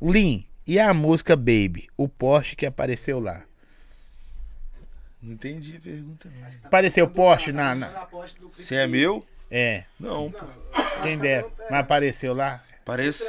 Lin, 0.00 0.44
e 0.66 0.78
a 0.78 0.92
música 0.92 1.34
Baby? 1.36 1.88
O 1.96 2.08
poste 2.08 2.54
que 2.56 2.66
apareceu 2.66 3.18
lá. 3.20 3.44
não 5.22 5.32
entendi 5.34 5.76
a 5.76 5.80
pergunta, 5.80 6.28
não. 6.34 6.50
Tá 6.50 6.66
Apareceu 6.68 7.08
poste 7.08 7.52
na- 7.52 7.74
na- 7.74 8.08
Você 8.56 8.74
é 8.74 8.86
meu? 8.86 9.24
É, 9.50 9.84
Não, 10.00 10.30
Não, 10.30 11.02
quem 11.02 11.18
dera. 11.18 11.46
Mas 11.70 11.80
apareceu 11.80 12.34
lá? 12.34 12.64
parece. 12.84 13.24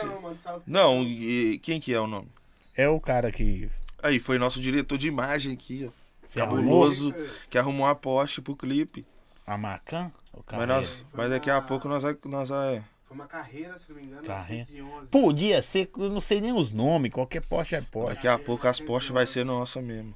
Não, 0.65 1.03
e 1.03 1.59
quem 1.59 1.79
que 1.79 1.93
é 1.93 1.99
o 1.99 2.07
nome? 2.07 2.29
É 2.75 2.87
o 2.89 2.99
cara 2.99 3.31
que. 3.31 3.69
Aí, 4.01 4.19
foi 4.19 4.37
nosso 4.37 4.59
diretor 4.59 4.97
de 4.97 5.07
imagem 5.07 5.53
aqui, 5.53 5.89
ó. 5.89 6.02
Se 6.25 6.39
arrumou? 6.39 6.83
Cabuloso, 6.89 7.13
que 7.49 7.57
arrumou 7.57 7.85
a 7.87 7.95
poste 7.95 8.41
pro 8.41 8.55
clipe. 8.55 9.05
A 9.45 9.57
Macan? 9.57 10.11
O 10.33 10.41
Mas, 10.51 10.67
nós, 10.67 11.05
mas 11.13 11.29
daqui 11.29 11.49
a 11.49 11.61
pouco 11.61 11.87
nós 11.87 12.01
vai. 12.03 12.17
Nós 12.25 12.49
vai 12.49 12.83
Foi 13.05 13.15
uma 13.15 13.27
carreira, 13.27 13.77
se 13.77 13.89
não 13.89 13.97
me 13.97 14.03
engano, 14.07 14.23
Carreira. 14.25 14.65
911. 14.71 15.11
Podia 15.11 15.61
ser, 15.61 15.89
eu 15.97 16.09
não 16.09 16.21
sei 16.21 16.41
nem 16.41 16.53
os 16.53 16.71
nomes, 16.71 17.11
qualquer 17.11 17.45
poste 17.45 17.75
é 17.75 17.81
poste. 17.81 18.15
daqui 18.15 18.27
a 18.27 18.39
pouco 18.39 18.67
as 18.67 18.79
postes 18.79 19.11
vai 19.11 19.27
ser 19.27 19.43
nossa 19.45 19.81
mesmo. 19.81 20.15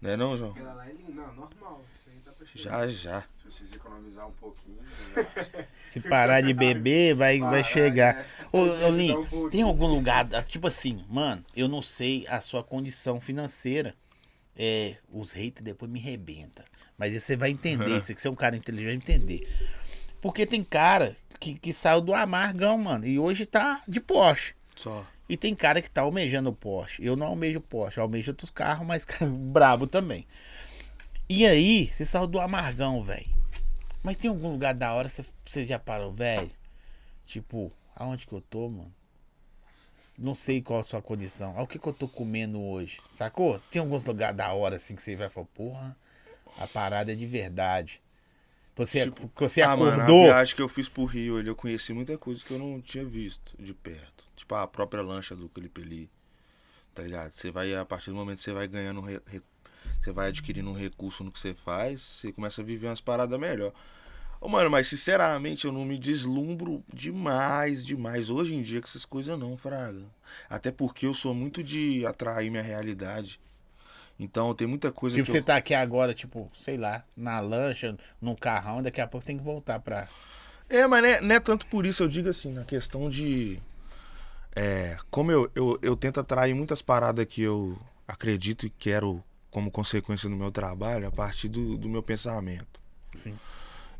Né 0.00 0.16
não, 0.16 0.36
João? 0.36 0.50
Aquela 0.52 0.72
lá 0.74 0.86
é 0.88 0.92
linda. 0.92 1.12
Não, 1.12 1.34
normal. 1.34 1.82
Isso 1.94 2.08
aí 2.10 2.18
tá 2.24 2.32
pra 2.32 2.46
chegar. 2.46 2.88
Já, 2.88 2.88
já. 2.88 3.20
Se 3.42 3.50
vocês 3.50 3.72
economizar 3.74 4.26
um 4.26 4.32
pouquinho, 4.32 4.78
né? 5.14 5.26
Se 5.88 6.00
parar 6.00 6.40
de 6.40 6.52
beber, 6.52 7.14
vai, 7.14 7.38
vai 7.38 7.62
chegar. 7.62 8.16
né? 8.16 8.26
Ô, 8.52 8.58
ô 8.58 8.90
Lin, 8.90 9.14
um 9.32 9.48
tem 9.48 9.62
algum 9.62 9.86
lugar, 9.86 10.26
tipo 10.44 10.66
assim, 10.66 11.04
mano, 11.08 11.44
eu 11.54 11.68
não 11.68 11.80
sei 11.80 12.26
a 12.28 12.40
sua 12.40 12.64
condição 12.64 13.20
financeira. 13.20 13.94
É, 14.56 14.96
os 15.10 15.32
haters 15.32 15.64
depois 15.64 15.90
me 15.90 15.98
rebenta. 15.98 16.64
Mas 16.96 17.12
aí 17.12 17.20
você 17.20 17.36
vai 17.36 17.50
entender, 17.50 18.00
você 18.00 18.14
que 18.14 18.20
você 18.20 18.28
é 18.28 18.30
um 18.30 18.36
cara 18.36 18.56
inteligente, 18.56 18.86
vai 18.86 18.94
entender. 18.96 19.48
Porque 20.20 20.46
tem 20.46 20.62
cara 20.62 21.16
que, 21.40 21.54
que 21.54 21.72
saiu 21.72 22.00
do 22.00 22.14
amargão, 22.14 22.78
mano, 22.78 23.06
e 23.06 23.18
hoje 23.18 23.46
tá 23.46 23.82
de 23.86 24.00
Porsche. 24.00 24.54
Só. 24.76 25.06
E 25.28 25.36
tem 25.36 25.54
cara 25.54 25.80
que 25.80 25.90
tá 25.90 26.02
almejando 26.02 26.50
o 26.50 26.54
Porsche. 26.54 27.04
Eu 27.04 27.16
não 27.16 27.26
almejo 27.26 27.60
Porsche, 27.60 27.98
eu 27.98 28.02
almejo 28.02 28.30
outros 28.30 28.50
carros, 28.50 28.86
mas 28.86 29.06
brabo 29.50 29.86
também. 29.86 30.26
E 31.28 31.46
aí, 31.46 31.90
você 31.92 32.04
saiu 32.04 32.26
do 32.26 32.38
amargão, 32.38 33.02
velho. 33.02 33.26
Mas 34.02 34.18
tem 34.18 34.28
algum 34.28 34.50
lugar 34.50 34.74
da 34.74 34.92
hora 34.92 35.08
que 35.08 35.14
você, 35.14 35.24
você 35.44 35.66
já 35.66 35.78
parou, 35.78 36.12
velho? 36.12 36.50
Tipo, 37.26 37.72
aonde 37.96 38.26
que 38.26 38.32
eu 38.32 38.42
tô, 38.42 38.68
mano? 38.68 38.94
Não 40.16 40.34
sei 40.34 40.62
qual 40.62 40.80
a 40.80 40.82
sua 40.84 41.02
condição. 41.02 41.54
Olha 41.54 41.64
o 41.64 41.66
que, 41.66 41.78
que 41.78 41.86
eu 41.86 41.92
tô 41.92 42.06
comendo 42.06 42.60
hoje. 42.62 43.00
Sacou? 43.08 43.58
Tem 43.70 43.80
alguns 43.80 44.04
lugares 44.04 44.36
da 44.36 44.52
hora 44.52 44.76
assim 44.76 44.94
que 44.94 45.02
você 45.02 45.16
vai 45.16 45.28
falar, 45.28 45.46
porra, 45.48 45.96
a 46.58 46.66
parada 46.68 47.12
é 47.12 47.14
de 47.14 47.26
verdade. 47.26 48.00
Você, 48.76 49.04
Tipo, 49.04 49.28
que 49.28 49.40
você 49.40 49.62
ah, 49.62 49.76
mano, 49.76 49.90
a 49.90 49.94
acordou. 49.94 50.24
viagem 50.24 50.56
que 50.56 50.62
eu 50.62 50.68
fiz 50.68 50.88
pro 50.88 51.04
Rio, 51.04 51.36
ali, 51.38 51.48
eu 51.48 51.54
conheci 51.54 51.92
muita 51.92 52.18
coisa 52.18 52.44
que 52.44 52.52
eu 52.52 52.58
não 52.58 52.80
tinha 52.80 53.04
visto 53.04 53.54
de 53.58 53.72
perto. 53.72 54.24
Tipo, 54.34 54.54
a 54.56 54.66
própria 54.66 55.02
lancha 55.02 55.34
do 55.36 55.48
clipe 55.48 55.80
ali. 55.82 56.10
Tá 56.92 57.02
ligado? 57.02 57.32
Você 57.32 57.50
vai, 57.50 57.74
a 57.74 57.84
partir 57.84 58.10
do 58.10 58.16
momento 58.16 58.38
que 58.38 58.44
você 58.44 58.52
vai 58.52 58.66
ganhando, 58.68 59.02
você 59.02 60.12
vai 60.12 60.28
adquirindo 60.28 60.70
um 60.70 60.74
recurso 60.74 61.24
no 61.24 61.30
que 61.32 61.38
você 61.38 61.54
faz, 61.54 62.00
você 62.00 62.32
começa 62.32 62.62
a 62.62 62.64
viver 62.64 62.86
umas 62.88 63.00
paradas 63.00 63.38
melhor. 63.38 63.72
Ô, 64.44 64.48
mano, 64.50 64.68
mas 64.68 64.88
sinceramente 64.88 65.64
eu 65.64 65.72
não 65.72 65.86
me 65.86 65.96
deslumbro 65.96 66.84
demais, 66.92 67.82
demais. 67.82 68.28
Hoje 68.28 68.54
em 68.54 68.60
dia 68.60 68.78
com 68.78 68.86
essas 68.86 69.06
coisas 69.06 69.38
não, 69.38 69.56
Fraga. 69.56 70.02
Até 70.50 70.70
porque 70.70 71.06
eu 71.06 71.14
sou 71.14 71.32
muito 71.32 71.62
de 71.62 72.04
atrair 72.04 72.50
minha 72.50 72.62
realidade. 72.62 73.40
Então 74.20 74.54
tem 74.54 74.66
muita 74.66 74.92
coisa 74.92 75.16
Tipo, 75.16 75.24
que 75.24 75.32
você 75.32 75.38
eu... 75.38 75.42
tá 75.42 75.56
aqui 75.56 75.72
agora, 75.72 76.12
tipo, 76.12 76.52
sei 76.54 76.76
lá, 76.76 77.02
na 77.16 77.40
lancha, 77.40 77.96
num 78.20 78.34
carrão, 78.34 78.82
daqui 78.82 79.00
a 79.00 79.06
pouco 79.06 79.22
você 79.22 79.28
tem 79.28 79.38
que 79.38 79.42
voltar 79.42 79.80
pra. 79.80 80.08
É, 80.68 80.86
mas 80.86 81.02
não 81.02 81.08
é, 81.08 81.20
não 81.22 81.34
é 81.34 81.40
tanto 81.40 81.64
por 81.64 81.86
isso, 81.86 82.02
eu 82.02 82.08
digo 82.08 82.28
assim, 82.28 82.52
na 82.52 82.64
questão 82.64 83.08
de. 83.08 83.58
É, 84.54 84.98
como 85.10 85.32
eu, 85.32 85.50
eu, 85.54 85.78
eu 85.80 85.96
tento 85.96 86.20
atrair 86.20 86.54
muitas 86.54 86.82
paradas 86.82 87.24
que 87.24 87.40
eu 87.40 87.78
acredito 88.06 88.66
e 88.66 88.70
quero 88.70 89.24
como 89.50 89.70
consequência 89.70 90.28
do 90.28 90.36
meu 90.36 90.52
trabalho 90.52 91.08
a 91.08 91.10
partir 91.10 91.48
do, 91.48 91.78
do 91.78 91.88
meu 91.88 92.02
pensamento. 92.02 92.78
Sim. 93.16 93.34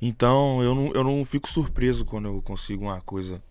Então 0.01 0.63
eu 0.63 0.75
não, 0.75 0.93
eu 0.93 1.05
não 1.05 1.25
fico 1.25 1.49
surpreso 1.49 2.05
quando 2.05 2.29
eu 2.29 2.43
consigo 2.43 2.85
uma 2.85 3.01
coisa. 3.01 3.43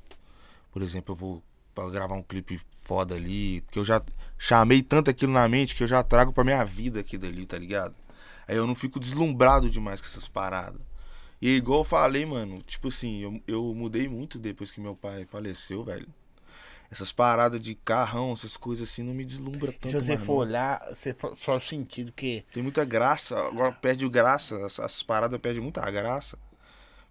Por 0.71 0.81
exemplo, 0.81 1.13
eu 1.13 1.15
vou 1.15 1.43
gravar 1.91 2.15
um 2.15 2.23
clipe 2.23 2.59
foda 2.69 3.15
ali, 3.15 3.61
porque 3.61 3.79
eu 3.79 3.85
já 3.85 4.01
chamei 4.37 4.81
tanto 4.81 5.09
aquilo 5.09 5.31
na 5.31 5.47
mente 5.47 5.75
que 5.75 5.83
eu 5.83 5.87
já 5.87 6.03
trago 6.03 6.31
pra 6.31 6.43
minha 6.43 6.63
vida 6.63 6.99
aquilo 6.99 7.25
ali, 7.25 7.45
tá 7.45 7.57
ligado? 7.57 7.95
Aí 8.47 8.55
eu 8.55 8.67
não 8.67 8.75
fico 8.75 8.99
deslumbrado 8.99 9.69
demais 9.69 10.01
com 10.01 10.07
essas 10.07 10.27
paradas. 10.27 10.81
E 11.41 11.57
igual 11.57 11.81
eu 11.81 11.85
falei, 11.85 12.25
mano, 12.25 12.61
tipo 12.63 12.87
assim, 12.87 13.21
eu, 13.21 13.41
eu 13.47 13.75
mudei 13.75 14.07
muito 14.07 14.39
depois 14.39 14.71
que 14.71 14.79
meu 14.79 14.95
pai 14.95 15.25
faleceu, 15.25 15.83
velho. 15.83 16.07
Essas 16.93 17.11
paradas 17.11 17.59
de 17.59 17.73
carrão, 17.73 18.33
essas 18.33 18.55
coisas 18.55 18.87
assim, 18.87 19.01
não 19.01 19.15
me 19.15 19.25
deslumbra 19.25 19.71
tanto. 19.71 19.89
Se 19.89 19.95
você 19.95 20.15
for 20.15 20.45
não. 20.45 20.51
olhar, 20.51 20.87
você 20.93 21.15
só 21.35 21.57
o 21.57 21.59
sentido 21.59 22.11
que. 22.11 22.45
Tem 22.53 22.61
muita 22.61 22.85
graça, 22.85 23.35
agora 23.35 23.71
perde 23.71 24.07
graça, 24.07 24.55
essas, 24.63 25.01
paradas 25.01 25.39
perdem 25.41 25.59
muita 25.59 25.89
graça. 25.89 26.37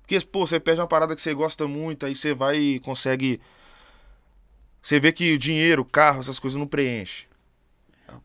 Porque, 0.01 0.21
pô, 0.21 0.47
você 0.47 0.61
perde 0.61 0.81
uma 0.81 0.87
parada 0.87 1.17
que 1.17 1.21
você 1.21 1.35
gosta 1.35 1.67
muito, 1.67 2.07
aí 2.07 2.15
você 2.15 2.33
vai 2.33 2.59
e 2.59 2.79
consegue. 2.79 3.41
Você 4.81 5.01
vê 5.01 5.11
que 5.11 5.35
o 5.35 5.39
dinheiro, 5.39 5.83
o 5.83 5.85
carro, 5.85 6.21
essas 6.21 6.39
coisas 6.39 6.57
não 6.57 6.67
preenche. 6.67 7.27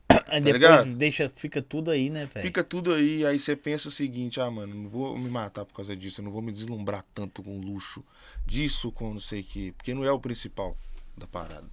Tá 0.27 0.39
ligado? 0.39 0.83
depois 0.83 0.97
deixa, 0.97 1.31
fica 1.33 1.61
tudo 1.61 1.89
aí, 1.89 2.09
né, 2.09 2.29
velho? 2.31 2.45
Fica 2.45 2.63
tudo 2.63 2.93
aí, 2.93 3.25
aí 3.25 3.39
você 3.39 3.55
pensa 3.55 3.87
o 3.87 3.91
seguinte, 3.91 4.39
ah, 4.39 4.51
mano, 4.51 4.75
não 4.75 4.89
vou 4.89 5.17
me 5.17 5.29
matar 5.29 5.65
por 5.65 5.73
causa 5.73 5.95
disso, 5.95 6.19
eu 6.19 6.25
não 6.25 6.31
vou 6.31 6.41
me 6.41 6.51
deslumbrar 6.51 7.03
tanto 7.15 7.41
com 7.41 7.57
luxo 7.59 8.03
disso, 8.45 8.91
com 8.91 9.13
não 9.13 9.19
sei 9.19 9.39
o 9.39 9.43
que, 9.43 9.71
porque 9.71 9.93
não 9.93 10.03
é 10.03 10.11
o 10.11 10.19
principal 10.19 10.77
da 11.17 11.27
parada. 11.27 11.65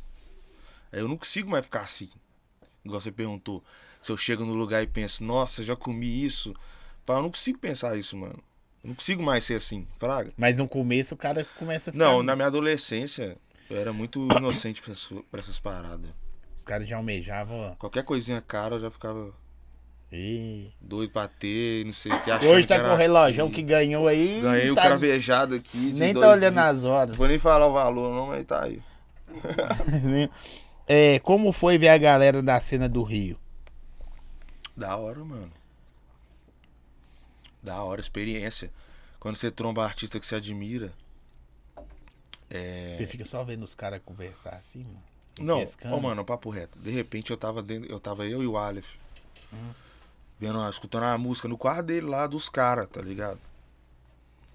Aí 0.92 1.00
eu 1.00 1.08
não 1.08 1.16
consigo 1.16 1.50
mais 1.50 1.64
ficar 1.64 1.82
assim. 1.82 2.08
Igual 2.84 3.00
você 3.00 3.10
perguntou, 3.12 3.62
se 4.02 4.10
eu 4.12 4.16
chego 4.16 4.44
no 4.44 4.54
lugar 4.54 4.82
e 4.82 4.86
penso, 4.86 5.22
nossa, 5.24 5.62
já 5.62 5.74
comi 5.76 6.24
isso. 6.24 6.54
Pá, 7.04 7.14
eu 7.14 7.22
não 7.22 7.30
consigo 7.30 7.58
pensar 7.58 7.96
isso, 7.96 8.16
mano. 8.16 8.38
Eu 8.82 8.88
não 8.88 8.94
consigo 8.94 9.22
mais 9.22 9.44
ser 9.44 9.54
assim, 9.54 9.86
fraga. 9.98 10.32
Mas 10.36 10.58
no 10.58 10.68
começo 10.68 11.14
o 11.14 11.18
cara 11.18 11.46
começa 11.58 11.90
a 11.90 11.92
ficar. 11.92 12.04
Não, 12.04 12.22
na 12.22 12.36
minha 12.36 12.46
adolescência, 12.48 13.36
eu 13.70 13.76
era 13.76 13.92
muito 13.92 14.26
inocente 14.36 14.82
pra, 14.82 14.92
essas- 14.92 15.18
pra 15.30 15.40
essas 15.40 15.58
paradas. 15.58 16.10
Os 16.56 16.64
caras 16.64 16.88
já 16.88 16.96
almejavam. 16.96 17.74
Qualquer 17.78 18.04
coisinha 18.04 18.40
cara, 18.42 18.76
eu 18.76 18.80
já 18.80 18.90
ficava 18.90 19.32
Ih. 20.12 20.70
doido 20.80 21.10
pra 21.10 21.26
ter, 21.28 21.84
não 21.86 21.92
sei 21.92 22.12
o 22.12 22.22
que. 22.22 22.30
Hoje 22.46 22.66
tá 22.66 22.78
que 22.78 22.84
com 22.86 22.92
o 22.92 22.96
relógio 22.96 23.44
aqui. 23.44 23.54
que 23.54 23.62
ganhou 23.62 24.06
aí. 24.06 24.40
Ganhei 24.40 24.70
o 24.70 24.74
tá- 24.74 24.82
cravejado 24.82 25.54
aqui. 25.56 25.92
Nem 25.96 26.12
tá 26.14 26.30
olhando 26.30 26.52
dias. 26.54 26.66
as 26.66 26.84
horas. 26.84 27.10
Não 27.12 27.16
vou 27.18 27.28
nem 27.28 27.38
falar 27.38 27.66
o 27.66 27.72
valor, 27.72 28.14
não, 28.14 28.26
mas 28.28 28.44
tá 28.46 28.64
aí. 28.64 28.80
É, 30.86 31.19
como 31.20 31.51
foi 31.51 31.78
ver 31.78 31.89
a 31.89 31.97
galera 31.97 32.43
da 32.43 32.61
cena 32.61 32.89
do 32.89 33.02
Rio? 33.02 33.39
Da 34.77 34.97
hora, 34.97 35.24
mano. 35.24 35.51
Da 37.62 37.82
hora, 37.82 38.01
experiência. 38.01 38.70
Quando 39.19 39.36
você 39.36 39.51
tromba 39.51 39.82
artista 39.82 40.20
que 40.20 40.27
você 40.27 40.35
admira. 40.35 40.93
É. 42.51 42.94
Você 42.98 43.06
fica 43.06 43.24
só 43.24 43.43
vendo 43.43 43.62
os 43.62 43.74
caras 43.74 44.01
conversar 44.05 44.56
assim, 44.56 44.85
mano? 44.85 45.02
Não, 45.40 45.61
pescando. 45.61 46.01
mano, 46.01 46.24
papo 46.24 46.51
reto. 46.51 46.78
De 46.78 46.90
repente 46.90 47.31
eu 47.31 47.36
tava 47.36 47.62
dentro, 47.62 47.90
eu 47.90 47.98
tava 47.98 48.27
eu 48.27 48.43
e 48.43 48.47
o 48.47 48.56
Aleph. 48.56 48.94
Vendo, 50.39 50.59
ó, 50.59 50.69
escutando 50.69 51.05
a 51.05 51.16
música 51.16 51.48
no 51.48 51.56
quarto 51.56 51.86
dele 51.86 52.06
lá 52.06 52.27
dos 52.27 52.48
caras, 52.48 52.89
tá 52.89 53.01
ligado? 53.01 53.40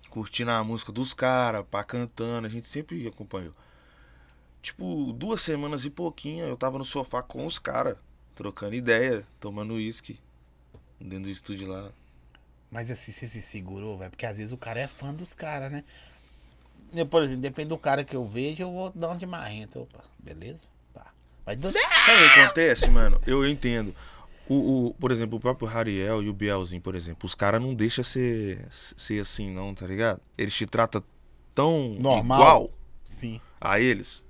Curtindo 0.09 0.51
a 0.51 0.63
música 0.63 0.91
dos 0.91 1.13
caras, 1.13 1.65
pá, 1.69 1.83
cantando, 1.83 2.47
a 2.47 2.49
gente 2.49 2.67
sempre 2.67 3.07
acompanhou. 3.07 3.53
Tipo, 4.61 5.13
duas 5.13 5.41
semanas 5.41 5.85
e 5.85 5.89
pouquinho 5.89 6.45
eu 6.45 6.57
tava 6.57 6.77
no 6.77 6.83
sofá 6.85 7.21
com 7.21 7.45
os 7.45 7.57
caras, 7.57 7.97
trocando 8.35 8.75
ideia, 8.75 9.25
tomando 9.39 9.75
uísque. 9.75 10.19
Dentro 10.99 11.25
do 11.25 11.29
estúdio 11.29 11.67
lá. 11.69 11.89
Mas 12.69 12.91
assim, 12.91 13.11
você 13.11 13.25
se 13.25 13.41
segurou, 13.41 13.97
velho? 13.97 14.11
Porque 14.11 14.25
às 14.25 14.37
vezes 14.37 14.51
o 14.51 14.57
cara 14.57 14.79
é 14.81 14.87
fã 14.87 15.13
dos 15.13 15.33
caras, 15.33 15.71
né? 15.71 15.83
Eu, 16.93 17.05
por 17.05 17.23
exemplo, 17.23 17.41
depende 17.41 17.69
do 17.69 17.77
cara 17.77 18.03
que 18.03 18.15
eu 18.15 18.27
vejo, 18.27 18.63
eu 18.63 18.71
vou 18.71 18.89
dar 18.93 19.09
um 19.11 19.17
de 19.17 19.25
marrento. 19.25 19.79
Opa, 19.81 20.03
beleza? 20.19 20.67
Pá. 20.93 21.07
Mas 21.45 21.57
do... 21.57 21.71
Sabe 21.71 22.25
o 22.25 22.33
que 22.33 22.39
acontece, 22.41 22.89
mano? 22.89 23.21
Eu 23.25 23.47
entendo. 23.47 23.95
O, 24.47 24.87
o- 24.87 24.93
por 24.95 25.11
exemplo, 25.11 25.37
o 25.37 25.39
próprio 25.39 25.67
Rariel 25.67 26.21
e 26.23 26.29
o 26.29 26.33
Bielzinho, 26.33 26.81
por 26.81 26.95
exemplo, 26.95 27.25
os 27.25 27.35
caras 27.35 27.61
não 27.61 27.73
deixam 27.73 28.03
ser, 28.03 28.67
ser 28.71 29.21
assim, 29.21 29.53
não, 29.53 29.73
tá 29.73 29.85
ligado? 29.87 30.19
Eles 30.37 30.53
te 30.53 30.65
tratam 30.65 31.03
tão 31.55 31.95
Normal. 31.99 32.39
igual 32.41 32.71
Sim. 33.05 33.39
a 33.61 33.79
eles, 33.79 34.25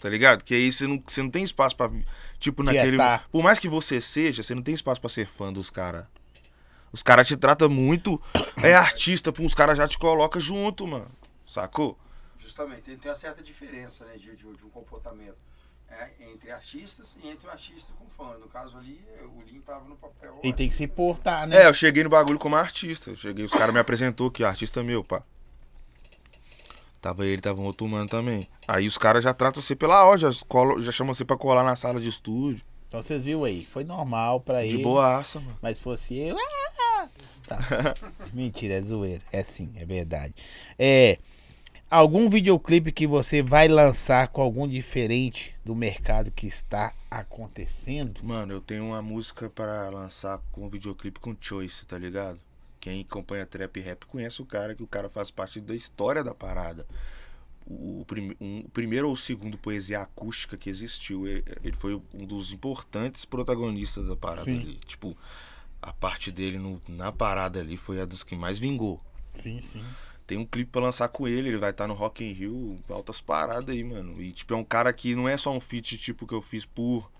tá 0.00 0.08
ligado? 0.08 0.42
Que 0.42 0.54
aí 0.54 0.72
você 0.72 0.86
não, 0.86 1.02
você 1.06 1.22
não 1.22 1.30
tem 1.30 1.44
espaço 1.44 1.76
pra. 1.76 1.90
Tipo, 2.38 2.62
naquele. 2.62 2.96
Quietar. 2.96 3.28
Por 3.30 3.42
mais 3.42 3.58
que 3.58 3.68
você 3.68 4.00
seja, 4.00 4.42
você 4.42 4.54
não 4.54 4.62
tem 4.62 4.74
espaço 4.74 5.00
pra 5.00 5.10
ser 5.10 5.26
fã 5.26 5.52
dos 5.52 5.70
caras. 5.70 6.06
Os 6.92 7.02
caras 7.02 7.28
te 7.28 7.36
tratam 7.36 7.68
muito. 7.68 8.20
É 8.62 8.74
artista, 8.74 9.32
pô, 9.32 9.42
os 9.42 9.54
caras 9.54 9.78
já 9.78 9.88
te 9.88 9.98
colocam 9.98 10.38
junto, 10.38 10.86
mano. 10.86 11.10
Sacou? 11.46 11.98
Justamente, 12.38 12.82
tem, 12.82 12.96
tem 12.98 13.10
uma 13.10 13.16
certa 13.16 13.42
diferença 13.42 14.04
né, 14.04 14.18
de, 14.18 14.36
de, 14.36 14.36
de 14.36 14.64
um 14.64 14.68
comportamento 14.68 15.38
é, 15.88 16.10
entre 16.30 16.50
artistas 16.50 17.16
e 17.22 17.28
entre 17.28 17.46
o 17.46 17.50
artista 17.50 17.92
com 17.98 18.08
fã. 18.08 18.36
No 18.38 18.48
caso 18.48 18.76
ali, 18.76 19.02
é, 19.18 19.22
o 19.22 19.42
Lin 19.42 19.60
tava 19.60 19.88
no 19.88 19.96
papel. 19.96 20.38
E 20.42 20.52
tem 20.52 20.68
que 20.68 20.76
se 20.76 20.86
portar, 20.86 21.46
né? 21.46 21.62
É, 21.62 21.68
eu 21.68 21.74
cheguei 21.74 22.04
no 22.04 22.10
bagulho 22.10 22.38
como 22.38 22.54
artista. 22.54 23.10
Eu 23.10 23.16
Cheguei, 23.16 23.44
os 23.44 23.52
caras 23.52 23.72
me 23.72 23.80
apresentou 23.80 24.30
que 24.30 24.44
artista 24.44 24.82
meu, 24.82 25.02
pá. 25.02 25.22
Tava 27.00 27.24
ele, 27.26 27.40
tava 27.40 27.60
um 27.60 27.64
outro 27.64 27.88
mano 27.88 28.08
também. 28.08 28.46
Aí 28.68 28.86
os 28.86 28.98
caras 28.98 29.24
já 29.24 29.32
tratam 29.32 29.62
você 29.62 29.74
pela 29.74 30.04
hora, 30.04 30.18
já, 30.18 30.30
colam- 30.46 30.80
já 30.82 30.92
chamam 30.92 31.14
você 31.14 31.24
pra 31.24 31.36
colar 31.36 31.64
na 31.64 31.74
sala 31.76 32.00
de 32.00 32.08
estúdio. 32.08 32.62
Então 32.88 33.00
vocês 33.02 33.24
viram 33.24 33.44
aí. 33.44 33.66
Foi 33.72 33.84
normal 33.84 34.40
pra 34.40 34.60
De 34.62 34.68
ele. 34.74 34.82
boaça, 34.82 35.40
mano. 35.40 35.56
Mas 35.62 35.78
fosse 35.78 36.16
eu. 36.18 36.36
ah! 36.38 37.08
Tá. 37.46 37.58
Mentira, 38.34 38.74
é 38.74 38.82
zoeira. 38.82 39.22
É 39.32 39.42
sim, 39.42 39.72
é 39.76 39.84
verdade. 39.84 40.34
É. 40.78 41.18
Algum 41.90 42.28
videoclipe 42.28 42.92
que 42.92 43.04
você 43.06 43.42
vai 43.42 43.66
lançar 43.66 44.28
com 44.28 44.40
algum 44.42 44.68
diferente 44.68 45.52
do 45.64 45.74
mercado 45.74 46.30
que 46.30 46.46
está 46.46 46.92
acontecendo? 47.10 48.20
Mano, 48.22 48.52
eu 48.52 48.60
tenho 48.60 48.84
uma 48.84 49.02
música 49.02 49.50
pra 49.50 49.88
lançar 49.90 50.38
com 50.52 50.68
videoclipe 50.68 51.18
com 51.18 51.34
Choice, 51.40 51.84
tá 51.86 51.98
ligado? 51.98 52.38
Quem 52.80 53.02
acompanha 53.02 53.44
trap 53.46 53.76
e 53.76 53.82
rap 53.82 54.06
conhece 54.06 54.40
o 54.40 54.46
cara, 54.46 54.74
que 54.74 54.82
o 54.82 54.86
cara 54.86 55.08
faz 55.10 55.30
parte 55.30 55.60
da 55.60 55.74
história 55.74 56.24
da 56.24 56.34
parada. 56.34 56.86
O, 57.66 58.04
prime- 58.06 58.36
um- 58.40 58.60
o 58.60 58.70
primeiro 58.70 59.06
ou 59.06 59.14
o 59.14 59.16
segundo 59.16 59.56
poesia 59.58 60.00
acústica 60.00 60.56
que 60.56 60.68
existiu. 60.70 61.26
Ele, 61.28 61.44
ele 61.62 61.76
foi 61.76 61.94
um 62.12 62.24
dos 62.26 62.52
importantes 62.52 63.24
protagonistas 63.24 64.08
da 64.08 64.16
parada 64.16 64.42
Sim. 64.42 64.60
ali. 64.60 64.74
Tipo, 64.86 65.16
a 65.80 65.92
parte 65.92 66.32
dele 66.32 66.58
no- 66.58 66.80
na 66.88 67.12
parada 67.12 67.60
ali 67.60 67.76
foi 67.76 68.00
a 68.00 68.04
dos 68.04 68.22
que 68.22 68.34
mais 68.34 68.58
vingou. 68.58 69.00
Sim, 69.34 69.60
sim. 69.62 69.84
Tem 70.26 70.38
um 70.38 70.46
clipe 70.46 70.70
pra 70.70 70.80
lançar 70.80 71.08
com 71.08 71.28
ele, 71.28 71.48
ele 71.48 71.58
vai 71.58 71.70
estar 71.70 71.86
no 71.86 71.94
Rock 71.94 72.24
in 72.24 72.32
Rio, 72.32 72.78
altas 72.88 73.20
paradas 73.20 73.68
aí, 73.68 73.84
mano. 73.84 74.20
E 74.22 74.32
tipo, 74.32 74.54
é 74.54 74.56
um 74.56 74.64
cara 74.64 74.92
que 74.92 75.14
não 75.14 75.28
é 75.28 75.36
só 75.36 75.52
um 75.52 75.60
feat 75.60 75.98
tipo 75.98 76.26
que 76.26 76.34
eu 76.34 76.40
fiz 76.42 76.64
por 76.64 77.10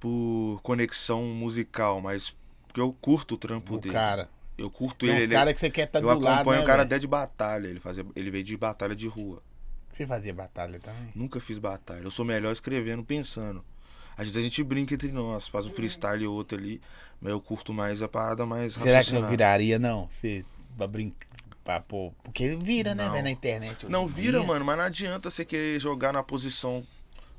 por 0.00 0.60
conexão 0.62 1.22
musical, 1.26 2.00
mas 2.00 2.34
porque 2.66 2.80
eu 2.80 2.92
curto 2.92 3.34
o 3.34 3.38
trampo 3.38 3.74
O 3.74 3.78
dele. 3.78 3.92
cara. 3.94 4.28
Eu 4.56 4.70
curto 4.70 5.06
Tem 5.06 5.10
ele, 5.10 5.18
uns 5.18 5.24
ele 5.24 5.34
caras 5.34 5.54
que 5.54 5.60
você 5.60 5.70
quer 5.70 5.86
estar 5.86 5.98
eu 6.00 6.02
do 6.02 6.24
lado, 6.24 6.34
acompanho 6.34 6.58
né, 6.58 6.64
o 6.64 6.66
cara 6.66 6.82
até 6.82 6.98
de 6.98 7.06
batalha, 7.06 7.66
ele 7.68 7.80
fazia, 7.80 8.04
ele 8.14 8.30
veio 8.30 8.44
de 8.44 8.56
batalha 8.56 8.94
de 8.94 9.06
rua. 9.06 9.42
Você 9.88 10.06
fazia 10.06 10.32
batalha 10.32 10.78
também? 10.78 11.10
Nunca 11.14 11.40
fiz 11.40 11.58
batalha. 11.58 12.02
Eu 12.02 12.10
sou 12.10 12.24
melhor 12.24 12.52
escrevendo, 12.52 13.04
pensando. 13.04 13.64
Às 14.16 14.24
vezes 14.24 14.36
a 14.36 14.42
gente 14.42 14.62
brinca 14.62 14.94
entre 14.94 15.10
nós, 15.10 15.48
faz 15.48 15.66
um 15.66 15.70
freestyle 15.70 16.26
ou 16.26 16.34
outro 16.34 16.56
ali, 16.58 16.80
mas 17.20 17.32
eu 17.32 17.40
curto 17.40 17.72
mais 17.72 18.02
a 18.02 18.08
parada 18.08 18.44
mais 18.44 18.74
Será 18.74 19.02
que 19.02 19.12
não 19.12 19.26
viraria, 19.26 19.78
não? 19.78 20.06
Você 20.10 20.44
pra 20.76 20.86
brincar. 20.86 21.28
Pra, 21.64 21.78
pô, 21.80 22.12
porque 22.24 22.56
vira, 22.56 22.92
né, 22.92 23.04
Não. 23.04 23.12
velho, 23.12 23.24
na 23.24 23.30
internet. 23.30 23.88
Não 23.88 24.06
vira, 24.08 24.38
dia. 24.38 24.46
mano, 24.46 24.64
mas 24.64 24.76
não 24.76 24.84
adianta 24.84 25.30
você 25.30 25.44
querer 25.44 25.78
jogar 25.78 26.12
na 26.12 26.20
posição 26.22 26.84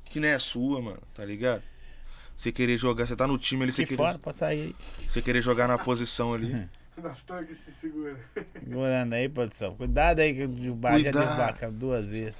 que 0.06 0.18
não 0.18 0.28
é 0.28 0.38
sua, 0.38 0.80
mano, 0.80 1.02
tá 1.14 1.22
ligado? 1.24 1.62
Você 2.36 2.50
querer 2.50 2.78
jogar, 2.78 3.06
você 3.06 3.14
tá 3.14 3.26
no 3.26 3.36
time 3.36 3.64
ali, 3.64 3.72
você 3.72 3.82
Que 3.82 3.88
querer, 3.88 3.96
fora, 3.96 4.18
pode 4.18 4.38
sair 4.38 4.74
você 5.08 5.20
querer 5.20 5.42
jogar 5.42 5.68
na 5.68 5.76
posição 5.76 6.32
ali. 6.32 6.68
Nós 7.02 7.18
estamos 7.18 7.42
aqui 7.42 7.54
se 7.54 7.72
segura. 7.72 8.18
Segurando 8.58 9.12
aí, 9.14 9.28
produção. 9.28 9.74
Cuidado 9.76 10.20
aí 10.20 10.34
que 10.34 10.68
o 10.68 10.74
bar 10.74 10.98
já 11.00 11.10
desbaca 11.10 11.70
duas 11.70 12.12
vezes. 12.12 12.34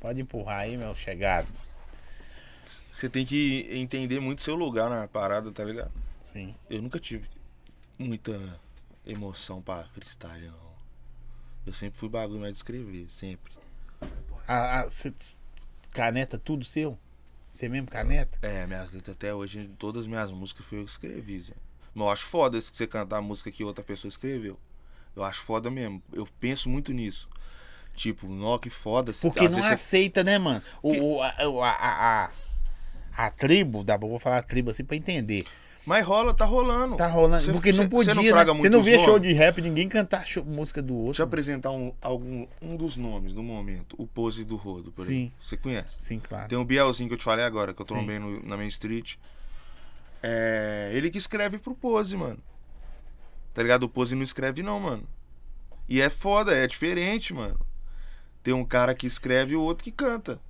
Pode 0.00 0.20
empurrar 0.20 0.60
aí, 0.60 0.76
meu 0.76 0.94
chegado. 0.94 1.48
Você 2.90 3.08
tem 3.08 3.24
que 3.26 3.68
entender 3.72 4.20
muito 4.20 4.42
seu 4.42 4.54
lugar 4.54 4.88
na 4.88 5.06
parada, 5.08 5.50
tá 5.50 5.64
ligado? 5.64 5.92
Sim. 6.22 6.54
Eu 6.70 6.80
nunca 6.80 6.98
tive 6.98 7.28
muita 7.98 8.38
emoção 9.04 9.60
pra 9.60 9.84
freestyle, 9.88 10.46
não. 10.48 10.74
Eu 11.66 11.72
sempre 11.72 11.98
fui 11.98 12.08
bagulho 12.08 12.40
mais 12.40 12.52
de 12.52 12.58
escrever, 12.58 13.06
sempre. 13.10 13.52
A, 14.46 14.80
a- 14.80 14.90
cê- 14.90 15.12
caneta 15.90 16.38
tudo 16.38 16.64
seu? 16.64 16.98
Você 17.52 17.68
mesmo 17.68 17.88
caneta? 17.88 18.38
É, 18.42 18.66
minhas 18.66 18.92
letras 18.92 19.16
até 19.16 19.32
hoje, 19.34 19.70
todas 19.78 20.02
as 20.02 20.06
minhas 20.08 20.30
músicas 20.30 20.66
foi 20.66 20.78
eu 20.80 20.84
que 20.84 20.90
escrevi, 20.90 21.40
Zé. 21.40 21.54
Mas 21.94 22.04
eu 22.06 22.10
acho 22.10 22.26
foda 22.26 22.60
se 22.60 22.70
você 22.74 22.86
cantar 22.86 23.18
a 23.18 23.22
música 23.22 23.50
que 23.50 23.62
outra 23.64 23.84
pessoa 23.84 24.08
escreveu. 24.08 24.58
Eu 25.14 25.22
acho 25.22 25.42
foda 25.42 25.70
mesmo. 25.70 26.02
Eu 26.12 26.26
penso 26.40 26.68
muito 26.68 26.92
nisso. 26.92 27.28
Tipo, 27.94 28.26
nó, 28.26 28.58
que 28.58 28.68
foda. 28.70 29.12
se- 29.12 29.20
Porque 29.22 29.48
não 29.48 29.62
aceita, 29.62 30.24
né, 30.24 30.36
mano? 30.38 30.60
O, 30.82 30.92
Que- 30.92 31.00
o- 31.00 31.22
a, 31.62 31.68
a, 31.70 32.24
a, 32.24 32.30
a- 33.26 33.30
tribo, 33.30 33.84
dá, 33.84 33.96
vou 33.96 34.18
falar 34.18 34.42
tribo 34.42 34.70
assim 34.70 34.82
pra 34.84 34.96
entender. 34.96 35.44
Mas 35.86 36.04
rola, 36.04 36.32
tá 36.34 36.44
rolando. 36.46 36.96
Tá 36.96 37.06
rolando. 37.06 37.44
Você- 37.44 37.52
porque 37.52 37.70
não 37.70 37.84
você- 37.84 37.88
podia. 37.88 38.14
Você 38.14 38.32
não 38.32 38.54
né? 38.54 38.60
Você 38.62 38.70
não 38.70 38.82
via 38.82 38.98
show 39.04 39.18
de 39.18 39.32
rap, 39.34 39.60
ninguém 39.62 39.88
cantar 39.88 40.26
show- 40.26 40.44
música 40.44 40.82
do 40.82 40.88
Deixa 40.88 41.00
eu 41.02 41.06
outro. 41.08 41.22
apresentar 41.24 41.70
um, 41.70 41.92
algum, 42.02 42.46
um 42.60 42.74
dos 42.74 42.96
nomes 42.96 43.32
do 43.34 43.42
momento. 43.42 43.94
O 43.98 44.06
Pose 44.06 44.44
do 44.44 44.56
Rodo, 44.56 44.90
por 44.90 45.04
Sim. 45.04 45.14
exemplo. 45.14 45.34
Você 45.44 45.56
conhece? 45.58 45.94
Sim, 45.98 46.18
claro. 46.18 46.48
Tem 46.48 46.58
o 46.58 46.64
Bielzinho 46.64 47.08
que 47.08 47.14
eu 47.14 47.18
te 47.18 47.24
falei 47.24 47.44
agora, 47.44 47.72
que 47.72 47.80
eu 47.82 47.86
Sim. 47.86 47.94
trombei 47.94 48.18
no, 48.18 48.42
na 48.44 48.56
Main 48.56 48.66
Street. 48.68 49.16
É. 50.26 50.90
Ele 50.94 51.10
que 51.10 51.18
escreve 51.18 51.58
pro 51.58 51.74
Pose, 51.74 52.16
mano. 52.16 52.38
Tá 53.52 53.62
ligado? 53.62 53.82
O 53.82 53.88
Pose 53.88 54.14
não 54.14 54.22
escreve, 54.22 54.62
não, 54.62 54.80
mano. 54.80 55.06
E 55.86 56.00
é 56.00 56.08
foda, 56.08 56.56
é 56.56 56.66
diferente, 56.66 57.34
mano. 57.34 57.60
Tem 58.42 58.54
um 58.54 58.64
cara 58.64 58.94
que 58.94 59.06
escreve 59.06 59.52
e 59.52 59.56
o 59.56 59.60
outro 59.60 59.84
que 59.84 59.90
canta. 59.90 60.40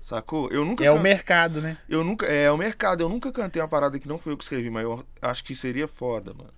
Sacou? 0.00 0.48
Eu 0.50 0.64
nunca 0.64 0.82
É 0.82 0.90
o 0.90 0.98
mercado, 0.98 1.60
né? 1.60 1.76
Eu 1.88 2.02
nunca. 2.02 2.24
É, 2.24 2.50
o 2.50 2.56
mercado. 2.56 3.02
Eu 3.02 3.08
nunca 3.08 3.30
cantei 3.30 3.60
uma 3.60 3.68
parada 3.68 3.98
que 3.98 4.08
não 4.08 4.18
foi 4.18 4.32
eu 4.32 4.36
que 4.38 4.44
escrevi, 4.44 4.70
mas 4.70 4.84
eu 4.84 5.04
acho 5.20 5.44
que 5.44 5.54
seria 5.54 5.86
foda, 5.86 6.32
mano. 6.32 6.52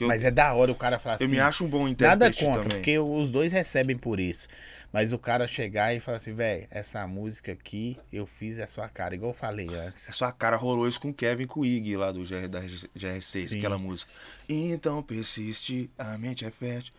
Eu, 0.00 0.08
Mas 0.08 0.24
é 0.24 0.30
da 0.30 0.52
hora 0.54 0.72
o 0.72 0.74
cara 0.74 0.98
falar 0.98 1.16
assim. 1.16 1.24
eu 1.24 1.30
me 1.30 1.38
acho 1.38 1.64
um 1.64 1.68
bom 1.68 1.82
Nada 1.84 1.90
intérprete 1.90 2.44
contra, 2.44 2.62
também. 2.62 2.78
porque 2.78 2.98
os 2.98 3.30
dois 3.30 3.52
recebem 3.52 3.96
por 3.96 4.18
isso. 4.18 4.48
Mas 4.92 5.12
o 5.12 5.18
cara 5.18 5.46
chegar 5.46 5.94
e 5.94 6.00
falar 6.00 6.18
assim, 6.18 6.34
velho, 6.34 6.66
essa 6.70 7.06
música 7.06 7.52
aqui 7.52 7.98
eu 8.12 8.26
fiz 8.26 8.58
a 8.60 8.66
sua 8.68 8.88
cara, 8.88 9.14
igual 9.14 9.30
eu 9.32 9.36
falei 9.36 9.68
antes. 9.74 10.08
A 10.08 10.12
sua 10.12 10.30
cara 10.32 10.56
rolou 10.56 10.88
isso 10.88 11.00
com 11.00 11.08
o 11.10 11.14
Kevin 11.14 11.46
com 11.46 11.60
o 11.60 11.66
Ig 11.66 11.96
lá 11.96 12.12
do 12.12 12.20
GR, 12.24 12.48
da 12.48 12.60
GR6, 12.62 13.20
Sim. 13.48 13.58
aquela 13.58 13.76
música. 13.78 14.12
Então 14.48 15.02
persiste, 15.02 15.90
a 15.98 16.16
mente 16.16 16.44
é 16.44 16.50
fértil. 16.50 16.92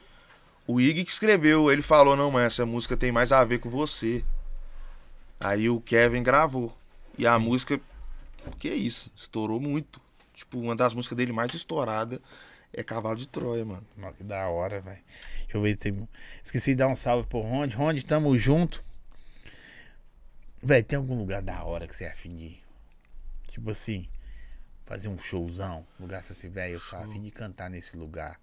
O 0.67 0.81
Ig 0.81 1.05
que 1.05 1.11
escreveu, 1.11 1.71
ele 1.71 1.81
falou, 1.81 2.15
não, 2.15 2.31
mas 2.31 2.45
essa 2.53 2.65
música 2.65 2.97
tem 2.97 3.11
mais 3.11 3.31
a 3.31 3.43
ver 3.43 3.59
com 3.59 3.69
você. 3.69 4.23
Aí 5.39 5.69
o 5.69 5.79
Kevin 5.79 6.23
gravou. 6.23 6.75
E 7.17 7.25
a 7.27 7.37
música, 7.39 7.79
que 8.59 8.67
é 8.67 8.73
isso, 8.75 9.11
estourou 9.15 9.59
muito. 9.59 10.01
Tipo, 10.33 10.59
uma 10.59 10.75
das 10.75 10.93
músicas 10.93 11.15
dele 11.17 11.31
mais 11.31 11.53
estourada 11.53 12.19
é 12.75 12.83
cavalo 12.83 13.15
de 13.15 13.27
Troia, 13.27 13.63
mano. 13.63 13.85
Ó, 14.01 14.11
que 14.11 14.23
da 14.23 14.47
hora, 14.49 14.81
velho. 14.81 15.01
Deixa 15.39 15.57
eu 15.57 15.61
ver 15.61 15.71
se 15.71 15.77
tem. 15.77 16.09
Esqueci 16.43 16.71
de 16.71 16.75
dar 16.77 16.87
um 16.87 16.95
salve 16.95 17.27
pro 17.27 17.39
Ronde. 17.39 17.75
Ronde, 17.75 18.05
tamo 18.05 18.37
junto. 18.37 18.83
Velho, 20.61 20.83
tem 20.83 20.97
algum 20.97 21.17
lugar 21.17 21.41
da 21.41 21.63
hora 21.63 21.87
que 21.87 21.95
você 21.95 22.03
é 22.03 22.11
afim 22.11 22.35
de 22.35 22.43
ir? 22.45 22.63
Tipo 23.47 23.69
assim, 23.71 24.09
fazer 24.85 25.07
um 25.07 25.17
showzão. 25.17 25.87
Lugar 25.99 26.21
que 26.23 26.31
assim, 26.31 26.49
velho, 26.49 26.73
eu 26.73 26.79
sou 26.81 26.99
afim 26.99 27.21
de 27.21 27.31
cantar 27.31 27.69
nesse 27.69 27.95
lugar. 27.95 28.39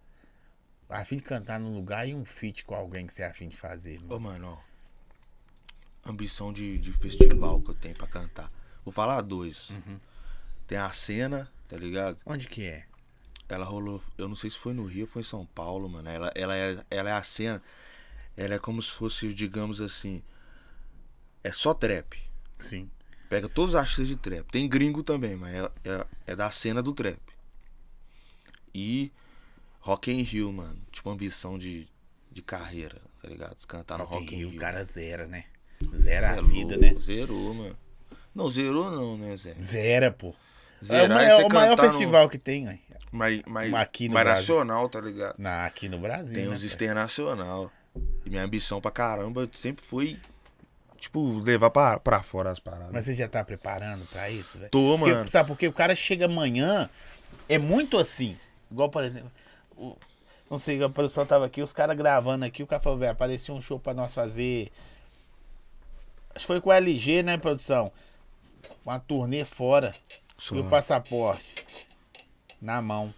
Afim 0.89 1.17
de 1.17 1.23
cantar 1.23 1.59
num 1.59 1.75
lugar 1.75 2.07
e 2.07 2.15
um 2.15 2.25
feat 2.25 2.65
com 2.65 2.75
alguém 2.75 3.07
que 3.07 3.13
você 3.13 3.23
é 3.23 3.27
afim 3.27 3.49
de 3.49 3.57
fazer, 3.57 3.99
Ô, 4.09 4.19
mano. 4.19 4.21
mano, 4.21 4.59
ó. 6.05 6.11
Ambição 6.11 6.53
de, 6.53 6.79
de 6.79 6.93
festival 6.93 7.61
que 7.61 7.71
eu 7.71 7.75
tenho 7.75 7.95
pra 7.95 8.07
cantar. 8.07 8.51
Vou 8.85 8.93
falar 8.93 9.21
dois. 9.21 9.71
Uhum. 9.71 10.01
Tem 10.67 10.79
a 10.79 10.91
cena, 10.93 11.51
tá 11.69 11.77
ligado? 11.77 12.19
Onde 12.27 12.47
que 12.47 12.65
é? 12.65 12.87
Ela 13.49 13.65
rolou, 13.67 14.03
eu 14.17 14.29
não 14.29 14.37
sei 14.37 14.49
se 14.49 14.59
foi 14.59 14.73
no 14.73 14.85
Rio 14.85 15.03
ou 15.03 15.07
foi 15.11 15.21
em 15.21 15.25
São 15.25 15.45
Paulo, 15.45 15.89
mano. 15.89 16.09
Ela, 16.09 16.33
ela, 16.35 16.57
é, 16.57 16.79
ela 16.91 17.11
é 17.11 17.13
a 17.13 17.23
cena. 17.23 17.63
Ela 18.37 18.55
é 18.55 18.59
como 18.59 18.81
se 18.81 18.91
fosse, 18.91 19.33
digamos 19.35 19.81
assim. 19.81 20.23
É 21.45 21.53
só 21.53 21.75
trap. 21.75 22.17
Sim. 22.57 22.91
Pega 23.29 23.49
todos 23.49 23.75
os 23.75 23.81
artistas 23.81 24.09
de 24.09 24.17
trap. 24.17 24.51
Tem 24.51 24.67
gringo 24.69 25.03
também, 25.03 25.37
mas 25.37 25.55
é, 25.55 25.71
é, 25.85 26.07
é 26.29 26.37
da 26.37 26.51
cena 26.51 26.83
do 26.83 26.95
trap. 26.95 27.19
E 28.75 29.13
Rock 29.81 30.11
in 30.11 30.23
Rio, 30.23 30.53
mano. 30.53 30.81
Tipo, 30.91 31.11
ambição 31.11 31.59
de, 31.59 31.87
de 32.31 32.41
carreira, 32.43 33.01
tá 33.21 33.29
ligado? 33.29 33.67
Cantar 33.67 33.99
no 33.99 34.05
Rock 34.05 34.23
Rock 34.25 34.35
in 34.35 34.39
Rio, 34.39 34.49
o 34.51 34.57
cara 34.57 34.83
zera, 34.85 35.27
né? 35.27 35.45
Zera 35.95 36.35
Cê 36.35 36.41
a 36.41 36.43
é 36.43 36.43
vida, 36.43 36.77
né? 36.77 36.95
Zerou, 37.01 37.53
mano. 37.55 37.77
Não, 38.35 38.51
zerou 38.51 38.91
não, 38.91 39.19
né, 39.19 39.37
Zé? 39.37 39.55
Zera, 39.61 40.11
pô. 40.11 40.35
É 40.81 40.85
o 40.85 40.87
Zerar 40.87 41.09
maior, 41.11 41.37
você 41.41 41.45
o 41.45 41.49
maior 41.53 41.77
cantar 41.77 41.83
no- 41.87 41.93
festival 41.93 42.29
que 42.29 42.39
tem, 42.39 42.67
ué. 42.67 42.79
Mas, 43.13 43.43
mas, 43.47 43.73
Aqui 43.75 44.09
no 44.09 44.15
mas 44.15 44.25
Brasil. 44.25 44.55
nacional, 44.55 44.89
tá 44.89 45.01
ligado? 45.01 45.35
Na, 45.39 45.67
aqui 45.67 45.87
no 45.89 45.99
Brasil. 45.99 46.35
Tem 46.35 46.47
né, 46.47 46.55
uns 46.55 46.65
internacional. 46.65 47.71
E 48.25 48.31
minha 48.31 48.43
ambição 48.43 48.81
pra 48.81 48.91
caramba 48.91 49.47
sempre 49.53 49.85
foi, 49.85 50.19
tipo, 50.99 51.39
levar 51.41 51.69
pra, 51.71 52.01
pra 52.01 52.23
fora 52.23 52.51
as 52.51 52.59
paradas. 52.59 52.91
Mas 52.91 53.05
você 53.05 53.15
já 53.15 53.29
tá 53.29 53.45
preparando 53.45 54.07
pra 54.07 54.31
isso, 54.31 54.57
velho? 54.59 54.71
Tô, 54.71 54.97
Porque, 54.99 55.13
mano. 55.15 55.29
Sabe, 55.29 55.47
porque 55.49 55.69
o 55.69 55.73
cara 55.73 55.95
chega 55.95 56.25
amanhã, 56.25 56.89
é 57.51 57.59
muito 57.59 57.99
assim. 57.99 58.39
Igual, 58.71 58.89
por 58.89 59.05
exemplo, 59.05 59.31
o- 59.77 59.95
não 60.51 60.57
sei, 60.59 60.83
a 60.83 60.89
produção 60.89 61.27
tava 61.27 61.45
aqui, 61.45 61.61
os 61.61 61.73
caras 61.75 61.95
gravando 61.97 62.47
aqui, 62.47 62.63
o 62.63 62.67
cara 62.67 62.81
falou, 62.81 62.99
velho, 62.99 63.13
apareceu 63.13 63.55
um 63.55 63.61
show 63.61 63.79
pra 63.79 63.93
nós 63.93 64.15
fazer. 64.15 64.71
Acho 66.35 66.41
que 66.45 66.47
foi 66.47 66.61
com 66.63 66.71
o 66.71 66.73
LG, 66.73 67.23
né, 67.23 67.37
produção? 67.37 67.93
Uma 68.87 68.99
turnê 68.99 69.45
fora. 69.45 69.95
E 70.51 70.59
o 70.59 70.65
passaporte. 70.65 71.45
Na 72.63 72.81
mão. 72.81 73.13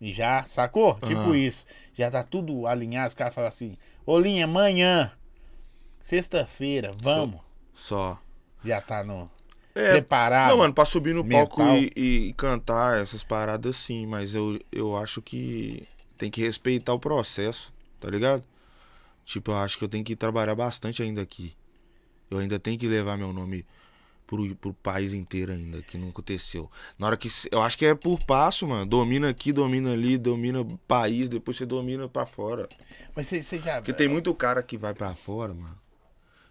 E 0.00 0.12
já, 0.12 0.44
sacou? 0.46 0.94
Tipo 0.94 1.20
Aham. 1.20 1.36
isso. 1.36 1.66
Já 1.94 2.10
tá 2.10 2.22
tudo 2.22 2.66
alinhado. 2.66 3.08
Os 3.08 3.14
caras 3.14 3.34
falam 3.34 3.48
assim: 3.48 3.76
Ô 4.06 4.18
Linha, 4.18 4.44
amanhã, 4.44 5.12
sexta-feira, 6.00 6.92
vamos. 7.02 7.40
Só. 7.74 8.18
Já 8.64 8.80
tá 8.80 9.04
no. 9.04 9.30
É, 9.74 9.92
preparado. 9.92 10.50
Não, 10.50 10.58
mano, 10.58 10.74
pra 10.74 10.84
subir 10.84 11.14
no 11.14 11.24
palco 11.24 11.62
mental. 11.62 11.76
e, 11.76 12.28
e 12.28 12.32
cantar 12.32 13.00
essas 13.00 13.22
paradas 13.22 13.76
sim, 13.76 14.06
mas 14.06 14.34
eu, 14.34 14.58
eu 14.72 14.96
acho 14.96 15.22
que 15.22 15.86
tem 16.16 16.30
que 16.30 16.40
respeitar 16.40 16.92
o 16.94 16.98
processo, 16.98 17.72
tá 18.00 18.10
ligado? 18.10 18.42
Tipo, 19.24 19.52
eu 19.52 19.58
acho 19.58 19.78
que 19.78 19.84
eu 19.84 19.88
tenho 19.88 20.02
que 20.02 20.16
trabalhar 20.16 20.54
bastante 20.54 21.02
ainda 21.02 21.22
aqui. 21.22 21.54
Eu 22.30 22.38
ainda 22.38 22.58
tenho 22.58 22.78
que 22.78 22.88
levar 22.88 23.16
meu 23.16 23.32
nome 23.32 23.64
pro, 24.28 24.54
pro 24.56 24.74
país 24.74 25.12
inteiro 25.14 25.50
ainda, 25.52 25.82
que 25.82 25.96
não 25.98 26.10
aconteceu. 26.10 26.70
Na 26.98 27.08
hora 27.08 27.16
que. 27.16 27.28
Eu 27.50 27.62
acho 27.62 27.76
que 27.76 27.86
é 27.86 27.94
por 27.94 28.22
passo, 28.24 28.68
mano. 28.68 28.86
Domina 28.86 29.30
aqui, 29.30 29.52
domina 29.52 29.92
ali, 29.92 30.16
domina 30.18 30.60
o 30.60 30.78
país, 30.86 31.28
depois 31.28 31.56
você 31.56 31.66
domina 31.66 32.06
pra 32.08 32.26
fora. 32.26 32.68
Mas 33.16 33.26
você, 33.26 33.58
já. 33.58 33.76
Porque 33.76 33.92
tem 33.94 34.06
muito 34.06 34.32
cara 34.34 34.62
que 34.62 34.76
vai 34.76 34.94
pra 34.94 35.14
fora, 35.14 35.52
mano. 35.54 35.76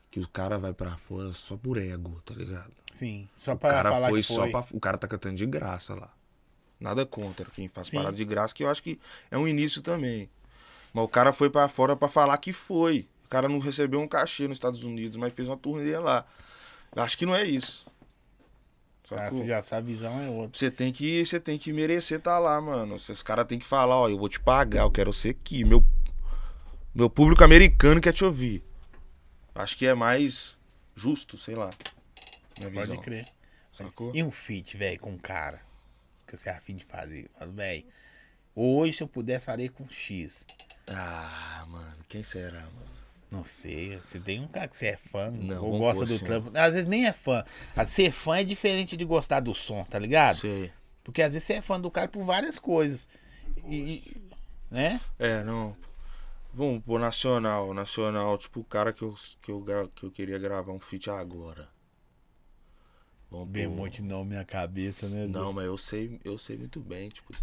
Que 0.09 0.19
o 0.19 0.27
cara 0.27 0.57
vai 0.57 0.73
pra 0.73 0.97
fora 0.97 1.31
só 1.31 1.55
por 1.55 1.77
ego, 1.77 2.19
tá 2.25 2.33
ligado? 2.33 2.71
Sim, 2.91 3.29
só 3.33 3.53
O 3.53 3.57
pra 3.57 3.69
cara 3.69 3.91
falar 3.91 4.09
foi 4.09 4.21
que 4.21 4.27
só 4.27 4.41
foi. 4.41 4.51
pra. 4.51 4.65
O 4.71 4.79
cara 4.79 4.97
tá 4.97 5.07
cantando 5.07 5.35
de 5.35 5.45
graça 5.45 5.93
lá. 5.93 6.11
Nada 6.79 7.05
contra 7.05 7.45
quem 7.45 7.67
faz 7.67 7.87
Sim. 7.87 7.97
parada 7.97 8.17
de 8.17 8.25
graça, 8.25 8.53
que 8.53 8.63
eu 8.63 8.69
acho 8.69 8.81
que 8.83 8.99
é 9.31 9.37
um 9.37 9.47
início 9.47 9.81
também. 9.81 10.29
Mas 10.93 11.03
o 11.03 11.07
cara 11.07 11.31
foi 11.31 11.49
pra 11.49 11.67
fora 11.69 11.95
pra 11.95 12.09
falar 12.09 12.37
que 12.37 12.51
foi. 12.51 13.07
O 13.25 13.29
cara 13.29 13.47
não 13.49 13.59
recebeu 13.59 13.99
um 13.99 14.07
cachê 14.07 14.47
nos 14.47 14.55
Estados 14.57 14.83
Unidos, 14.83 15.17
mas 15.17 15.33
fez 15.33 15.47
uma 15.47 15.57
turnê 15.57 15.97
lá. 15.99 16.25
Acho 16.97 17.17
que 17.17 17.25
não 17.25 17.35
é 17.35 17.43
isso. 17.43 17.85
Ah, 19.11 19.31
você 19.31 19.47
já 19.47 19.61
sabe, 19.61 19.87
a 19.87 19.93
visão 19.93 20.21
é 20.21 20.29
outra. 20.29 20.57
Você 20.57 20.69
tem 20.69 20.91
que, 20.91 21.25
você 21.25 21.39
tem 21.39 21.57
que 21.57 21.71
merecer 21.71 22.17
estar 22.17 22.39
lá, 22.39 22.59
mano. 22.59 22.95
Os 22.95 23.23
caras 23.23 23.45
tem 23.45 23.57
que 23.57 23.65
falar, 23.65 23.95
ó, 23.95 24.09
eu 24.09 24.17
vou 24.17 24.27
te 24.27 24.39
pagar, 24.39 24.81
eu 24.81 24.91
quero 24.91 25.13
ser 25.13 25.29
aqui. 25.29 25.63
Meu, 25.63 25.83
meu 26.93 27.09
público 27.09 27.43
americano 27.43 28.01
quer 28.01 28.11
te 28.11 28.25
ouvir. 28.25 28.61
Acho 29.55 29.77
que 29.77 29.87
é 29.87 29.93
mais 29.93 30.57
justo, 30.93 31.37
sei 31.37 31.55
lá. 31.55 31.69
Minha 32.57 32.71
Pode 32.71 32.87
visão. 32.87 33.01
crer. 33.01 33.27
Sacou? 33.71 34.11
E 34.13 34.21
um 34.21 34.31
feat, 34.31 34.75
velho, 34.75 34.99
com 34.99 35.11
um 35.11 35.17
cara 35.17 35.61
que 36.25 36.35
você 36.35 36.49
é 36.49 36.53
afim 36.53 36.75
de 36.75 36.83
fazer. 36.83 37.29
Fala, 37.39 37.51
velho, 37.51 37.85
hoje 38.53 38.97
se 38.97 39.03
eu 39.03 39.07
pudesse 39.07 39.45
fazer 39.45 39.71
com 39.71 39.87
X. 39.89 40.45
Ah, 40.87 41.65
mano, 41.69 41.97
quem 42.09 42.23
será, 42.23 42.61
mano? 42.61 42.96
Não 43.29 43.43
sei, 43.43 43.97
você 43.97 44.19
tem 44.19 44.39
um 44.39 44.47
cara 44.47 44.67
que 44.69 44.77
você 44.77 44.87
é 44.87 44.97
fã 44.97 45.29
Não, 45.29 45.65
ou 45.65 45.77
gosta 45.77 46.05
do 46.05 46.17
trampo. 46.17 46.49
Às 46.57 46.71
vezes 46.73 46.87
nem 46.87 47.05
é 47.05 47.11
fã. 47.13 47.43
Ser 47.85 48.11
fã 48.11 48.37
é 48.37 48.43
diferente 48.43 48.95
de 48.95 49.03
gostar 49.03 49.41
do 49.41 49.53
som, 49.53 49.83
tá 49.83 49.99
ligado? 49.99 50.37
Sei. 50.37 50.71
Porque 51.03 51.21
às 51.21 51.33
vezes 51.33 51.45
você 51.45 51.53
é 51.55 51.61
fã 51.61 51.79
do 51.79 51.91
cara 51.91 52.07
por 52.07 52.23
várias 52.23 52.57
coisas. 52.57 53.07
E, 53.67 54.15
né? 54.71 55.01
É, 55.19 55.43
não. 55.43 55.75
Vamos 56.53 56.81
pôr 56.83 56.99
nacional. 56.99 57.73
Nacional, 57.73 58.37
tipo 58.37 58.61
o 58.61 58.63
cara 58.63 58.93
que 58.93 59.01
eu, 59.01 59.13
que 59.41 59.51
eu, 59.51 59.91
que 59.93 60.03
eu 60.05 60.11
queria 60.11 60.39
gravar 60.39 60.71
um 60.71 60.79
feat 60.79 61.09
agora. 61.09 61.67
Vamos 63.29 63.49
Vem 63.51 63.65
pôr- 63.65 63.73
um 63.73 63.75
monte 63.75 64.01
de 64.01 64.03
nome 64.07 64.35
na 64.35 64.45
cabeça, 64.45 65.07
né? 65.09 65.27
Não, 65.27 65.51
mas 65.51 65.65
eu 65.65 65.77
sei, 65.77 66.17
eu 66.23 66.37
sei 66.37 66.57
muito 66.57 66.79
bem, 66.79 67.09
tipo. 67.09 67.33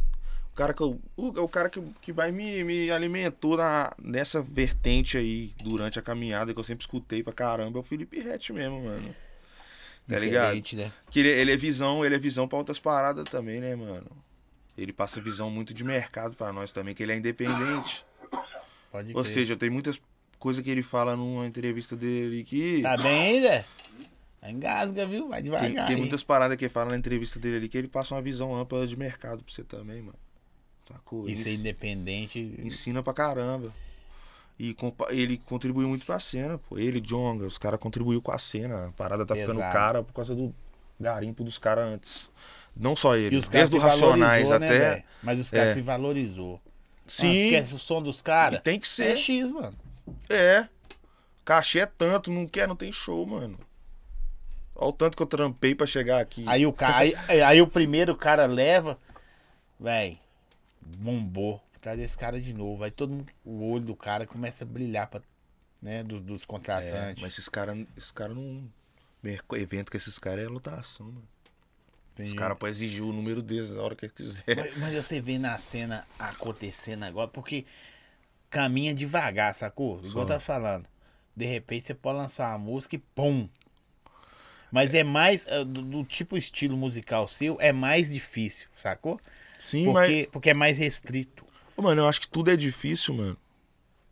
O 0.54 0.56
cara 0.56 0.72
que 0.72 0.82
eu, 0.82 1.00
o, 1.16 1.26
o 1.42 1.48
cara 1.48 1.68
que, 1.68 1.82
que 2.00 2.12
vai 2.12 2.30
me, 2.30 2.62
me 2.62 2.88
alimentou 2.88 3.56
na, 3.56 3.92
nessa 4.00 4.40
vertente 4.40 5.18
aí 5.18 5.52
durante 5.60 5.98
a 5.98 6.02
caminhada 6.02 6.54
que 6.54 6.60
eu 6.60 6.62
sempre 6.62 6.84
escutei 6.84 7.24
pra 7.24 7.32
caramba 7.32 7.76
é 7.76 7.80
o 7.80 7.82
Felipe 7.82 8.20
Rett 8.20 8.52
mesmo, 8.52 8.84
mano. 8.84 9.12
Tá 10.08 10.16
ligado? 10.16 10.54
Né? 10.74 10.92
Que 11.10 11.18
ele, 11.18 11.28
ele 11.28 11.52
é 11.52 11.56
visão, 11.56 12.04
ele 12.04 12.14
é 12.14 12.18
visão 12.20 12.46
pra 12.46 12.56
outras 12.56 12.78
paradas 12.78 13.24
também, 13.24 13.60
né, 13.60 13.74
mano? 13.74 14.06
Ele 14.78 14.92
passa 14.92 15.20
visão 15.20 15.50
muito 15.50 15.74
de 15.74 15.82
mercado 15.82 16.36
pra 16.36 16.52
nós 16.52 16.70
também, 16.70 16.94
que 16.94 17.02
ele 17.02 17.10
é 17.10 17.16
independente. 17.16 18.06
Pode 18.92 19.08
Ou 19.12 19.24
crer. 19.24 19.34
seja, 19.34 19.56
tem 19.56 19.70
muitas 19.70 20.00
coisas 20.38 20.62
que 20.62 20.70
ele 20.70 20.84
fala 20.84 21.16
numa 21.16 21.46
entrevista 21.48 21.96
dele 21.96 22.44
que. 22.44 22.80
Tá 22.80 22.96
bem, 22.96 23.40
Zé? 23.40 23.64
Engasga, 24.40 25.04
viu? 25.04 25.28
Vai 25.28 25.42
tem, 25.42 25.50
devagar. 25.50 25.86
tem 25.88 25.96
aí. 25.96 26.00
muitas 26.00 26.22
paradas 26.22 26.56
que 26.56 26.66
ele 26.66 26.72
fala 26.72 26.90
na 26.90 26.96
entrevista 26.96 27.40
dele 27.40 27.56
ali 27.56 27.68
que 27.68 27.76
ele 27.76 27.88
passa 27.88 28.14
uma 28.14 28.22
visão 28.22 28.54
ampla 28.54 28.86
de 28.86 28.96
mercado 28.96 29.42
pra 29.42 29.52
você 29.52 29.64
também, 29.64 30.00
mano. 30.00 30.18
Sacou? 30.86 31.28
E 31.28 31.36
ser 31.36 31.54
independente. 31.54 32.54
ensina 32.62 33.02
pra 33.02 33.12
caramba. 33.14 33.72
E 34.58 34.76
ele 35.10 35.38
contribuiu 35.38 35.88
muito 35.88 36.06
pra 36.06 36.20
cena, 36.20 36.58
pô. 36.58 36.78
Ele, 36.78 37.00
Jonga, 37.00 37.44
os 37.46 37.58
caras 37.58 37.80
contribuiu 37.80 38.22
com 38.22 38.30
a 38.30 38.38
cena. 38.38 38.86
A 38.88 38.92
parada 38.92 39.26
tá 39.26 39.34
ficando 39.34 39.58
Exato. 39.60 39.72
cara 39.72 40.02
por 40.02 40.12
causa 40.12 40.34
do 40.34 40.54
garimpo 41.00 41.42
dos 41.42 41.58
caras 41.58 41.84
antes. 41.86 42.30
Não 42.76 42.94
só 42.94 43.16
ele, 43.16 43.34
E 43.34 43.38
os 43.38 43.48
desde 43.48 43.76
os 43.76 43.82
Racionais 43.82 44.48
né, 44.50 44.56
até. 44.56 45.04
Mas 45.22 45.38
os 45.40 45.50
caras 45.50 45.70
É. 45.70 45.74
se 45.74 45.80
valorizou. 45.80 46.60
Sim, 47.06 47.56
Ah, 47.56 47.62
o 47.74 47.78
som 47.78 48.00
dos 48.02 48.22
caras? 48.22 48.60
tem 48.62 48.78
que 48.78 48.86
É 48.86 48.88
ser. 48.88 49.16
X, 49.16 49.50
mano. 49.50 49.76
É. 50.28 50.68
Cachê 51.44 51.80
é 51.80 51.86
tanto, 51.86 52.30
não 52.32 52.46
quer, 52.46 52.66
não 52.68 52.76
tem 52.76 52.92
show, 52.92 53.26
mano. 53.26 53.58
Olha 54.74 54.88
o 54.88 54.92
tanto 54.92 55.16
que 55.16 55.22
eu 55.22 55.26
trampei 55.26 55.74
pra 55.74 55.86
chegar 55.86 56.20
aqui. 56.20 56.44
Aí 56.46 56.66
o, 56.66 56.72
ca... 56.72 56.96
aí, 56.96 57.14
aí 57.28 57.60
o 57.60 57.66
primeiro 57.66 58.16
cara 58.16 58.46
leva, 58.46 58.98
véi, 59.78 60.18
bombou. 60.84 61.62
Traz 61.80 62.00
esse 62.00 62.16
cara 62.16 62.40
de 62.40 62.52
novo. 62.54 62.82
Aí 62.84 62.90
todo 62.90 63.12
mundo, 63.12 63.30
o 63.44 63.70
olho 63.70 63.84
do 63.84 63.96
cara 63.96 64.26
começa 64.26 64.64
a 64.64 64.66
brilhar 64.66 65.06
pra, 65.06 65.20
né, 65.82 66.02
dos, 66.02 66.20
dos 66.22 66.42
É, 66.42 66.46
contratantes. 66.46 67.22
mas 67.22 67.32
esses 67.34 67.48
caras 67.48 67.86
esses 67.96 68.10
cara 68.12 68.32
não. 68.34 68.64
Evento 69.52 69.90
com 69.90 69.96
esses 69.96 70.18
caras 70.18 70.44
é 70.44 70.48
lotação, 70.48 71.06
mano. 71.06 71.28
Tem 72.14 72.26
Os 72.26 72.34
caras 72.34 72.56
podem 72.58 72.72
exigir 72.74 73.02
o 73.02 73.12
número 73.12 73.42
deles 73.42 73.70
na 73.70 73.82
hora 73.82 73.96
que 73.96 74.04
eles 74.04 74.14
quiserem. 74.14 74.56
Mas, 74.56 74.78
mas 74.78 74.94
você 75.06 75.20
vê 75.20 75.38
na 75.38 75.58
cena 75.58 76.06
acontecendo 76.18 77.02
agora, 77.04 77.26
porque 77.28 77.66
caminha 78.48 78.94
devagar, 78.94 79.54
sacou? 79.54 79.98
Igual 79.98 80.10
Só. 80.12 80.20
eu 80.20 80.26
tava 80.26 80.40
falando. 80.40 80.86
De 81.34 81.44
repente 81.44 81.86
você 81.86 81.94
pode 81.94 82.18
lançar 82.18 82.50
uma 82.50 82.58
música 82.58 82.94
e 82.94 82.98
pum. 82.98 83.48
Mas 84.70 84.94
é 84.94 85.02
mais, 85.04 85.46
eh, 85.48 85.64
do, 85.64 85.82
do 85.82 86.04
tipo 86.04 86.36
estilo 86.36 86.76
musical 86.76 87.26
seu, 87.28 87.56
é 87.60 87.72
mais 87.72 88.10
difícil, 88.10 88.68
sacou? 88.76 89.20
Sim, 89.64 89.86
Porque, 89.86 90.28
porque 90.30 90.50
é 90.50 90.54
mais 90.54 90.76
restrito. 90.76 91.42
Ô, 91.74 91.80
Mano, 91.80 92.02
eu 92.02 92.06
acho 92.06 92.20
que 92.20 92.28
tudo 92.28 92.50
é 92.50 92.56
difícil, 92.56 93.14
mano. 93.14 93.36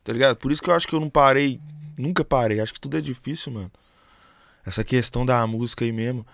Tá 0.02 0.10
ligado? 0.10 0.36
Por 0.36 0.50
isso 0.50 0.62
que 0.62 0.70
eu 0.70 0.74
acho 0.74 0.88
que 0.88 0.94
eu 0.94 1.00
não 1.00 1.10
parei. 1.10 1.60
Nunca 1.98 2.24
parei. 2.24 2.58
Acho 2.58 2.72
que 2.72 2.80
tudo 2.80 2.96
é 2.96 3.02
difícil, 3.02 3.52
mano. 3.52 3.70
Essa 4.64 4.82
questão 4.82 5.26
da 5.26 5.46
música 5.46 5.84
aí 5.84 5.92
mesmo. 5.92 6.26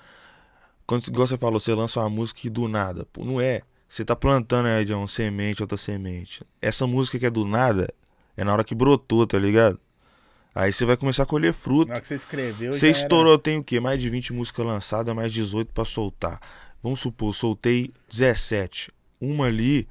Quando 0.87 1.05
igual 1.09 1.27
você 1.27 1.37
falou, 1.37 1.59
você 1.59 1.75
lança 1.75 1.99
uma 1.99 2.09
música 2.09 2.43
e 2.45 2.51
do 2.51 2.69
nada. 2.69 3.07
Pô, 3.13 3.25
não 3.25 3.41
é. 3.41 3.63
Você 3.89 4.05
tá 4.05 4.15
plantando 4.15 4.67
aí, 4.67 4.85
de 4.85 4.95
uma 4.95 5.09
semente, 5.09 5.63
outra 5.63 5.77
semente. 5.77 6.45
Essa 6.63 6.87
música 6.87 7.19
que 7.19 7.27
é 7.27 7.31
do 7.31 7.45
nada, 7.45 7.93
é 8.37 8.45
na 8.45 8.53
hora 8.53 8.63
que 8.63 8.75
brotou, 8.75 9.27
tá 9.27 9.37
ligado? 9.37 9.81
Aí 10.55 10.73
você 10.73 10.85
vai 10.85 10.97
começar 10.97 11.25
a 11.25 11.27
colher 11.27 11.53
fruto. 11.53 11.89
Na 11.89 11.95
hora 11.95 12.01
que 12.01 12.07
você 12.07 12.15
escreveu, 12.15 12.73
Você 12.73 12.89
estourou, 12.89 13.33
eu 13.33 13.39
tenho 13.39 13.61
o 13.61 13.65
quê? 13.65 13.81
Mais 13.81 14.01
de 14.01 14.09
20 14.09 14.33
músicas 14.33 14.65
lançadas, 14.65 15.13
mais 15.13 15.33
18 15.33 15.73
pra 15.73 15.85
soltar. 15.85 16.41
Vamos 16.81 17.01
supor, 17.01 17.35
soltei 17.35 17.91
17. 18.09 18.93
Uma 19.21 19.47
ali 19.47 19.85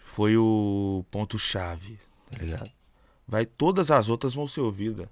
foi 0.00 0.36
o 0.36 1.04
ponto-chave, 1.10 1.98
tá 2.30 2.38
ligado? 2.38 2.70
Vai, 3.26 3.46
todas 3.46 3.90
as 3.90 4.08
outras 4.08 4.34
vão 4.34 4.46
ser 4.46 4.60
ouvidas. 4.60 5.08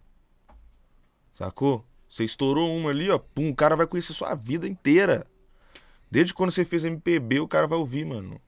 Sacou? 1.34 1.84
Você 2.08 2.24
estourou 2.24 2.76
uma 2.76 2.90
ali, 2.90 3.10
ó, 3.10 3.18
pum, 3.18 3.50
o 3.50 3.56
cara 3.56 3.74
vai 3.74 3.86
conhecer 3.86 4.12
sua 4.12 4.34
vida 4.34 4.68
inteira. 4.68 5.26
Desde 6.10 6.34
quando 6.34 6.50
você 6.50 6.64
fez 6.64 6.84
MPB, 6.84 7.40
o 7.40 7.48
cara 7.48 7.66
vai 7.66 7.78
ouvir, 7.78 8.04
mano. 8.04 8.38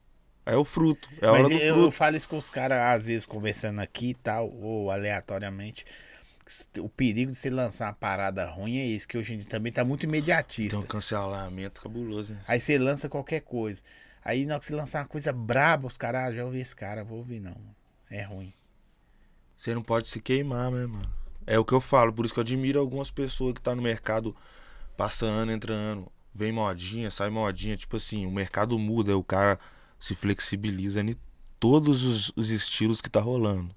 Aí 0.45 0.55
é 0.55 0.57
o 0.57 0.65
fruto. 0.65 1.09
É 1.20 1.31
Mas 1.31 1.51
eu, 1.51 1.74
fruto. 1.74 1.91
falo 1.91 2.16
isso 2.16 2.28
com 2.28 2.36
os 2.36 2.51
caras, 2.51 2.78
às 2.78 3.03
vezes, 3.05 3.24
conversando 3.24 3.81
aqui 3.81 4.11
e 4.11 4.15
tal, 4.15 4.55
ou 4.55 4.91
aleatoriamente. 4.91 5.86
O 6.78 6.91
perigo 6.91 7.32
de 7.32 7.39
você 7.39 7.49
lançar 7.49 7.86
uma 7.86 7.95
parada 7.95 8.45
ruim 8.45 8.77
é 8.77 8.86
esse, 8.86 9.09
que 9.09 9.16
hoje 9.16 9.32
em 9.32 9.39
dia 9.39 9.49
também 9.49 9.73
tá 9.73 9.82
muito 9.82 10.05
imediatista. 10.05 10.77
Tem 10.77 10.85
um 10.85 10.86
cancelamento 10.86 11.81
cabuloso, 11.81 12.35
né? 12.35 12.41
Aí 12.47 12.61
você 12.61 12.77
lança 12.77 13.09
qualquer 13.09 13.41
coisa. 13.41 13.82
Aí 14.25 14.47
na 14.47 14.55
hora 14.55 14.61
que 14.61 14.67
você 14.67 14.75
lançar 14.75 15.01
uma 15.01 15.09
coisa 15.09 15.33
braba, 15.33 15.87
os 15.87 15.97
caras, 15.97 16.23
ah, 16.25 16.35
já 16.35 16.45
ouvi 16.45 16.61
esse 16.61 16.75
cara, 16.75 17.05
vou 17.05 17.19
ouvir 17.19 17.41
não. 17.41 17.57
É 18.11 18.23
ruim. 18.23 18.55
Você 19.57 19.75
não 19.75 19.83
pode 19.83 20.09
se 20.09 20.21
queimar, 20.21 20.71
né, 20.71 20.87
mano? 20.87 21.13
É 21.47 21.59
o 21.59 21.65
que 21.65 21.75
eu 21.75 21.81
falo, 21.81 22.13
por 22.13 22.25
isso 22.25 22.33
que 22.33 22.41
eu 22.41 22.45
admiro 22.45 22.81
algumas 22.81 23.11
pessoas 23.11 23.53
que 23.53 23.61
tá 23.61 23.75
no 23.75 23.83
mercado, 23.83 24.35
passa 24.97 25.27
ano, 25.27 25.53
entra 25.53 25.75
ano, 25.75 26.11
vem 26.35 26.51
modinha, 26.51 27.11
sai 27.11 27.29
modinha. 27.29 27.77
Tipo 27.77 27.99
assim, 27.99 28.27
o 28.27 28.31
mercado 28.31 28.79
muda, 28.79 29.17
o 29.17 29.23
cara 29.23 29.59
se 30.01 30.15
flexibiliza 30.15 31.01
em 31.01 31.17
todos 31.61 32.05
os, 32.05 32.33
os 32.35 32.51
estilos 32.51 33.01
que 33.01 33.11
tá 33.11 33.21
rolando. 33.21 33.75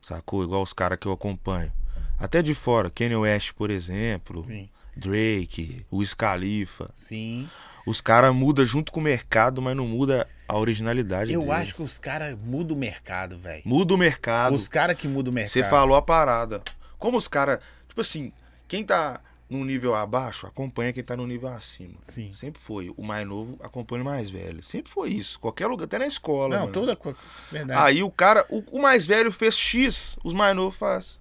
Sacou? 0.00 0.42
Igual 0.42 0.62
os 0.62 0.72
caras 0.72 0.98
que 0.98 1.06
eu 1.06 1.12
acompanho. 1.12 1.72
Até 2.18 2.40
de 2.40 2.54
fora, 2.54 2.90
Kanye 2.90 3.16
West, 3.16 3.52
por 3.52 3.70
exemplo, 3.70 4.44
Sim. 4.46 4.70
Drake, 4.96 5.84
Wiz 5.92 6.14
Khalifa. 6.14 6.90
Sim. 6.94 7.48
Os 7.86 8.00
caras 8.00 8.34
mudam 8.34 8.66
junto 8.66 8.90
com 8.90 8.98
o 8.98 9.02
mercado, 9.02 9.62
mas 9.62 9.76
não 9.76 9.86
muda 9.86 10.26
a 10.48 10.58
originalidade 10.58 11.32
Eu 11.32 11.42
deles. 11.42 11.54
acho 11.56 11.74
que 11.76 11.82
os 11.82 11.98
caras 11.98 12.36
mudam 12.36 12.76
o 12.76 12.80
mercado, 12.80 13.38
velho. 13.38 13.62
Muda 13.64 13.94
o 13.94 13.96
mercado. 13.96 14.54
Os 14.56 14.66
caras 14.66 14.96
que 14.96 15.06
mudam 15.06 15.30
o 15.30 15.34
mercado. 15.34 15.52
Você 15.52 15.62
falou 15.62 15.96
a 15.96 16.02
parada. 16.02 16.62
Como 16.98 17.16
os 17.16 17.28
caras. 17.28 17.60
Tipo 17.88 18.00
assim, 18.00 18.32
quem 18.66 18.84
tá 18.84 19.20
num 19.48 19.64
nível 19.64 19.94
abaixo 19.94 20.48
acompanha 20.48 20.92
quem 20.92 21.04
tá 21.04 21.16
no 21.16 21.26
nível 21.28 21.48
acima. 21.48 21.94
Sim. 22.02 22.34
Sempre 22.34 22.60
foi. 22.60 22.92
O 22.96 23.04
mais 23.04 23.24
novo 23.24 23.56
acompanha 23.62 24.02
o 24.02 24.04
mais 24.04 24.28
velho. 24.28 24.62
Sempre 24.64 24.90
foi 24.90 25.10
isso. 25.10 25.38
Qualquer 25.38 25.68
lugar, 25.68 25.84
até 25.84 25.98
na 25.98 26.06
escola. 26.08 26.56
Não, 26.56 26.60
mano. 26.62 26.72
toda 26.72 26.96
coisa. 26.96 27.16
Verdade. 27.52 27.80
Aí 27.80 28.02
o 28.02 28.10
cara, 28.10 28.44
o, 28.50 28.64
o 28.72 28.82
mais 28.82 29.06
velho 29.06 29.30
fez 29.30 29.56
X, 29.56 30.18
os 30.24 30.34
mais 30.34 30.56
novos 30.56 30.76
faz. 30.76 31.20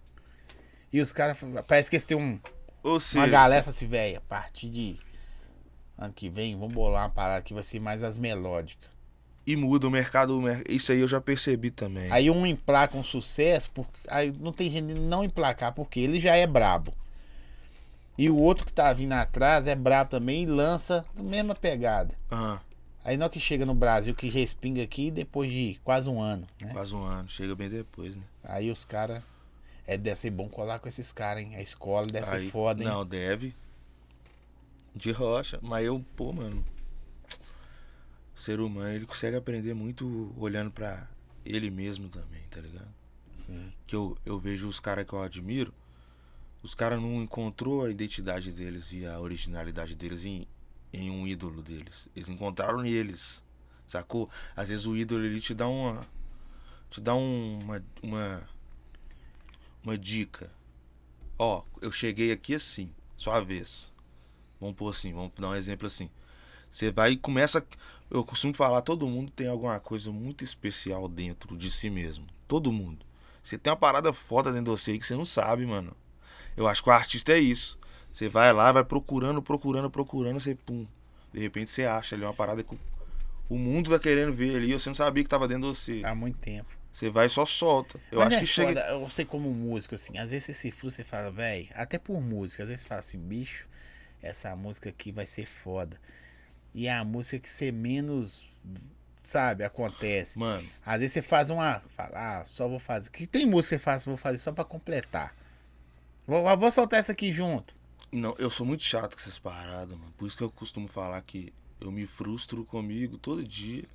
E 0.92 1.00
os 1.00 1.12
caras, 1.12 1.38
parece 1.68 1.92
que 1.92 1.96
eles 1.96 2.06
têm 2.06 2.18
um, 2.18 2.40
Ou 2.82 2.94
uma 2.94 3.00
seja, 3.00 3.28
galera 3.28 3.62
fala 3.62 3.76
assim, 3.76 3.88
velho, 3.88 4.18
a 4.18 4.22
partir 4.22 4.70
de 4.70 4.98
ano 5.98 6.14
que 6.14 6.30
vem, 6.30 6.58
vamos 6.58 6.74
bolar 6.74 7.04
uma 7.04 7.10
parada 7.10 7.42
que 7.42 7.54
vai 7.54 7.64
ser 7.64 7.80
mais 7.80 8.04
as 8.04 8.18
melódicas. 8.18 8.90
e 9.48 9.56
muda 9.56 9.88
o 9.88 9.92
mercado. 9.92 10.42
Isso 10.68 10.92
aí 10.92 11.00
eu 11.00 11.08
já 11.08 11.22
percebi 11.22 11.70
também. 11.72 12.12
Aí 12.12 12.30
um 12.32 12.46
emplaca 12.46 12.98
um 12.98 13.04
sucesso, 13.04 13.70
porque, 13.72 13.92
aí 14.08 14.34
não 14.40 14.52
tem 14.52 14.70
gente 14.72 14.94
de 14.94 15.00
não 15.00 15.24
emplacar, 15.24 15.72
porque 15.74 16.00
ele 16.00 16.20
já 16.20 16.36
é 16.36 16.48
brabo. 16.48 16.94
E 18.18 18.30
o 18.30 18.38
outro 18.38 18.66
que 18.66 18.72
tá 18.74 18.92
vindo 18.94 19.12
atrás 19.14 19.68
é 19.68 19.76
brabo 19.76 20.10
também 20.10 20.44
e 20.44 20.46
lança 20.46 21.06
a 21.18 21.22
mesma 21.22 21.54
pegada. 21.54 22.16
Ah, 22.32 22.60
Aí 23.04 23.18
na 23.18 23.26
hora 23.26 23.32
que 23.32 23.40
chega 23.40 23.68
no 23.68 23.76
Brasil, 23.76 24.16
que 24.16 24.28
respinga 24.28 24.82
aqui 24.82 25.12
depois 25.12 25.52
de 25.52 25.80
quase 25.84 26.10
um 26.10 26.20
ano, 26.20 26.48
né? 26.60 26.72
quase 26.74 26.96
um 26.96 27.04
ano. 27.04 27.30
Chega 27.30 27.54
bem 27.54 27.70
depois, 27.70 28.16
né? 28.16 28.24
Aí 28.44 28.72
os 28.72 28.84
caras. 28.84 29.22
É, 29.86 29.96
deve 29.96 30.16
ser 30.16 30.32
bom 30.32 30.50
colar 30.50 30.80
com 30.80 30.88
esses 30.88 31.12
caras, 31.12 31.44
hein? 31.44 31.56
A 31.56 31.62
escola 31.62 32.08
deve 32.08 32.28
Aí- 32.34 32.46
ser 32.46 32.52
foda, 32.52 32.82
hein? 32.82 32.90
Não, 32.90 33.06
deve. 33.06 33.54
De 34.96 35.12
rocha. 35.12 35.60
Mas 35.62 35.86
eu, 35.86 36.04
pô, 36.16 36.32
mano. 36.32 36.64
O 38.36 38.40
ser 38.40 38.60
humano, 38.60 38.90
ele 38.90 39.06
consegue 39.06 39.36
aprender 39.38 39.74
muito 39.74 40.34
olhando 40.38 40.72
pra 40.72 41.08
ele 41.46 41.70
mesmo 41.70 42.10
também, 42.10 42.42
tá 42.50 42.60
ligado? 42.60 42.88
Sim. 43.34 43.72
Que 43.88 43.96
eu, 43.96 44.18
eu 44.26 44.40
vejo 44.40 44.68
os 44.68 44.80
caras 44.80 45.06
que 45.06 45.14
eu 45.14 45.22
admiro. 45.22 45.74
Os 46.62 46.74
caras 46.74 47.00
não 47.02 47.22
encontrou 47.22 47.86
a 47.86 47.90
identidade 47.92 48.52
deles 48.52 48.92
e 48.92 49.06
a 49.06 49.20
originalidade 49.20 49.96
deles 49.96 50.26
em, 50.26 50.48
em 50.92 51.10
um 51.12 51.28
ídolo 51.28 51.62
deles. 51.62 52.10
Eles 52.16 52.28
encontraram 52.28 52.82
neles. 52.82 53.44
Sacou? 53.88 54.30
Às 54.56 54.68
vezes 54.70 54.86
o 54.86 54.96
ídolo 54.98 55.24
ele 55.26 55.40
te 55.40 55.54
dá 55.54 55.68
uma. 55.68 56.06
Te 56.90 57.00
dá 57.00 57.16
um- 57.16 57.60
uma. 57.60 57.84
Uma, 58.02 58.50
uma 59.84 59.98
dica. 59.98 60.52
Ó, 61.38 61.64
eu 61.82 61.92
cheguei 61.92 62.32
aqui 62.32 62.56
assim, 62.56 62.92
sua 63.16 63.40
vez. 63.42 63.94
Vamos 64.66 64.78
pôr 64.78 64.90
assim, 64.90 65.14
vamos 65.14 65.34
dar 65.38 65.50
um 65.50 65.56
exemplo 65.56 65.88
assim. 65.88 66.10
Você 66.72 66.92
vai 66.92 67.12
e 67.12 67.18
começa. 67.18 67.66
Eu 68.10 68.24
costumo 68.24 68.54
falar, 68.54 68.82
todo 68.82 69.08
mundo 69.08 69.32
tem 69.32 69.48
alguma 69.48 69.80
coisa 69.80 70.12
muito 70.12 70.44
especial 70.44 71.08
dentro 71.08 71.56
de 71.58 71.72
si 71.72 71.90
mesmo. 71.90 72.26
Todo 72.48 72.72
mundo. 72.72 73.06
Você 73.44 73.58
tem 73.58 73.72
uma 73.72 73.78
parada 73.78 74.12
foda 74.12 74.52
dentro 74.52 74.66
de 74.74 74.82
você 74.82 74.92
aí 74.92 75.00
que 75.00 75.06
você 75.06 75.16
não 75.16 75.26
sabe, 75.26 75.66
mano. 75.66 75.96
Eu 76.58 76.68
acho 76.68 76.84
que 76.84 76.90
o 76.90 76.92
artista 76.92 77.32
é 77.34 77.40
isso. 77.40 77.78
Você 78.12 78.28
vai 78.30 78.52
lá, 78.54 78.72
vai 78.72 78.84
procurando, 78.84 79.42
procurando, 79.42 79.90
procurando, 79.90 80.40
você 80.40 80.56
pum. 80.56 80.86
De 81.34 81.40
repente 81.40 81.70
você 81.72 81.86
acha 81.86 82.16
ali 82.16 82.24
uma 82.24 82.34
parada 82.34 82.64
que 82.64 82.74
o- 82.74 82.80
o 83.50 83.58
mundo 83.58 83.90
tá 83.92 84.00
querendo 84.00 84.34
ver 84.34 84.56
ali, 84.56 84.74
você 84.74 84.90
não 84.90 84.94
sabia 84.96 85.24
que 85.24 85.30
tava 85.30 85.48
dentro 85.48 85.70
de 85.72 85.78
você. 85.78 86.02
Há 86.04 86.16
muito 86.16 86.38
tempo. 86.40 86.70
Você 86.94 87.10
vai 87.10 87.26
e 87.26 87.30
só 87.30 87.46
solta. 87.46 88.00
Eu 88.10 88.20
Mas 88.20 88.28
acho 88.30 88.38
é 88.38 88.40
que 88.40 88.46
chega. 88.48 88.68
foda, 88.82 88.88
Eu 88.94 89.10
sei 89.10 89.26
como 89.26 89.52
músico, 89.54 89.96
assim, 89.96 90.18
às 90.18 90.32
vezes 90.32 90.46
você 90.46 90.54
se 90.54 90.72
frustra 90.72 91.02
e 91.02 91.06
fala, 91.06 91.30
velho, 91.30 91.68
até 91.74 92.00
por 92.00 92.22
música, 92.22 92.64
às 92.64 92.70
vezes 92.70 92.84
você 92.84 92.88
fala 92.88 93.00
assim, 93.02 93.20
bicho, 93.20 93.68
essa 94.22 94.56
música 94.56 94.90
aqui 94.90 95.12
vai 95.12 95.26
ser 95.26 95.46
foda. 95.46 95.98
E 96.74 96.88
é 96.88 96.94
a 96.94 97.04
música 97.04 97.40
que 97.40 97.50
você 97.50 97.72
menos, 97.72 98.56
sabe, 99.24 99.64
acontece. 99.64 100.38
Mano, 100.38 100.68
Às 100.86 101.00
vezes 101.00 101.14
você 101.14 101.22
faz 101.22 101.50
uma. 101.50 101.82
Fala, 101.96 102.42
ah, 102.42 102.46
só 102.46 102.68
vou 102.68 102.80
fazer. 102.80 103.10
Que 103.10 103.26
tem 103.26 103.46
música 103.46 103.76
que 103.76 103.80
você 103.80 103.84
faz, 103.84 104.06
vou 104.06 104.18
fazer 104.18 104.38
só 104.40 104.52
pra 104.52 104.66
completar. 104.66 105.36
Vou, 106.28 106.48
ah, 106.48 106.56
vou 106.56 106.72
soltar 106.72 107.00
essa 107.00 107.12
aqui 107.12 107.32
junto. 107.32 107.74
não, 108.12 108.36
eu 108.38 108.50
sou 108.50 108.66
muito 108.66 108.84
chato 108.84 109.16
com 109.16 109.22
essas 109.22 109.40
paradas, 109.40 109.98
mano. 109.98 110.14
Por 110.18 110.28
isso 110.28 110.38
que 110.38 110.44
eu 110.44 110.52
costumo 110.52 110.88
falar 110.88 111.22
que 111.22 111.54
eu 111.80 111.92
me 111.92 112.06
frustro 112.06 112.66
comigo 112.66 113.18
todo 113.18 113.44
dia. 113.44 113.86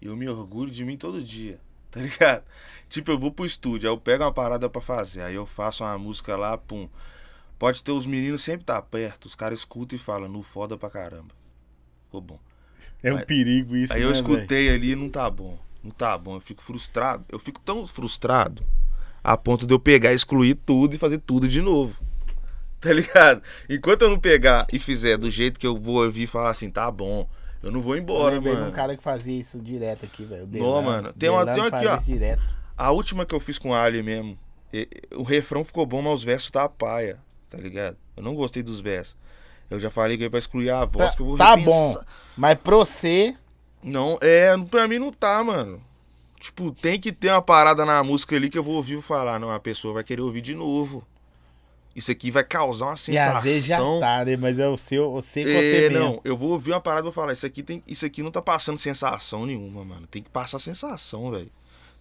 E 0.00 0.06
eu 0.06 0.16
me 0.16 0.28
orgulho 0.28 0.70
de 0.70 0.84
mim 0.84 0.96
todo 0.96 1.22
dia. 1.22 1.60
Tá 1.94 2.00
ligado? 2.00 2.42
Tipo, 2.88 3.12
eu 3.12 3.18
vou 3.20 3.30
pro 3.30 3.46
estúdio, 3.46 3.88
aí 3.88 3.94
eu 3.94 4.00
pego 4.00 4.24
uma 4.24 4.32
parada 4.32 4.68
pra 4.68 4.82
fazer, 4.82 5.22
aí 5.22 5.36
eu 5.36 5.46
faço 5.46 5.84
uma 5.84 5.96
música 5.96 6.36
lá, 6.36 6.58
pum. 6.58 6.88
Pode 7.58 7.82
ter 7.82 7.92
os 7.92 8.04
meninos 8.06 8.42
sempre 8.42 8.64
tá 8.64 8.80
perto, 8.82 9.26
os 9.26 9.34
caras 9.34 9.60
escutam 9.60 9.96
e 9.96 9.98
falam, 9.98 10.28
no 10.28 10.42
foda 10.42 10.76
pra 10.76 10.90
caramba. 10.90 11.34
Ficou 12.06 12.20
bom. 12.20 12.38
É 13.02 13.12
um 13.12 13.20
perigo 13.20 13.76
isso. 13.76 13.92
Aí 13.92 14.02
eu 14.02 14.12
escutei 14.12 14.68
ali 14.68 14.90
e 14.92 14.96
não 14.96 15.08
tá 15.08 15.28
bom. 15.30 15.58
Não 15.82 15.90
tá 15.90 16.16
bom. 16.18 16.34
Eu 16.36 16.40
fico 16.40 16.62
frustrado. 16.62 17.24
Eu 17.28 17.38
fico 17.38 17.60
tão 17.60 17.86
frustrado 17.86 18.62
a 19.22 19.36
ponto 19.36 19.66
de 19.66 19.72
eu 19.72 19.78
pegar, 19.78 20.12
excluir 20.12 20.54
tudo 20.54 20.94
e 20.94 20.98
fazer 20.98 21.18
tudo 21.18 21.48
de 21.48 21.60
novo. 21.62 21.96
Tá 22.84 22.92
ligado? 22.92 23.42
Enquanto 23.70 24.02
eu 24.02 24.10
não 24.10 24.18
pegar 24.20 24.66
e 24.70 24.78
fizer 24.78 25.16
do 25.16 25.30
jeito 25.30 25.58
que 25.58 25.66
eu 25.66 25.74
vou 25.74 26.04
ouvir 26.04 26.24
e 26.24 26.26
falar 26.26 26.50
assim, 26.50 26.68
tá 26.70 26.90
bom, 26.90 27.26
eu 27.62 27.72
não 27.72 27.80
vou 27.80 27.94
Eu 27.96 28.02
embora, 28.02 28.38
de 28.38 28.46
mano. 28.46 28.66
um 28.68 28.70
cara 28.70 28.94
que 28.94 29.02
fazia 29.02 29.40
isso 29.40 29.58
direto 29.58 30.04
aqui, 30.04 30.22
velho. 30.22 30.46
Não, 30.52 30.82
mano. 30.82 31.10
Tem 31.14 31.30
uma- 31.30 31.46
tem 31.46 31.54
uma 31.54 31.68
aqui, 31.68 31.70
fazia 31.70 31.92
ó. 31.94 31.96
isso 31.96 32.04
direto. 32.04 32.42
A 32.76 32.90
última 32.90 33.24
que 33.24 33.34
eu 33.34 33.40
fiz 33.40 33.58
com 33.58 33.70
o 33.70 33.74
Ali 33.74 34.02
mesmo, 34.02 34.38
o 35.16 35.22
refrão 35.22 35.64
ficou 35.64 35.86
bom, 35.86 36.02
mas 36.02 36.12
os 36.12 36.24
versos 36.24 36.50
tá 36.50 36.64
a 36.64 36.68
paia, 36.68 37.18
tá 37.54 37.62
ligado? 37.62 37.96
Eu 38.16 38.22
não 38.22 38.34
gostei 38.34 38.62
dos 38.62 38.80
versos. 38.80 39.16
Eu 39.70 39.80
já 39.80 39.90
falei 39.90 40.16
que 40.18 40.24
é 40.24 40.28
pra 40.28 40.38
excluir 40.38 40.70
a 40.70 40.84
voz, 40.84 41.10
Tá, 41.10 41.16
que 41.16 41.22
eu 41.22 41.26
vou 41.26 41.36
tá 41.38 41.54
repensar. 41.54 41.70
bom. 41.98 42.04
Mas 42.36 42.54
pra 42.56 42.76
você. 42.76 43.34
Não, 43.82 44.18
é, 44.20 44.56
pra 44.70 44.86
mim 44.88 44.98
não 44.98 45.12
tá, 45.12 45.42
mano. 45.42 45.80
Tipo, 46.40 46.70
tem 46.72 47.00
que 47.00 47.10
ter 47.12 47.30
uma 47.30 47.40
parada 47.42 47.84
na 47.84 48.02
música 48.02 48.36
ali 48.36 48.50
que 48.50 48.58
eu 48.58 48.62
vou 48.62 48.74
ouvir 48.76 49.00
falar. 49.02 49.38
Não, 49.38 49.50
a 49.50 49.58
pessoa 49.60 49.94
vai 49.94 50.04
querer 50.04 50.20
ouvir 50.22 50.40
de 50.42 50.54
novo. 50.54 51.06
Isso 51.96 52.10
aqui 52.10 52.30
vai 52.30 52.42
causar 52.44 52.86
uma 52.86 52.94
E 52.94 52.98
sensação. 52.98 53.36
às 53.36 53.44
vezes 53.44 53.64
já 53.66 53.78
tá, 54.00 54.24
né? 54.24 54.36
Mas 54.36 54.58
é 54.58 54.66
o 54.68 54.76
seu, 54.76 55.12
você 55.12 55.42
É, 55.42 55.44
você 55.44 55.88
mesmo. 55.90 55.98
não, 55.98 56.20
eu 56.24 56.36
vou 56.36 56.50
ouvir 56.50 56.72
uma 56.72 56.80
parada 56.80 57.02
e 57.02 57.04
vou 57.04 57.12
falar, 57.12 57.32
isso 57.32 57.46
aqui, 57.46 57.62
tem, 57.62 57.82
isso 57.86 58.04
aqui 58.04 58.20
não 58.22 58.32
tá 58.32 58.42
passando 58.42 58.78
sensação 58.78 59.46
nenhuma, 59.46 59.84
mano. 59.84 60.06
Tem 60.08 60.20
que 60.22 60.28
passar 60.28 60.58
sensação, 60.58 61.30
velho. 61.30 61.50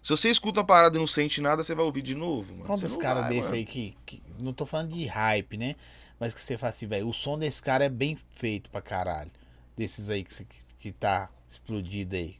Se 0.04 0.10
você 0.10 0.30
escuta 0.30 0.60
uma 0.60 0.66
parada 0.66 0.98
e 0.98 1.00
não 1.00 1.08
sente 1.08 1.40
nada, 1.40 1.64
você 1.64 1.74
vai 1.74 1.86
ouvir 1.86 2.02
de 2.02 2.14
novo, 2.14 2.54
mano. 2.54 2.66
Quantos 2.66 2.98
caras 2.98 3.30
desses 3.30 3.54
aí 3.54 3.66
que, 3.66 3.96
que- 4.06 4.22
Não 4.40 4.52
tô 4.54 4.66
falando 4.66 4.94
de 4.94 5.06
hype, 5.06 5.58
né? 5.58 5.76
Mas 6.20 6.34
que 6.34 6.44
você 6.44 6.58
fala 6.58 6.70
assim, 6.72 6.86
velho, 6.88 7.08
o 7.08 7.14
som 7.14 7.40
desse 7.40 7.62
cara 7.64 7.86
é 7.86 7.90
bem 7.90 8.18
feito 8.36 8.70
pra 8.70 8.82
caralho. 8.82 9.32
Desses 9.78 10.10
aí 10.10 10.24
que, 10.24 10.44
que, 10.46 10.58
que 10.78 10.92
tá 10.92 11.30
explodido 11.50 12.16
aí. 12.16 12.38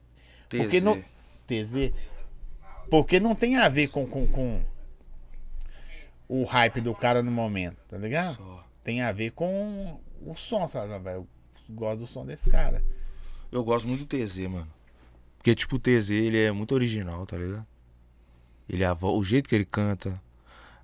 Porque 0.50 0.80
TZ. 0.80 0.84
não. 0.84 1.02
TZ. 1.48 1.94
Porque 2.90 3.20
não 3.20 3.34
tem 3.34 3.56
a 3.58 3.70
ver 3.70 3.88
com, 3.88 4.06
com, 4.06 4.28
com 4.28 4.62
o 6.28 6.44
hype 6.44 6.82
do 6.82 6.94
cara 6.94 7.24
no 7.24 7.32
momento, 7.32 7.84
tá 7.86 7.98
ligado? 7.98 8.36
Só. 8.36 8.66
Tem 8.84 9.02
a 9.02 9.12
ver 9.12 9.32
com 9.32 10.00
o 10.22 10.36
som, 10.36 10.68
sabe, 10.68 10.98
velho? 11.00 11.28
Eu 11.70 11.76
gosto 11.76 12.00
do 12.00 12.08
som 12.08 12.26
desse 12.26 12.50
cara. 12.50 12.84
Eu 13.52 13.64
gosto 13.64 13.88
muito 13.88 14.06
do 14.06 14.18
TZ, 14.18 14.38
mano. 14.48 14.68
Porque, 15.44 15.56
tipo, 15.56 15.76
o 15.76 15.80
TZ, 15.80 16.10
ele 16.12 16.42
é 16.42 16.54
muito 16.54 16.74
original, 16.74 17.26
tá 17.26 17.36
ligado? 17.38 17.66
Ele 18.70 18.82
é 18.82 18.86
a. 18.88 18.94
O 18.94 19.22
jeito 19.26 19.50
que 19.50 19.54
ele 19.54 19.66
canta, 19.66 20.18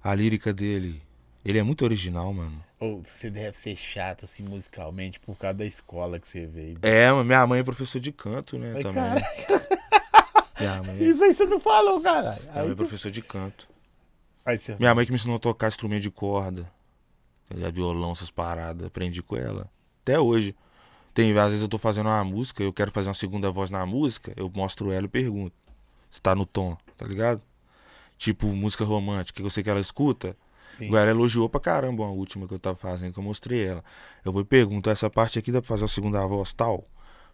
a 0.03 0.13
lírica 0.13 0.51
dele, 0.51 1.01
ele 1.45 1.57
é 1.57 1.63
muito 1.63 1.85
original, 1.85 2.33
mano. 2.33 2.61
Ou 2.77 3.01
você 3.01 3.29
deve 3.29 3.55
ser 3.57 3.77
chato, 3.77 4.25
assim, 4.25 4.43
musicalmente, 4.43 5.17
por 5.21 5.37
causa 5.37 5.59
da 5.59 5.65
escola 5.65 6.19
que 6.19 6.27
você 6.27 6.45
veio. 6.45 6.77
É, 6.81 7.09
minha 7.23 7.47
mãe 7.47 7.61
é 7.61 7.63
professor 7.63 8.01
de 8.01 8.11
canto, 8.11 8.57
né, 8.59 8.73
Ai, 8.75 8.83
também. 8.83 9.01
mãe, 10.85 11.03
Isso 11.09 11.23
aí 11.23 11.33
você 11.33 11.45
não 11.45 11.61
falou, 11.61 12.01
caralho. 12.01 12.41
minha 12.41 12.53
Aí, 12.55 12.61
mãe 12.63 12.71
é 12.71 12.75
tu- 12.75 12.77
professor 12.79 13.09
de 13.11 13.21
canto. 13.21 13.69
aí 14.45 14.57
você... 14.57 14.75
Minha 14.77 14.93
mãe 14.93 15.05
que 15.05 15.11
me 15.13 15.15
ensinou 15.15 15.37
a 15.37 15.39
tocar 15.39 15.69
instrumento 15.69 16.03
de 16.03 16.11
corda. 16.11 16.69
tá? 17.47 17.69
Violão, 17.69 18.11
essas 18.11 18.29
paradas. 18.29 18.87
Aprendi 18.87 19.23
com 19.23 19.37
ela. 19.37 19.69
Até 20.01 20.19
hoje. 20.19 20.53
Tem, 21.13 21.37
às 21.37 21.49
vezes 21.49 21.61
eu 21.61 21.67
tô 21.67 21.77
fazendo 21.77 22.07
uma 22.07 22.23
música, 22.23 22.63
eu 22.63 22.71
quero 22.71 22.91
fazer 22.91 23.07
uma 23.07 23.13
segunda 23.13 23.51
voz 23.51 23.69
na 23.69 23.85
música, 23.85 24.33
eu 24.35 24.49
mostro 24.53 24.91
ela 24.91 25.05
e 25.05 25.09
pergunto. 25.09 25.55
Se 26.11 26.21
tá 26.21 26.33
no 26.35 26.45
tom, 26.45 26.77
tá 26.97 27.05
ligado? 27.05 27.41
Tipo, 28.17 28.47
música 28.47 28.83
romântica, 28.83 29.39
que 29.39 29.45
eu 29.45 29.49
sei 29.49 29.63
que 29.63 29.69
ela 29.69 29.79
escuta. 29.79 30.35
Sim. 30.77 30.85
Igual 30.85 31.01
ela 31.01 31.11
elogiou 31.11 31.49
pra 31.49 31.59
caramba 31.59 32.03
a 32.03 32.09
última 32.09 32.47
que 32.47 32.53
eu 32.53 32.59
tava 32.59 32.75
fazendo, 32.75 33.13
que 33.13 33.19
eu 33.19 33.23
mostrei 33.23 33.65
ela. 33.65 33.83
Eu 34.23 34.31
vou 34.31 34.41
e 34.41 34.45
pergunto, 34.45 34.89
essa 34.89 35.09
parte 35.09 35.39
aqui 35.39 35.51
dá 35.51 35.61
pra 35.61 35.67
fazer 35.67 35.85
a 35.85 35.87
segunda 35.87 36.25
voz 36.25 36.53
tal? 36.53 36.85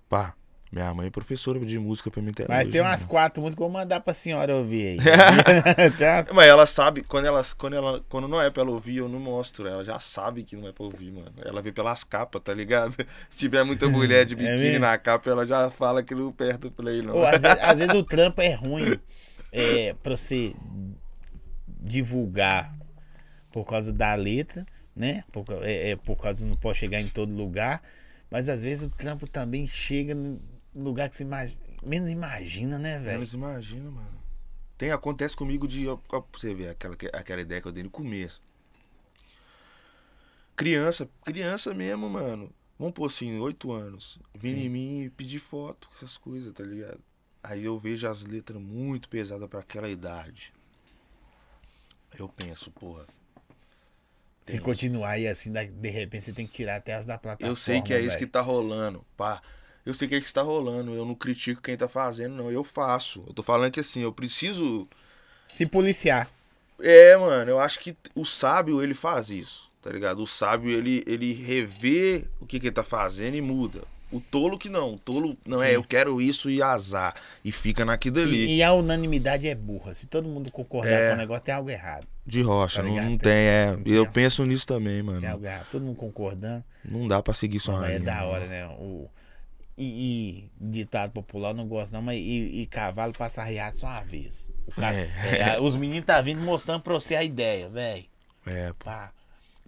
Pá. 0.09 0.33
Minha 0.75 0.93
mãe 0.93 1.07
é 1.07 1.09
professora 1.09 1.57
de 1.57 1.79
música 1.79 2.11
pra 2.11 2.21
mim 2.21 2.31
até 2.31 2.45
Mas 2.49 2.63
hoje, 2.63 2.71
tem 2.71 2.81
umas 2.81 2.99
mano. 2.99 3.09
quatro 3.09 3.41
músicas 3.41 3.55
que 3.55 3.63
eu 3.63 3.69
vou 3.69 3.79
mandar 3.79 4.01
pra 4.01 4.13
senhora 4.13 4.57
ouvir 4.57 4.87
aí. 4.87 4.97
Umas- 5.97 6.27
Mas 6.33 6.47
ela 6.49 6.67
sabe, 6.67 7.01
quando 7.01 7.23
ela, 7.27 7.41
quando 7.57 7.75
ela 7.77 8.03
quando 8.09 8.27
não 8.27 8.41
é 8.41 8.49
pra 8.49 8.61
ela 8.61 8.71
ouvir, 8.71 8.97
eu 8.97 9.07
não 9.07 9.17
mostro. 9.17 9.65
Ela 9.65 9.85
já 9.85 9.97
sabe 10.01 10.43
que 10.43 10.57
não 10.57 10.67
é 10.67 10.73
pra 10.73 10.83
ouvir, 10.83 11.13
mano. 11.13 11.31
Ela 11.45 11.61
vê 11.61 11.71
pelas 11.71 12.03
capas, 12.03 12.41
tá 12.43 12.53
ligado? 12.53 12.93
Se 13.29 13.37
tiver 13.37 13.63
muita 13.63 13.87
mulher 13.87 14.25
de 14.25 14.35
biquíni 14.35 14.75
É 14.75 14.79
na 14.79 14.97
capa, 14.97 15.29
ela 15.29 15.45
já 15.47 15.71
fala 15.71 16.03
que 16.03 16.13
não 16.13 16.29
perde 16.29 16.67
o 16.67 16.71
play, 16.71 17.01
não. 17.01 17.23
Às, 17.23 17.39
vezes, 17.41 17.57
às 17.61 17.79
vezes 17.79 17.95
o 17.95 18.03
trampo 18.03 18.41
é 18.41 18.53
ruim 18.53 18.99
é, 19.53 19.93
pra 20.03 20.17
você 20.17 20.53
divulgar 21.67 22.75
por 23.49 23.65
causa 23.65 23.93
da 23.93 24.13
letra, 24.15 24.65
né? 24.93 25.23
Por, 25.31 25.45
é, 25.61 25.91
é, 25.91 25.95
por 25.95 26.17
causa 26.17 26.45
não 26.45 26.57
pode 26.57 26.79
chegar 26.79 26.99
em 26.99 27.07
todo 27.07 27.31
lugar. 27.31 27.81
Mas 28.29 28.49
às 28.49 28.63
vezes 28.63 28.85
o 28.87 28.89
trampo 28.89 29.27
também 29.27 29.65
chega 29.65 30.13
lugar 30.75 31.09
que 31.09 31.15
você 31.15 31.25
mais, 31.25 31.61
menos 31.83 32.09
imagina, 32.09 32.77
né, 32.77 32.99
velho? 32.99 33.13
Menos 33.19 33.33
imagina, 33.33 33.89
mano. 33.89 34.23
Tem, 34.77 34.91
acontece 34.91 35.35
comigo 35.35 35.67
de. 35.67 35.87
Ó, 35.87 35.95
pra 35.97 36.21
você 36.33 36.53
ver 36.53 36.69
aquela, 36.69 36.95
aquela 37.13 37.41
ideia 37.41 37.61
que 37.61 37.67
eu 37.67 37.71
dei 37.71 37.83
no 37.83 37.89
começo. 37.89 38.41
Criança, 40.55 41.09
criança 41.23 41.73
mesmo, 41.73 42.09
mano. 42.09 42.51
Vamos 42.77 42.93
pôr 42.93 43.05
assim, 43.07 43.39
oito 43.39 43.71
anos. 43.71 44.19
Sim. 44.41 44.49
em 44.65 44.69
mim 44.69 45.01
e 45.03 45.09
pedir 45.09 45.39
foto, 45.39 45.89
essas 45.95 46.17
coisas, 46.17 46.53
tá 46.53 46.63
ligado? 46.63 46.99
Aí 47.41 47.63
eu 47.63 47.77
vejo 47.77 48.07
as 48.07 48.23
letras 48.23 48.61
muito 48.61 49.07
pesadas 49.07 49.47
pra 49.49 49.59
aquela 49.59 49.89
idade. 49.89 50.53
Eu 52.17 52.27
penso, 52.27 52.71
porra. 52.71 53.05
Se 54.45 54.53
tem- 54.53 54.59
continuar 54.59 55.11
aí 55.11 55.27
assim, 55.27 55.51
de 55.51 55.89
repente 55.89 56.25
você 56.25 56.33
tem 56.33 56.45
que 56.45 56.53
tirar 56.53 56.77
até 56.77 56.93
as 56.95 57.05
da 57.05 57.17
plataforma. 57.17 57.51
Eu 57.51 57.55
sei 57.55 57.81
que 57.81 57.93
é 57.93 57.99
isso 58.01 58.17
que 58.17 58.27
tá 58.27 58.41
rolando, 58.41 59.05
pá. 59.17 59.41
Eu 59.85 59.93
sei 59.93 60.07
que 60.07 60.15
é 60.15 60.21
que 60.21 60.33
tá 60.33 60.41
rolando. 60.41 60.93
Eu 60.93 61.05
não 61.05 61.13
critico 61.15 61.61
quem 61.61 61.77
tá 61.77 61.87
fazendo, 61.87 62.35
não. 62.35 62.49
Eu 62.51 62.63
faço. 62.63 63.23
Eu 63.27 63.33
tô 63.33 63.43
falando 63.43 63.71
que 63.71 63.79
assim, 63.79 64.01
eu 64.01 64.11
preciso. 64.11 64.87
Se 65.47 65.65
policiar. 65.65 66.27
É, 66.81 67.15
mano, 67.15 67.51
eu 67.51 67.59
acho 67.59 67.79
que 67.79 67.95
o 68.15 68.25
sábio, 68.25 68.81
ele 68.83 68.93
faz 68.93 69.29
isso, 69.29 69.69
tá 69.81 69.89
ligado? 69.89 70.21
O 70.21 70.27
sábio, 70.27 70.69
ele, 70.71 71.03
ele 71.07 71.31
revê 71.33 72.25
o 72.41 72.45
que, 72.45 72.59
que 72.59 72.67
ele 72.67 72.73
tá 72.73 72.83
fazendo 72.83 73.35
e 73.35 73.41
muda. 73.41 73.83
O 74.11 74.19
tolo 74.19 74.57
que 74.57 74.69
não. 74.69 74.93
O 74.95 74.99
tolo, 74.99 75.35
não 75.47 75.61
é, 75.63 75.69
Sim. 75.69 75.73
eu 75.75 75.83
quero 75.83 76.21
isso 76.21 76.49
e 76.49 76.61
azar. 76.61 77.15
E 77.43 77.51
fica 77.51 77.83
naquilo 77.85 78.19
ali. 78.19 78.45
E, 78.45 78.55
e 78.57 78.63
a 78.63 78.73
unanimidade 78.73 79.47
é 79.47 79.55
burra. 79.55 79.93
Se 79.93 80.05
todo 80.07 80.27
mundo 80.27 80.51
concordar 80.51 80.91
É. 80.91 81.09
com 81.09 81.15
o 81.15 81.17
negócio, 81.17 81.43
tem 81.45 81.55
algo 81.55 81.69
errado. 81.69 82.05
De 82.25 82.41
rocha, 82.41 82.81
Tá 82.81 82.87
não, 82.87 82.95
não 82.95 83.17
Tem- 83.17 83.31
é. 83.31 83.71
não 83.71 83.81
eu 83.85 84.03
tem. 84.03 84.13
penso 84.13 84.43
nisso 84.45 84.65
também, 84.67 85.01
mano. 85.01 85.21
Tem 85.21 85.29
algo 85.29 85.45
errado. 85.45 85.67
Todo 85.71 85.83
mundo 85.83 85.95
concordando. 85.97 86.63
Não 86.83 87.07
dá 87.07 87.21
pra 87.21 87.33
seguir 87.33 87.59
só 87.59 87.83
é 87.85 87.99
da 87.99 88.23
hora, 88.25 88.45
né? 88.47 88.67
O, 88.79 89.09
e, 89.77 90.49
e 90.49 90.51
ditado 90.59 91.11
popular 91.11 91.53
não 91.53 91.67
gosto 91.67 91.91
não, 91.93 92.01
mas 92.01 92.19
e, 92.19 92.61
e 92.61 92.65
cavalo 92.67 93.13
passa 93.13 93.41
arriado 93.41 93.77
só 93.77 93.87
uma 93.87 94.03
vez. 94.03 94.49
Cara, 94.75 94.95
É. 94.95 95.55
é, 95.55 95.59
os 95.61 95.75
meninos 95.75 96.05
tá 96.05 96.21
vindo 96.21 96.41
mostrando 96.41 96.81
pra 96.81 96.93
você 96.93 97.15
a 97.15 97.23
ideia, 97.23 97.69
velho. 97.69 98.05
É, 98.45 98.69
pô. 98.73 98.85
Pá. 98.85 99.11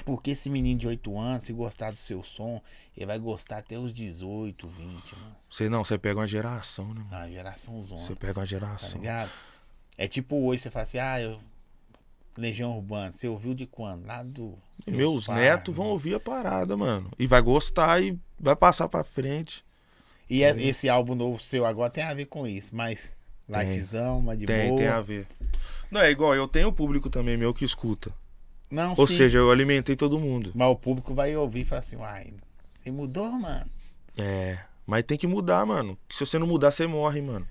Porque 0.06 0.32
esse 0.32 0.50
menino 0.50 0.80
de 0.80 0.88
8 0.88 1.18
anos, 1.20 1.44
se 1.46 1.52
gostar 1.52 1.92
do 1.92 1.98
seu 1.98 2.24
som, 2.24 2.62
ele 2.96 3.08
vai 3.08 3.18
gostar 3.18 3.58
até 3.58 3.78
os 3.80 3.92
18, 3.92 4.68
20, 4.68 4.84
mano. 5.16 5.36
Você 5.50 5.68
não, 5.68 5.84
você 5.84 5.98
pega 5.98 6.20
uma 6.20 6.28
geração, 6.28 6.94
né, 6.94 7.02
mano? 7.02 7.10
Na 7.10 7.28
geração 7.30 7.82
zona, 7.82 8.04
Você 8.04 8.16
pega 8.16 8.40
uma 8.40 8.46
tá 8.46 8.46
geração. 8.46 9.00
ligado? 9.00 9.32
É 9.98 10.08
tipo 10.08 10.36
hoje, 10.46 10.62
você 10.62 10.70
fala 10.72 10.84
assim, 10.84 11.00
ah, 11.00 11.20
eu... 11.20 11.40
Legião 12.38 12.76
Urbana, 12.78 13.12
você 13.12 13.28
ouviu 13.28 13.56
de 13.56 13.66
quando? 13.66 14.06
Lá 14.06 14.22
do... 14.22 14.56
Meus 14.90 15.26
pais, 15.26 15.40
netos 15.40 15.76
vão 15.76 15.86
né? 15.88 15.92
ouvir 15.94 16.14
a 16.14 16.20
parada, 16.20 16.78
mano. 16.78 17.10
E 17.18 17.26
vai 17.26 17.42
gostar 17.42 18.00
e 18.00 18.16
vai 18.40 18.56
passar 18.56 18.88
pra 18.88 19.04
frente. 19.04 19.66
E 20.30 20.44
é- 20.44 20.62
esse 20.62 20.90
álbum 20.90 21.16
novo 21.16 21.40
seu 21.42 21.66
agora 21.66 21.90
tem 21.90 22.04
a 22.04 22.14
ver 22.14 22.26
com 22.26 22.46
isso, 22.48 22.76
mas 22.76 23.16
lightzão, 23.48 24.22
mas 24.22 24.38
de 24.40 24.46
Tem, 24.46 24.68
boa. 24.70 24.78
tem 24.78 24.88
a 24.88 25.02
ver. 25.02 25.26
Não, 25.90 26.02
é 26.02 26.12
igual, 26.12 26.36
eu 26.36 26.48
tenho 26.48 26.72
público 26.72 27.10
também 27.10 27.38
meu 27.38 27.54
que 27.54 27.64
escuta. 27.64 28.12
Não, 28.70 28.94
Ou 28.98 29.08
sim. 29.08 29.16
seja, 29.16 29.38
eu 29.38 29.50
alimentei 29.50 29.96
todo 29.96 30.20
mundo. 30.20 30.52
Mas 30.54 30.68
o 30.68 30.76
público 30.76 31.14
vai 31.14 31.34
ouvir 31.38 31.62
e 31.62 31.66
falar 31.66 31.80
assim, 31.80 31.96
uai, 31.96 32.34
você 32.68 32.92
mudou, 32.92 33.32
mano. 33.32 33.66
É. 34.18 34.58
Mas 34.86 35.04
tem 35.06 35.18
que 35.18 35.28
mudar, 35.28 35.66
mano. 35.66 35.98
Se 36.10 36.26
você 36.26 36.38
não 36.38 36.48
mudar, 36.48 36.72
você 36.72 36.86
morre, 36.86 37.22
mano. 37.22 37.48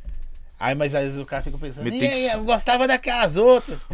Aí, 0.59 0.75
mas 0.75 0.95
às 0.95 1.05
vezes 1.05 1.21
o 1.21 1.25
cara 1.27 1.43
fica 1.43 1.57
pensando, 1.59 1.87
e 1.89 1.93
aí, 1.93 1.99
que- 2.01 2.27
eu 2.35 2.45
gostava 2.45 2.87
daquelas 2.87 3.37
outras. 3.37 3.87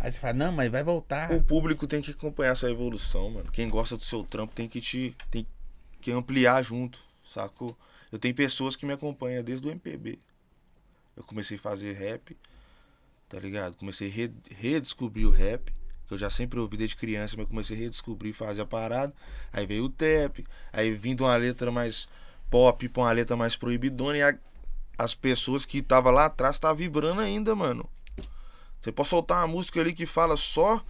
Aí 0.00 0.12
você 0.12 0.20
fala, 0.20 0.34
não, 0.34 0.52
mas 0.52 0.70
vai 0.70 0.82
voltar. 0.84 1.32
O 1.32 1.42
público 1.42 1.86
tem 1.88 2.00
que 2.00 2.12
acompanhar 2.12 2.54
sua 2.56 2.70
evolução, 2.70 3.30
mano. 3.30 3.50
Quem 3.52 3.68
gosta 3.68 3.96
do 3.96 4.02
seu 4.04 4.22
trampo 4.22 4.54
tem 4.54 4.68
que 4.68 4.80
te. 4.80 5.16
tem 5.30 5.44
que 6.00 6.12
ampliar 6.12 6.62
junto, 6.62 7.00
sacou? 7.32 7.76
Eu 8.10 8.18
tenho 8.18 8.34
pessoas 8.34 8.74
que 8.76 8.86
me 8.86 8.92
acompanham 8.92 9.42
desde 9.42 9.66
o 9.66 9.70
MPB. 9.70 10.18
Eu 11.16 11.22
comecei 11.24 11.56
a 11.56 11.60
fazer 11.60 11.92
rap, 11.92 12.36
tá 13.28 13.38
ligado? 13.38 13.76
Comecei 13.76 14.08
a 14.08 14.10
re- 14.12 14.32
redescobrir 14.50 15.26
o 15.26 15.30
rap, 15.30 15.72
que 16.06 16.14
eu 16.14 16.18
já 16.18 16.30
sempre 16.30 16.58
ouvi 16.58 16.76
desde 16.76 16.96
criança, 16.96 17.36
mas 17.36 17.46
comecei 17.46 17.76
a 17.76 17.80
redescobrir, 17.80 18.32
fazer 18.32 18.62
a 18.62 18.66
parada. 18.66 19.12
Aí 19.52 19.66
veio 19.66 19.84
o 19.84 19.88
trap, 19.90 20.46
aí 20.72 20.92
vindo 20.92 21.24
uma 21.24 21.36
letra 21.36 21.70
mais 21.70 22.08
pop 22.50 22.88
pra 22.88 23.02
uma 23.02 23.12
letra 23.12 23.36
mais 23.36 23.56
proibidona 23.56 24.16
e 24.16 24.22
a- 24.22 24.38
as 24.96 25.14
pessoas 25.14 25.64
que 25.66 25.78
estavam 25.78 26.12
lá 26.12 26.26
atrás 26.26 26.58
tá 26.58 26.72
vibrando 26.72 27.20
ainda, 27.20 27.54
mano. 27.54 27.88
Você 28.80 28.90
pode 28.92 29.08
soltar 29.08 29.38
uma 29.38 29.48
música 29.48 29.80
ali 29.80 29.92
que 29.92 30.06
fala 30.06 30.36
só 30.36 30.82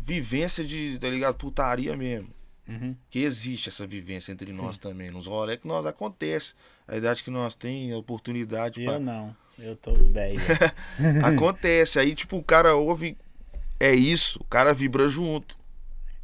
vivência 0.00 0.64
de, 0.64 0.98
tá 0.98 1.08
ligado? 1.08 1.34
Putaria 1.36 1.96
mesmo. 1.96 2.28
Uhum. 2.68 2.96
Que 3.10 3.20
existe 3.20 3.68
essa 3.68 3.86
vivência 3.86 4.32
entre 4.32 4.52
Sim. 4.52 4.62
nós 4.62 4.78
também. 4.78 5.10
Nos 5.10 5.26
rolê 5.26 5.56
que 5.56 5.66
nós 5.66 5.84
acontece. 5.84 6.54
A 6.88 6.96
idade 6.96 7.22
que 7.22 7.30
nós 7.30 7.54
tem, 7.54 7.92
a 7.92 7.96
oportunidade. 7.98 8.82
Eu 8.82 8.92
pá. 8.92 8.98
não, 8.98 9.36
eu 9.58 9.76
tô 9.76 9.94
velho. 9.94 10.40
Acontece. 11.24 11.98
Aí, 11.98 12.14
tipo, 12.14 12.36
o 12.36 12.42
cara 12.42 12.74
ouve. 12.74 13.16
É 13.78 13.94
isso. 13.94 14.38
O 14.40 14.44
cara 14.44 14.72
vibra 14.72 15.08
junto. 15.08 15.56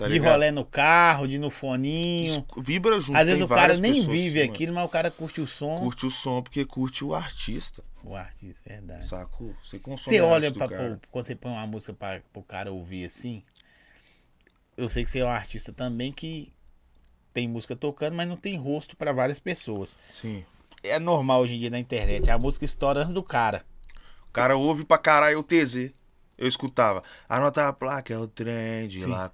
Tá 0.00 0.06
de 0.06 0.14
ligado? 0.14 0.32
rolê 0.32 0.50
no 0.50 0.64
carro, 0.64 1.28
de 1.28 1.38
no 1.38 1.50
foninho. 1.50 2.46
Vibra 2.56 2.98
junto. 2.98 3.18
Às 3.18 3.26
vezes 3.26 3.42
o 3.42 3.48
cara 3.48 3.76
nem 3.76 4.00
vive 4.00 4.40
assim, 4.40 4.48
aquilo, 4.48 4.72
mas 4.72 4.84
o 4.84 4.88
cara 4.88 5.10
curte 5.10 5.42
o 5.42 5.46
som. 5.46 5.78
Curte 5.78 6.06
o 6.06 6.10
som 6.10 6.42
porque 6.42 6.64
curte 6.64 7.04
o 7.04 7.14
artista. 7.14 7.84
O 8.02 8.16
artista, 8.16 8.58
verdade. 8.64 9.06
Sacou? 9.06 9.54
Você 9.62 9.78
consome 9.78 10.16
Você 10.16 10.22
olha 10.22 10.50
pra, 10.50 10.68
quando 11.10 11.26
você 11.26 11.34
põe 11.34 11.52
uma 11.52 11.66
música 11.66 11.92
pra, 11.92 12.22
pro 12.32 12.42
cara 12.42 12.72
ouvir 12.72 13.04
assim. 13.04 13.42
Eu 14.81 14.89
sei 14.89 15.05
que 15.05 15.11
você 15.11 15.19
é 15.19 15.24
um 15.27 15.28
artista 15.28 15.74
também 15.74 16.11
que 16.11 16.51
tem 17.35 17.47
música 17.47 17.77
tocando, 17.77 18.15
mas 18.16 18.27
não 18.27 18.36
tem 18.36 18.57
rosto 18.57 18.97
pra 18.97 19.12
várias 19.12 19.39
pessoas. 19.39 19.94
Sim. 20.11 20.43
É 20.82 20.98
normal 20.98 21.43
hoje 21.43 21.55
em 21.55 21.59
dia 21.59 21.69
na 21.69 21.78
internet, 21.78 22.31
a 22.31 22.39
música 22.39 22.65
estoura 22.65 23.01
antes 23.01 23.12
do 23.12 23.23
cara. 23.23 23.62
O 24.27 24.32
cara 24.32 24.57
ouve 24.57 24.82
pra 24.86 24.97
caralho 24.97 25.40
o 25.40 25.43
TZ. 25.43 25.93
Eu 26.39 26.48
escutava. 26.48 27.02
Anota 27.28 27.69
a 27.69 27.74
placa, 27.74 28.15
é 28.15 28.19
o 28.19 28.27
trem 28.27 28.89
de 28.89 29.01
Sim. 29.01 29.11
lá. 29.11 29.31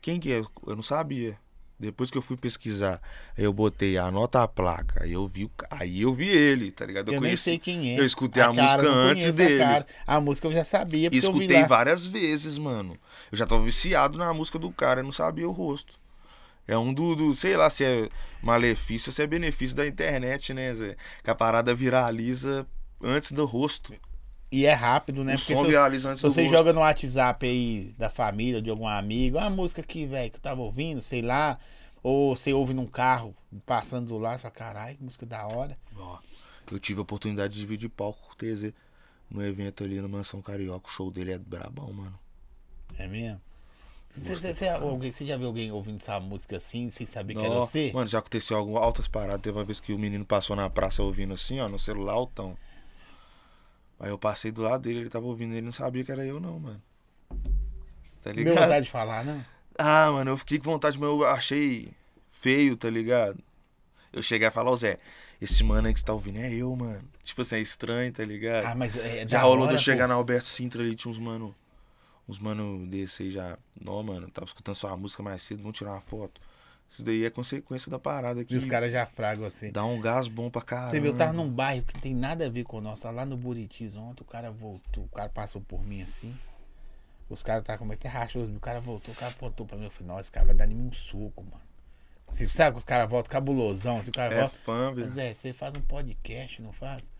Quem 0.00 0.18
que 0.18 0.32
é? 0.32 0.38
Eu 0.38 0.74
não 0.74 0.82
sabia. 0.82 1.38
Depois 1.82 2.12
que 2.12 2.16
eu 2.16 2.22
fui 2.22 2.36
pesquisar, 2.36 3.02
eu 3.36 3.52
botei 3.52 3.98
anota 3.98 4.40
a 4.40 4.46
placa. 4.46 5.02
Aí 5.02 5.12
eu 5.14 5.26
vi, 5.26 5.50
aí 5.68 6.02
eu 6.02 6.14
vi 6.14 6.28
ele, 6.28 6.70
tá 6.70 6.86
ligado? 6.86 7.08
Eu, 7.08 7.14
nem 7.14 7.20
conheci- 7.22 7.42
sei 7.42 7.58
quem 7.58 7.96
é. 7.96 7.98
eu 7.98 8.06
escutei 8.06 8.40
a 8.40 8.54
cara, 8.54 8.62
música 8.62 8.88
antes 8.88 9.26
a 9.26 9.30
dele. 9.32 9.58
cara. 9.58 9.86
A, 10.06 10.20
música 10.20 10.46
eu 10.46 10.52
já 10.52 10.62
sabia, 10.62 11.10
porque 11.10 11.26
eu 11.26 11.30
escutei 11.30 11.60
lá. 11.60 11.66
várias 11.66 12.06
vezes, 12.06 12.56
mano. 12.56 12.96
Eu 13.32 13.36
já 13.36 13.44
tava 13.46 13.64
viciado 13.64 14.16
na 14.16 14.32
música 14.32 14.60
do 14.60 14.70
cara, 14.70 15.00
eu 15.00 15.04
não 15.04 15.10
sabia 15.10 15.48
o 15.48 15.52
rosto. 15.52 15.98
É 16.68 16.78
um 16.78 16.94
do, 16.94 17.16
do- 17.16 17.34
sei 17.34 17.56
lá 17.56 17.68
se 17.68 17.82
é 17.84 18.08
malefício 18.40 19.10
ou 19.10 19.12
se 19.12 19.20
é 19.20 19.26
benefício 19.26 19.76
da 19.76 19.84
internet, 19.84 20.54
né, 20.54 20.72
Zé? 20.76 20.96
Que 21.24 21.30
a 21.30 21.34
parada 21.34 21.74
viraliza 21.74 22.64
antes 23.02 23.32
do 23.32 23.44
rosto. 23.44 23.92
E 24.52 24.66
é 24.66 24.72
rápido, 24.74 25.24
né? 25.24 25.34
o 25.34 25.38
Porque 25.38 25.56
som 25.56 25.64
viraliza 25.64 26.10
antes 26.10 26.20
se 26.20 26.28
você 26.30 26.42
rosto. 26.42 26.54
joga 26.54 26.72
no 26.74 26.80
WhatsApp 26.80 27.46
aí 27.46 27.94
da 27.96 28.10
família, 28.10 28.60
de 28.60 28.68
algum 28.68 28.86
amigo, 28.86 29.38
uma 29.38 29.48
música 29.48 29.80
aqui, 29.80 30.04
velho, 30.04 30.30
que 30.30 30.36
eu 30.36 30.42
tava 30.42 30.60
ouvindo, 30.60 31.00
sei 31.00 31.22
lá. 31.22 31.58
Ou 32.02 32.36
você 32.36 32.52
ouve 32.52 32.74
num 32.74 32.86
carro, 32.86 33.34
passando 33.64 34.08
do 34.08 34.18
lado, 34.18 34.38
e 34.38 34.42
fala, 34.42 34.52
caralho, 34.52 34.96
que 34.96 35.02
música 35.02 35.24
da 35.24 35.46
hora. 35.46 35.74
Ó, 35.96 36.18
eu 36.70 36.78
tive 36.78 36.98
a 36.98 37.02
oportunidade 37.02 37.54
de 37.54 37.60
dividir 37.60 37.88
palco 37.88 38.20
com 38.26 38.32
o 38.32 38.36
TZ 38.36 38.74
no 39.30 39.42
evento 39.42 39.84
ali 39.84 40.00
na 40.02 40.08
Mansão 40.08 40.42
Carioca. 40.42 40.86
O 40.88 40.90
show 40.90 41.10
dele 41.10 41.32
é 41.32 41.38
brabão, 41.38 41.90
mano. 41.92 42.18
É 42.98 43.06
mesmo? 43.06 43.40
Você, 44.14 44.36
você- 44.36 44.54
você- 44.54 44.68
alguém- 44.68 45.10
você 45.12 45.24
já 45.24 45.38
viu 45.38 45.46
alguém 45.46 45.72
ouvindo 45.72 45.96
essa 45.96 46.20
música 46.20 46.58
assim, 46.58 46.90
sem 46.90 47.06
saber 47.06 47.34
que 47.34 47.40
era 47.40 47.54
você? 47.54 47.90
Mano, 47.94 48.06
já 48.08 48.18
aconteceu 48.18 48.58
algumas 48.58 48.82
altas 48.82 49.08
paradas. 49.08 49.40
Teve 49.40 49.56
uma 49.56 49.64
vez 49.64 49.80
que 49.80 49.94
o 49.94 49.98
menino 49.98 50.26
passou 50.26 50.54
na 50.54 50.68
praça 50.68 51.02
ouvindo 51.02 51.32
assim, 51.32 51.58
ó, 51.60 51.68
no 51.68 51.78
celular 51.78 52.12
altão. 52.12 52.54
Aí 54.02 54.10
eu 54.10 54.18
passei 54.18 54.50
do 54.50 54.62
lado 54.62 54.82
dele, 54.82 54.98
ele 54.98 55.08
tava 55.08 55.26
ouvindo, 55.26 55.52
ele 55.52 55.62
não 55.62 55.70
sabia 55.70 56.02
que 56.04 56.10
era 56.10 56.26
eu, 56.26 56.40
não, 56.40 56.58
mano. 56.58 56.82
Tá 58.20 58.32
Deu 58.32 58.34
ligado? 58.34 58.64
vontade 58.64 58.84
de 58.84 58.90
falar, 58.90 59.24
não? 59.24 59.44
Ah, 59.78 60.10
mano, 60.10 60.32
eu 60.32 60.36
fiquei 60.36 60.58
com 60.58 60.64
vontade, 60.64 60.98
mas 60.98 61.08
eu 61.08 61.24
achei 61.24 61.88
feio, 62.26 62.76
tá 62.76 62.90
ligado? 62.90 63.38
Eu 64.12 64.20
cheguei 64.20 64.48
a 64.48 64.50
falar, 64.50 64.72
ô 64.72 64.76
Zé, 64.76 64.98
esse 65.40 65.62
mano 65.62 65.86
aí 65.86 65.94
que 65.94 66.00
você 66.00 66.04
tá 66.04 66.12
ouvindo 66.12 66.38
é 66.38 66.52
eu, 66.52 66.74
mano. 66.74 67.08
Tipo 67.22 67.42
assim, 67.42 67.54
é 67.54 67.60
estranho, 67.60 68.12
tá 68.12 68.24
ligado? 68.24 68.66
Ah, 68.66 68.74
mas 68.74 68.96
é 68.96 69.24
já 69.26 69.40
rolou 69.42 69.58
de 69.58 69.64
hora, 69.66 69.74
eu 69.74 69.78
chegar 69.78 70.04
pô. 70.04 70.08
na 70.08 70.14
Alberto 70.14 70.46
Sintra 70.48 70.82
ali, 70.82 70.96
tinha 70.96 71.10
uns 71.10 71.18
mano. 71.18 71.54
Uns 72.28 72.40
mano 72.40 72.84
desse 72.88 73.22
aí 73.22 73.30
já. 73.30 73.56
Não, 73.80 74.02
mano, 74.02 74.28
tava 74.32 74.46
escutando 74.46 74.74
sua 74.74 74.96
música 74.96 75.22
mais 75.22 75.42
cedo, 75.42 75.62
vamos 75.62 75.78
tirar 75.78 75.92
uma 75.92 76.00
foto. 76.00 76.40
Isso 76.92 77.02
daí 77.02 77.24
é 77.24 77.30
consequência 77.30 77.90
da 77.90 77.98
parada 77.98 78.42
aqui. 78.42 78.52
E 78.52 78.56
os 78.58 78.66
caras 78.66 78.92
já 78.92 79.06
fragam 79.06 79.46
assim. 79.46 79.72
Dá 79.72 79.82
um 79.82 79.98
gás 79.98 80.28
bom 80.28 80.50
pra 80.50 80.60
caramba. 80.60 80.90
Você 80.90 81.00
viu, 81.00 81.12
eu 81.12 81.16
tava 81.16 81.32
num 81.32 81.48
bairro 81.48 81.86
que 81.86 81.98
tem 81.98 82.14
nada 82.14 82.44
a 82.44 82.50
ver 82.50 82.64
com 82.64 82.76
o 82.76 82.80
nosso. 82.82 83.10
Lá 83.10 83.24
no 83.24 83.34
Buritis 83.34 83.96
ontem, 83.96 84.20
o 84.22 84.26
cara 84.26 84.50
voltou, 84.50 85.04
o 85.04 85.08
cara 85.08 85.30
passou 85.30 85.62
por 85.62 85.82
mim 85.86 86.02
assim. 86.02 86.34
Os 87.30 87.42
caras 87.42 87.62
estavam 87.62 87.86
com 87.86 87.92
até 87.94 88.08
rachoso, 88.08 88.52
o 88.54 88.60
cara 88.60 88.78
voltou, 88.78 89.14
o 89.14 89.16
cara 89.16 89.32
apontou 89.32 89.64
pra 89.64 89.78
mim. 89.78 89.84
Eu 89.84 89.90
falei, 89.90 90.08
nossa, 90.08 90.20
esse 90.20 90.32
cara 90.32 90.44
vai 90.44 90.54
dar 90.54 90.70
em 90.70 90.74
mim 90.74 90.88
um 90.88 90.92
soco, 90.92 91.42
mano. 91.42 91.62
Você 92.28 92.46
sabe 92.46 92.72
que 92.72 92.78
os 92.78 92.84
caras 92.84 93.08
voltam 93.08 93.30
cabulosão, 93.32 93.96
assim, 93.96 94.10
o 94.10 94.12
cara 94.12 94.34
É 94.34 94.40
volta. 94.40 94.58
fã, 94.62 94.92
velho. 94.94 95.08
Zé, 95.08 95.32
você 95.32 95.52
faz 95.54 95.74
um 95.74 95.80
podcast, 95.80 96.60
não 96.60 96.72
faz? 96.74 97.10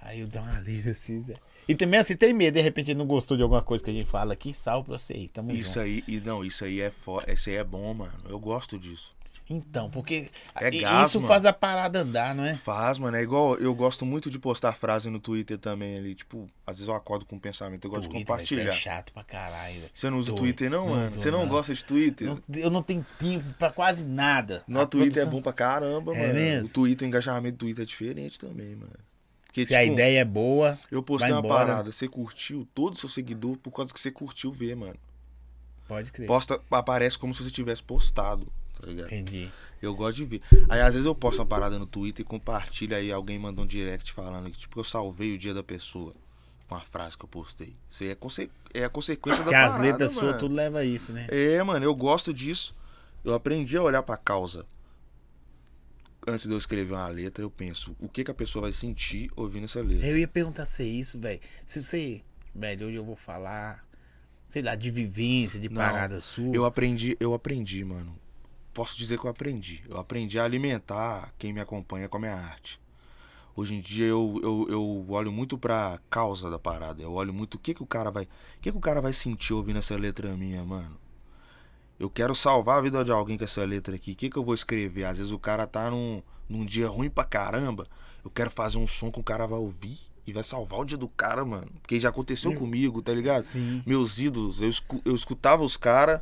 Aí 0.00 0.20
eu 0.20 0.28
dou 0.28 0.40
um 0.40 0.46
alívio 0.46 0.90
assim, 0.92 1.20
Zé. 1.20 1.34
E 1.68 1.74
também 1.74 1.98
assim, 2.00 2.16
tem 2.16 2.32
medo, 2.32 2.54
de 2.54 2.60
repente 2.60 2.90
ele 2.90 2.98
não 2.98 3.06
gostou 3.06 3.36
de 3.36 3.42
alguma 3.42 3.62
coisa 3.62 3.82
que 3.82 3.90
a 3.90 3.94
gente 3.94 4.08
fala 4.08 4.32
aqui, 4.34 4.52
salve 4.52 4.88
pra 4.88 4.98
você 4.98 5.14
aí, 5.14 5.28
tamo 5.28 5.50
Isso 5.52 5.74
junto. 5.74 5.80
aí, 5.80 6.04
e 6.06 6.20
não, 6.20 6.44
isso 6.44 6.64
aí 6.64 6.80
é 6.80 6.90
foda. 6.90 7.32
Isso 7.32 7.48
aí 7.48 7.56
é 7.56 7.64
bom, 7.64 7.92
mano. 7.94 8.12
Eu 8.28 8.38
gosto 8.38 8.78
disso. 8.78 9.14
Então, 9.48 9.90
porque 9.90 10.30
É 10.54 10.70
gás, 10.70 11.08
isso 11.08 11.18
mano. 11.20 11.28
faz 11.28 11.44
a 11.44 11.52
parada 11.52 12.00
andar, 12.00 12.34
não 12.34 12.42
é? 12.44 12.54
Faz, 12.54 12.96
mano. 12.98 13.14
É 13.14 13.22
igual. 13.22 13.56
Eu 13.56 13.74
gosto 13.74 14.06
muito 14.06 14.30
de 14.30 14.38
postar 14.38 14.72
frase 14.72 15.10
no 15.10 15.18
Twitter 15.20 15.58
também 15.58 15.98
ali. 15.98 16.14
Tipo, 16.14 16.48
às 16.66 16.76
vezes 16.78 16.88
eu 16.88 16.94
acordo 16.94 17.26
com 17.26 17.36
um 17.36 17.38
pensamento. 17.38 17.84
Eu 17.84 17.90
gosto 17.90 18.04
de 18.04 18.08
Twitter, 18.08 18.26
velho, 18.36 18.42
Isso 18.42 18.54
compartilhar. 18.54 18.72
é 18.74 18.80
chato 18.96 19.12
pra 19.12 19.22
caralho. 19.22 19.82
Você 19.94 20.08
não 20.08 20.16
usa 20.16 20.32
o. 20.32 20.34
Twitter, 20.34 20.70
não, 20.70 20.88
mano? 20.88 21.04
uso, 21.08 21.20
Você 21.20 21.30
não, 21.30 21.46
gosta 21.46 21.74
de 21.74 21.84
Twitter? 21.84 22.26
Não- 22.26 22.42
eu 22.56 22.70
não 22.70 22.82
tenho 22.82 23.04
tempo 23.18 23.44
pra 23.58 23.70
quase 23.70 24.02
nada. 24.02 24.64
No 24.66 24.80
A 24.80 24.86
Twitter 24.86 25.08
é 25.10 25.12
produção- 25.12 25.30
bom 25.30 25.42
pra 25.42 25.52
caramba, 25.52 26.16
É 26.16 26.20
mano. 26.22 26.34
mesmo? 26.34 26.68
O 26.68 26.72
Twitter, 26.72 27.04
o 27.04 27.08
engajamento 27.10 27.58
do 27.58 27.60
Twitter 27.66 27.82
é 27.82 27.86
diferente 27.86 28.38
também, 28.38 28.74
mano. 28.74 28.92
Porque, 29.54 29.66
Se 29.66 29.74
a 29.76 29.82
tipo, 29.82 29.92
ideia 29.92 30.18
é 30.18 30.24
boa, 30.24 30.76
Eu 30.90 31.00
postei 31.00 31.30
uma 31.30 31.38
embora. 31.38 31.66
parada, 31.66 31.92
você 31.92 32.08
curtiu, 32.08 32.66
todo 32.74 32.98
seu 32.98 33.08
seguidor, 33.08 33.56
por 33.58 33.70
causa 33.70 33.94
que 33.94 34.00
você 34.00 34.10
curtiu 34.10 34.50
ver, 34.50 34.74
mano. 34.74 34.96
pode 35.86 36.10
crer. 36.10 36.26
Posta, 36.26 36.60
aparece 36.72 37.16
como 37.16 37.32
se 37.32 37.44
você 37.44 37.52
tivesse 37.52 37.80
postado, 37.80 38.48
tá 38.80 38.84
ligado? 38.88 39.06
Entendi. 39.06 39.48
Eu 39.80 39.94
gosto 39.94 40.16
de 40.16 40.24
ver. 40.24 40.42
Aí 40.68 40.80
às 40.80 40.94
vezes 40.94 41.06
eu 41.06 41.14
posto 41.14 41.38
uma 41.38 41.46
parada 41.46 41.78
no 41.78 41.86
Twitter 41.86 42.24
e 42.26 42.28
compartilho 42.28 42.96
aí 42.96 43.12
alguém 43.12 43.38
mandou 43.38 43.64
um 43.64 43.68
direct 43.68 44.12
falando 44.12 44.50
que 44.50 44.58
tipo 44.58 44.80
eu 44.80 44.82
salvei 44.84 45.36
o 45.36 45.38
dia 45.38 45.54
da 45.54 45.62
pessoa 45.62 46.12
com 46.66 46.74
a 46.74 46.80
frase 46.80 47.16
que 47.16 47.24
eu 47.24 47.28
postei. 47.28 47.76
Isso 47.88 48.02
aí 48.02 48.08
é, 48.08 48.14
conse 48.16 48.50
é 48.72 48.82
a 48.84 48.88
consequência 48.88 49.38
da 49.38 49.44
Porque 49.44 49.54
as 49.54 49.74
parada, 49.74 49.88
letras 49.88 50.12
suas 50.12 50.36
tudo 50.36 50.52
leva 50.52 50.80
a 50.80 50.84
isso, 50.84 51.12
né? 51.12 51.28
É, 51.30 51.62
mano, 51.62 51.84
eu 51.84 51.94
gosto 51.94 52.34
disso. 52.34 52.74
Eu 53.24 53.34
aprendi 53.34 53.76
a 53.76 53.82
olhar 53.84 54.02
pra 54.02 54.16
causa. 54.16 54.66
Antes 56.26 56.46
de 56.46 56.52
eu 56.52 56.58
escrever 56.58 56.94
uma 56.94 57.08
letra, 57.08 57.44
eu 57.44 57.50
penso, 57.50 57.94
o 58.00 58.08
que 58.08 58.24
que 58.24 58.30
a 58.30 58.34
pessoa 58.34 58.62
vai 58.62 58.72
sentir 58.72 59.30
ouvindo 59.36 59.64
essa 59.64 59.82
letra? 59.82 60.06
Eu 60.06 60.18
ia 60.18 60.28
perguntar 60.28 60.64
se 60.64 60.82
é 60.82 60.86
isso, 60.86 61.18
velho. 61.18 61.40
Se 61.66 61.82
você. 61.82 62.22
Velho, 62.54 62.86
hoje 62.86 62.96
eu 62.96 63.04
vou 63.04 63.16
falar, 63.16 63.84
sei 64.46 64.62
lá, 64.62 64.74
de 64.74 64.90
vivência, 64.90 65.60
de 65.60 65.68
Não, 65.68 65.76
parada 65.76 66.20
sua. 66.20 66.54
Eu 66.54 66.64
aprendi, 66.64 67.16
eu 67.20 67.34
aprendi, 67.34 67.84
mano. 67.84 68.16
Posso 68.72 68.96
dizer 68.96 69.18
que 69.18 69.26
eu 69.26 69.30
aprendi. 69.30 69.84
Eu 69.88 69.98
aprendi 69.98 70.38
a 70.38 70.44
alimentar 70.44 71.34
quem 71.38 71.52
me 71.52 71.60
acompanha 71.60 72.08
com 72.08 72.16
a 72.16 72.20
minha 72.20 72.34
arte. 72.34 72.80
Hoje 73.56 73.74
em 73.74 73.80
dia 73.80 74.06
eu, 74.06 74.40
eu, 74.42 74.66
eu 74.68 75.06
olho 75.10 75.30
muito 75.30 75.56
pra 75.56 76.00
causa 76.10 76.50
da 76.50 76.58
parada. 76.58 77.02
Eu 77.02 77.12
olho 77.12 77.32
muito 77.32 77.54
o 77.54 77.58
que 77.58 77.72
que 77.72 77.82
o 77.82 77.86
cara 77.86 78.10
vai, 78.10 78.24
o 78.24 78.28
que 78.60 78.72
que 78.72 78.78
o 78.78 78.80
cara 78.80 79.00
vai 79.00 79.12
sentir 79.12 79.52
ouvindo 79.52 79.78
essa 79.78 79.96
letra 79.96 80.36
minha, 80.36 80.64
mano. 80.64 80.98
Eu 81.98 82.10
quero 82.10 82.34
salvar 82.34 82.78
a 82.78 82.82
vida 82.82 83.04
de 83.04 83.10
alguém 83.12 83.38
com 83.38 83.44
essa 83.44 83.64
letra 83.64 83.94
aqui. 83.94 84.12
O 84.12 84.16
que 84.16 84.28
que 84.30 84.36
eu 84.36 84.44
vou 84.44 84.54
escrever? 84.54 85.04
Às 85.04 85.18
vezes 85.18 85.32
o 85.32 85.38
cara 85.38 85.66
tá 85.66 85.90
num, 85.90 86.22
num 86.48 86.64
dia 86.64 86.88
ruim 86.88 87.08
pra 87.08 87.24
caramba. 87.24 87.84
Eu 88.24 88.30
quero 88.30 88.50
fazer 88.50 88.78
um 88.78 88.86
som 88.86 89.10
que 89.10 89.20
o 89.20 89.22
cara 89.22 89.46
vai 89.46 89.58
ouvir 89.58 89.98
e 90.26 90.32
vai 90.32 90.42
salvar 90.42 90.80
o 90.80 90.84
dia 90.84 90.96
do 90.98 91.06
cara, 91.08 91.44
mano. 91.44 91.68
Porque 91.80 92.00
já 92.00 92.08
aconteceu 92.08 92.50
comigo, 92.58 93.00
tá 93.02 93.12
ligado? 93.12 93.44
Sim. 93.44 93.82
meus 93.86 94.18
ídolos, 94.18 94.60
eu, 94.60 94.68
escu- 94.68 95.00
eu 95.04 95.14
escutava 95.14 95.62
os 95.62 95.76
caras, 95.76 96.20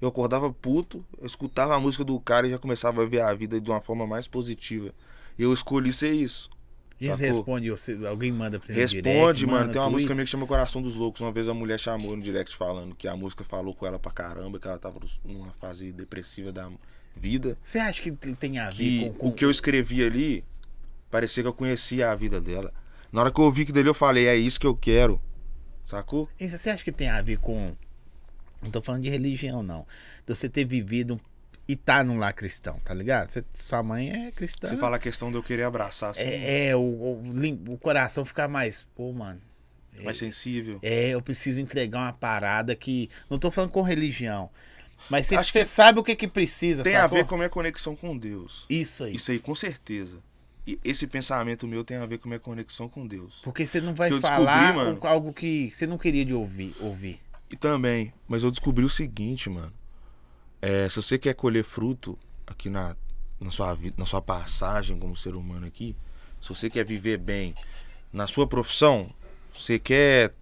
eu 0.00 0.08
acordava 0.08 0.52
puto, 0.52 1.04
eu 1.18 1.26
escutava 1.26 1.74
a 1.74 1.80
música 1.80 2.04
do 2.04 2.18
cara 2.20 2.46
e 2.46 2.50
já 2.50 2.58
começava 2.58 3.02
a 3.02 3.06
ver 3.06 3.20
a 3.20 3.34
vida 3.34 3.60
de 3.60 3.70
uma 3.70 3.80
forma 3.80 4.06
mais 4.06 4.28
positiva. 4.28 4.92
E 5.38 5.42
eu 5.42 5.52
escolhi 5.52 5.92
ser 5.92 6.12
isso. 6.12 6.50
Eles 7.00 7.18
respondem, 7.18 7.72
alguém 8.06 8.30
manda 8.30 8.58
pra 8.58 8.66
você 8.66 8.74
Responde, 8.74 9.02
direct, 9.04 9.46
mano. 9.46 9.58
manda 9.60 9.72
Tem 9.72 9.80
uma 9.80 9.86
tweet. 9.86 9.92
música 9.92 10.14
minha 10.14 10.24
que 10.24 10.30
chama 10.30 10.46
Coração 10.46 10.82
dos 10.82 10.94
Loucos. 10.94 11.20
Uma 11.20 11.32
vez 11.32 11.48
a 11.48 11.54
mulher 11.54 11.80
chamou 11.80 12.14
no 12.14 12.22
direct 12.22 12.54
falando 12.56 12.94
que 12.94 13.08
a 13.08 13.16
música 13.16 13.42
falou 13.42 13.74
com 13.74 13.86
ela 13.86 13.98
pra 13.98 14.12
caramba, 14.12 14.58
que 14.60 14.68
ela 14.68 14.78
tava 14.78 15.00
numa 15.24 15.50
fase 15.52 15.92
depressiva 15.92 16.52
da 16.52 16.70
vida. 17.16 17.56
Você 17.64 17.78
acha 17.78 18.02
que 18.02 18.12
tem 18.12 18.58
a 18.58 18.68
ver 18.70 19.08
com, 19.08 19.14
com... 19.14 19.28
o 19.28 19.32
que 19.32 19.44
eu 19.44 19.50
escrevi 19.50 20.04
ali 20.04 20.44
parecia 21.10 21.42
que 21.42 21.48
eu 21.48 21.52
conhecia 21.54 22.10
a 22.10 22.14
vida 22.14 22.40
dela. 22.40 22.72
Na 23.10 23.20
hora 23.22 23.30
que 23.32 23.40
eu 23.40 23.44
ouvi 23.44 23.64
que 23.64 23.72
dele, 23.72 23.88
eu 23.88 23.94
falei, 23.94 24.26
é 24.26 24.36
isso 24.36 24.60
que 24.60 24.66
eu 24.66 24.74
quero. 24.74 25.20
Sacou? 25.84 26.28
E 26.38 26.48
Você 26.48 26.70
acha 26.70 26.84
que 26.84 26.92
tem 26.92 27.08
a 27.08 27.20
ver 27.20 27.38
com. 27.38 27.74
Não 28.62 28.70
tô 28.70 28.80
falando 28.80 29.02
de 29.02 29.08
religião, 29.08 29.62
não. 29.62 29.86
De 30.26 30.34
você 30.34 30.48
ter 30.48 30.64
vivido 30.64 31.18
e 31.72 31.76
tá 31.76 32.02
num 32.02 32.18
lar 32.18 32.32
cristão, 32.32 32.78
tá 32.84 32.92
ligado? 32.94 33.30
Você- 33.30 33.44
sua 33.52 33.82
mãe 33.82 34.10
é 34.10 34.30
cristã. 34.32 34.68
Você 34.68 34.76
fala 34.76 34.96
a 34.96 34.98
questão 34.98 35.30
de 35.30 35.36
eu 35.36 35.42
querer 35.42 35.62
abraçar 35.64 36.10
assim, 36.10 36.22
É, 36.22 36.68
é, 36.68 36.76
o, 36.76 36.80
o, 36.80 37.22
o 37.68 37.78
coração 37.78 38.24
ficar 38.24 38.48
mais. 38.48 38.86
Pô, 38.94 39.12
mano. 39.12 39.40
mais 40.02 40.18
sensível. 40.18 40.78
É, 40.82 41.10
eu 41.10 41.20
preciso 41.22 41.60
entregar 41.60 41.98
uma 42.00 42.12
parada 42.12 42.74
que. 42.74 43.08
Não 43.28 43.38
tô 43.38 43.50
falando 43.50 43.70
com 43.70 43.82
religião. 43.82 44.50
Mas 45.08 45.26
você 45.28 45.64
sabe 45.64 45.98
o 45.98 46.02
que 46.04 46.14
que 46.14 46.28
precisa, 46.28 46.82
Tem 46.82 46.94
a 46.96 47.02
sacou? 47.02 47.18
ver 47.18 47.24
com 47.24 47.34
a 47.34 47.38
minha 47.38 47.48
conexão 47.48 47.96
com 47.96 48.16
Deus. 48.16 48.66
Isso 48.68 49.04
aí. 49.04 49.14
Isso 49.16 49.30
aí, 49.30 49.38
com 49.38 49.54
certeza. 49.54 50.18
E 50.66 50.78
esse 50.84 51.06
pensamento 51.06 51.66
meu 51.66 51.82
tem 51.82 51.96
a 51.96 52.04
ver 52.06 52.18
com 52.18 52.28
a 52.28 52.30
minha 52.30 52.38
conexão 52.38 52.88
com 52.88 53.06
Deus. 53.06 53.40
Porque 53.42 53.66
você 53.66 53.80
não 53.80 53.94
vai 53.94 54.10
eu 54.10 54.20
descobri, 54.20 54.44
falar 54.44 54.74
mano. 54.74 54.98
algo 55.02 55.32
que 55.32 55.72
você 55.74 55.86
não 55.86 55.96
queria 55.96 56.24
de 56.24 56.34
ouvir. 56.34 56.74
ouvir. 56.80 57.18
E 57.50 57.56
também, 57.56 58.12
mas 58.28 58.42
eu 58.44 58.50
descobri 58.50 58.84
o 58.84 58.88
seguinte, 58.90 59.48
mano. 59.48 59.72
É, 60.62 60.88
se 60.88 60.96
você 60.96 61.18
quer 61.18 61.34
colher 61.34 61.64
fruto 61.64 62.18
aqui 62.46 62.68
na, 62.68 62.96
na, 63.40 63.50
sua, 63.50 63.78
na 63.96 64.06
sua 64.06 64.20
passagem 64.20 64.98
como 64.98 65.16
ser 65.16 65.34
humano 65.34 65.66
aqui, 65.66 65.96
se 66.40 66.48
você 66.48 66.68
quer 66.68 66.84
viver 66.84 67.18
bem 67.18 67.54
na 68.12 68.26
sua 68.26 68.46
profissão, 68.46 69.10
você 69.54 69.78
quer 69.78 70.34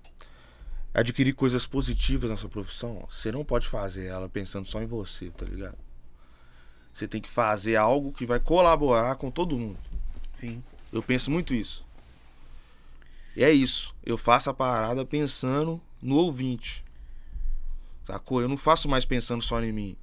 adquirir 0.93 1.35
coisas 1.35 1.66
positivas 1.66 2.31
na 2.31 2.36
sua 2.36 2.49
profissão, 2.49 3.07
você 3.09 3.31
não 3.31 3.45
pode 3.45 3.69
fazer 3.69 4.07
ela 4.07 4.28
pensando 4.28 4.66
só 4.66 4.82
em 4.82 4.86
você, 4.86 5.31
tá 5.31 5.45
ligado? 5.45 5.78
Você 6.93 7.07
tem 7.07 7.20
que 7.20 7.28
fazer 7.28 7.77
algo 7.77 8.12
que 8.12 8.27
vai 8.27 8.40
colaborar 8.40 9.15
com 9.16 9.31
todo 9.31 9.57
mundo. 9.57 9.78
Sim. 10.32 10.62
Eu 10.93 11.03
penso 11.03 11.31
muito 11.31 11.55
isso. 11.55 11.86
E 13.36 13.45
é 13.45 13.53
isso. 13.53 13.95
Eu 14.05 14.19
faço 14.19 14.51
a 14.51 14.55
parada 14.55 15.05
pensando 15.05 15.81
no 16.03 16.16
ouvinte. 16.16 16.85
Sacou? 18.05 18.40
Eu 18.40 18.49
não 18.49 18.57
faço 18.57 18.89
mais 18.89 19.05
pensando 19.05 19.43
só 19.43 19.62
em 19.62 19.70
mim. 19.70 19.97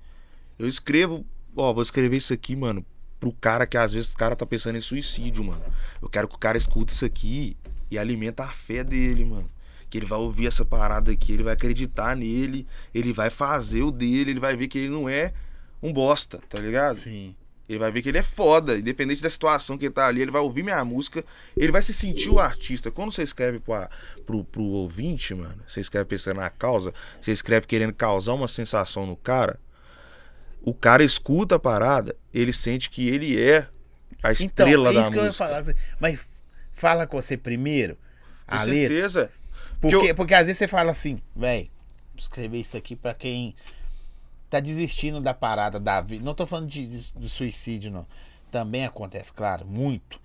Eu 0.57 0.67
escrevo, 0.67 1.25
ó, 1.55 1.73
vou 1.73 1.83
escrever 1.83 2.17
isso 2.17 2.33
aqui, 2.33 2.55
mano, 2.55 2.85
pro 3.19 3.31
cara 3.31 3.65
que 3.65 3.77
às 3.77 3.93
vezes 3.93 4.13
o 4.13 4.17
cara 4.17 4.35
tá 4.35 4.45
pensando 4.45 4.77
em 4.77 4.81
suicídio, 4.81 5.43
mano. 5.43 5.63
Eu 6.01 6.09
quero 6.09 6.27
que 6.27 6.35
o 6.35 6.39
cara 6.39 6.57
escute 6.57 6.93
isso 6.93 7.05
aqui 7.05 7.57
e 7.89 7.97
alimenta 7.97 8.43
a 8.43 8.49
fé 8.49 8.83
dele, 8.83 9.25
mano. 9.25 9.47
Que 9.89 9.97
ele 9.97 10.05
vai 10.05 10.19
ouvir 10.19 10.47
essa 10.47 10.65
parada 10.65 11.11
aqui, 11.11 11.33
ele 11.33 11.43
vai 11.43 11.53
acreditar 11.53 12.15
nele, 12.15 12.67
ele 12.93 13.13
vai 13.13 13.29
fazer 13.29 13.83
o 13.83 13.91
dele, 13.91 14.31
ele 14.31 14.39
vai 14.39 14.55
ver 14.55 14.67
que 14.67 14.77
ele 14.77 14.89
não 14.89 15.07
é 15.07 15.33
um 15.81 15.91
bosta, 15.91 16.39
tá 16.49 16.59
ligado? 16.59 16.95
Sim. 16.95 17.35
Ele 17.67 17.79
vai 17.79 17.91
ver 17.91 18.01
que 18.03 18.09
ele 18.09 18.19
é 18.19 18.23
foda, 18.23 18.77
independente 18.77 19.23
da 19.23 19.29
situação 19.29 19.77
que 19.77 19.85
ele 19.85 19.93
tá 19.93 20.05
ali, 20.05 20.21
ele 20.21 20.29
vai 20.29 20.41
ouvir 20.41 20.61
minha 20.61 20.83
música, 20.85 21.25
ele 21.57 21.71
vai 21.71 21.81
se 21.81 21.93
sentir 21.93 22.29
o 22.29 22.39
artista. 22.39 22.91
Quando 22.91 23.11
você 23.11 23.23
escreve 23.23 23.59
pra, 23.59 23.89
pro, 24.25 24.43
pro 24.43 24.61
ouvinte, 24.61 25.33
mano, 25.33 25.57
você 25.67 25.81
escreve 25.81 26.05
pensando 26.05 26.37
na 26.37 26.49
causa, 26.49 26.93
você 27.19 27.31
escreve 27.31 27.65
querendo 27.65 27.93
causar 27.93 28.33
uma 28.33 28.47
sensação 28.47 29.07
no 29.07 29.15
cara, 29.15 29.59
o 30.65 30.73
cara 30.73 31.03
escuta 31.03 31.55
a 31.55 31.59
parada, 31.59 32.15
ele 32.33 32.51
sente 32.51 32.89
que 32.89 33.07
ele 33.07 33.39
é 33.41 33.67
a 34.23 34.31
Então, 34.33 34.67
estrela 34.67 34.89
é 34.89 34.93
isso 34.93 35.01
da 35.03 35.11
que 35.11 35.17
eu 35.17 35.21
ia 35.23 35.27
música. 35.27 35.45
falar. 35.45 35.63
Mas 35.99 36.19
fala 36.73 37.05
com 37.07 37.21
você 37.21 37.37
primeiro. 37.37 37.95
Com 38.47 38.55
a 38.55 38.63
letra. 38.63 38.95
certeza. 38.95 39.31
Porque, 39.79 39.95
eu- 40.11 40.15
porque 40.15 40.33
às 40.33 40.47
vezes 40.47 40.57
você 40.57 40.67
fala 40.67 40.91
assim, 40.91 41.21
velho, 41.35 41.69
escrever 42.15 42.59
isso 42.59 42.75
aqui 42.77 42.95
pra 42.95 43.13
quem 43.13 43.55
tá 44.49 44.59
desistindo 44.59 45.19
da 45.21 45.33
parada 45.33 45.79
da 45.79 46.01
vida. 46.01 46.23
Não 46.23 46.33
tô 46.33 46.45
falando 46.47 46.67
de, 46.69 46.87
de, 46.87 47.11
de 47.13 47.29
suicídio, 47.29 47.91
não. 47.91 48.07
Também 48.51 48.85
acontece, 48.85 49.33
claro, 49.33 49.65
muito. 49.65 50.19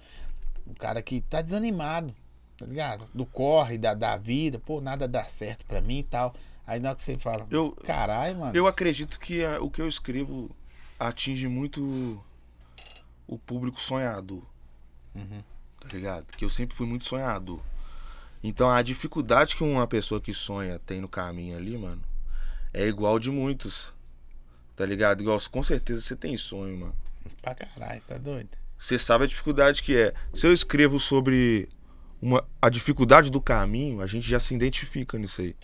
Um 0.67 0.75
cara 0.75 1.03
que 1.03 1.21
tá 1.23 1.43
desanimado, 1.43 2.15
tá 2.57 2.65
ligado? 2.65 3.05
Do 3.13 3.27
corre, 3.27 3.77
da, 3.77 3.93
da 3.93 4.17
vida, 4.17 4.59
pô, 4.59 4.81
nada 4.81 5.09
dá 5.09 5.25
certo 5.25 5.65
pra 5.67 5.81
mim 5.81 5.99
e 5.99 6.05
tal. 6.05 6.35
Aí 6.71 6.79
na 6.79 6.91
hora 6.91 6.97
que 6.97 7.03
você 7.03 7.19
fala, 7.19 7.49
Eu, 7.51 7.73
caralho, 7.85 8.39
mano. 8.39 8.57
eu 8.57 8.65
acredito 8.65 9.19
que 9.19 9.45
a- 9.45 9.61
o 9.61 9.69
que 9.69 9.83
eu 9.83 9.89
escrevo 9.89 10.49
atinge 11.01 11.49
muito 11.49 12.23
o 13.27 13.37
público 13.37 13.81
sonhador. 13.81 14.45
Uhum. 15.13 15.43
Tá 15.81 15.89
ligado? 15.89 16.27
Que 16.37 16.45
eu 16.45 16.51
sempre 16.51 16.77
fui 16.77 16.87
muito 16.87 17.05
sonhador. 17.05 17.59
Então 18.41 18.71
a 18.71 18.83
dificuldade 18.83 19.57
que 19.57 19.65
uma 19.65 19.85
pessoa 19.89 20.21
que 20.21 20.33
sonha 20.33 20.79
tem 20.87 21.01
no 21.01 21.09
caminho 21.09 21.57
ali, 21.57 21.77
mano, 21.77 22.01
é 22.73 22.87
igual 22.87 23.19
de 23.19 23.33
muitos. 23.33 23.93
Tá 24.77 24.87
ligado? 24.87 25.23
Igual, 25.23 25.41
com 25.51 25.65
certeza 25.65 26.01
você 26.01 26.15
tem 26.15 26.37
sonho, 26.37 26.79
mano. 26.79 26.95
Pra 27.43 27.53
caralho, 27.53 28.01
tá 28.07 28.17
doido? 28.17 28.51
Você 28.79 28.97
sabe 28.97 29.25
a 29.25 29.27
dificuldade 29.27 29.83
que 29.83 29.97
é. 29.97 30.15
Se 30.33 30.47
eu 30.47 30.53
escrevo 30.53 31.01
sobre 31.01 31.69
uma, 32.23 32.47
a 32.63 32.71
dificuldade 32.71 33.29
do 33.29 33.41
caminho, 33.41 34.01
a 34.01 34.07
gente 34.07 34.29
já 34.29 34.39
se 34.39 34.55
identifica 34.55 35.19
nisso 35.19 35.41
aí. 35.43 35.57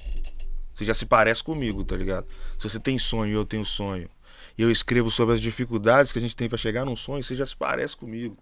Você 0.76 0.84
já 0.84 0.92
se 0.92 1.06
parece 1.06 1.42
comigo, 1.42 1.82
tá 1.82 1.96
ligado? 1.96 2.26
Se 2.58 2.68
você 2.68 2.78
tem 2.78 2.98
sonho 2.98 3.32
e 3.32 3.34
eu 3.34 3.46
tenho 3.46 3.64
sonho, 3.64 4.10
e 4.58 4.62
eu 4.62 4.70
escrevo 4.70 5.10
sobre 5.10 5.34
as 5.34 5.40
dificuldades 5.40 6.12
que 6.12 6.18
a 6.18 6.20
gente 6.22 6.36
tem 6.36 6.50
pra 6.50 6.58
chegar 6.58 6.84
num 6.84 6.94
sonho, 6.94 7.24
você 7.24 7.34
já 7.34 7.46
se 7.46 7.56
parece 7.56 7.96
comigo. 7.96 8.36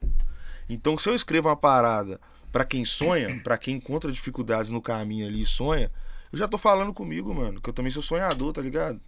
Então, 0.69 0.99
se 0.99 1.09
eu 1.09 1.15
escrevo 1.15 1.49
uma 1.49 1.57
parada 1.57 2.21
pra 2.51 2.65
quem 2.65 2.85
sonha, 2.85 3.41
pra 3.45 3.57
quem 3.57 3.77
encontra 3.77 4.11
dificuldades 4.11 4.69
no 4.73 4.83
caminho 4.83 5.29
ali 5.29 5.43
e 5.43 5.47
sonha, 5.47 5.93
eu 6.33 6.37
já 6.37 6.49
tô 6.49 6.59
falando 6.59 6.93
comigo, 6.93 7.33
mano, 7.33 7.61
que 7.61 7.71
eu 7.71 7.73
também 7.73 7.93
sou 7.93 8.03
sonhador, 8.03 8.53
tá 8.53 8.61
ligado? 8.61 9.01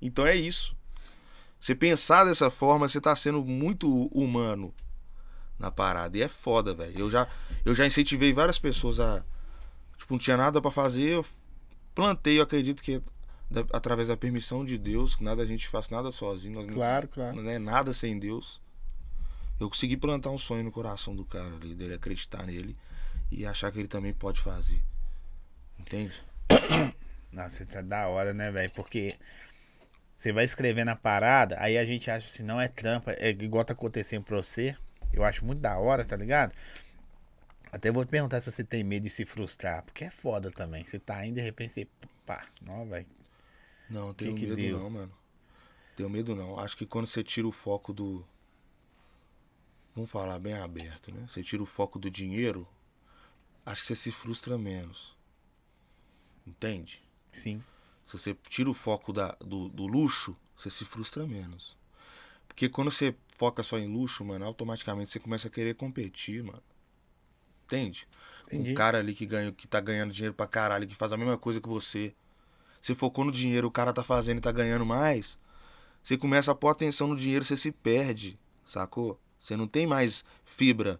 Então 0.00 0.24
é 0.24 0.36
isso. 0.36 0.76
Você 1.58 1.74
pensar 1.74 2.26
dessa 2.26 2.48
forma, 2.48 2.88
você 2.88 3.00
tá 3.00 3.16
sendo 3.16 3.44
muito 3.44 4.06
humano 4.16 4.72
na 5.58 5.72
parada. 5.72 6.16
E 6.16 6.22
é 6.22 6.28
foda, 6.28 6.72
velho. 6.74 6.94
Eu 6.96 7.10
já, 7.10 7.26
eu 7.64 7.74
já 7.74 7.84
incentivei 7.84 8.32
várias 8.32 8.56
pessoas 8.56 9.00
a. 9.00 9.24
Tipo, 9.96 10.14
não 10.14 10.18
tinha 10.18 10.36
nada 10.36 10.62
pra 10.62 10.70
fazer. 10.70 11.14
Eu 11.14 11.26
plantei, 12.02 12.38
eu 12.38 12.42
acredito 12.44 12.80
que 12.80 13.02
da- 13.50 13.66
através 13.72 14.06
da 14.06 14.16
permissão 14.16 14.64
de 14.64 14.78
Deus, 14.78 15.16
que 15.16 15.24
nada 15.24 15.42
a 15.42 15.46
gente 15.46 15.66
faz 15.66 15.88
nada 15.90 16.12
sozinho. 16.12 16.54
Nós 16.54 16.66
não- 16.68 16.74
Claro, 16.74 17.08
claro. 17.08 17.42
não 17.42 17.50
é 17.50 17.58
nada 17.58 17.92
sem 17.92 18.16
Deus. 18.18 18.60
Eu 19.58 19.68
consegui 19.68 19.96
plantar 19.96 20.30
um 20.30 20.38
sonho 20.38 20.62
no 20.62 20.70
coração 20.70 21.16
do 21.16 21.24
cara 21.24 21.52
ali, 21.56 21.74
dele 21.74 21.94
acreditar 21.94 22.44
nele 22.46 22.76
e 23.32 23.44
achar 23.44 23.72
que 23.72 23.80
ele 23.80 23.88
também 23.88 24.12
pode 24.14 24.40
fazer. 24.40 24.80
Entende? 25.76 26.12
Nossa, 27.32 27.66
tá 27.66 27.82
da 27.82 28.06
hora, 28.06 28.32
né, 28.32 28.50
velho? 28.52 28.70
Porque 28.76 29.16
você 30.14 30.32
vai 30.32 30.44
escrevendo 30.44 30.90
a 30.90 30.96
parada, 30.96 31.56
aí 31.58 31.76
a 31.76 31.84
gente 31.84 32.08
acha 32.10 32.26
assim, 32.26 32.44
não 32.44 32.60
é 32.60 32.68
trampa, 32.68 33.10
é 33.18 33.30
igual 33.30 33.64
tá 33.64 33.72
acontecendo 33.72 34.24
pra 34.24 34.36
você. 34.36 34.76
Eu 35.12 35.24
acho 35.24 35.44
muito 35.44 35.58
da 35.60 35.76
hora, 35.78 36.04
tá 36.04 36.14
ligado? 36.16 36.52
Até 37.70 37.92
vou 37.92 38.04
te 38.04 38.08
perguntar 38.08 38.40
se 38.40 38.50
você 38.50 38.64
tem 38.64 38.82
medo 38.82 39.04
de 39.04 39.10
se 39.10 39.24
frustrar, 39.24 39.84
porque 39.84 40.04
é 40.04 40.10
foda 40.10 40.50
também. 40.50 40.84
Você 40.86 40.98
tá 40.98 41.24
indo 41.26 41.38
e 41.38 41.40
de 41.40 41.42
repente 41.42 41.72
você, 41.72 41.88
pá, 42.24 42.46
não, 42.60 42.88
velho. 42.88 43.06
Não, 43.90 44.14
tenho 44.14 44.34
que 44.34 44.46
medo 44.46 44.56
deu? 44.56 44.78
não, 44.78 44.90
mano. 44.90 45.12
Tenho 45.96 46.08
medo 46.08 46.34
não. 46.34 46.58
Acho 46.58 46.76
que 46.76 46.86
quando 46.86 47.06
você 47.06 47.22
tira 47.22 47.46
o 47.46 47.52
foco 47.52 47.92
do. 47.92 48.24
Vamos 49.94 50.10
falar 50.10 50.38
bem 50.38 50.54
aberto, 50.54 51.12
né? 51.12 51.26
Você 51.28 51.42
tira 51.42 51.62
o 51.62 51.66
foco 51.66 51.98
do 51.98 52.10
dinheiro, 52.10 52.68
acho 53.66 53.82
que 53.82 53.88
você 53.88 53.96
se 53.96 54.12
frustra 54.12 54.56
menos. 54.56 55.16
Entende? 56.46 57.02
Sim. 57.32 57.62
Se 58.06 58.12
você 58.16 58.34
tira 58.48 58.70
o 58.70 58.74
foco 58.74 59.12
da, 59.12 59.32
do, 59.40 59.68
do 59.68 59.86
luxo, 59.86 60.36
você 60.56 60.70
se 60.70 60.84
frustra 60.84 61.26
menos. 61.26 61.76
Porque 62.46 62.68
quando 62.68 62.90
você 62.90 63.14
foca 63.36 63.62
só 63.62 63.78
em 63.78 63.86
luxo, 63.86 64.24
mano, 64.24 64.44
automaticamente 64.44 65.10
você 65.10 65.20
começa 65.20 65.48
a 65.48 65.50
querer 65.50 65.74
competir, 65.74 66.42
mano. 66.42 66.62
Entende? 67.68 68.08
Entendi. 68.46 68.72
Um 68.72 68.74
cara 68.74 68.98
ali 68.98 69.12
que, 69.12 69.26
ganha, 69.26 69.52
que 69.52 69.68
tá 69.68 69.78
ganhando 69.78 70.10
dinheiro 70.10 70.34
pra 70.34 70.46
caralho, 70.46 70.86
que 70.86 70.94
faz 70.94 71.12
a 71.12 71.18
mesma 71.18 71.36
coisa 71.36 71.60
que 71.60 71.68
você. 71.68 72.14
Você 72.80 72.94
focou 72.94 73.24
no 73.24 73.30
dinheiro, 73.30 73.68
o 73.68 73.70
cara 73.70 73.92
tá 73.92 74.02
fazendo 74.02 74.38
e 74.38 74.40
tá 74.40 74.50
ganhando 74.50 74.86
mais. 74.86 75.38
Você 76.02 76.16
começa 76.16 76.50
a 76.50 76.54
pôr 76.54 76.70
atenção 76.70 77.08
no 77.08 77.16
dinheiro, 77.16 77.44
você 77.44 77.56
se 77.56 77.70
perde, 77.70 78.38
sacou? 78.64 79.20
Você 79.38 79.54
não 79.54 79.66
tem 79.68 79.86
mais 79.86 80.24
fibra 80.46 80.98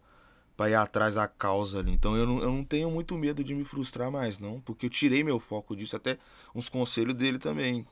pra 0.56 0.68
ir 0.68 0.74
atrás 0.74 1.14
da 1.14 1.26
causa 1.26 1.78
ali. 1.78 1.92
Então 1.92 2.16
eu 2.16 2.26
não, 2.26 2.42
eu 2.42 2.52
não 2.52 2.64
tenho 2.64 2.90
muito 2.90 3.16
medo 3.16 3.42
de 3.42 3.54
me 3.54 3.64
frustrar 3.64 4.10
mais, 4.10 4.38
não. 4.38 4.60
Porque 4.60 4.86
eu 4.86 4.90
tirei 4.90 5.24
meu 5.24 5.40
foco 5.40 5.74
disso. 5.74 5.96
Até 5.96 6.18
uns 6.54 6.68
conselhos 6.68 7.14
dele 7.14 7.38
também. 7.38 7.86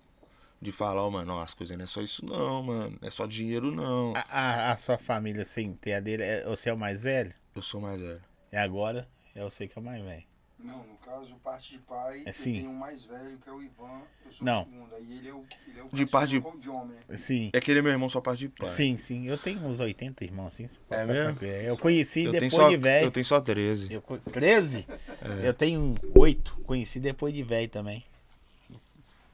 De 0.60 0.72
falar, 0.72 1.02
ó, 1.02 1.10
mano, 1.10 1.34
ó, 1.34 1.42
as 1.42 1.54
coisas 1.54 1.76
não 1.76 1.84
é 1.84 1.86
só 1.86 2.02
isso 2.02 2.24
não, 2.24 2.62
mano. 2.62 2.98
Não 3.00 3.08
é 3.08 3.10
só 3.10 3.26
dinheiro, 3.26 3.70
não. 3.70 4.14
A, 4.16 4.20
a, 4.20 4.72
a 4.72 4.76
sua 4.76 4.98
família, 4.98 5.44
sem 5.44 5.72
ter 5.74 5.94
a 5.94 6.00
dele, 6.00 6.22
é, 6.22 6.44
você 6.44 6.70
é 6.70 6.72
o 6.72 6.78
mais 6.78 7.02
velho? 7.02 7.32
Eu 7.54 7.62
sou 7.62 7.80
mais 7.80 8.00
velho. 8.00 8.22
É 8.56 8.60
agora? 8.60 9.06
É 9.34 9.42
você 9.44 9.68
que 9.68 9.78
é 9.78 9.82
o 9.82 9.84
mais 9.84 10.02
velho. 10.02 10.24
Não, 10.58 10.78
no 10.78 10.96
caso, 10.96 11.34
parte 11.44 11.72
de 11.72 11.78
pai, 11.80 12.22
É 12.24 12.30
eu 12.30 12.32
sim. 12.32 12.54
tenho 12.54 12.70
um 12.70 12.74
mais 12.74 13.04
velho, 13.04 13.36
que 13.36 13.46
é 13.50 13.52
o 13.52 13.62
Ivan, 13.62 14.00
eu 14.24 14.32
sou 14.32 14.46
Não. 14.46 14.62
o 14.62 14.64
segundo. 14.64 14.94
Aí 14.94 15.12
ele 15.18 15.28
é 15.28 15.34
o, 15.34 15.44
ele 15.68 15.78
é 15.80 15.82
o 15.82 15.88
De 15.94 16.06
parte 16.06 16.40
de- 16.40 16.58
de 16.58 16.70
homem, 16.70 16.96
né? 17.06 17.16
Sim. 17.18 17.50
É 17.52 17.60
que 17.60 17.70
ele 17.70 17.80
é 17.80 17.82
meu 17.82 17.92
irmão 17.92 18.08
só 18.08 18.18
parte 18.22 18.38
de 18.38 18.48
pai. 18.48 18.66
Sim, 18.66 18.96
sim. 18.96 19.26
Eu 19.28 19.36
tenho 19.36 19.60
uns 19.60 19.78
80 19.78 20.24
irmãos, 20.24 20.46
assim. 20.46 20.66
É 20.88 21.04
mesmo? 21.04 21.38
Eu 21.44 21.76
conheci 21.76 22.24
Eu 22.24 22.32
depois 22.32 22.54
só, 22.54 22.70
de 22.70 22.78
velho. 22.78 23.04
eu 23.04 23.10
tenho 23.10 23.26
só 23.26 23.38
13. 23.42 23.92
Eu, 23.92 24.00
co- 24.00 24.16
13? 24.16 24.86
É. 25.42 25.48
Eu 25.48 25.52
tenho 25.52 25.94
8. 26.14 26.56
Conheci 26.64 26.98
depois 26.98 27.34
de 27.34 27.42
velho 27.42 27.68
também. 27.68 28.02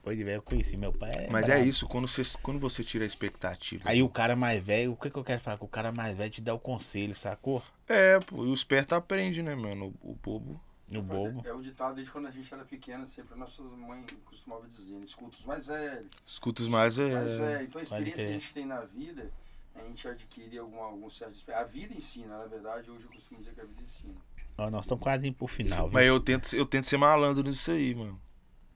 Depois 0.03 0.17
de 0.17 0.23
velho 0.25 0.35
eu 0.35 0.41
conheci. 0.41 0.75
Meu 0.75 0.91
pai 0.91 1.11
é. 1.15 1.29
Mas 1.29 1.47
é 1.47 1.63
isso, 1.63 1.87
quando 1.87 2.09
você, 2.09 2.23
quando 2.41 2.59
você 2.59 2.83
tira 2.83 3.05
a 3.05 3.07
expectativa. 3.07 3.81
Aí 3.85 4.03
o 4.03 4.09
cara 4.09 4.35
mais 4.35 4.61
velho, 4.61 4.91
o 4.91 4.97
que, 4.97 5.09
que 5.09 5.17
eu 5.17 5.23
quero 5.23 5.39
falar? 5.39 5.57
Que 5.57 5.63
o 5.63 5.67
cara 5.67 5.93
mais 5.93 6.17
velho 6.17 6.29
te 6.29 6.41
dá 6.41 6.53
o 6.53 6.59
conselho, 6.59 7.15
sacou? 7.15 7.63
É, 7.87 8.19
pô, 8.19 8.43
e 8.45 8.49
o 8.49 8.53
esperto 8.53 8.95
aprende, 8.95 9.41
né, 9.41 9.55
mano? 9.55 9.95
O, 10.01 10.11
o 10.11 10.15
bobo. 10.15 10.59
No 10.89 11.01
bobo. 11.01 11.41
É 11.45 11.53
o 11.53 11.61
ditado 11.61 11.95
desde 11.95 12.11
quando 12.11 12.27
a 12.27 12.31
gente 12.31 12.53
era 12.53 12.65
pequena, 12.65 13.07
sempre 13.07 13.33
a 13.33 13.37
nossa 13.37 13.63
mãe 13.63 14.05
costumava 14.25 14.67
dizer, 14.67 14.91
né? 14.91 15.05
escuta 15.05 15.37
os 15.37 15.45
mais 15.45 15.65
velhos. 15.65 16.07
Escuta 16.27 16.61
os 16.63 16.67
mais 16.67 16.97
Mais 16.97 17.31
é. 17.31 17.37
velho. 17.37 17.63
Então 17.63 17.79
a 17.79 17.83
experiência 17.83 18.25
que 18.25 18.29
a 18.29 18.33
gente 18.33 18.53
tem 18.53 18.65
na 18.65 18.81
vida, 18.81 19.31
a 19.73 19.83
gente 19.83 20.05
adquire 20.05 20.57
algum, 20.57 20.79
algum 20.81 21.09
certo. 21.09 21.33
A 21.53 21.63
vida 21.63 21.93
ensina, 21.95 22.39
na 22.39 22.45
verdade, 22.45 22.91
hoje 22.91 23.05
eu 23.05 23.09
costumo 23.09 23.39
dizer 23.39 23.53
que 23.53 23.61
a 23.61 23.65
vida 23.65 23.81
ensina. 23.81 24.15
Ó, 24.57 24.69
nós 24.69 24.83
estamos 24.83 25.01
quase 25.01 25.29
indo 25.29 25.37
pro 25.37 25.47
final, 25.47 25.85
viu? 25.85 25.93
Mas 25.93 26.05
eu 26.05 26.19
tento, 26.19 26.53
eu 26.53 26.65
tento 26.65 26.87
ser 26.87 26.97
malandro 26.97 27.41
nisso 27.47 27.71
aí, 27.71 27.95
mano. 27.95 28.19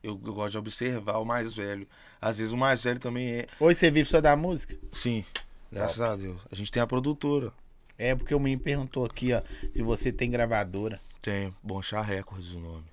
Eu, 0.08 0.18
gosto 0.18 0.52
de 0.52 0.58
observar 0.58 1.18
o 1.18 1.26
mais 1.26 1.54
velho. 1.54 1.88
Às 2.22 2.38
vezes 2.38 2.54
o 2.54 2.58
mais 2.58 2.84
velho 2.84 3.00
também 3.00 3.30
é. 3.30 3.46
Hoje 3.60 3.80
você 3.80 3.92
vive 3.92 4.10
só 4.10 4.22
da 4.22 4.36
música? 4.36 4.78
Sim, 4.92 5.26
graças 5.72 6.00
a 6.00 6.16
Deus. 6.16 6.42
A 6.50 6.56
gente 6.56 6.72
tem 6.72 6.82
a 6.82 6.88
produtora. 6.88 7.52
É 7.98 8.16
porque 8.16 8.34
o 8.34 8.40
menino 8.40 8.62
perguntou 8.62 9.04
aqui, 9.04 9.34
ó, 9.34 9.42
se 9.72 9.82
você 9.82 10.12
tem 10.12 10.30
gravadora. 10.30 11.02
Tem 11.22 11.54
Bom 11.62 11.82
Chá 11.82 12.02
Records 12.02 12.54
o 12.54 12.60
nome. 12.60 12.86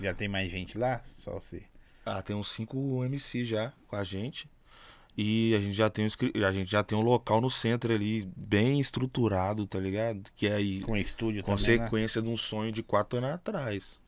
Já 0.00 0.14
tem 0.14 0.28
mais 0.28 0.50
gente 0.50 0.78
lá? 0.78 1.00
Só 1.02 1.32
você. 1.32 1.62
Ah, 2.04 2.22
tem 2.22 2.36
uns 2.36 2.52
5 2.52 3.04
MC 3.04 3.44
já 3.44 3.72
com 3.88 3.96
a 3.96 4.04
gente. 4.04 4.48
E 5.16 5.54
a 5.54 5.60
gente 5.60 5.72
já 5.72 5.88
tem 5.88 6.06
um, 6.06 6.46
a 6.46 6.52
gente 6.52 6.70
já 6.70 6.82
tem 6.82 6.96
um 6.96 7.00
local 7.00 7.40
no 7.40 7.48
centro 7.50 7.92
ali, 7.92 8.28
bem 8.36 8.78
estruturado, 8.78 9.66
tá 9.66 9.78
ligado? 9.78 10.30
Que 10.36 10.46
é 10.46 10.54
aí 10.54 10.80
Com 10.80 10.96
estúdio 10.96 11.42
também, 11.42 11.56
né? 11.56 11.78
consequência 11.78 12.20
de 12.20 12.28
um 12.28 12.36
sonho 12.36 12.70
de 12.70 12.82
quatro 12.82 13.18
anos 13.18 13.30
atrás. 13.30 13.98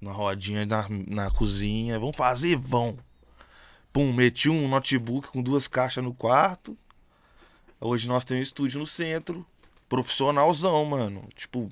Na 0.00 0.12
rodinha 0.12 0.66
na, 0.66 0.86
na 0.88 1.30
cozinha, 1.30 1.98
vamos 1.98 2.16
fazer, 2.16 2.56
vão. 2.56 2.98
Pum, 3.92 4.12
meti 4.12 4.50
um 4.50 4.68
notebook 4.68 5.28
com 5.28 5.42
duas 5.42 5.68
caixas 5.68 6.02
no 6.02 6.12
quarto. 6.12 6.76
Hoje 7.80 8.08
nós 8.08 8.24
temos 8.24 8.40
um 8.40 8.42
estúdio 8.42 8.80
no 8.80 8.86
centro, 8.86 9.46
profissionalzão, 9.88 10.84
mano. 10.84 11.28
Tipo, 11.34 11.70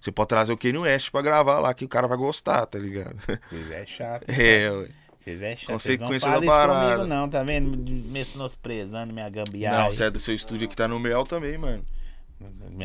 você 0.00 0.10
pode 0.10 0.28
trazer 0.28 0.52
o 0.52 0.56
Kanye 0.56 0.78
West 0.78 1.10
pra 1.10 1.22
gravar 1.22 1.60
lá, 1.60 1.72
que 1.72 1.84
o 1.84 1.88
cara 1.88 2.08
vai 2.08 2.18
gostar, 2.18 2.66
tá 2.66 2.78
ligado? 2.78 3.16
Vocês 3.48 3.70
é 3.70 3.86
chato. 3.86 4.24
É, 4.30 4.70
ué. 4.70 4.88
Vocês 5.18 5.40
é 5.40 5.56
chato. 5.56 5.78
Vocês 5.78 6.00
não 6.00 6.08
Consequência 6.08 6.28
falam 6.28 6.82
isso 6.82 6.90
comigo 6.90 7.06
não, 7.06 7.28
tá 7.28 7.44
vendo? 7.44 7.92
Menosprezando 8.10 9.12
minha 9.12 9.30
gambiarra. 9.30 9.84
Não, 9.84 9.92
você 9.92 10.04
é 10.04 10.10
do 10.10 10.18
seu 10.18 10.34
estúdio 10.34 10.68
que 10.68 10.74
tá 10.74 10.88
no 10.88 10.98
Mel 10.98 11.24
também, 11.24 11.56
mano. 11.56 11.84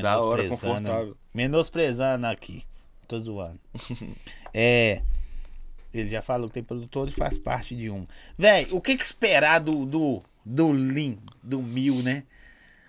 Da 0.02 0.20
hora, 0.20 0.48
confortável. 0.48 1.18
Menosprezando 1.34 2.28
aqui. 2.28 2.64
Tô 3.08 3.20
zoando. 3.20 3.60
é. 4.54 5.02
Ele 5.94 6.10
já 6.10 6.22
falou 6.22 6.48
que 6.50 6.56
tem 6.56 6.64
produtor 6.64 7.08
e 7.08 7.12
faz 7.12 7.38
parte 7.40 7.76
de 7.76 7.90
um. 7.90 8.06
Véi, 8.38 8.68
o 8.72 8.82
que 8.82 8.96
que 8.98 9.04
esperar 9.04 9.60
do, 9.60 9.86
do, 9.86 10.22
do 10.46 10.72
Lin, 10.74 11.18
do 11.42 11.62
Mil, 11.62 12.04
né? 12.04 12.24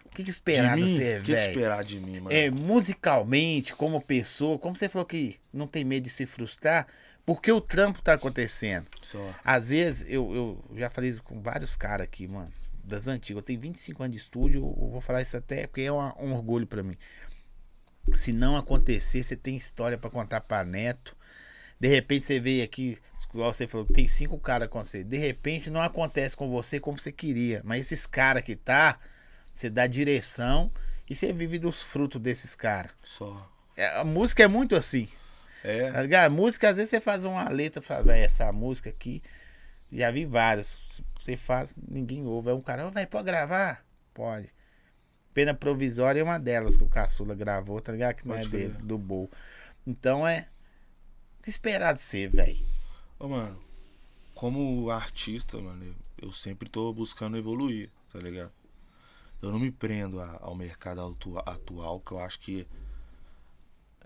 O 0.04 0.08
que 0.10 0.24
que 0.24 0.30
esperar 0.30 0.74
de 0.76 0.82
do 0.82 0.88
mim? 0.88 0.94
você, 0.96 1.18
O 1.18 1.22
que 1.22 1.32
velho? 1.32 1.48
esperar 1.48 1.84
de 1.84 2.00
mim, 2.00 2.20
mano? 2.20 2.32
É, 2.32 2.50
musicalmente, 2.50 3.74
como 3.74 4.00
pessoa, 4.02 4.58
como 4.58 4.74
você 4.74 4.88
falou 4.88 5.06
que 5.06 5.36
não 5.52 5.66
tem 5.68 5.84
medo 5.84 6.04
de 6.04 6.10
se 6.10 6.26
frustrar, 6.26 6.86
porque 7.24 7.52
o 7.52 7.60
trampo 7.60 8.02
tá 8.02 8.14
acontecendo. 8.14 8.88
Só. 9.02 9.32
Às 9.44 9.70
vezes, 9.70 10.04
eu, 10.08 10.34
eu 10.34 10.76
já 10.78 10.90
falei 10.90 11.08
isso 11.10 11.22
com 11.22 11.40
vários 11.40 11.76
caras 11.76 12.04
aqui, 12.04 12.26
mano, 12.26 12.52
das 12.82 13.06
antigas. 13.06 13.36
Eu 13.38 13.42
tenho 13.42 13.60
25 13.60 14.02
anos 14.02 14.16
de 14.16 14.20
estúdio, 14.22 14.60
eu 14.80 14.88
vou 14.90 15.00
falar 15.00 15.22
isso 15.22 15.36
até 15.36 15.66
porque 15.68 15.82
é 15.82 15.92
uma- 15.92 16.14
um 16.20 16.34
orgulho 16.34 16.66
pra 16.66 16.82
mim. 16.82 16.96
Se 18.16 18.32
não 18.32 18.56
acontecer, 18.56 19.22
você 19.24 19.36
tem 19.36 19.56
história 19.56 19.96
pra 19.98 20.10
contar 20.10 20.40
pra 20.40 20.64
neto. 20.64 21.16
De 21.80 21.88
repente 21.88 22.24
você 22.24 22.40
veio 22.40 22.64
aqui, 22.64 22.98
igual 23.32 23.52
você 23.52 23.66
falou, 23.66 23.86
tem 23.86 24.08
cinco 24.08 24.38
caras 24.38 24.68
com 24.68 24.82
você. 24.82 25.04
De 25.04 25.16
repente 25.16 25.70
não 25.70 25.80
acontece 25.80 26.36
com 26.36 26.50
você 26.50 26.80
como 26.80 26.98
você 26.98 27.12
queria. 27.12 27.62
Mas 27.64 27.82
esses 27.86 28.06
caras 28.06 28.42
que 28.42 28.56
tá, 28.56 28.98
você 29.54 29.70
dá 29.70 29.86
direção 29.86 30.70
e 31.08 31.14
você 31.14 31.32
vive 31.32 31.58
dos 31.58 31.82
frutos 31.82 32.20
desses 32.20 32.56
caras. 32.56 32.90
Só. 33.02 33.48
É, 33.76 33.98
a 34.00 34.04
música 34.04 34.42
é 34.42 34.48
muito 34.48 34.74
assim. 34.74 35.08
Tá 35.62 35.68
É. 35.68 36.02
ligado? 36.02 36.26
A 36.26 36.30
música, 36.34 36.68
às 36.70 36.76
vezes 36.76 36.90
você 36.90 37.00
faz 37.00 37.24
uma 37.24 37.48
letra, 37.48 37.80
fala, 37.82 38.02
"Véi, 38.04 38.22
essa 38.22 38.50
música 38.52 38.90
aqui, 38.90 39.22
já 39.92 40.10
vi 40.10 40.24
várias. 40.24 41.02
Você 41.20 41.36
faz, 41.36 41.74
ninguém 41.88 42.24
ouve. 42.26 42.48
Aí 42.50 42.54
um 42.56 42.60
cara, 42.60 42.86
"Ô, 42.86 42.90
vai, 42.90 43.06
pode 43.06 43.24
gravar? 43.26 43.84
Pode. 44.14 44.48
Pena 45.38 45.54
Provisória 45.54 46.18
é 46.20 46.24
uma 46.24 46.36
delas 46.36 46.76
que 46.76 46.82
o 46.82 46.88
Caçula 46.88 47.32
gravou, 47.32 47.80
tá 47.80 47.92
ligado? 47.92 48.16
Que 48.16 48.26
não 48.26 48.34
Pode 48.34 48.48
é 48.48 48.50
dele, 48.50 48.74
do 48.82 48.98
Bol. 48.98 49.30
Então 49.86 50.26
é. 50.26 50.48
O 51.38 51.44
que 51.44 51.48
esperar 51.48 51.94
de 51.94 52.02
ser, 52.02 52.28
velho? 52.28 52.58
Ô, 53.20 53.28
mano, 53.28 53.56
como 54.34 54.90
artista, 54.90 55.56
mano, 55.60 55.94
eu, 56.20 56.32
sempre 56.32 56.68
tô 56.68 56.92
buscando 56.92 57.36
evoluir, 57.36 57.88
tá 58.12 58.18
ligado? 58.18 58.50
Eu 59.40 59.52
não 59.52 59.60
me 59.60 59.70
prendo 59.70 60.18
a- 60.20 60.38
ao 60.40 60.56
mercado 60.56 61.00
atua- 61.02 61.44
atual, 61.46 62.00
que 62.00 62.10
eu 62.10 62.18
acho 62.18 62.40
que 62.40 62.66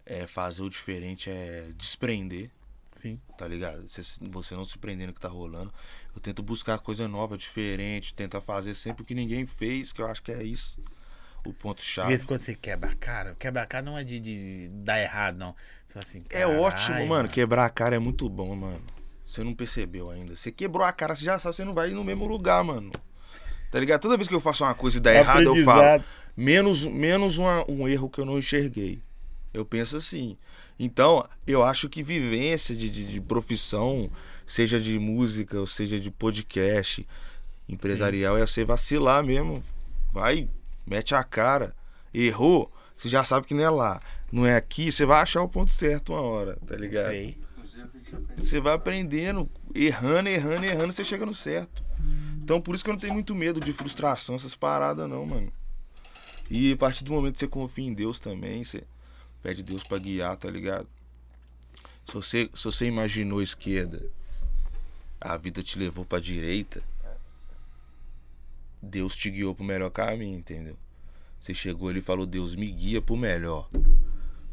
é 0.04 0.26
fazer 0.26 0.60
o 0.60 0.68
diferente 0.68 1.30
é 1.30 1.72
desprender, 1.78 2.50
Sim. 2.92 3.18
tá 3.38 3.48
ligado? 3.48 3.88
Você, 3.88 4.02
você 4.20 4.54
não 4.54 4.66
se 4.66 4.76
prender 4.76 5.06
no 5.06 5.14
que 5.14 5.20
tá 5.20 5.28
rolando. 5.28 5.72
Eu 6.14 6.20
tento 6.20 6.42
buscar 6.42 6.78
coisa 6.80 7.09
nova, 7.09 7.38
diferente, 7.38 8.12
tentar 8.12 8.42
fazer 8.42 8.74
sempre 8.74 9.02
o 9.02 9.06
que 9.06 9.14
ninguém 9.14 9.46
fez, 9.46 9.94
que 9.94 10.02
eu 10.02 10.06
acho 10.06 10.22
que 10.22 10.30
é 10.30 10.44
isso. 10.44 10.78
O 11.44 11.52
ponto 11.52 11.78
Às 11.81 11.85
chave. 11.85 12.09
vezes 12.10 12.24
quando 12.24 12.40
você 12.40 12.55
quebra 12.55 12.90
a 12.90 12.94
cara, 12.94 13.35
quebra 13.39 13.62
a 13.62 13.66
cara 13.66 13.85
não 13.85 13.98
é 13.98 14.05
de, 14.05 14.20
de 14.20 14.69
dar 14.73 15.01
errado, 15.01 15.39
não. 15.39 15.55
Você 15.89 15.93
fala 15.94 16.02
assim, 16.05 16.24
É 16.31 16.40
"Caralho, 16.40 16.60
ótimo, 16.60 17.06
mano. 17.06 17.28
Quebrar 17.28 17.64
a 17.66 17.70
cara 17.70 17.97
é 17.97 17.98
muito 17.98 18.28
bom, 18.28 18.55
mano. 18.55 18.81
Você 19.27 19.43
não 19.43 19.55
percebeu 19.55 20.10
ainda. 20.10 20.36
Você 20.36 20.52
quebrou 20.52 20.86
a 20.86 20.93
cara, 20.93 21.16
você 21.16 21.24
já 21.24 21.39
sabe, 21.39 21.56
você 21.56 21.64
não 21.64 21.74
vai 21.74 21.90
ir 21.90 21.94
no 21.94 22.05
mesmo 22.05 22.27
lugar, 22.27 22.62
mano. 22.62 22.93
Tá 23.70 23.81
ligado? 23.81 24.01
Toda 24.02 24.16
vez 24.16 24.28
que 24.28 24.35
eu 24.35 24.40
faço 24.40 24.62
uma 24.62 24.74
coisa 24.74 24.98
e 24.98 25.01
dá 25.01 25.10
É 25.12 25.19
errado, 25.19 25.43
eu 25.43 25.64
falo. 25.64 26.05
Menos, 26.36 26.86
menos 26.86 27.39
uma- 27.39 27.64
um 27.69 27.89
erro 27.89 28.09
que 28.09 28.20
eu 28.20 28.24
não 28.24 28.39
enxerguei. 28.39 29.02
Eu 29.52 29.64
penso 29.64 29.97
assim. 29.97 30.36
Então, 30.78 31.27
eu 31.47 31.62
acho 31.62 31.89
que 31.89 32.02
vivência 32.02 32.74
de, 32.74 32.89
de, 32.90 33.05
de 33.05 33.20
profissão, 33.20 34.10
seja 34.47 34.81
de 34.81 34.98
música, 34.98 35.59
ou 35.59 35.66
seja 35.66 35.98
de 35.98 36.10
podcast, 36.10 37.06
empresarial, 37.69 38.36
é 38.36 38.47
você 38.47 38.64
vacilar 38.64 39.23
mesmo. 39.24 39.62
Vai, 40.12 40.48
mete 40.86 41.14
a 41.14 41.22
cara. 41.22 41.74
Errou, 42.12 42.72
você 42.96 43.09
já 43.09 43.24
sabe 43.24 43.46
que 43.46 43.54
não 43.54 43.64
é 43.64 43.70
lá. 43.70 44.00
Não 44.30 44.46
é 44.46 44.56
aqui, 44.56 44.90
você 44.90 45.04
vai 45.04 45.22
achar 45.22 45.42
o 45.42 45.48
ponto 45.48 45.70
certo 45.70 46.12
uma 46.12 46.22
hora, 46.22 46.59
tá 46.66 46.76
ligado? 46.76 47.06
Aprende. 47.06 47.38
Você 48.36 48.60
vai 48.60 48.74
aprendendo, 48.74 49.48
errando, 49.74 50.28
errando, 50.28 50.64
errando, 50.64 50.92
você 50.92 51.04
chega 51.04 51.24
no 51.24 51.34
certo. 51.34 51.82
Então 52.42 52.60
por 52.60 52.74
isso 52.74 52.82
que 52.84 52.90
eu 52.90 52.94
não 52.94 53.00
tenho 53.00 53.14
muito 53.14 53.34
medo 53.34 53.60
de 53.60 53.72
frustração, 53.72 54.34
essas 54.34 54.54
paradas 54.54 55.09
não, 55.09 55.24
mano. 55.24 55.52
E 56.50 56.72
a 56.72 56.76
partir 56.76 57.04
do 57.04 57.12
momento 57.12 57.34
que 57.34 57.40
você 57.40 57.48
confia 57.48 57.86
em 57.86 57.94
Deus 57.94 58.20
também, 58.20 58.62
você 58.62 58.84
pede 59.42 59.62
Deus 59.62 59.82
pra 59.82 59.98
guiar, 59.98 60.36
tá 60.36 60.50
ligado? 60.50 60.86
Se 62.06 62.14
você, 62.14 62.50
se 62.54 62.64
você 62.64 62.86
imaginou 62.86 63.40
esquerda, 63.40 64.04
a 65.20 65.36
vida 65.36 65.62
te 65.62 65.78
levou 65.78 66.04
pra 66.04 66.18
direita, 66.20 66.82
Deus 68.82 69.14
te 69.16 69.30
guiou 69.30 69.54
pro 69.54 69.64
melhor 69.64 69.90
caminho, 69.90 70.38
entendeu? 70.38 70.76
Você 71.40 71.54
chegou 71.54 71.88
ali 71.88 72.00
e 72.00 72.02
falou, 72.02 72.26
Deus 72.26 72.54
me 72.54 72.70
guia 72.70 73.00
pro 73.00 73.16
melhor. 73.16 73.68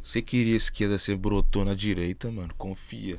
Você 0.02 0.22
queria 0.22 0.56
esquerda, 0.56 0.98
você 0.98 1.16
brotou 1.16 1.66
na 1.66 1.76
direita, 1.76 2.32
mano. 2.32 2.54
Confia. 2.58 3.18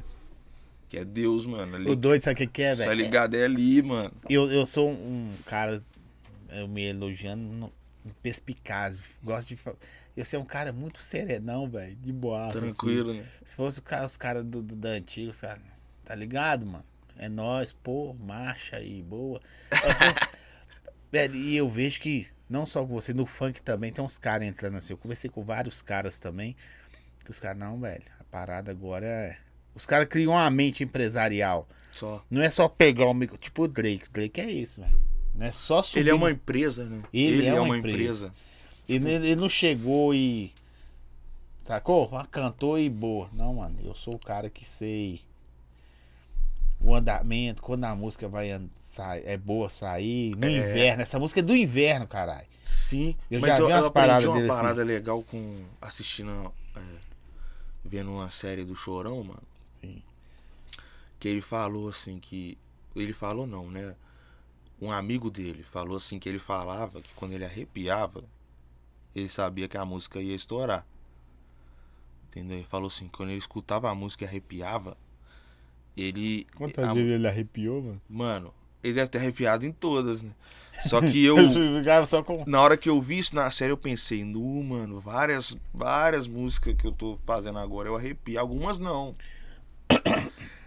Que 0.88 0.98
é 0.98 1.04
Deus, 1.04 1.46
mano. 1.46 1.76
Ali, 1.76 1.88
O 1.90 1.94
doido, 1.94 2.22
sabe 2.22 2.44
o 2.44 2.48
que 2.48 2.62
é, 2.62 2.70
tá 2.74 2.84
velho? 2.84 2.94
ligado? 3.02 3.34
É 3.36 3.44
ali, 3.44 3.80
mano. 3.82 4.12
Eu, 4.28 4.50
eu 4.50 4.66
sou 4.66 4.90
um 4.90 5.32
cara, 5.46 5.80
eu 6.48 6.66
me 6.66 6.84
elogiando, 6.84 7.72
perspicaz. 8.22 9.02
Gosto 9.22 9.48
de. 9.54 9.58
Eu 10.16 10.24
sou 10.24 10.40
um 10.40 10.44
cara 10.44 10.72
muito 10.72 11.00
serenão, 11.00 11.68
velho. 11.68 11.94
De 11.96 12.12
boa. 12.12 12.48
Tranquilo, 12.50 13.14
né? 13.14 13.24
Se 13.44 13.54
fosse 13.54 13.80
os 14.04 14.16
caras 14.16 14.44
do, 14.44 14.60
do, 14.62 14.74
da 14.74 14.90
antiga, 14.90 15.30
os 15.30 15.40
caras. 15.40 15.62
Tá 16.04 16.14
ligado, 16.14 16.66
mano? 16.66 16.84
É 17.16 17.28
nós, 17.28 17.72
pô, 17.72 18.14
marcha 18.14 18.76
aí, 18.76 19.00
boa. 19.02 19.40
Assim, 19.70 20.14
velho, 21.10 21.34
e 21.34 21.56
eu 21.56 21.68
vejo 21.68 22.00
que, 22.00 22.26
não 22.48 22.64
só 22.64 22.80
com 22.80 22.88
você, 22.88 23.12
no 23.12 23.26
funk 23.26 23.62
também, 23.62 23.92
tem 23.92 24.04
uns 24.04 24.18
caras 24.18 24.46
entrando 24.46 24.76
assim. 24.76 24.92
Eu 24.92 24.98
conversei 24.98 25.30
com 25.30 25.42
vários 25.42 25.82
caras 25.82 26.18
também. 26.18 26.56
Que 27.24 27.30
os 27.30 27.40
caras, 27.40 27.58
não, 27.58 27.78
velho, 27.80 28.02
a 28.18 28.24
parada 28.24 28.70
agora 28.70 29.06
é. 29.06 29.36
Os 29.74 29.86
caras 29.86 30.06
criam 30.08 30.32
uma 30.32 30.50
mente 30.50 30.82
empresarial. 30.82 31.68
Só. 31.92 32.24
Não 32.30 32.40
é 32.40 32.50
só 32.50 32.68
pegar 32.68 33.06
o 33.06 33.14
micro. 33.14 33.36
Tipo 33.36 33.64
o 33.64 33.68
Drake. 33.68 34.06
O 34.08 34.12
Drake 34.12 34.40
é 34.40 34.50
isso, 34.50 34.80
velho. 34.80 34.98
Não 35.34 35.46
é 35.46 35.52
só 35.52 35.82
subir. 35.82 36.00
Ele 36.00 36.10
é 36.10 36.14
uma 36.14 36.30
empresa, 36.30 36.84
né? 36.84 37.02
Ele 37.12 37.46
é 37.46 37.60
uma 37.60 37.76
empresa. 37.76 38.32
Ele, 38.88 39.10
ele 39.10 39.36
não 39.36 39.48
chegou 39.48 40.14
e. 40.14 40.52
Sacou? 41.62 42.10
Ah, 42.16 42.26
cantou 42.26 42.78
e 42.78 42.88
boa. 42.88 43.28
Não, 43.32 43.54
mano. 43.54 43.78
Eu 43.84 43.94
sou 43.94 44.14
o 44.14 44.18
cara 44.18 44.50
que 44.50 44.64
sei 44.64 45.20
o 46.80 46.94
andamento, 46.94 47.60
quando 47.62 47.84
a 47.84 47.94
música 47.94 48.26
vai 48.28 48.48
sai- 48.78 49.22
é 49.24 49.36
boa 49.36 49.68
sair. 49.68 50.34
No 50.36 50.48
inverno. 50.48 51.02
Essa 51.02 51.18
música 51.18 51.40
é 51.40 51.42
do 51.42 51.54
inverno, 51.54 52.06
caralho. 52.06 52.46
Sim, 52.62 53.16
Eu 53.30 53.40
mas 53.40 53.50
já 53.50 53.58
eu, 53.58 53.66
vi 53.66 53.72
eu 53.72 53.76
umas 53.78 53.86
aprendi 53.86 54.06
paradas 54.08 54.24
uma 54.26 54.36
dele 54.36 54.50
assim. 54.50 54.60
parada 54.60 54.84
legal 54.84 55.22
com 55.22 55.64
assistindo, 55.80 56.52
é, 56.76 56.80
vendo 57.84 58.10
uma 58.12 58.30
série 58.30 58.64
do 58.64 58.74
Chorão, 58.74 59.22
mano. 59.22 59.42
Sim. 59.80 60.02
Que 61.18 61.28
ele 61.28 61.40
falou 61.42 61.88
assim 61.88 62.18
que. 62.18 62.56
Ele 62.96 63.12
falou 63.12 63.46
não, 63.46 63.70
né? 63.70 63.94
Um 64.80 64.90
amigo 64.90 65.30
dele 65.30 65.62
falou 65.62 65.96
assim 65.96 66.18
que 66.18 66.28
ele 66.28 66.38
falava 66.38 67.02
que 67.02 67.12
quando 67.14 67.32
ele 67.32 67.44
arrepiava, 67.44 68.24
ele 69.14 69.28
sabia 69.28 69.68
que 69.68 69.76
a 69.76 69.84
música 69.84 70.20
ia 70.20 70.34
estourar. 70.34 70.86
Entendeu? 72.28 72.56
Ele 72.58 72.66
falou 72.66 72.86
assim, 72.88 73.08
quando 73.08 73.28
ele 73.30 73.38
escutava 73.38 73.90
a 73.90 73.94
música 73.94 74.24
e 74.24 74.28
arrepiava, 74.28 74.96
ele. 76.00 76.46
a- 76.78 76.94
ele 76.96 77.26
arrepiou, 77.28 77.82
mano? 77.82 78.00
Mano, 78.08 78.54
ele 78.82 78.94
deve 78.94 79.08
ter 79.08 79.18
arrepiado 79.18 79.64
em 79.66 79.72
todas, 79.72 80.22
né? 80.22 80.30
Só 80.86 81.00
que 81.00 81.22
eu. 81.24 81.36
Só 82.06 82.22
com. 82.22 82.42
Na 82.46 82.60
hora 82.62 82.76
que 82.76 82.88
eu 82.88 83.00
vi 83.02 83.18
isso 83.18 83.34
na 83.34 83.50
série, 83.50 83.72
eu 83.72 83.76
pensei, 83.76 84.24
nu, 84.24 84.62
mano, 84.64 85.00
várias, 85.00 85.56
várias 85.74 86.26
músicas 86.26 86.74
que 86.76 86.86
eu 86.86 86.92
tô 86.92 87.18
fazendo 87.26 87.58
agora 87.58 87.88
eu 87.88 87.96
arrepio. 87.96 88.38
Algumas 88.40 88.78
não. 88.78 89.14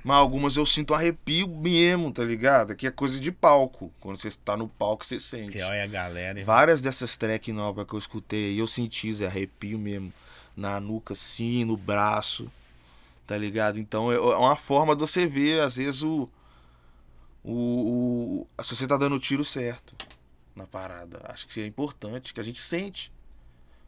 Mas 0.03 0.17
algumas 0.17 0.57
eu 0.57 0.65
sinto 0.65 0.93
arrepio 0.93 1.47
mesmo, 1.47 2.11
tá 2.11 2.25
ligado? 2.25 2.75
Que 2.75 2.87
é 2.87 2.91
coisa 2.91 3.17
de 3.19 3.31
palco. 3.31 3.89
Quando 4.01 4.17
você 4.19 4.29
tá 4.31 4.57
no 4.57 4.67
palco, 4.67 5.05
você 5.05 5.17
sente. 5.17 5.53
Que 5.53 5.61
olha 5.61 5.83
a 5.85 5.87
galera. 5.87 6.37
e- 6.39 6.43
Várias 6.43 6.81
dessas 6.81 7.15
tracks 7.15 7.55
novas 7.55 7.85
que 7.87 7.93
eu 7.93 7.99
escutei 7.99 8.59
eu 8.59 8.67
senti 8.67 9.07
esse 9.07 9.25
arrepio 9.25 9.79
mesmo. 9.79 10.11
Na 10.57 10.77
nuca, 10.79 11.13
assim, 11.13 11.63
no 11.63 11.77
braço. 11.77 12.51
Tá 13.25 13.37
ligado? 13.37 13.79
Então 13.79 14.11
é 14.11 14.15
é 14.15 14.19
uma 14.19 14.55
forma 14.55 14.95
de 14.95 15.01
você 15.01 15.25
ver, 15.25 15.61
às 15.61 15.75
vezes, 15.75 16.03
o. 16.03 16.29
O. 17.43 18.47
o 18.57 18.63
se 18.63 18.75
você 18.75 18.87
tá 18.87 18.97
dando 18.97 19.15
o 19.15 19.19
tiro 19.19 19.43
certo 19.43 19.95
na 20.55 20.67
parada. 20.67 21.21
Acho 21.25 21.47
que 21.47 21.59
é 21.61 21.65
importante, 21.65 22.33
que 22.33 22.39
a 22.39 22.43
gente 22.43 22.59
sente. 22.59 23.11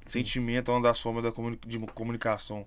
Sentimento 0.07 0.69
é 0.69 0.73
uma 0.73 0.81
das 0.83 0.99
formas 0.99 1.23
da 1.23 1.31
comuni- 1.31 1.59
de 1.65 1.79
comunicação 1.79 2.65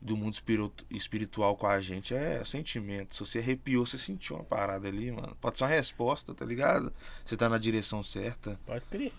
do 0.00 0.16
mundo 0.16 0.32
espiritu- 0.34 0.84
espiritual 0.90 1.56
com 1.56 1.66
a 1.66 1.80
gente. 1.80 2.14
É 2.14 2.42
sentimento. 2.44 3.14
Se 3.14 3.20
você 3.20 3.38
arrepiou, 3.38 3.84
você 3.86 3.98
sentiu 3.98 4.36
uma 4.36 4.44
parada 4.44 4.88
ali, 4.88 5.10
mano. 5.10 5.36
Pode 5.40 5.58
ser 5.58 5.64
uma 5.64 5.70
resposta, 5.70 6.34
tá 6.34 6.44
ligado? 6.44 6.92
Você 7.24 7.36
tá 7.36 7.48
na 7.48 7.58
direção 7.58 8.02
certa. 8.02 8.58
Pode 8.66 8.84
crer. 8.86 9.12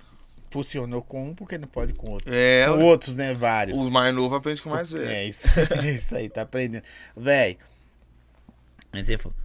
Funcionou 0.49 1.01
com 1.01 1.29
um, 1.29 1.35
porque 1.35 1.57
não 1.57 1.67
pode 1.67 1.93
com 1.93 2.07
outro. 2.09 2.33
É, 2.33 2.65
com 2.67 2.83
outros, 2.83 3.15
né? 3.15 3.33
Vários. 3.33 3.77
o 3.77 3.91
mais 3.91 4.13
novo 4.15 4.33
aprende 4.35 4.61
com 4.61 4.69
mais 4.69 4.89
velho. 4.89 5.09
É, 5.09 5.25
isso, 5.25 5.47
isso 5.95 6.15
aí, 6.15 6.29
tá 6.29 6.43
aprendendo. 6.43 6.83
Véi, 7.15 7.57
mas 8.91 9.05
você 9.05 9.17
falou, 9.17 9.37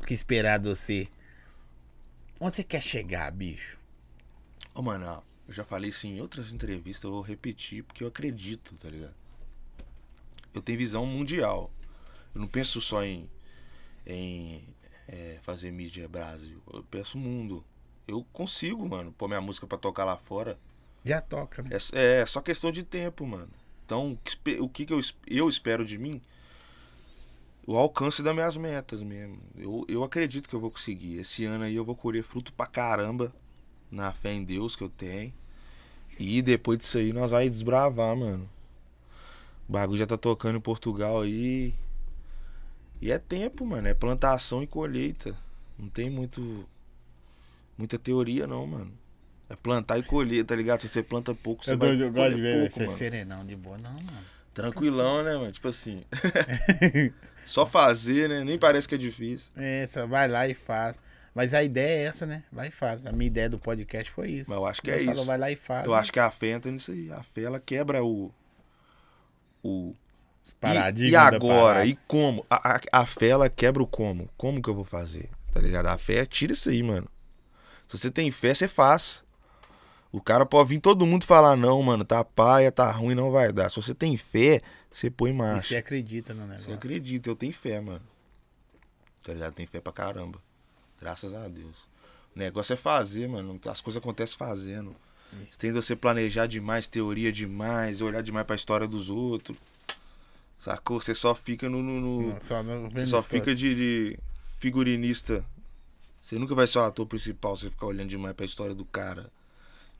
o 0.00 0.06
que 0.06 0.14
esperar 0.14 0.58
de 0.58 0.68
você? 0.68 1.08
Onde 2.38 2.56
você 2.56 2.64
quer 2.64 2.80
chegar, 2.80 3.30
bicho? 3.32 3.78
Ô, 4.74 4.82
mano, 4.82 5.06
ó, 5.06 5.22
eu 5.46 5.52
já 5.52 5.64
falei 5.64 5.90
isso 5.90 6.06
em 6.06 6.20
outras 6.20 6.52
entrevistas, 6.52 7.04
eu 7.04 7.10
vou 7.10 7.20
repetir 7.20 7.84
porque 7.84 8.02
eu 8.02 8.08
acredito, 8.08 8.74
tá 8.76 8.88
ligado? 8.88 9.14
Eu 10.54 10.62
tenho 10.62 10.78
visão 10.78 11.04
mundial. 11.04 11.70
Eu 12.34 12.40
não 12.40 12.48
penso 12.48 12.80
só 12.80 13.04
em, 13.04 13.28
em 14.06 14.64
é, 15.08 15.38
fazer 15.42 15.70
mídia 15.70 16.08
Brasil. 16.08 16.62
Eu 16.72 16.82
penso 16.84 17.18
mundo. 17.18 17.64
Eu 18.06 18.24
consigo, 18.32 18.88
mano, 18.88 19.12
pôr 19.12 19.28
minha 19.28 19.40
música 19.40 19.66
pra 19.66 19.78
tocar 19.78 20.04
lá 20.04 20.16
fora. 20.16 20.58
Já 21.04 21.20
toca, 21.20 21.62
né? 21.62 21.70
É, 21.92 22.20
é 22.20 22.26
só 22.26 22.40
questão 22.40 22.70
de 22.70 22.82
tempo, 22.82 23.26
mano. 23.26 23.48
Então, 23.84 24.18
o 24.60 24.68
que 24.68 24.86
que, 24.86 24.92
eu, 24.92 25.00
eu 25.26 25.48
espero 25.48 25.84
de 25.84 25.98
mim? 25.98 26.20
O 27.66 27.76
alcance 27.76 28.22
das 28.22 28.34
minhas 28.34 28.56
metas 28.56 29.02
mesmo. 29.02 29.38
Eu, 29.56 29.84
eu 29.88 30.04
acredito 30.04 30.48
que 30.48 30.54
eu 30.54 30.60
vou 30.60 30.70
conseguir. 30.70 31.18
Esse 31.18 31.44
ano 31.44 31.64
aí 31.64 31.76
eu 31.76 31.84
vou 31.84 31.94
colher 31.94 32.22
fruto 32.22 32.52
pra 32.52 32.66
caramba. 32.66 33.32
Na 33.90 34.12
fé 34.12 34.32
em 34.32 34.42
Deus 34.42 34.74
que 34.74 34.82
eu 34.82 34.88
tenho. 34.88 35.32
E 36.18 36.42
depois 36.42 36.78
disso 36.78 36.98
aí 36.98 37.12
nós 37.12 37.30
vai 37.30 37.48
desbravar, 37.48 38.16
mano. 38.16 38.48
O 39.68 39.72
bagulho 39.72 39.98
já 39.98 40.06
tá 40.06 40.16
tocando 40.16 40.56
em 40.56 40.60
Portugal 40.60 41.20
aí. 41.20 41.74
E 43.00 43.10
é 43.10 43.18
tempo, 43.18 43.64
mano. 43.64 43.86
É 43.86 43.94
plantação 43.94 44.62
e 44.62 44.66
colheita. 44.66 45.36
Não 45.78 45.88
tem 45.88 46.10
muito. 46.10 46.66
Muita 47.82 47.98
teoria, 47.98 48.46
não, 48.46 48.64
mano. 48.64 48.92
É 49.50 49.56
plantar 49.56 49.98
e 49.98 50.04
colher, 50.04 50.44
tá 50.44 50.54
ligado? 50.54 50.80
Se 50.82 50.88
você 50.88 51.02
planta 51.02 51.34
pouco, 51.34 51.64
você 51.64 51.72
Eu, 51.72 51.78
vai 51.78 51.96
dou- 51.96 52.06
eu 52.06 52.12
gosto 52.12 52.36
de 52.36 52.40
ver 52.40 52.58
pouco, 52.60 52.74
você 52.78 52.86
mano. 52.86 52.96
serenão 52.98 53.44
de 53.44 53.56
boa. 53.56 53.76
Não, 53.76 53.92
mano. 53.92 54.24
Tranquilão, 54.54 55.24
né, 55.24 55.36
mano? 55.36 55.50
Tipo 55.50 55.66
assim. 55.68 56.04
só 57.44 57.66
fazer, 57.66 58.28
né? 58.28 58.44
Nem 58.44 58.56
parece 58.56 58.86
que 58.88 58.94
é 58.94 58.98
difícil. 58.98 59.50
É, 59.56 59.88
só 59.88 60.06
vai 60.06 60.28
lá 60.28 60.46
e 60.46 60.54
faz. 60.54 60.96
Mas 61.34 61.52
a 61.54 61.62
ideia 61.64 62.02
é 62.04 62.04
essa, 62.04 62.24
né? 62.24 62.44
Vai 62.52 62.68
e 62.68 62.70
faz. 62.70 63.04
A 63.04 63.10
minha 63.10 63.26
ideia 63.26 63.50
do 63.50 63.58
podcast 63.58 64.08
foi 64.12 64.30
isso. 64.30 64.48
Mas 64.50 64.58
eu 64.60 64.64
acho 64.66 64.80
que 64.80 64.90
Deus 64.90 65.02
é 65.02 65.04
falou, 65.06 65.20
isso. 65.20 65.26
vai 65.26 65.38
lá 65.38 65.50
e 65.50 65.56
faz. 65.56 65.84
Eu 65.86 65.94
acho 65.94 66.12
que 66.12 66.20
a 66.20 66.30
fé 66.30 66.50
entra 66.52 66.70
nisso 66.70 66.92
aí. 66.92 67.10
A 67.10 67.22
fé, 67.24 67.42
ela 67.42 67.58
quebra 67.58 68.04
o. 68.04 68.30
O. 69.62 69.92
Os 70.44 70.50
E, 70.50 70.54
paradigmas 70.54 71.08
e 71.08 71.10
da 71.30 71.36
agora? 71.36 71.84
E 71.84 71.96
como? 72.06 72.46
A, 72.48 72.76
a, 72.76 72.80
a 72.92 73.06
fé, 73.06 73.28
ela 73.28 73.48
quebra 73.50 73.82
o 73.82 73.86
como? 73.88 74.28
Como 74.36 74.62
que 74.62 74.68
eu 74.70 74.74
vou 74.74 74.84
fazer? 74.84 75.28
Tá 75.52 75.60
ligado? 75.60 75.86
A 75.86 75.98
fé, 75.98 76.24
tira 76.24 76.52
isso 76.52 76.68
aí, 76.70 76.82
mano. 76.82 77.08
Se 77.92 77.98
você 77.98 78.10
tem 78.10 78.30
fé, 78.30 78.54
você 78.54 78.66
faz. 78.66 79.22
O 80.10 80.20
cara 80.20 80.46
pode 80.46 80.70
vir 80.70 80.80
todo 80.80 81.04
mundo 81.06 81.26
falar, 81.26 81.56
não, 81.56 81.82
mano, 81.82 82.04
tá 82.04 82.24
paia, 82.24 82.72
tá 82.72 82.90
ruim, 82.90 83.14
não 83.14 83.30
vai 83.30 83.52
dar. 83.52 83.70
Se 83.70 83.76
você 83.76 83.94
tem 83.94 84.16
fé, 84.16 84.60
você 84.90 85.10
põe 85.10 85.30
E 85.30 85.34
marcha. 85.34 85.68
você 85.68 85.76
acredita 85.76 86.32
no 86.32 86.40
Você 86.42 86.48
negócio. 86.52 86.74
acredita, 86.74 87.28
eu 87.30 87.36
tenho 87.36 87.52
fé, 87.52 87.80
mano. 87.80 88.00
Tá 89.22 89.32
ligado? 89.34 89.52
Tem 89.54 89.66
fé 89.66 89.78
pra 89.80 89.92
caramba. 89.92 90.38
Graças 91.00 91.34
a 91.34 91.46
Deus. 91.48 91.76
O 92.34 92.38
negócio 92.38 92.72
é 92.72 92.76
fazer, 92.76 93.28
mano. 93.28 93.60
As 93.66 93.80
coisas 93.82 94.00
acontecem 94.02 94.36
fazendo. 94.38 94.96
Tem 95.58 95.70
de 95.72 95.76
você 95.80 95.94
planejar 95.94 96.46
demais, 96.46 96.86
teoria 96.88 97.30
demais, 97.30 98.00
olhar 98.00 98.22
demais 98.22 98.46
pra 98.46 98.56
história 98.56 98.86
dos 98.88 99.08
outros. 99.10 99.56
Sacou? 100.58 101.00
Você 101.00 101.14
só 101.14 101.34
fica 101.34 101.68
no. 101.68 101.82
no- 101.82 102.00
no- 102.00 102.32
Não, 102.34 102.40
Só 102.40 102.62
no 102.62 102.90
você 102.90 103.06
só 103.06 103.20
fica 103.22 103.54
de, 103.54 103.74
de 103.74 104.18
figurinista. 104.58 105.44
Você 106.22 106.38
nunca 106.38 106.54
vai 106.54 106.66
ser 106.66 106.78
o 106.78 106.84
ator 106.84 107.04
principal, 107.06 107.56
você 107.56 107.68
ficar 107.68 107.86
olhando 107.86 108.08
demais 108.08 108.34
pra 108.34 108.46
história 108.46 108.74
do 108.74 108.84
cara. 108.84 109.30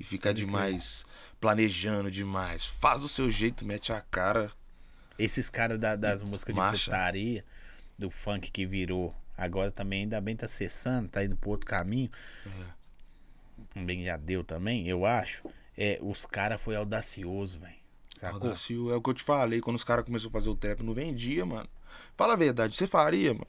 E 0.00 0.04
ficar 0.04 0.32
demais, 0.32 1.04
planejando 1.40 2.10
demais. 2.10 2.64
Faz 2.64 3.00
do 3.02 3.08
seu 3.08 3.30
jeito, 3.30 3.64
mete 3.64 3.92
a 3.92 4.00
cara. 4.00 4.50
Esses 5.18 5.50
caras 5.50 5.78
da- 5.78 5.96
das 5.96 6.22
músicas 6.22 6.54
de 6.54 6.60
Marcha. 6.60 6.90
putaria, 6.90 7.44
do 7.98 8.08
funk 8.10 8.50
que 8.50 8.64
virou, 8.64 9.14
agora 9.36 9.70
também 9.70 10.02
ainda 10.02 10.20
bem 10.20 10.34
tá 10.34 10.48
cessando, 10.48 11.08
tá 11.08 11.24
indo 11.24 11.36
pro 11.36 11.50
outro 11.50 11.66
caminho. 11.66 12.10
Também 13.70 14.04
já 14.04 14.16
deu 14.16 14.42
também, 14.44 14.88
eu 14.88 15.04
acho. 15.04 15.42
É, 15.76 15.98
os 16.02 16.24
caras 16.26 16.60
foi 16.60 16.76
audacioso, 16.76 17.58
velho. 17.60 17.74
Sacou? 18.14 18.48
Audacil, 18.48 18.92
é 18.92 18.96
o 18.96 19.00
que 19.02 19.10
eu 19.10 19.14
te 19.14 19.22
falei, 19.22 19.60
quando 19.60 19.76
os 19.76 19.84
caras 19.84 20.04
começaram 20.04 20.30
a 20.30 20.32
fazer 20.32 20.48
o 20.50 20.54
trap, 20.56 20.82
não 20.82 20.94
vendia, 20.94 21.44
mano. 21.46 21.68
Fala 22.16 22.34
a 22.34 22.36
verdade, 22.36 22.76
você 22.76 22.86
faria, 22.86 23.32
mano. 23.32 23.46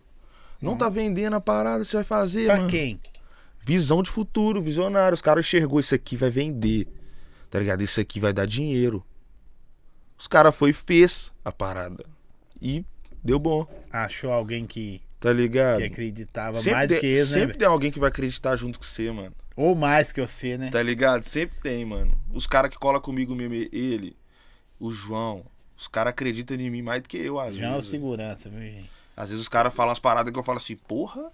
Não 0.64 0.77
tá 0.77 0.90
vendendo 0.90 1.35
a 1.35 1.41
parada, 1.41 1.84
você 1.85 1.98
vai 1.98 2.03
fazer, 2.03 2.45
Pra 2.45 2.57
mano. 2.57 2.69
quem? 2.69 2.99
Visão 3.65 4.02
de 4.03 4.10
futuro, 4.10 4.61
visionário. 4.61 5.14
Os 5.15 5.22
caras 5.22 5.45
enxergou 5.45 5.80
isso 5.80 5.94
aqui 5.95 6.15
vai 6.18 6.30
vender. 6.30 6.88
Tá 7.49 7.60
ligado? 7.60 7.81
Isso 7.81 7.99
aqui 8.02 8.19
vai 8.19 8.34
dar 8.34 8.45
dinheiro. 8.45 9.03
Os 10.18 10.27
caras 10.27 10.56
foi 10.56 10.72
e 10.72 10.73
fez 10.73 11.31
a 11.44 11.52
parada. 11.52 12.06
E 12.61 12.85
deu 13.23 13.38
bom, 13.40 13.68
Achou 13.91 14.31
alguém 14.31 14.65
que, 14.65 15.02
tá 15.19 15.31
ligado? 15.31 15.80
que 15.80 15.84
acreditava 15.85 16.57
Sempre, 16.60 16.72
mais 16.72 16.90
tem- 16.90 16.99
que 16.99 17.06
eles, 17.06 17.31
né? 17.31 17.40
sempre 17.41 17.57
tem 17.57 17.68
alguém 17.68 17.91
que 17.91 17.99
vai 17.99 18.10
acreditar 18.10 18.56
junto 18.56 18.80
com 18.80 18.85
você, 18.85 19.11
mano. 19.11 19.34
Ou 19.56 19.76
mais 19.76 20.11
que 20.11 20.19
você, 20.22 20.57
né? 20.57 20.69
Tá 20.72 20.81
ligado? 20.81 21.23
Sempre 21.23 21.60
tem, 21.61 21.85
mano. 21.85 22.11
Os 22.34 22.48
caras 22.48 22.72
que 22.72 22.77
colam 22.80 22.99
comigo 23.02 23.35
mesmo, 23.35 23.53
ele, 23.53 24.15
o 24.80 24.91
João, 24.91 25.45
os 25.77 25.88
caras 25.88 26.11
acreditam 26.11 26.57
em 26.57 26.69
mim 26.69 26.81
mais 26.81 27.02
do 27.03 27.07
que 27.10 27.18
eu, 27.18 27.40
às 27.40 27.56
Já 27.56 27.68
é 27.68 27.69
o 27.72 27.76
vezes. 27.76 27.90
segurança, 27.90 28.49
viu, 28.49 28.60
gente? 28.60 28.90
Às 29.15 29.30
vezes 29.30 29.41
os 29.44 29.49
caras 29.49 29.73
falam 29.73 29.91
as 29.91 29.99
paradas 29.99 30.31
que 30.34 30.40
eu 30.40 30.44
falo 30.44 30.57
assim, 30.57 30.76
porra, 30.76 31.31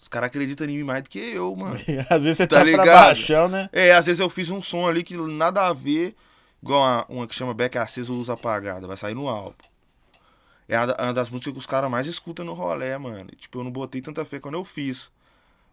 os 0.00 0.08
caras 0.08 0.28
acreditam 0.28 0.66
em 0.68 0.78
mim 0.78 0.84
mais 0.84 1.02
do 1.02 1.08
que 1.08 1.18
eu, 1.18 1.54
mano. 1.56 1.74
Às 2.10 2.22
vezes 2.22 2.36
você 2.38 2.46
Tá 2.46 2.56
tá, 2.58 2.62
ligado? 2.64 2.86
baixão, 2.86 3.48
né? 3.48 3.68
É, 3.72 3.92
às 3.92 4.06
vezes 4.06 4.20
eu 4.20 4.28
fiz 4.30 4.50
um 4.50 4.60
som 4.62 4.86
ali 4.88 5.02
que 5.02 5.16
nada 5.16 5.66
a 5.66 5.72
ver, 5.72 6.14
igual 6.62 6.80
uma, 6.80 7.06
uma 7.08 7.26
que 7.26 7.34
chama 7.34 7.54
Beck 7.54 7.76
Acesa 7.78 8.12
Luz 8.12 8.28
Apagada, 8.30 8.86
vai 8.86 8.96
sair 8.96 9.14
no 9.14 9.28
álbum. 9.28 9.54
É 10.68 10.78
uma, 10.78 10.86
da- 10.88 11.02
uma 11.04 11.12
das 11.14 11.30
músicas 11.30 11.52
que 11.54 11.58
os 11.58 11.66
caras 11.66 11.90
mais 11.90 12.06
escutam 12.06 12.44
no 12.44 12.52
rolê, 12.52 12.96
mano. 12.98 13.30
Tipo, 13.36 13.60
eu 13.60 13.64
não 13.64 13.70
botei 13.70 14.02
tanta 14.02 14.24
fé 14.24 14.38
quando 14.38 14.54
eu 14.56 14.64
fiz. 14.64 15.10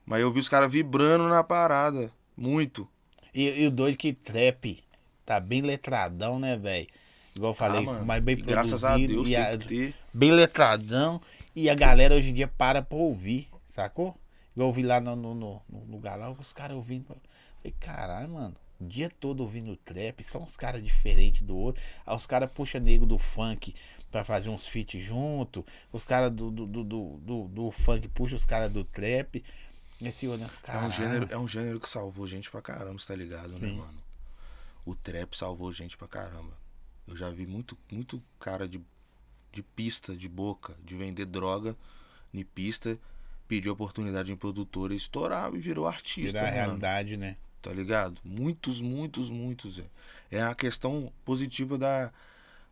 Mas 0.06 0.22
eu 0.22 0.32
vi 0.32 0.40
os 0.40 0.48
caras 0.50 0.72
vibrando 0.72 1.28
na 1.28 1.44
parada. 1.44 2.12
Muito. 2.38 2.88
E, 3.34 3.64
e 3.64 3.68
o 3.68 3.72
doido 3.72 3.98
que 3.98 4.14
trap 4.14 4.82
tá 5.26 5.40
bem 5.40 5.62
letradão, 5.62 6.40
né, 6.40 6.56
velho? 6.56 6.88
Igual 7.36 7.52
eu 7.52 7.56
falei, 7.56 7.86
Ah, 7.88 8.04
mas 8.06 8.24
bem 8.24 8.38
E 8.38 8.42
graças 8.42 8.84
a 8.84 8.90
produzido. 8.94 9.14
Deus 9.14 9.28
e 9.30 9.36
a- 9.36 9.50
bem 10.14 10.32
letradão. 10.32 11.22
E 11.56 11.70
a 11.70 11.76
galera 11.76 12.16
hoje 12.16 12.30
em 12.30 12.34
dia 12.34 12.48
para 12.48 12.82
pra 12.82 12.98
ouvir, 12.98 13.50
sacou? 13.68 14.18
Eu 14.56 14.72
vi 14.72 14.84
lá 14.84 15.02
no, 15.02 15.16
no, 15.16 15.36
no- 15.36 15.62
no 15.70 15.86
lugar 15.92 16.18
lá, 16.18 16.30
os 16.32 16.54
caras 16.54 16.76
ouvindo. 16.78 17.06
Falei, 17.06 17.22
caralho, 17.80 18.30
mano. 18.30 18.56
O 18.80 18.86
dia 18.86 19.10
todo 19.10 19.42
ouvindo 19.42 19.76
trap, 19.78 20.22
são 20.24 20.44
uns 20.44 20.56
caras 20.58 20.84
diferentes 20.84 21.42
do 21.42 21.56
outro. 21.56 21.82
Aí 22.06 22.16
os 22.16 22.26
caras 22.26 22.50
puxam 22.52 22.80
nego 22.82 23.06
do 23.06 23.18
funk 23.18 23.74
pra 24.12 24.24
fazer 24.24 24.50
uns 24.50 24.66
feat 24.68 25.00
junto. 25.00 25.66
Os 25.92 26.04
caras 26.06 26.32
do, 26.32 26.50
do, 26.52 26.66
do, 26.66 26.84
do, 26.84 27.48
do- 27.48 27.72
funk 27.72 28.08
puxam 28.10 28.36
os 28.36 28.46
caras 28.46 28.70
do 28.70 28.84
trap. 28.84 29.44
E 30.00 30.08
assim, 30.08 30.28
olhando, 30.28 30.52
É 30.68 30.78
um, 30.78 30.92
gênero, 30.92 31.28
é 31.32 31.38
um 31.38 31.48
gênero 31.48 31.80
que 31.80 31.88
salvou 31.90 32.28
gente 32.28 32.50
pra 32.52 32.62
caramba, 32.62 33.00
você 33.00 33.08
tá 33.08 33.16
ligado, 33.16 33.52
né, 33.54 33.60
Sim. 33.60 33.78
mano? 33.78 34.04
O 34.86 34.94
trap 34.94 35.36
salvou 35.38 35.72
gente 35.72 35.98
pra 35.98 36.08
caramba. 36.08 36.52
Eu 37.08 37.16
já 37.16 37.30
vi 37.30 37.46
muito, 37.46 37.78
muito 37.92 38.22
cara 38.40 38.68
de, 38.68 38.82
de 39.52 39.62
pista, 39.62 40.16
de 40.16 40.28
boca, 40.28 40.76
de 40.84 40.96
vender 40.96 41.26
droga 41.26 41.76
em 42.34 42.44
pista, 42.44 43.00
pedir 43.48 43.70
oportunidade 43.70 44.32
em 44.32 44.36
produtora, 44.36 44.94
e 44.94 44.98
estourava 44.98 45.56
e 45.58 45.60
virou 45.60 45.88
artista, 45.88 46.40
Virar 46.40 46.52
realidade, 46.52 47.18
né? 47.18 47.38
Tá 47.62 47.72
ligado? 47.72 48.20
Muitos, 48.24 48.82
muitos, 48.82 49.30
muitos. 49.30 49.80
É, 49.80 49.86
é 50.32 50.44
a 50.44 50.54
questão 50.54 51.12
positiva 51.24 51.78
da, 51.78 52.12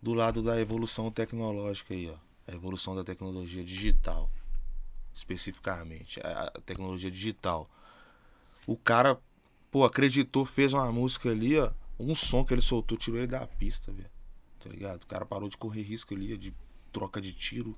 do 0.02 0.14
lado 0.14 0.44
da 0.44 0.60
evolução 0.60 1.12
tecnológica 1.12 1.94
aí, 1.94 2.10
ó. 2.10 2.16
A 2.46 2.54
evolução 2.54 2.96
da 2.96 3.04
tecnologia 3.04 3.64
digital. 3.64 4.30
Especificamente. 5.14 6.20
A 6.22 6.52
a 6.54 6.62
tecnologia 6.62 7.10
digital. 7.10 7.68
O 8.68 8.76
cara, 8.76 9.18
pô, 9.72 9.84
acreditou, 9.86 10.46
fez 10.46 10.74
uma 10.74 10.92
música 10.92 11.30
ali, 11.30 11.58
ó. 11.58 11.72
Um 12.00 12.14
som 12.14 12.44
que 12.44 12.54
ele 12.54 12.62
soltou, 12.62 12.98
tirou 12.98 13.20
ele 13.20 13.28
da 13.28 13.48
pista, 13.48 13.92
velho. 13.92 14.13
Tá 14.64 14.70
ligado? 14.70 15.04
O 15.04 15.08
cara 15.08 15.26
parou 15.26 15.50
de 15.50 15.58
correr 15.58 15.82
risco 15.82 16.14
ali, 16.14 16.38
de 16.38 16.54
troca 16.92 17.20
de 17.20 17.34
tiro, 17.34 17.78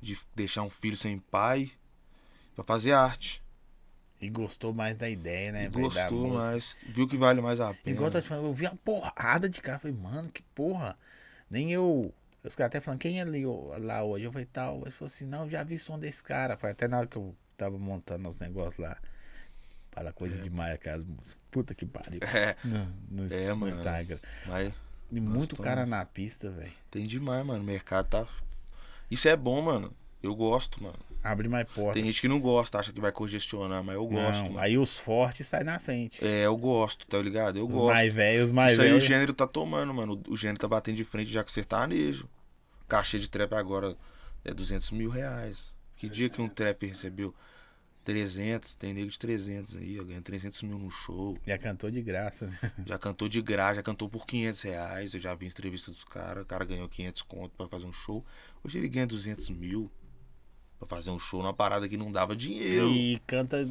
de 0.00 0.18
deixar 0.34 0.62
um 0.62 0.70
filho 0.70 0.96
sem 0.96 1.18
pai, 1.18 1.70
pra 2.54 2.64
fazer 2.64 2.92
arte. 2.92 3.42
E 4.20 4.28
gostou 4.28 4.74
mais 4.74 4.96
da 4.96 5.08
ideia, 5.08 5.52
né? 5.52 5.64
E 5.66 5.68
gostou 5.68 6.34
mais, 6.34 6.76
viu 6.88 7.06
que 7.06 7.16
vale 7.16 7.40
mais 7.40 7.60
a 7.60 7.72
pena. 7.72 7.94
Igual 7.94 8.08
eu 8.08 8.12
tô 8.12 8.20
te 8.20 8.26
falando, 8.26 8.46
eu 8.46 8.52
vi 8.54 8.66
uma 8.66 8.76
porrada 8.76 9.48
de 9.48 9.60
cara. 9.62 9.78
Falei, 9.78 9.96
mano, 9.96 10.28
que 10.28 10.42
porra. 10.54 10.98
Nem 11.48 11.72
eu. 11.72 12.12
Os 12.42 12.54
caras 12.56 12.70
até 12.70 12.80
falando, 12.80 13.00
quem 13.00 13.20
é 13.20 13.24
lá 13.78 14.02
hoje? 14.02 14.24
Eu 14.24 14.32
falei, 14.32 14.46
tal. 14.46 14.82
Ele 14.82 14.90
falou 14.90 15.06
assim, 15.06 15.24
não, 15.24 15.48
já 15.48 15.62
vi 15.62 15.78
som 15.78 15.98
desse 15.98 16.22
cara. 16.22 16.56
Foi 16.56 16.70
até 16.70 16.88
na 16.88 16.98
hora 16.98 17.06
que 17.06 17.16
eu 17.16 17.34
tava 17.56 17.78
montando 17.78 18.28
os 18.28 18.40
negócios 18.40 18.78
lá. 18.78 18.96
Fala 19.92 20.12
coisa 20.12 20.36
demais 20.42 20.74
aquelas 20.74 21.04
músicas. 21.04 21.36
Puta 21.50 21.74
que 21.74 21.86
pariu. 21.86 22.20
É, 22.22 22.56
No, 22.64 22.84
no, 23.10 23.32
É, 23.32 23.54
no. 23.54 23.68
Instagram. 23.68 24.18
mas 24.46 24.72
E 25.10 25.20
muito 25.20 25.56
tô- 25.56 25.62
cara 25.62 25.86
na 25.86 26.04
pista, 26.04 26.50
velho. 26.50 26.72
tem 26.90 27.06
demais, 27.06 27.44
mano. 27.44 27.62
O 27.62 27.66
mercado 27.66 28.08
tá. 28.08 28.26
Isso 29.10 29.28
é 29.28 29.36
bom, 29.36 29.62
mano. 29.62 29.92
Eu 30.22 30.34
gosto, 30.34 30.82
mano. 30.82 30.98
Abre 31.22 31.48
mais 31.48 31.66
porta. 31.68 31.94
Tem 31.94 32.04
gente 32.04 32.20
que 32.20 32.28
não 32.28 32.38
gosta, 32.40 32.78
acha 32.78 32.92
que 32.92 33.00
vai 33.00 33.10
congestionar, 33.12 33.82
mas 33.82 33.94
eu 33.96 34.06
gosto, 34.06 34.50
não, 34.52 34.58
aí 34.58 34.78
os 34.78 34.96
fortes 34.96 35.46
saem 35.48 35.64
na 35.64 35.78
frente. 35.78 36.24
É, 36.24 36.46
eu 36.46 36.56
gosto, 36.56 37.06
tá 37.06 37.18
ligado? 37.20 37.58
Eu 37.58 37.66
Os 37.66 37.72
gosto. 37.74 37.94
mais 37.94 38.12
velhos, 38.14 38.46
os 38.46 38.52
mais 38.52 38.72
Isso 38.72 38.82
aí 38.82 38.88
o 38.88 38.90
velhos. 38.92 39.04
gênero 39.04 39.32
tá 39.34 39.46
tomando, 39.46 39.92
mano. 39.92 40.22
O 40.28 40.36
gênero 40.36 40.58
tá 40.58 40.68
batendo 40.68 40.96
de 40.96 41.04
frente 41.04 41.30
já 41.30 41.42
com 41.42 41.50
sertanejo. 41.50 42.28
Cachê 42.86 43.18
de 43.18 43.28
trap 43.28 43.52
agora 43.54 43.96
é 44.44 44.54
200 44.54 44.90
mil 44.92 45.10
reais. 45.10 45.74
Que 45.96 46.08
dia 46.08 46.28
que 46.28 46.40
um 46.40 46.48
trap 46.48 46.86
recebeu 46.86 47.34
300, 48.08 48.74
tem 48.74 48.94
nego 48.94 49.10
de 49.10 49.18
300 49.18 49.76
aí, 49.76 50.00
ó, 50.00 50.02
ganha 50.04 50.22
300 50.22 50.62
mil 50.62 50.78
no 50.78 50.90
show. 50.90 51.36
Já 51.46 51.58
cantou 51.58 51.90
de 51.90 52.00
graça, 52.00 52.46
né? 52.46 52.58
Já 52.86 52.98
cantou 52.98 53.28
de 53.28 53.42
graça, 53.42 53.74
já 53.74 53.82
cantou 53.82 54.08
por 54.08 54.26
500 54.26 54.62
reais. 54.62 55.12
Eu 55.12 55.20
já 55.20 55.34
vi 55.34 55.44
entrevista 55.46 55.90
dos 55.90 56.04
caras. 56.04 56.42
O 56.42 56.46
cara 56.46 56.64
ganhou 56.64 56.88
500 56.88 57.20
conto 57.20 57.50
pra 57.54 57.68
fazer 57.68 57.84
um 57.84 57.92
show. 57.92 58.24
Hoje 58.64 58.78
ele 58.78 58.88
ganha 58.88 59.06
200 59.06 59.50
mil 59.50 59.90
pra 60.78 60.88
fazer 60.88 61.10
um 61.10 61.18
show 61.18 61.42
numa 61.42 61.52
parada 61.52 61.86
que 61.86 61.98
não 61.98 62.10
dava 62.10 62.34
dinheiro. 62.34 62.88
E 62.88 63.20
canta 63.26 63.68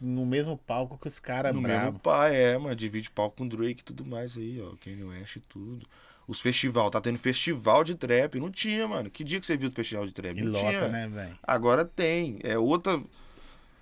no 0.00 0.24
mesmo 0.24 0.56
palco 0.56 0.96
que 0.96 1.08
os 1.08 1.18
caras 1.18 1.52
no 1.52 1.60
mesmo 1.60 1.76
bravos. 1.76 2.00
pai, 2.02 2.36
é, 2.36 2.56
mano. 2.56 2.76
Divide 2.76 3.10
palco 3.10 3.38
com 3.38 3.48
Drake 3.48 3.80
e 3.80 3.84
tudo 3.84 4.04
mais 4.04 4.36
aí, 4.36 4.60
ó. 4.60 4.76
Kanye 4.76 5.02
West 5.02 5.36
e 5.36 5.40
tudo. 5.40 5.84
Os 6.28 6.38
festival, 6.40 6.88
tá 6.88 7.00
tendo 7.00 7.18
festival 7.18 7.82
de 7.82 7.96
trap. 7.96 8.38
Não 8.38 8.50
tinha, 8.50 8.86
mano. 8.86 9.10
Que 9.10 9.24
dia 9.24 9.40
que 9.40 9.46
você 9.46 9.56
viu 9.56 9.68
do 9.68 9.74
festival 9.74 10.06
de 10.06 10.12
trap? 10.12 10.38
E 10.38 10.42
não 10.42 10.52
lota, 10.52 10.68
tinha. 10.68 10.88
né, 10.88 11.08
velho? 11.08 11.36
Agora 11.42 11.84
tem. 11.84 12.38
É 12.44 12.56
outra. 12.56 13.02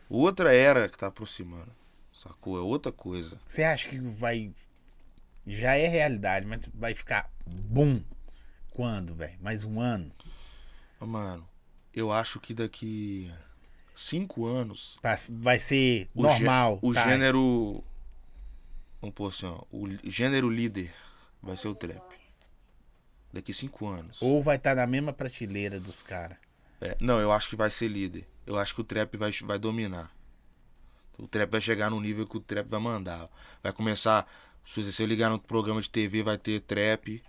Outra 0.09 0.55
era 0.55 0.89
que 0.89 0.99
tá 0.99 1.07
aproximando. 1.09 1.71
Sacou? 2.13 2.57
É 2.57 2.61
outra 2.61 2.93
coisa. 2.93 3.39
Você 3.47 3.63
acha 3.63 3.89
que 3.89 3.99
vai. 3.99 4.53
Já 5.47 5.75
é 5.75 5.87
realidade, 5.87 6.47
mas 6.47 6.67
vai 6.73 6.95
ficar 6.95 7.31
bum. 7.47 8.03
Quando, 8.71 9.15
velho? 9.15 9.37
Mais 9.41 9.63
um 9.65 9.81
ano? 9.81 10.11
Mano, 11.01 11.47
Eu 11.93 12.11
acho 12.11 12.41
que 12.41 12.55
daqui 12.55 13.31
cinco 13.95 14.47
anos. 14.47 14.97
Pra- 15.03 15.17
Vai 15.29 15.61
ser 15.61 16.09
o 16.15 16.23
normal. 16.23 16.79
O 16.83 16.93
tá? 16.95 17.09
gênero. 17.09 17.85
Vamos 19.01 19.15
pôr 19.15 19.29
assim, 19.29 19.47
ó. 19.47 19.63
O 19.71 19.87
gênero 20.05 20.49
líder 20.49 20.93
vai 21.43 21.57
ser 21.57 21.69
o 21.69 21.75
trap. 21.75 22.03
Daqui 23.33 23.53
cinco 23.53 23.87
anos. 23.87 24.21
Ou 24.23 24.43
vai 24.43 24.57
estar 24.57 24.75
na 24.75 24.87
mesma 24.87 25.13
prateleira 25.13 25.79
dos 25.79 26.03
caras. 26.03 26.39
É, 26.81 26.97
não, 27.01 27.21
eu 27.21 27.31
acho 27.33 27.49
que 27.49 27.57
vai 27.57 27.71
ser 27.71 27.89
líder. 27.89 28.27
Eu 28.47 28.59
acho 28.59 28.75
que 28.75 28.81
o 28.81 28.85
trap 28.85 29.17
vai, 29.17 29.31
vai 29.43 29.59
dominar. 29.59 30.11
O 31.19 31.27
trap 31.29 31.51
vai 31.51 31.61
chegar 31.61 31.91
no 31.91 32.01
nível 32.01 32.27
que 32.27 32.37
o 32.37 32.41
trap 32.41 32.67
vai 32.69 32.81
mandar. 32.81 33.29
Vai 33.63 33.73
começar. 33.73 34.27
Se 34.67 35.03
eu 35.03 35.07
ligar 35.07 35.31
no 35.31 35.39
programa 35.39 35.81
de 35.81 35.89
TV, 35.89 36.23
vai 36.23 36.37
ter 36.39 36.61
trap. 36.61 37.23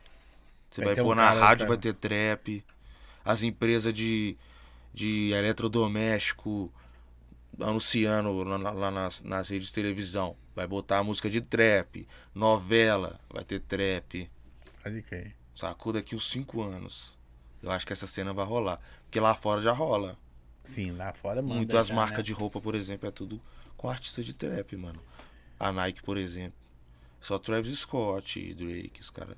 Você 0.70 0.82
Vai 0.82 0.88
vai, 0.88 0.96
ter 0.96 1.02
um 1.02 1.06
pôr 1.06 1.16
na 1.16 1.32
rádio, 1.32 1.68
vai 1.68 1.78
ter 1.78 1.94
trap. 1.94 2.64
As 3.24 3.44
empresas 3.44 3.94
de, 3.94 4.38
de 4.94 5.32
eletrodoméstico 5.32 6.72
anunciando 7.60 8.32
lá, 8.44 8.72
lá- 8.72 8.92
nas, 8.92 9.22
nas 9.22 9.50
redes 9.50 9.70
de 9.70 9.74
televisão. 9.74 10.36
Vai 10.56 10.68
botar 10.68 11.04
música 11.04 11.30
de 11.30 11.42
trap. 11.42 12.08
Novela, 12.34 13.20
vai 13.30 13.44
ter 13.44 13.60
trap. 13.60 14.30
Sacou? 15.54 15.94
Daqui 15.94 16.16
uns 16.16 16.30
5 16.30 16.62
anos. 16.62 17.18
Eu 17.62 17.72
acho 17.72 17.86
que 17.86 17.94
essa 17.94 18.08
cena 18.08 18.34
vai 18.34 18.46
rolar. 18.46 18.80
Porque 19.04 19.20
lá 19.20 19.34
fora 19.36 19.62
já 19.62 19.72
rola. 19.72 20.18
Sim, 20.66 20.92
lá 20.92 21.14
fora 21.14 21.42
manda. 21.42 21.56
Muitas 21.56 21.88
já, 21.88 21.96
marcas 21.96 22.18
né? 22.18 22.24
de 22.24 22.34
roupa, 22.34 22.60
por 22.60 22.76
exemplo, 22.76 23.08
é 23.08 23.12
tudo 23.12 23.40
com 23.78 23.90
artista 23.90 24.22
de 24.24 24.34
trap, 24.34 24.76
mano. 24.76 25.00
A 25.60 25.72
Nike, 25.72 26.02
por 26.04 26.18
exemplo. 26.18 26.54
Só 27.22 27.40
Travis 27.40 27.80
Scott 27.80 28.40
e 28.40 28.54
Drake, 28.54 29.00
os 29.02 29.10
caras. 29.10 29.36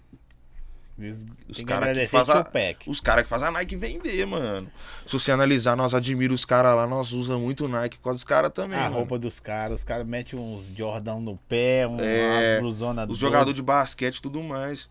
Os 1.48 1.58
que 1.58 1.64
a- 1.64 1.68
caras 1.68 3.24
que 3.24 3.30
fazem 3.30 3.48
a 3.48 3.52
Nike 3.52 3.76
vender, 3.76 4.26
mano. 4.26 4.68
Se 5.06 5.14
você 5.14 5.32
analisar, 5.32 5.76
nós 5.78 5.94
admiramos 5.94 6.40
os 6.42 6.46
caras 6.46 6.76
lá, 6.76 6.88
nós 6.88 7.12
usamos 7.12 7.44
muito 7.44 7.68
Nike 7.68 7.98
por 7.98 8.06
causa 8.06 8.16
dos 8.16 8.24
caras 8.24 8.52
também. 8.52 8.80
A 8.80 8.84
mano. 8.84 8.96
roupa 8.96 9.20
dos 9.20 9.40
caras, 9.40 9.78
os 9.78 9.84
caras 9.84 10.08
metem 10.08 10.40
uns 10.40 10.70
Jordão 10.76 11.22
no 11.22 11.38
pé, 11.48 11.88
um- 11.88 12.00
É, 12.00 12.50
umas 12.56 12.62
blusonas 12.62 13.10
Os 13.10 13.18
jogadores 13.18 13.54
de 13.54 13.62
basquete 13.62 14.16
e 14.18 14.22
tudo 14.22 14.42
mais. 14.42 14.90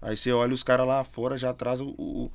Aí 0.00 0.16
você 0.16 0.30
olha 0.30 0.54
os 0.54 0.62
caras 0.62 0.86
lá 0.86 1.02
fora, 1.02 1.36
já 1.36 1.52
traz 1.52 1.80
o. 1.80 1.88
o, 1.98 2.30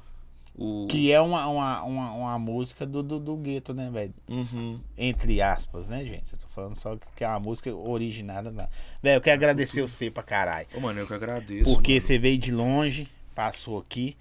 o- 0.56 0.86
Que 0.88 1.12
é 1.12 1.20
uma, 1.20 1.48
uma, 1.48 1.84
uma, 1.84 2.12
uma 2.12 2.40
música 2.40 2.86
do, 2.86 3.02
do, 3.02 3.20
do 3.20 3.36
gueto, 3.36 3.74
né, 3.74 3.90
velho? 3.92 4.14
Uhum. 4.28 4.80
Entre 4.98 5.42
aspas, 5.42 5.88
né, 5.88 6.04
gente? 6.04 6.32
Eu 6.34 6.40
tô 6.40 6.48
falando 6.48 6.76
só 6.76 6.98
que 7.16 7.24
é 7.24 7.28
uma 7.28 7.40
música 7.40 7.74
originada 7.74 8.52
lá. 8.52 8.70
Velho, 9.02 9.18
eu 9.18 9.22
quero 9.22 9.36
agradecer 9.36 9.82
você 9.82 10.12
pra 10.12 10.24
caralho. 10.24 10.68
Ô, 10.76 10.80
mano, 10.80 11.00
eu 11.00 11.08
que 11.08 11.14
agradeço. 11.14 11.66
Porque 11.74 11.94
mano. 11.94 12.02
você 12.06 12.18
veio 12.20 12.38
de 12.38 12.52
longe, 12.52 13.08
passou 13.34 13.80
aqui. 13.80 14.16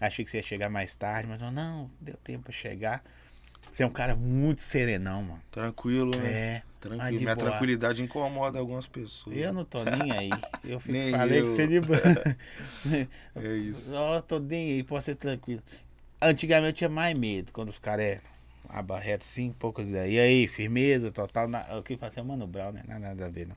Achei 0.00 0.24
que 0.24 0.30
você 0.30 0.38
ia 0.38 0.42
chegar 0.42 0.68
mais 0.68 0.94
tarde, 0.94 1.28
mas 1.28 1.40
não, 1.40 1.50
não, 1.50 1.90
deu 2.00 2.16
tempo 2.22 2.44
pra 2.44 2.52
chegar. 2.52 3.02
Você 3.72 3.82
é 3.82 3.86
um 3.86 3.90
cara 3.90 4.14
muito 4.14 4.62
serenão, 4.62 5.22
mano. 5.22 5.42
Tranquilo, 5.50 6.16
né? 6.16 6.30
É. 6.30 6.62
Tranquilo. 6.84 7.18
de 7.18 7.24
Minha 7.24 7.34
boa. 7.34 7.48
tranquilidade 7.50 8.02
incomoda 8.02 8.58
algumas 8.58 8.86
pessoas. 8.86 9.36
Eu 9.36 9.52
não 9.52 9.64
tô 9.64 9.82
nem 9.84 10.12
aí. 10.12 10.30
Eu 10.62 10.78
fico, 10.80 10.92
Nem 10.92 11.10
falei 11.10 11.40
eu. 11.40 11.44
que 11.44 11.50
você 11.50 11.66
de 11.66 11.80
boa. 11.80 11.98
É 13.36 13.56
isso. 13.56 13.94
Ó, 13.96 14.20
tô 14.20 14.38
nem 14.38 14.72
aí, 14.74 14.82
pode 14.82 15.04
ser 15.04 15.14
tranquilo. 15.14 15.62
Antigamente 16.20 16.68
eu 16.68 16.72
tinha 16.74 16.90
mais 16.90 17.18
medo, 17.18 17.50
quando 17.52 17.70
os 17.70 17.78
caras 17.78 18.04
é 18.04 18.20
abarreto 18.68 19.24
assim, 19.24 19.52
poucas 19.58 19.88
ideias. 19.88 20.12
E 20.12 20.18
aí, 20.18 20.48
firmeza, 20.48 21.10
total. 21.10 21.48
Na... 21.48 21.60
O 21.78 21.82
que 21.82 21.96
fazia 21.96 22.22
Mano 22.22 22.46
Brown, 22.46 22.72
né? 22.72 22.82
Nada, 22.86 23.00
nada 23.00 23.26
a 23.26 23.28
ver, 23.28 23.46
não. 23.48 23.56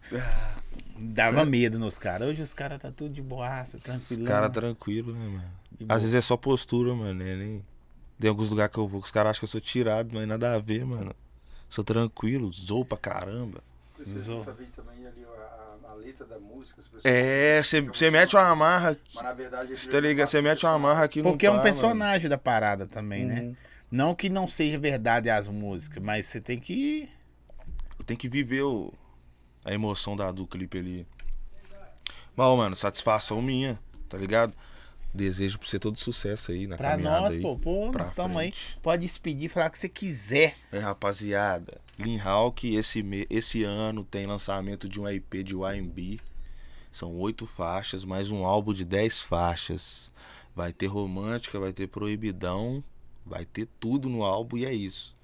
Dava 0.99 1.45
medo 1.45 1.78
nos 1.78 1.98
caras. 1.98 2.30
Hoje 2.30 2.41
os 2.41 2.54
caras 2.54 2.80
tá 2.82 2.91
tudo 2.91 3.14
de 3.14 3.22
boaça, 3.22 3.78
tranquilo. 3.78 4.24
Os 4.24 4.28
caras 4.28 4.49
tranquilo, 4.52 5.14
né, 5.14 5.28
mano? 5.28 5.52
De. 5.80 5.86
Às 5.90 6.02
vezes 6.02 6.16
é 6.16 6.22
só 6.22 6.36
postura, 6.38 6.94
mano. 6.94 7.24
Né? 7.24 7.36
Nem... 7.36 7.66
Tem 8.20 8.30
alguns 8.30 8.49
lugares 8.49 8.74
que 8.74 8.80
eu 8.80 8.88
vou 8.88 8.99
que 9.02 9.06
os 9.06 9.12
caras 9.12 9.32
acham 9.32 9.40
que 9.41 9.45
eu 9.45 9.49
sou 9.49 9.62
tirado, 9.62 10.10
mas 10.14 10.28
nada 10.28 10.54
a 10.56 10.60
ver, 10.60 10.84
mano. 10.86 11.14
Sou 11.69 11.84
tranquilo, 11.84 12.52
zou 12.53 12.84
pra 12.85 12.98
caramba. 12.98 13.61
Vezes 13.98 14.27
também 14.76 15.06
ali 15.07 15.26
a, 15.26 15.41
a- 15.89 15.91
a 15.91 15.94
letra 15.95 16.26
da 16.26 16.39
música. 16.39 16.80
as 16.80 16.88
pessoas- 16.88 17.06
É, 17.06 17.61
você 17.61 18.10
mete 18.11 18.35
uma 18.35 18.48
amarra. 18.48 18.89
aqui, 18.91 19.02
Mas 19.15 19.23
na 19.23 19.34
verdade. 19.34 19.76
Você 19.77 19.89
tá 19.89 19.99
ligado? 19.99 20.27
Você 20.27 20.41
mete 20.41 20.65
uma 20.65 20.73
amarra 20.73 21.03
aqui 21.03 21.22
no 21.22 21.31
Porque 21.31 21.45
é 21.48 21.52
um 21.52 21.57
pá, 21.57 21.64
personagem 21.64 22.30
da 22.30 22.38
parada 22.38 22.85
também, 22.85 23.26
né? 23.26 23.41
Uhum. 23.41 23.56
Não 23.89 24.15
que 24.15 24.30
não 24.30 24.48
seja 24.48 24.77
verdade 24.77 25.30
as 25.30 25.48
músicas, 25.48 26.02
mas 26.03 26.26
você 26.26 26.39
tem 26.39 26.60
que. 26.60 27.10
Eu 27.98 28.06
tenho 28.06 28.19
que 28.19 28.30
viver 28.30 28.61
o... 28.64 28.94
a 29.65 29.73
emoção 29.73 30.15
da, 30.15 30.31
do 30.31 30.45
clipe 30.45 30.77
ali. 30.77 31.07
Mas, 32.35 32.57
mano, 32.57 32.76
satisfação 32.76 33.41
minha, 33.41 33.80
tá 34.07 34.18
ligado? 34.18 34.53
Desejo 35.18 35.57
pra 35.57 35.68
você 35.68 35.80
todo 35.80 35.98
sucesso 35.98 36.52
aí 36.52 36.68
na 36.68 36.77
Pra 36.77 36.91
caminhada 36.91 37.22
nós, 37.22 37.35
aí. 37.35 37.41
pô, 37.41 37.57
pô, 37.57 37.89
pra 37.91 38.02
nós 38.02 38.10
estamos 38.11 38.38
aí. 38.38 38.53
Pode 38.84 39.02
despedir, 39.02 39.49
falar 39.49 39.68
o 39.68 39.72
que 39.72 39.80
você 39.80 39.89
quiser. 39.89 40.56
É, 40.72 40.77
rapaziada, 40.80 41.81
Lean 41.98 42.22
Hawk 42.22 42.76
esse, 42.76 43.03
esse 43.30 43.64
ano 43.64 44.03
tem 44.03 44.27
lançamento 44.27 44.88
de 44.88 45.02
um 45.02 45.10
EP 45.10 45.44
de 45.44 45.56
YMB. 45.56 46.19
São 46.91 47.15
oito 47.18 47.45
faixas, 47.45 48.06
mais 48.06 48.30
um 48.31 48.45
álbum 48.45 48.73
de 48.73 48.85
dez 48.85 49.19
faixas. 49.19 50.11
Vai 50.56 50.72
ter 50.72 50.85
romântica, 50.88 51.60
vai 51.60 51.73
ter 51.73 51.88
proibidão, 51.88 52.84
vai 53.26 53.44
ter 53.45 53.68
tudo 53.80 54.07
no 54.10 54.23
álbum 54.23 54.57
e 54.57 54.65
é 54.65 54.73
isso. 54.73 55.15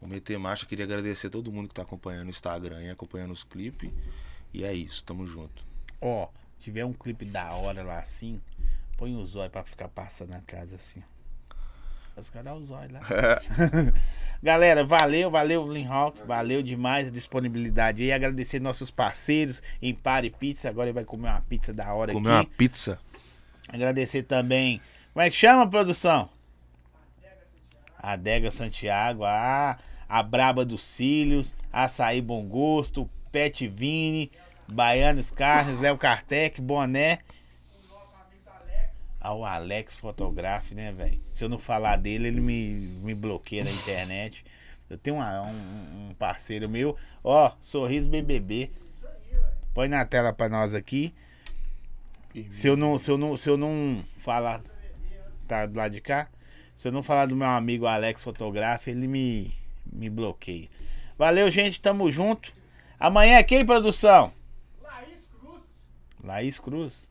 O 0.00 0.06
meter 0.06 0.38
marcha, 0.38 0.64
queria 0.66 0.84
agradecer 0.84 1.28
todo 1.28 1.52
mundo 1.52 1.68
que 1.68 1.74
tá 1.74 1.82
acompanhando 1.82 2.26
o 2.28 2.30
Instagram 2.30 2.82
e 2.82 2.90
acompanhando 2.90 3.32
os 3.32 3.44
clipes. 3.44 3.90
E 4.52 4.64
é 4.64 4.72
isso, 4.72 5.04
tamo 5.04 5.26
junto. 5.26 5.64
Ó, 6.00 6.28
tiver 6.58 6.84
um 6.86 6.92
clipe 6.94 7.24
da 7.26 7.52
hora 7.52 7.82
lá 7.82 7.98
assim, 8.00 8.40
põe 9.00 9.16
o 9.16 9.24
zóio 9.24 9.48
pra 9.48 9.64
ficar 9.64 9.88
passando 9.88 10.34
atrás 10.34 10.74
assim. 10.74 11.02
Os 12.14 12.28
caras 12.28 12.58
o 12.58 12.62
zóio 12.62 12.92
lá. 12.92 13.00
Galera, 14.42 14.84
valeu, 14.84 15.30
valeu, 15.30 15.66
Linhawk, 15.66 16.20
valeu 16.26 16.62
demais 16.62 17.08
a 17.08 17.10
disponibilidade 17.10 18.02
aí. 18.02 18.12
Agradecer 18.12 18.60
nossos 18.60 18.90
parceiros 18.90 19.62
em 19.80 19.94
Pare 19.94 20.28
Pizza. 20.28 20.68
Agora 20.68 20.88
ele 20.88 20.94
vai 20.94 21.04
comer 21.04 21.28
uma 21.28 21.40
pizza 21.40 21.72
da 21.72 21.94
hora 21.94 22.12
Comer 22.12 22.28
uma 22.28 22.40
aqui. 22.40 22.50
pizza. 22.58 22.98
Agradecer 23.68 24.24
também. 24.24 24.82
Como 25.14 25.24
é 25.24 25.30
que 25.30 25.36
chama, 25.36 25.66
produção? 25.66 26.28
Adega 27.98 28.50
Santiago, 28.50 29.24
ah, 29.24 29.78
a 30.06 30.22
Braba 30.22 30.62
dos 30.64 30.82
Cílios, 30.82 31.54
Açaí 31.72 32.20
Bom 32.20 32.46
Gosto, 32.46 33.08
Pet 33.32 33.66
Vini, 33.66 34.30
Baianos 34.68 35.30
Carnes, 35.30 35.78
Léo 35.78 35.96
Kartek, 35.96 36.60
Boné. 36.60 37.20
Ah, 39.20 39.34
o 39.34 39.44
Alex 39.44 39.96
Fotografe, 39.96 40.74
né, 40.74 40.92
velho? 40.92 41.20
Se 41.30 41.44
eu 41.44 41.48
não 41.48 41.58
falar 41.58 41.96
dele, 41.96 42.28
ele 42.28 42.40
me, 42.40 42.70
me 43.04 43.14
bloqueia 43.14 43.64
na 43.64 43.70
internet. 43.70 44.42
Eu 44.88 44.96
tenho 44.96 45.16
uma- 45.16 45.42
um, 45.42 46.08
um 46.10 46.14
parceiro 46.18 46.68
meu, 46.68 46.96
ó, 47.22 47.52
Sorriso 47.60 48.08
BBB. 48.08 48.70
Põe 49.74 49.88
na 49.88 50.04
tela 50.04 50.32
pra 50.32 50.48
nós 50.48 50.74
aqui. 50.74 51.14
Se 52.48 52.66
eu 52.68 52.76
não, 52.76 52.98
se 52.98 53.10
eu 53.10 53.18
não, 53.18 53.36
se 53.36 53.48
eu 53.48 53.56
não 53.56 54.02
falar, 54.18 54.62
tá 55.46 55.66
do 55.66 55.76
lado 55.76 55.92
de 55.92 56.00
cá. 56.00 56.28
Se 56.76 56.88
eu 56.88 56.92
não 56.92 57.02
falar 57.02 57.26
do 57.26 57.36
meu 57.36 57.46
amigo 57.46 57.86
Alex 57.86 58.22
Fotografe, 58.24 58.90
ele 58.90 59.06
me, 59.06 59.52
me 59.92 60.08
bloqueia. 60.08 60.68
Valeu, 61.18 61.50
gente, 61.50 61.80
tamo 61.80 62.10
junto. 62.10 62.52
Amanhã 62.98 63.36
é 63.36 63.42
quem, 63.42 63.66
produção? 63.66 64.32
Laís 64.82 65.18
Cruz. 65.38 65.62
Laís 66.24 66.58
Cruz. 66.58 67.09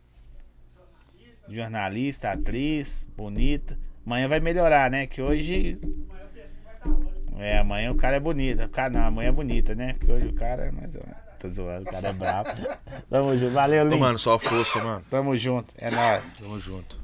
Jornalista, 1.49 2.31
atriz, 2.31 3.07
bonita. 3.17 3.77
Amanhã 4.05 4.27
vai 4.27 4.39
melhorar, 4.39 4.89
né? 4.89 5.07
Que 5.07 5.21
hoje. 5.21 5.79
É, 7.37 7.57
amanhã 7.59 7.91
o 7.91 7.95
cara 7.95 8.17
é 8.17 8.19
bonito. 8.19 8.63
O 8.63 8.69
cara, 8.69 8.89
não, 8.89 9.01
amanhã 9.05 9.29
é 9.29 9.31
bonita, 9.31 9.73
né? 9.75 9.93
Porque 9.93 10.11
hoje 10.11 10.27
o 10.27 10.33
cara 10.33 10.65
é 10.65 10.71
mais 10.71 10.95
ou 10.95 11.01
menos. 11.05 11.21
Tô 11.39 11.47
zoando, 11.49 11.83
o 11.83 11.85
cara 11.91 12.09
é 12.09 12.13
brabo. 12.13 12.49
Tamo 13.09 13.37
junto. 13.37 13.53
Valeu, 13.53 13.85
Ô, 13.85 13.87
Lin. 13.89 13.97
mano, 13.99 14.17
só 14.19 14.37
força, 14.37 14.83
mano. 14.83 15.03
Tamo 15.09 15.37
junto. 15.37 15.73
É 15.77 15.89
nóis. 15.89 16.37
Tamo 16.37 16.59
junto. 16.59 16.99